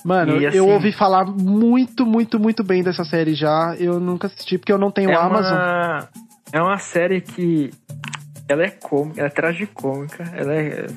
Mano, 0.06 0.40
E, 0.42 0.46
assim- 0.48 0.58
eu 0.58 0.68
ouvi 0.70 0.92
falar 0.94 1.26
muito, 1.26 2.06
muito, 2.06 2.40
muito 2.40 2.64
bem 2.64 2.82
dessa 2.84 3.04
série 3.04 3.34
já. 3.34 3.76
Eu 3.78 4.00
nunca 4.00 4.28
assisti 4.28 4.58
porque 4.58 4.72
eu 4.72 4.78
não 4.78 4.92
tenho 4.92 5.12
é 5.12 5.16
Amazon. 5.16 5.58
Uma, 5.58 6.10
é 6.54 6.62
uma 6.62 6.78
série 6.78 7.20
que. 7.22 7.72
Ela 8.48 8.64
é 8.64 8.70
cômica, 8.70 9.20
ela 9.20 9.28
é 9.28 9.32
tragicômica. 9.32 10.24
Ela 10.34 10.54
é. 10.56 10.88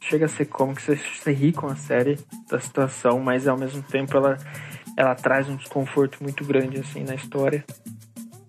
Chega 0.00 0.24
a 0.24 0.28
ser 0.28 0.46
cômica, 0.46 0.80
você, 0.80 0.96
você 0.96 1.32
ri 1.32 1.52
com 1.52 1.66
a 1.66 1.76
série 1.76 2.18
da 2.50 2.58
situação, 2.58 3.20
mas 3.20 3.46
ao 3.46 3.58
mesmo 3.58 3.82
tempo 3.82 4.16
ela, 4.16 4.36
ela 4.98 5.14
traz 5.14 5.48
um 5.48 5.54
desconforto 5.54 6.18
muito 6.20 6.44
grande 6.44 6.80
assim 6.80 7.04
na 7.04 7.14
história. 7.14 7.64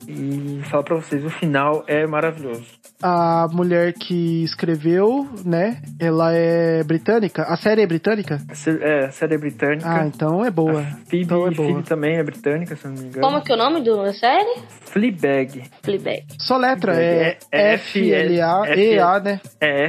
E 0.07 0.59
falo 0.63 0.83
pra 0.83 0.95
vocês, 0.95 1.23
o 1.23 1.29
final 1.29 1.83
é 1.85 2.07
maravilhoso. 2.07 2.65
A 2.99 3.47
mulher 3.53 3.93
que 3.93 4.43
escreveu, 4.43 5.29
né? 5.45 5.79
Ela 5.99 6.33
é 6.33 6.83
britânica. 6.83 7.43
A 7.43 7.55
série 7.55 7.83
é 7.83 7.85
britânica? 7.85 8.41
A 8.49 8.69
É, 8.81 9.05
a 9.05 9.11
série 9.11 9.35
é 9.35 9.37
britânica. 9.37 9.87
Ah, 9.87 10.07
então 10.07 10.43
é 10.43 10.49
boa. 10.49 10.81
Phoebe, 11.07 11.23
então 11.23 11.45
é 11.45 11.51
boa. 11.51 11.69
Phoebe 11.69 11.83
também 11.83 12.17
é 12.17 12.23
britânica, 12.23 12.75
se 12.75 12.85
eu 12.85 12.91
não 12.91 12.97
me 12.99 13.07
engano. 13.09 13.21
Como 13.21 13.43
que 13.43 13.51
é 13.51 13.55
o 13.55 13.57
nome 13.57 13.83
da 13.83 14.11
série? 14.13 14.63
Fleabag. 14.85 15.63
Fleabag. 15.83 16.25
Só 16.39 16.57
letra, 16.57 16.99
é, 16.99 17.37
É 17.51 17.73
F-L-A-E-A, 17.75 19.19
né? 19.19 19.39
É 19.61 19.85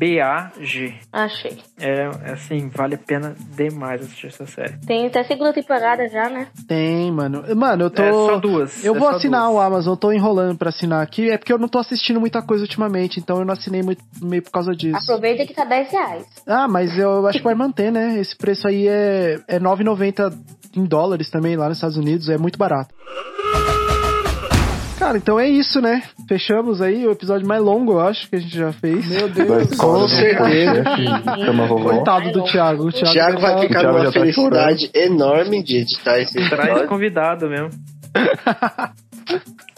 F-L-E-A-B-A-G. 0.00 0.94
Achei. 1.12 1.58
É, 1.78 2.06
assim, 2.32 2.68
vale 2.68 2.94
a 2.94 2.98
pena 2.98 3.34
demais 3.54 4.00
assistir 4.00 4.28
essa 4.28 4.46
série. 4.46 4.78
Tem 4.86 5.06
até 5.06 5.22
segunda 5.24 5.52
temporada 5.52 6.08
já, 6.08 6.28
né? 6.30 6.48
Tem, 6.66 7.12
mano. 7.12 7.44
Mano, 7.54 7.84
eu 7.84 7.90
tô. 7.90 8.02
É 8.02 8.12
só 8.12 8.38
duas. 8.38 8.84
Eu 8.84 8.96
é 8.96 8.98
vou 8.98 9.08
assinar 9.08 9.42
duas. 9.42 9.54
o 9.54 9.60
Amazon, 9.60 9.92
eu 9.92 9.96
tô 9.96 10.12
enrolando 10.12 10.56
pra 10.56 10.70
assinar 10.70 11.02
aqui. 11.02 11.30
É 11.30 11.36
porque 11.36 11.52
eu 11.52 11.58
não 11.58 11.68
tô 11.68 11.78
assistindo 11.78 12.18
muita 12.18 12.42
coisa 12.42 12.64
ultimamente, 12.64 13.20
então 13.20 13.38
eu 13.38 13.44
não 13.44 13.52
assinei 13.52 13.82
muito 13.82 14.02
meio 14.22 14.42
por 14.42 14.50
causa 14.50 14.72
disso. 14.72 14.96
Aproveita 14.96 15.46
que 15.46 15.54
tá 15.54 15.64
10 15.64 15.92
reais. 15.92 16.26
Ah, 16.46 16.66
mas 16.66 16.98
eu 16.98 17.26
acho 17.26 17.38
que 17.38 17.44
vai 17.44 17.54
manter, 17.54 17.92
né? 17.92 18.18
Esse 18.18 18.36
preço 18.36 18.66
aí 18.66 18.88
é, 18.88 19.38
é 19.46 19.60
9,90 19.60 20.32
em 20.76 20.84
dólares 20.84 21.30
também 21.30 21.56
lá 21.56 21.68
nos 21.68 21.78
Estados 21.78 21.96
Unidos, 21.96 22.28
é 22.28 22.38
muito 22.38 22.58
barato. 22.58 22.94
Cara, 25.00 25.16
então 25.16 25.40
é 25.40 25.48
isso, 25.48 25.80
né? 25.80 26.02
Fechamos 26.28 26.82
aí 26.82 27.06
o 27.06 27.12
episódio 27.12 27.48
mais 27.48 27.62
longo, 27.62 27.92
eu 27.92 28.00
acho, 28.00 28.28
que 28.28 28.36
a 28.36 28.38
gente 28.38 28.54
já 28.54 28.70
fez. 28.70 29.08
Meu 29.08 29.28
Deus. 29.30 29.74
Com 29.76 30.06
certeza. 30.06 30.84
Coitado 31.82 32.30
do 32.32 32.44
Thiago. 32.44 32.84
O 32.84 32.88
O 32.88 32.92
Thiago, 32.92 33.12
Thiago 33.12 33.40
vai 33.40 33.54
tá- 33.54 33.60
ficar 33.62 33.80
Thiago 33.80 33.96
numa 33.98 34.04
tá 34.04 34.12
felicidade 34.12 34.90
enorme 34.94 35.62
de 35.64 35.76
editar 35.78 36.18
esse 36.20 36.34
Traz 36.50 36.64
episódio. 36.68 36.88
convidado 36.88 37.48
mesmo. 37.48 37.70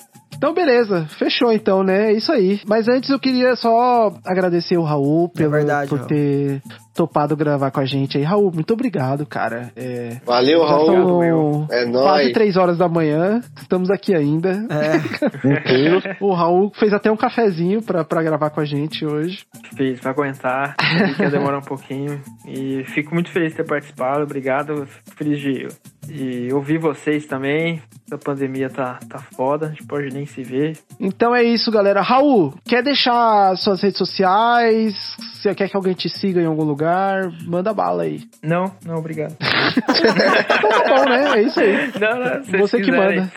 Então, 0.43 0.52
beleza. 0.52 1.06
Fechou 1.19 1.52
então, 1.52 1.85
né? 1.85 2.09
É 2.10 2.12
isso 2.14 2.32
aí. 2.32 2.60
Mas 2.66 2.89
antes 2.89 3.09
eu 3.10 3.20
queria 3.20 3.55
só 3.55 4.12
agradecer 4.27 4.77
o 4.77 4.82
Raul 4.82 5.28
pelo, 5.28 5.52
verdade, 5.52 5.89
por 5.89 5.98
Raul. 5.98 6.09
ter 6.09 6.60
topado 6.93 7.36
gravar 7.36 7.70
com 7.70 7.78
a 7.78 7.85
gente 7.85 8.19
aí. 8.19 8.24
Raul, 8.24 8.51
muito 8.52 8.73
obrigado, 8.74 9.24
cara. 9.24 9.70
É, 9.77 10.16
Valeu, 10.27 10.59
já 10.62 10.66
Raul. 10.66 10.86
são 10.86 11.66
É 11.70 11.85
quase 11.85 11.93
nóis. 11.93 12.32
três 12.32 12.56
horas 12.56 12.77
da 12.77 12.89
manhã. 12.89 13.40
Estamos 13.56 13.89
aqui 13.89 14.16
ainda. 14.16 14.51
É. 14.69 14.93
O 16.20 16.32
Raul 16.35 16.73
fez 16.74 16.93
até 16.93 17.10
um 17.10 17.16
cafezinho 17.16 17.81
pra, 17.81 18.05
pra 18.05 18.23
gravar 18.23 18.51
com 18.51 18.60
a 18.60 18.64
gente 18.64 19.05
hoje. 19.06 19.44
Fiz 19.77 20.01
pra 20.01 20.10
aguentar. 20.10 20.74
Sabia 20.81 21.14
que 21.14 21.23
ia 21.23 21.31
demorar 21.31 21.59
um 21.59 21.62
pouquinho. 21.62 22.20
E 22.48 22.82
fico 22.86 23.14
muito 23.14 23.31
feliz 23.31 23.51
de 23.51 23.59
ter 23.59 23.64
participado. 23.66 24.23
Obrigado. 24.24 24.86
Fico 24.86 25.16
feliz 25.16 25.40
de 25.40 25.69
E 26.09 26.53
ouvir 26.53 26.79
vocês 26.79 27.27
também. 27.27 27.83
A 28.11 28.19
pandemia 28.19 28.69
tá, 28.69 28.99
tá 29.09 29.19
foda, 29.19 29.66
a 29.66 29.69
gente 29.70 29.87
pode 29.87 30.12
nem 30.12 30.27
se 30.27 30.43
ver. 30.43 30.77
Então 31.01 31.35
é 31.35 31.43
isso, 31.43 31.70
galera. 31.70 32.03
Raul, 32.03 32.53
quer 32.65 32.83
deixar 32.83 33.57
suas 33.57 33.81
redes 33.81 33.97
sociais? 33.97 34.95
Você 35.35 35.55
quer 35.55 35.69
que 35.69 35.77
alguém 35.77 35.95
te 35.95 36.09
siga 36.09 36.41
em 36.41 36.47
algum 36.47 36.65
lugar? 36.65 37.33
Manda 37.45 37.73
bala 37.73 38.03
aí. 38.03 38.20
Não, 38.43 38.73
não, 38.85 38.97
obrigado. 38.97 39.37
Então 39.73 40.70
tá 40.70 40.85
bom, 40.87 41.05
né? 41.09 41.39
É 41.39 41.43
isso 41.43 41.61
aí. 41.61 41.93
Não, 41.99 42.19
não, 42.19 42.59
Você 42.61 42.81
que 42.81 42.91
manda. 42.91 43.33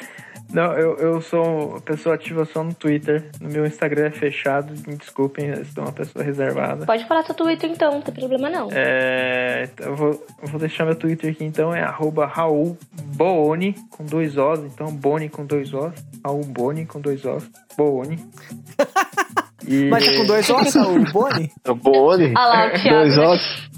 Não, 0.55 0.71
eu, 0.71 0.95
eu 0.95 1.21
sou 1.21 1.71
uma 1.71 1.81
pessoa 1.81 2.15
ativa 2.15 2.45
só 2.45 2.63
no 2.63 2.73
Twitter. 2.73 3.29
No 3.41 3.49
meu 3.49 3.65
Instagram 3.65 4.05
é 4.05 4.11
fechado. 4.11 4.73
Me 4.87 4.95
desculpem, 4.95 5.47
eu 5.47 5.65
sou 5.65 5.83
uma 5.83 5.91
pessoa 5.91 6.23
reservada. 6.23 6.85
Pode 6.85 7.05
falar 7.05 7.23
seu 7.23 7.35
Twitter 7.35 7.69
então, 7.69 7.91
não 7.91 8.01
tem 8.01 8.13
problema 8.13 8.49
não. 8.49 8.69
É, 8.71 9.65
então 9.65 9.87
eu, 9.87 9.95
vou, 9.97 10.25
eu 10.41 10.47
vou 10.47 10.57
deixar 10.57 10.85
meu 10.85 10.95
Twitter 10.95 11.29
aqui 11.29 11.43
então, 11.43 11.75
é 11.75 11.81
arroba 11.81 12.25
Raul 12.25 12.77
Booni 13.17 13.75
com 13.89 14.05
dois 14.05 14.37
Os, 14.37 14.59
então 14.59 14.87
Boni 14.95 15.27
com 15.27 15.45
dois 15.45 15.73
Os, 15.73 15.93
Raul 16.23 16.45
Boni 16.45 16.85
com 16.85 17.01
dois 17.01 17.25
Os, 17.25 17.43
Booni. 17.77 18.17
E... 19.67 19.89
Mas 19.89 20.05
tá 20.05 20.15
com 20.15 20.27
dois 20.27 20.47
ossos, 20.47 20.75
o 20.75 21.11
Boni? 21.11 21.51
Boni? 21.81 22.33
Ah 22.37 22.45
lá, 22.45 22.67
o 22.67 22.71
Thiago, 22.79 22.99
Dois 22.99 23.17
ossos. 23.17 23.69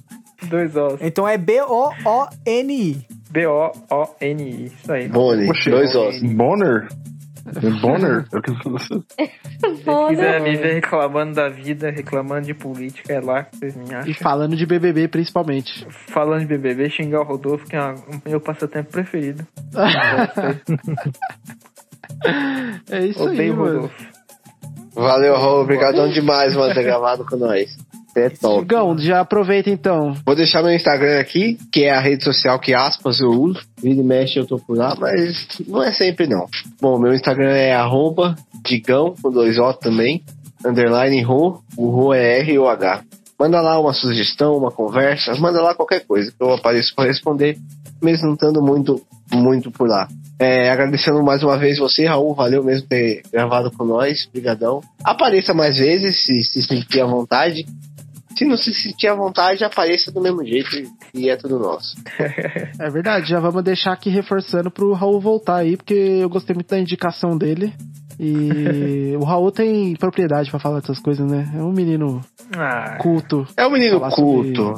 Dois 0.50 0.76
Os. 0.76 1.02
Então 1.02 1.26
é 1.26 1.38
B-O-O-N-I. 1.38 3.08
B-O-O-N-I, 3.30 4.66
isso 4.66 4.92
aí. 4.92 5.08
Boni, 5.08 5.48
dois 5.70 5.96
ossos. 5.96 6.22
Bonner? 6.34 6.88
Bonner? 7.82 8.26
Eu 8.34 8.42
que- 8.42 8.52
Se 9.58 9.84
quiser 10.10 10.42
me 10.42 10.56
ver 10.58 10.74
reclamando 10.76 11.34
da 11.34 11.48
vida, 11.50 11.90
reclamando 11.90 12.46
de 12.46 12.54
política, 12.54 13.14
é 13.14 13.20
lá 13.22 13.44
que 13.44 13.56
vocês 13.58 13.76
me 13.76 13.86
E 13.90 13.96
acham. 13.96 14.14
falando 14.16 14.56
de 14.56 14.66
BBB 14.66 15.08
principalmente. 15.08 15.88
Falando 16.10 16.42
de 16.42 16.46
BBB, 16.48 16.90
xingar 16.90 17.22
o 17.22 17.24
Rodolfo, 17.24 17.66
que 17.66 17.76
é 17.76 17.82
uma- 17.82 17.94
um 17.94 18.22
meu 18.30 18.40
passatempo 18.42 18.92
preferido. 18.92 19.48
É 22.90 23.06
isso 23.06 23.22
aí, 23.22 23.34
Odeio 23.36 23.54
o 23.54 23.58
mano. 23.58 23.74
Rodolfo. 23.82 24.06
Valeu, 24.96 25.36
Raul. 25.36 25.62
Obrigadão 25.62 26.10
demais, 26.10 26.56
mano, 26.56 26.74
ter 26.74 26.84
gravado 26.84 27.26
com 27.26 27.36
nós. 27.38 27.70
É 28.18 28.30
top. 28.30 28.66
Já 28.98 29.20
aproveita 29.20 29.70
então. 29.70 30.16
Vou 30.26 30.36
deixar 30.36 30.64
meu 30.64 30.74
Instagram 30.74 31.20
aqui, 31.20 31.56
que 31.72 31.84
é 31.84 31.92
a 31.92 32.00
rede 32.00 32.24
social 32.24 32.60
que 32.60 32.74
aspas 32.74 33.20
eu 33.20 33.30
uso. 33.30 33.62
Vira 33.80 34.02
e 34.02 34.04
mexe 34.04 34.40
eu 34.40 34.48
tô 34.48 34.58
por 34.58 34.76
lá, 34.76 34.96
mas 35.00 35.48
não 35.68 35.84
é 35.84 35.92
sempre 35.92 36.26
não. 36.26 36.48
Bom, 36.82 36.98
meu 36.98 37.14
Instagram 37.14 37.52
é 37.52 37.76
arroba 37.76 38.36
digão, 38.66 39.14
com 39.22 39.30
dois 39.30 39.60
O 39.60 39.72
também, 39.74 40.24
underline 40.66 41.22
ro, 41.22 41.62
o 41.78 41.90
ro 41.90 42.12
é 42.12 42.40
R 42.40 42.58
ou 42.58 42.68
H. 42.68 43.04
Manda 43.40 43.62
lá 43.62 43.80
uma 43.80 43.94
sugestão, 43.94 44.58
uma 44.58 44.72
conversa, 44.72 45.36
manda 45.36 45.62
lá 45.62 45.76
qualquer 45.76 46.04
coisa, 46.04 46.32
que 46.32 46.44
eu 46.44 46.52
apareço 46.52 46.96
para 46.96 47.08
responder, 47.08 47.56
mesmo 48.02 48.30
não 48.30 48.34
estando 48.34 48.64
muito, 48.64 49.00
muito 49.32 49.70
por 49.70 49.88
lá. 49.88 50.08
É, 50.40 50.72
agradecendo 50.72 51.24
mais 51.24 51.44
uma 51.44 51.58
vez 51.58 51.78
você, 51.78 52.06
Raul, 52.06 52.34
valeu 52.34 52.64
mesmo 52.64 52.88
ter 52.88 53.22
gravado 53.32 53.72
com 53.72 53.86
nós, 53.86 54.28
brigadão. 54.32 54.82
Apareça 55.04 55.54
mais 55.54 55.78
vezes, 55.78 56.26
se 56.26 56.44
se 56.44 56.64
sentir 56.64 57.02
à 57.02 57.06
vontade. 57.06 57.66
Se 58.38 58.46
não 58.46 58.56
se 58.58 58.74
sentir 58.74 59.08
à 59.08 59.16
vontade, 59.16 59.64
apareça 59.64 60.12
do 60.12 60.22
mesmo 60.22 60.44
jeito 60.46 60.70
e 61.14 61.30
é 61.30 61.36
tudo 61.36 61.58
nosso. 61.60 61.96
É 62.80 62.90
verdade, 62.90 63.28
já 63.30 63.40
vamos 63.40 63.64
deixar 63.64 63.92
aqui 63.94 64.10
reforçando 64.10 64.70
pro 64.70 64.94
Raul 64.94 65.20
voltar 65.20 65.58
aí, 65.58 65.76
porque 65.76 65.94
eu 65.94 66.30
gostei 66.30 66.54
muito 66.54 66.70
da 66.70 66.80
indicação 66.80 67.38
dele. 67.38 67.74
E 68.20 69.16
o 69.20 69.24
Raul 69.24 69.52
tem 69.52 69.96
propriedade 69.96 70.50
pra 70.50 70.60
falar 70.60 70.80
dessas 70.80 71.00
coisas, 71.00 71.30
né? 71.30 71.52
É 71.56 71.62
um 71.64 71.72
menino 71.72 72.22
Ah, 72.56 72.98
culto. 73.02 73.46
É 73.58 73.66
um 73.66 73.72
menino 73.72 74.00
culto, 74.12 74.74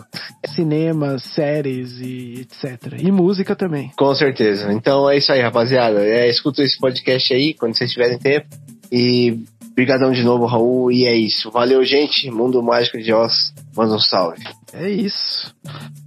Cinema, 0.55 1.17
séries 1.19 1.99
e 1.99 2.41
etc. 2.41 2.93
E 2.99 3.11
música 3.11 3.55
também. 3.55 3.91
com 3.97 4.13
certeza. 4.15 4.71
Então 4.73 5.09
é 5.09 5.17
isso 5.17 5.31
aí, 5.31 5.41
rapaziada. 5.41 5.99
É, 6.05 6.27
escuta 6.29 6.63
esse 6.63 6.77
podcast 6.79 7.33
aí 7.33 7.53
quando 7.53 7.77
vocês 7.77 7.91
tiverem 7.91 8.17
tempo. 8.17 8.47
E 8.91 9.43
brigadão 9.75 10.11
de 10.11 10.23
novo, 10.23 10.45
Raul. 10.45 10.91
E 10.91 11.05
é 11.05 11.15
isso. 11.15 11.51
Valeu, 11.51 11.83
gente. 11.83 12.29
Mundo 12.29 12.61
Mágico 12.61 12.97
de 12.97 13.13
Oz. 13.13 13.53
Manda 13.75 13.95
um 13.95 13.99
salve. 13.99 14.43
É 14.73 14.89
isso. 14.89 15.55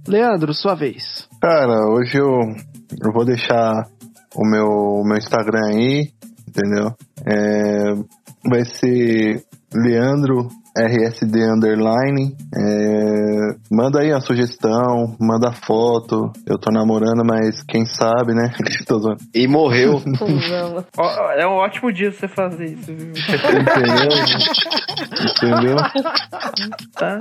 Leandro, 0.07 0.53
sua 0.53 0.75
vez. 0.75 1.27
Cara, 1.41 1.87
hoje 1.89 2.17
eu, 2.17 2.29
eu 3.03 3.11
vou 3.13 3.25
deixar 3.25 3.87
o 4.35 4.45
meu, 4.47 4.65
o 4.65 5.03
meu 5.05 5.17
Instagram 5.17 5.67
aí, 5.67 6.11
entendeu? 6.47 6.93
É, 7.25 7.93
vai 8.49 8.65
ser 8.65 9.43
Leandro 9.75 10.47
RSD 10.77 11.39
Underline. 11.43 12.35
É, 12.55 13.55
manda 13.71 13.99
aí 14.01 14.11
a 14.11 14.19
sugestão, 14.19 15.15
manda 15.19 15.51
foto. 15.51 16.31
Eu 16.47 16.57
tô 16.57 16.71
namorando, 16.71 17.23
mas 17.23 17.61
quem 17.63 17.85
sabe, 17.85 18.33
né? 18.33 18.51
E 19.33 19.47
morreu. 19.47 20.01
É 21.37 21.45
um 21.47 21.53
ótimo 21.57 21.91
dia 21.91 22.11
você 22.11 22.27
fazer 22.27 22.65
isso, 22.65 22.91
viu? 22.93 23.11
Entendeu? 23.11 24.09
Entendeu? 25.21 25.75
Tá? 26.95 27.19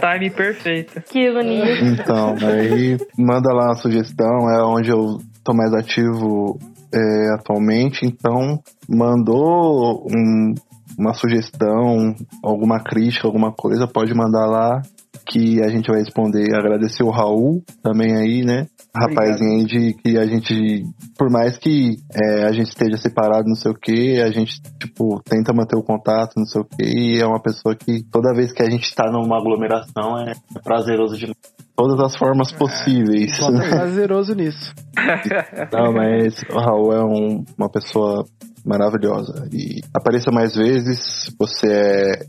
Time 0.00 0.30
perfeito. 0.30 1.00
Que 1.02 1.20
ironia. 1.20 1.80
Então, 1.82 2.34
aí 2.40 2.96
manda 3.16 3.52
lá 3.52 3.72
a 3.72 3.76
sugestão, 3.76 4.50
é 4.50 4.62
onde 4.64 4.90
eu 4.90 5.18
tô 5.44 5.52
mais 5.54 5.72
ativo 5.74 6.58
é, 6.94 7.34
atualmente. 7.34 8.06
Então, 8.06 8.58
mandou 8.88 10.06
um- 10.06 10.54
uma 10.98 11.14
sugestão, 11.14 12.14
alguma 12.42 12.80
crítica, 12.82 13.26
alguma 13.26 13.52
coisa, 13.52 13.86
pode 13.86 14.12
mandar 14.14 14.46
lá 14.46 14.82
que 15.26 15.62
a 15.62 15.68
gente 15.68 15.88
vai 15.90 16.00
responder. 16.00 16.54
Agradecer 16.54 17.02
o 17.02 17.10
Raul 17.10 17.62
também 17.82 18.16
aí, 18.16 18.42
né? 18.44 18.66
Rapazinho 18.96 19.58
aí 19.60 19.64
de 19.64 19.94
que 19.94 20.16
a 20.18 20.26
gente, 20.26 20.82
por 21.16 21.30
mais 21.30 21.56
que 21.58 21.96
é, 22.12 22.44
a 22.46 22.52
gente 22.52 22.68
esteja 22.68 22.96
separado, 22.96 23.46
não 23.46 23.54
sei 23.54 23.70
o 23.70 23.74
que, 23.74 24.20
a 24.20 24.30
gente, 24.30 24.60
tipo, 24.80 25.20
tenta 25.24 25.52
manter 25.52 25.76
o 25.76 25.82
contato, 25.82 26.32
não 26.36 26.46
sei 26.46 26.62
o 26.62 26.64
que, 26.64 26.82
e 26.82 27.20
é 27.20 27.26
uma 27.26 27.40
pessoa 27.40 27.76
que 27.76 28.02
toda 28.10 28.34
vez 28.34 28.52
que 28.52 28.62
a 28.62 28.70
gente 28.70 28.92
tá 28.94 29.10
numa 29.10 29.38
aglomeração 29.38 30.18
é, 30.18 30.32
é 30.32 30.60
prazeroso 30.64 31.16
de 31.16 31.30
todas 31.76 32.00
as 32.00 32.16
formas 32.16 32.50
possíveis. 32.50 33.38
Bota 33.38 33.58
prazeroso 33.68 34.34
nisso. 34.34 34.74
Não, 35.72 35.92
mas 35.92 36.42
o 36.50 36.58
Raul 36.58 36.92
é 36.92 37.04
um- 37.04 37.44
uma 37.56 37.68
pessoa 37.70 38.24
maravilhosa. 38.64 39.48
E 39.52 39.80
apareça 39.94 40.30
mais 40.30 40.54
vezes, 40.54 41.34
você 41.38 41.66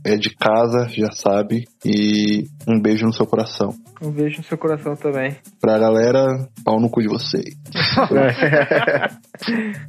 é, 0.05 0.13
é 0.13 0.17
de 0.17 0.35
casa, 0.35 0.87
já 0.89 1.11
sabe. 1.11 1.65
E 1.85 2.45
um 2.67 2.79
beijo 2.79 3.05
no 3.05 3.13
seu 3.13 3.25
coração. 3.25 3.73
Um 4.01 4.11
beijo 4.11 4.37
no 4.37 4.43
seu 4.43 4.57
coração 4.57 4.95
também. 4.95 5.35
Pra 5.59 5.77
galera, 5.77 6.25
pau 6.63 6.79
no 6.79 6.89
cu 6.89 7.01
de 7.01 7.07
vocês. 7.07 7.55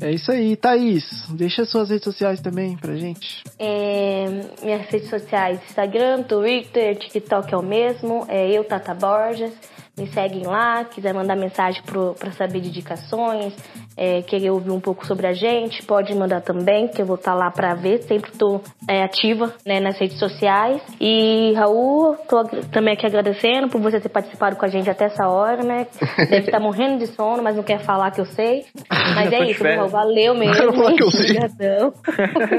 É 0.00 0.12
isso 0.12 0.30
aí, 0.30 0.56
Thaís. 0.56 1.04
Deixa 1.30 1.64
suas 1.64 1.90
redes 1.90 2.04
sociais 2.04 2.40
também 2.40 2.76
pra 2.76 2.94
gente. 2.94 3.42
É, 3.58 4.24
minhas 4.62 4.86
redes 4.88 5.10
sociais, 5.10 5.60
Instagram, 5.68 6.22
Twitter, 6.22 6.96
TikTok 6.96 7.52
é 7.52 7.56
o 7.56 7.62
mesmo. 7.62 8.24
É 8.28 8.48
eu, 8.48 8.64
Tata 8.64 8.94
Borges. 8.94 9.52
Me 10.00 10.06
seguem 10.06 10.46
lá, 10.46 10.82
quiser 10.84 11.12
mandar 11.12 11.36
mensagem 11.36 11.82
pro, 11.82 12.14
pra 12.18 12.32
saber 12.32 12.60
de 12.60 12.68
indicações, 12.68 13.54
é, 13.96 14.22
querer 14.22 14.50
ouvir 14.50 14.70
um 14.70 14.80
pouco 14.80 15.06
sobre 15.06 15.26
a 15.26 15.34
gente, 15.34 15.82
pode 15.82 16.14
mandar 16.14 16.40
também, 16.40 16.88
que 16.88 17.02
eu 17.02 17.06
vou 17.06 17.16
estar 17.16 17.34
lá 17.34 17.50
pra 17.50 17.74
ver. 17.74 18.02
Sempre 18.04 18.32
tô 18.32 18.62
é, 18.88 19.02
ativa 19.02 19.52
né, 19.66 19.78
nas 19.78 19.98
redes 19.98 20.18
sociais. 20.18 20.80
E 20.98 21.52
Raul, 21.54 22.12
ag- 22.32 22.64
também 22.72 22.94
aqui 22.94 23.04
agradecendo 23.04 23.68
por 23.68 23.78
você 23.78 24.00
ter 24.00 24.08
participado 24.08 24.56
com 24.56 24.64
a 24.64 24.68
gente 24.68 24.88
até 24.88 25.04
essa 25.04 25.28
hora, 25.28 25.62
né? 25.62 25.86
Deve 26.16 26.46
estar 26.46 26.60
morrendo 26.60 26.98
de 26.98 27.06
sono, 27.08 27.42
mas 27.42 27.54
não 27.56 27.62
quer 27.62 27.80
falar 27.80 28.10
que 28.10 28.22
eu 28.22 28.26
sei. 28.26 28.64
Mas 29.14 29.32
Eu 29.32 29.42
é 29.42 29.50
isso, 29.50 29.58
férias. 29.60 29.78
Raul? 29.80 29.90
Valeu 29.90 30.34
mesmo. 30.38 30.72
Falar 30.72 30.94
que 30.94 31.02
eu 31.02 31.10
sei. 31.10 31.36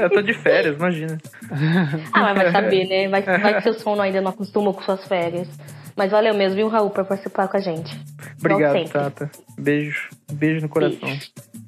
Eu 0.02 0.10
tô 0.10 0.22
de 0.22 0.34
férias, 0.34 0.76
imagina. 0.76 1.18
Ah, 2.12 2.22
mas 2.22 2.34
vai 2.36 2.52
saber, 2.52 2.86
né? 2.86 3.08
Vai, 3.08 3.22
vai 3.22 3.54
que 3.54 3.62
seu 3.62 3.74
sono 3.74 4.00
ainda 4.02 4.20
não 4.20 4.30
acostuma 4.30 4.72
com 4.72 4.82
suas 4.82 5.04
férias. 5.08 5.48
Mas 5.96 6.10
valeu 6.10 6.34
mesmo, 6.34 6.56
viu, 6.56 6.68
Raul, 6.68 6.90
por 6.90 7.04
participar 7.04 7.48
com 7.48 7.56
a 7.56 7.60
gente. 7.60 7.94
Obrigado. 8.38 8.90
Tata. 8.90 9.30
Beijo. 9.58 10.08
Beijo 10.32 10.62
no 10.62 10.68
coração. 10.68 11.08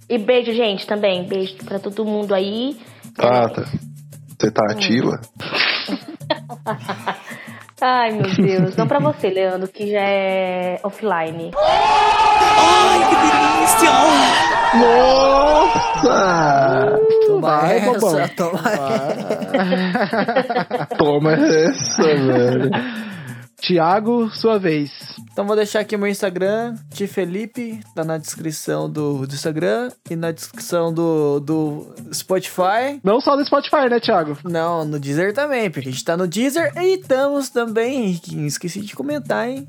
E 0.08 0.18
beijo, 0.18 0.52
gente, 0.52 0.86
também. 0.86 1.26
Beijo 1.26 1.56
pra 1.64 1.78
todo 1.78 2.04
mundo 2.04 2.34
aí. 2.34 2.76
Tata, 3.16 3.64
você 4.38 4.50
tá 4.50 4.64
ativa? 4.70 5.20
Ai, 7.80 8.12
meu 8.12 8.34
Deus. 8.34 8.76
Não 8.76 8.86
pra 8.86 8.98
você, 8.98 9.28
Leandro, 9.28 9.68
que 9.68 9.90
já 9.90 10.00
é 10.00 10.80
offline. 10.82 11.50
Ai, 11.56 12.98
que 13.08 13.16
delícia! 13.16 13.90
Nossa! 16.04 16.98
Toma 17.26 17.40
Vai, 17.40 17.76
essa, 17.78 17.92
bobão. 17.92 18.28
toma 18.36 18.62
Toma 20.96 21.32
essa, 21.32 22.02
velho. 22.02 22.70
Tiago, 23.66 24.28
sua 24.30 24.58
vez. 24.58 24.90
Então 25.32 25.46
vou 25.46 25.56
deixar 25.56 25.80
aqui 25.80 25.96
o 25.96 25.98
meu 25.98 26.08
Instagram, 26.08 26.74
Ti 26.92 27.06
Felipe, 27.06 27.80
tá 27.94 28.04
na 28.04 28.18
descrição 28.18 28.90
do, 28.90 29.26
do 29.26 29.34
Instagram 29.34 29.90
e 30.10 30.14
na 30.14 30.30
descrição 30.32 30.92
do, 30.92 31.40
do 31.40 31.94
Spotify. 32.12 33.00
Não 33.02 33.20
só 33.20 33.36
no 33.36 33.44
Spotify, 33.44 33.88
né, 33.88 33.98
Thiago? 34.00 34.36
Não, 34.44 34.84
no 34.84 34.98
Deezer 35.00 35.32
também, 35.32 35.70
porque 35.70 35.88
a 35.88 35.92
gente 35.92 36.04
tá 36.04 36.16
no 36.16 36.26
Deezer 36.28 36.72
e 36.76 36.98
estamos 37.00 37.48
também, 37.48 38.14
que 38.16 38.36
esqueci 38.46 38.80
de 38.80 38.94
comentar, 38.94 39.48
hein? 39.48 39.66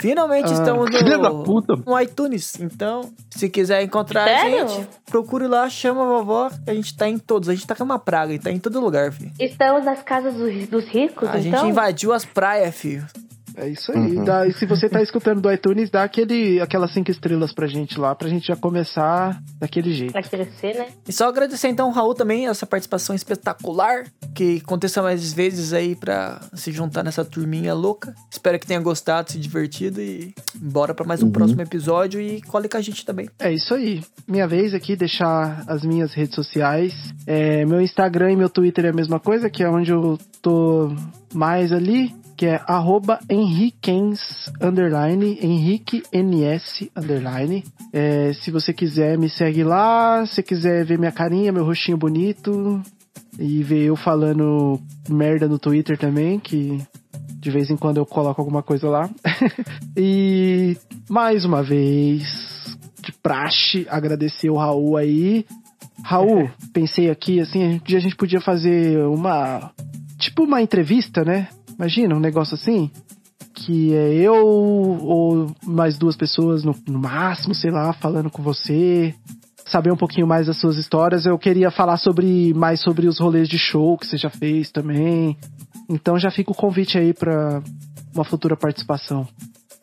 Finalmente 0.00 0.50
Ah, 0.50 0.52
estamos 0.52 0.90
no, 0.90 1.42
puta. 1.42 1.74
no 1.86 1.98
iTunes. 1.98 2.60
Então, 2.60 3.10
se 3.30 3.48
quiser 3.48 3.82
encontrar 3.82 4.24
Sério? 4.28 4.64
a 4.64 4.66
gente, 4.66 4.88
procure 5.06 5.46
lá, 5.46 5.70
chama 5.70 6.02
a 6.02 6.06
vovó. 6.06 6.50
A 6.66 6.74
gente 6.74 6.94
tá 6.94 7.08
em 7.08 7.16
todos. 7.18 7.48
A 7.48 7.54
gente 7.54 7.66
tá 7.66 7.74
com 7.74 7.82
uma 7.84 7.98
praga 7.98 8.34
e 8.34 8.38
tá 8.38 8.50
em 8.50 8.58
todo 8.58 8.78
lugar, 8.78 9.10
filho. 9.10 9.32
Estamos 9.40 9.86
nas 9.86 10.02
casas 10.02 10.34
dos, 10.34 10.66
dos 10.68 10.84
ricos, 10.88 11.26
A 11.30 11.38
gente 11.38 11.48
então? 11.48 11.70
invadiu 11.70 12.12
as 12.12 12.26
praias, 12.26 12.74
filho. 12.74 13.06
É 13.56 13.68
isso 13.68 13.90
aí. 13.92 14.16
Dá- 14.24 14.46
e 14.46 14.52
se 14.52 14.66
você 14.66 14.88
tá 14.88 15.02
escutando 15.02 15.40
do 15.40 15.50
iTunes, 15.50 15.88
dá 15.90 16.02
aquele, 16.04 16.60
aquelas 16.60 16.92
cinco 16.92 17.10
estrelas 17.10 17.52
pra 17.52 17.66
gente 17.66 17.98
lá, 17.98 18.14
pra 18.14 18.28
gente 18.28 18.46
já 18.48 18.56
começar 18.56 19.40
daquele 19.58 19.92
jeito. 19.92 20.12
Vai 20.12 20.22
crescer, 20.22 20.74
né? 20.76 20.88
E 21.08 21.12
só 21.12 21.28
agradecer 21.28 21.68
então 21.68 21.86
ao 21.86 21.92
Raul 21.92 22.14
também, 22.14 22.46
essa 22.48 22.66
participação 22.66 23.14
espetacular. 23.16 24.04
Que 24.34 24.60
aconteça 24.62 25.00
mais 25.02 25.32
vezes 25.32 25.72
aí 25.72 25.94
pra 25.96 26.40
se 26.52 26.70
juntar 26.70 27.02
nessa 27.02 27.24
turminha 27.24 27.72
louca. 27.72 28.14
Espero 28.30 28.58
que 28.58 28.66
tenha 28.66 28.80
gostado, 28.80 29.32
se 29.32 29.38
divertido 29.38 30.00
e 30.02 30.34
bora 30.54 30.92
pra 30.94 31.06
mais 31.06 31.22
um 31.22 31.26
Uhum. 31.26 31.32
próximo 31.32 31.62
episódio 31.62 32.20
e 32.20 32.42
cole 32.42 32.68
com 32.68 32.76
a 32.76 32.80
gente 32.82 33.04
também. 33.06 33.28
É 33.38 33.50
isso 33.52 33.72
aí. 33.72 34.02
Minha 34.28 34.46
vez 34.46 34.74
aqui, 34.74 34.94
deixar 34.94 35.64
as 35.66 35.82
minhas 35.82 36.12
redes 36.12 36.34
sociais. 36.34 36.92
É, 37.26 37.64
meu 37.64 37.80
Instagram 37.80 38.32
e 38.32 38.36
meu 38.36 38.50
Twitter 38.50 38.84
é 38.84 38.88
a 38.90 38.92
mesma 38.92 39.18
coisa, 39.18 39.48
que 39.48 39.62
é 39.62 39.70
onde 39.70 39.90
eu 39.92 40.18
tô 40.42 40.92
mais 41.32 41.72
ali, 41.72 42.14
que 42.36 42.46
é 42.46 42.60
arroba 42.66 43.18
henriquens, 43.30 44.52
underline, 44.60 45.38
henrique 45.40 46.02
ns, 46.12 46.88
underline. 46.94 47.64
É, 47.92 48.32
se 48.34 48.50
você 48.50 48.72
quiser, 48.72 49.16
me 49.16 49.28
segue 49.28 49.64
lá. 49.64 50.24
Se 50.26 50.42
quiser 50.42 50.84
ver 50.84 50.98
minha 50.98 51.12
carinha, 51.12 51.52
meu 51.52 51.64
rostinho 51.64 51.96
bonito, 51.96 52.82
e 53.38 53.62
ver 53.62 53.84
eu 53.84 53.96
falando 53.96 54.78
merda 55.08 55.48
no 55.48 55.58
Twitter 55.58 55.96
também, 55.96 56.38
que 56.38 56.78
de 57.38 57.50
vez 57.50 57.70
em 57.70 57.76
quando 57.76 57.98
eu 57.98 58.06
coloco 58.06 58.40
alguma 58.40 58.62
coisa 58.62 58.88
lá. 58.88 59.08
e 59.96 60.76
mais 61.08 61.44
uma 61.44 61.62
vez, 61.62 62.76
de 63.02 63.12
praxe, 63.12 63.86
agradecer 63.88 64.50
o 64.50 64.56
Raul 64.56 64.96
aí. 64.96 65.46
Raul, 66.02 66.50
pensei 66.74 67.08
aqui, 67.08 67.40
assim, 67.40 67.64
um 67.64 67.78
dia 67.78 67.98
a 67.98 68.00
gente 68.00 68.16
podia 68.16 68.40
fazer 68.40 68.98
uma. 69.06 69.70
Tipo 70.18 70.44
uma 70.44 70.62
entrevista, 70.62 71.24
né? 71.24 71.48
Imagina, 71.78 72.14
um 72.14 72.20
negócio 72.20 72.54
assim. 72.54 72.90
Que 73.54 73.94
é 73.94 74.14
eu 74.14 74.46
ou 74.46 75.50
mais 75.64 75.96
duas 75.96 76.16
pessoas 76.16 76.62
no, 76.62 76.74
no 76.86 76.98
máximo, 76.98 77.54
sei 77.54 77.70
lá, 77.70 77.92
falando 77.92 78.30
com 78.30 78.42
você. 78.42 79.14
Saber 79.66 79.92
um 79.92 79.96
pouquinho 79.96 80.26
mais 80.26 80.46
das 80.46 80.58
suas 80.58 80.76
histórias. 80.76 81.26
Eu 81.26 81.38
queria 81.38 81.70
falar 81.70 81.96
sobre 81.96 82.52
mais 82.54 82.80
sobre 82.80 83.06
os 83.06 83.18
rolês 83.18 83.48
de 83.48 83.58
show 83.58 83.96
que 83.98 84.06
você 84.06 84.16
já 84.16 84.30
fez 84.30 84.70
também. 84.70 85.36
Então 85.88 86.18
já 86.18 86.30
fica 86.30 86.50
o 86.50 86.54
convite 86.54 86.98
aí 86.98 87.12
pra 87.12 87.62
uma 88.14 88.24
futura 88.24 88.56
participação. 88.56 89.26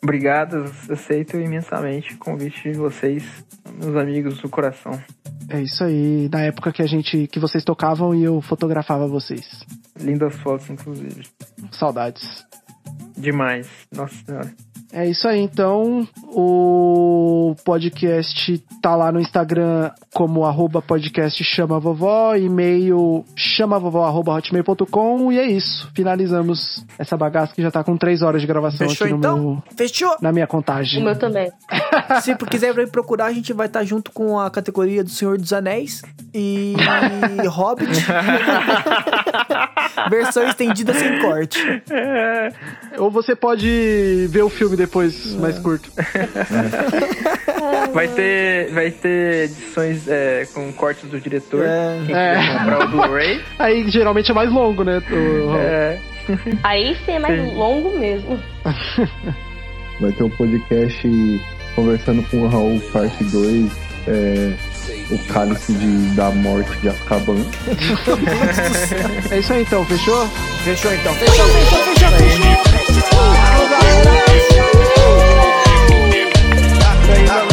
Obrigado, 0.03 0.65
aceito 0.89 1.37
imensamente 1.37 2.13
o 2.13 2.17
convite 2.17 2.69
de 2.69 2.77
vocês, 2.77 3.23
meus 3.81 3.95
amigos 3.95 4.37
do 4.41 4.49
coração. 4.49 5.01
É 5.47 5.61
isso 5.61 5.81
aí, 5.81 6.27
na 6.29 6.41
época 6.41 6.73
que 6.73 6.81
a 6.81 6.85
gente 6.85 7.25
que 7.27 7.39
vocês 7.39 7.63
tocavam 7.63 8.13
e 8.13 8.21
eu 8.21 8.41
fotografava 8.41 9.07
vocês. 9.07 9.65
Lindas 9.97 10.35
fotos, 10.35 10.69
inclusive. 10.69 11.23
Saudades. 11.71 12.45
Demais. 13.17 13.69
Nossa 13.95 14.13
senhora. 14.25 14.53
É 14.93 15.07
isso 15.07 15.27
aí, 15.27 15.41
então. 15.41 16.07
O 16.27 17.55
podcast 17.65 18.63
tá 18.79 18.95
lá 18.95 19.11
no 19.11 19.19
Instagram 19.19 19.89
como 20.13 20.45
arroba 20.45 20.83
podcast 20.83 21.43
chama 21.43 21.79
vovó, 21.79 22.35
e-mail 22.35 23.25
chamavovó.hotmail.com 23.35 25.31
e 25.31 25.39
é 25.39 25.47
isso. 25.47 25.89
Finalizamos 25.95 26.85
essa 26.99 27.17
bagaça 27.17 27.55
que 27.55 27.61
já 27.61 27.71
tá 27.71 27.83
com 27.83 27.97
três 27.97 28.21
horas 28.21 28.41
de 28.41 28.47
gravação 28.47 28.87
Fechou 28.87 29.05
aqui 29.05 29.13
no 29.13 29.19
então? 29.19 29.37
meu, 29.37 29.63
Fechou? 29.75 30.15
na 30.21 30.31
minha 30.31 30.45
contagem. 30.45 31.01
O 31.01 31.05
meu 31.05 31.17
também. 31.17 31.51
Se 32.21 32.35
quiser 32.35 32.75
vir 32.75 32.87
procurar, 32.89 33.25
a 33.25 33.33
gente 33.33 33.51
vai 33.51 33.65
estar 33.65 33.83
junto 33.83 34.11
com 34.11 34.39
a 34.39 34.51
categoria 34.51 35.03
do 35.03 35.09
Senhor 35.09 35.39
dos 35.39 35.51
Anéis 35.53 36.03
e 36.33 36.75
Hobbit. 37.49 37.89
Versão 40.09 40.47
estendida 40.47 40.93
sem 40.93 41.19
corte. 41.21 41.59
Ou 42.99 43.09
você 43.09 43.35
pode 43.35 44.27
ver 44.29 44.43
o 44.43 44.49
filme 44.49 44.82
depois, 44.85 45.35
mais 45.35 45.57
curto. 45.59 45.89
Vai 47.93 48.07
ter, 48.07 48.71
vai 48.73 48.91
ter 48.91 49.45
edições 49.45 50.07
é, 50.07 50.45
com 50.53 50.71
cortes 50.73 51.09
do 51.09 51.19
diretor. 51.19 51.63
É. 51.65 51.99
Quem 52.05 52.15
É. 52.15 52.57
comprar 52.57 52.85
o 52.85 52.87
Blu-ray. 52.89 53.41
Aí 53.59 53.89
geralmente 53.89 54.31
é 54.31 54.33
mais 54.33 54.51
longo, 54.51 54.83
né? 54.83 55.01
o- 55.11 55.55
É, 55.57 55.97
Aí 56.63 56.95
sim 57.05 57.11
é 57.13 57.19
mais 57.19 57.39
Sim. 57.39 57.55
longo 57.55 57.97
mesmo. 57.99 58.39
Vai 60.01 60.11
ter 60.11 60.23
um 60.23 60.29
podcast 60.29 61.41
conversando 61.75 62.23
com 62.29 62.37
o 62.41 62.47
Raul, 62.47 62.79
parte 62.91 63.23
2. 63.25 63.71
É, 64.07 64.53
o 65.11 65.17
cálice 65.31 65.71
de, 65.73 66.15
da 66.15 66.29
morte 66.31 66.75
de 66.79 66.89
Azkaban. 66.89 67.37
É 69.31 69.39
isso 69.39 69.53
aí 69.53 69.61
então, 69.61 69.85
fechou? 69.85 70.27
Fechou 70.65 70.93
então. 70.93 71.13
Fechou, 71.13 71.45
fechou, 71.45 71.79
fechou, 71.79 72.09
fechou. 72.09 73.19
Galera. 73.69 74.72
I. 77.05 77.52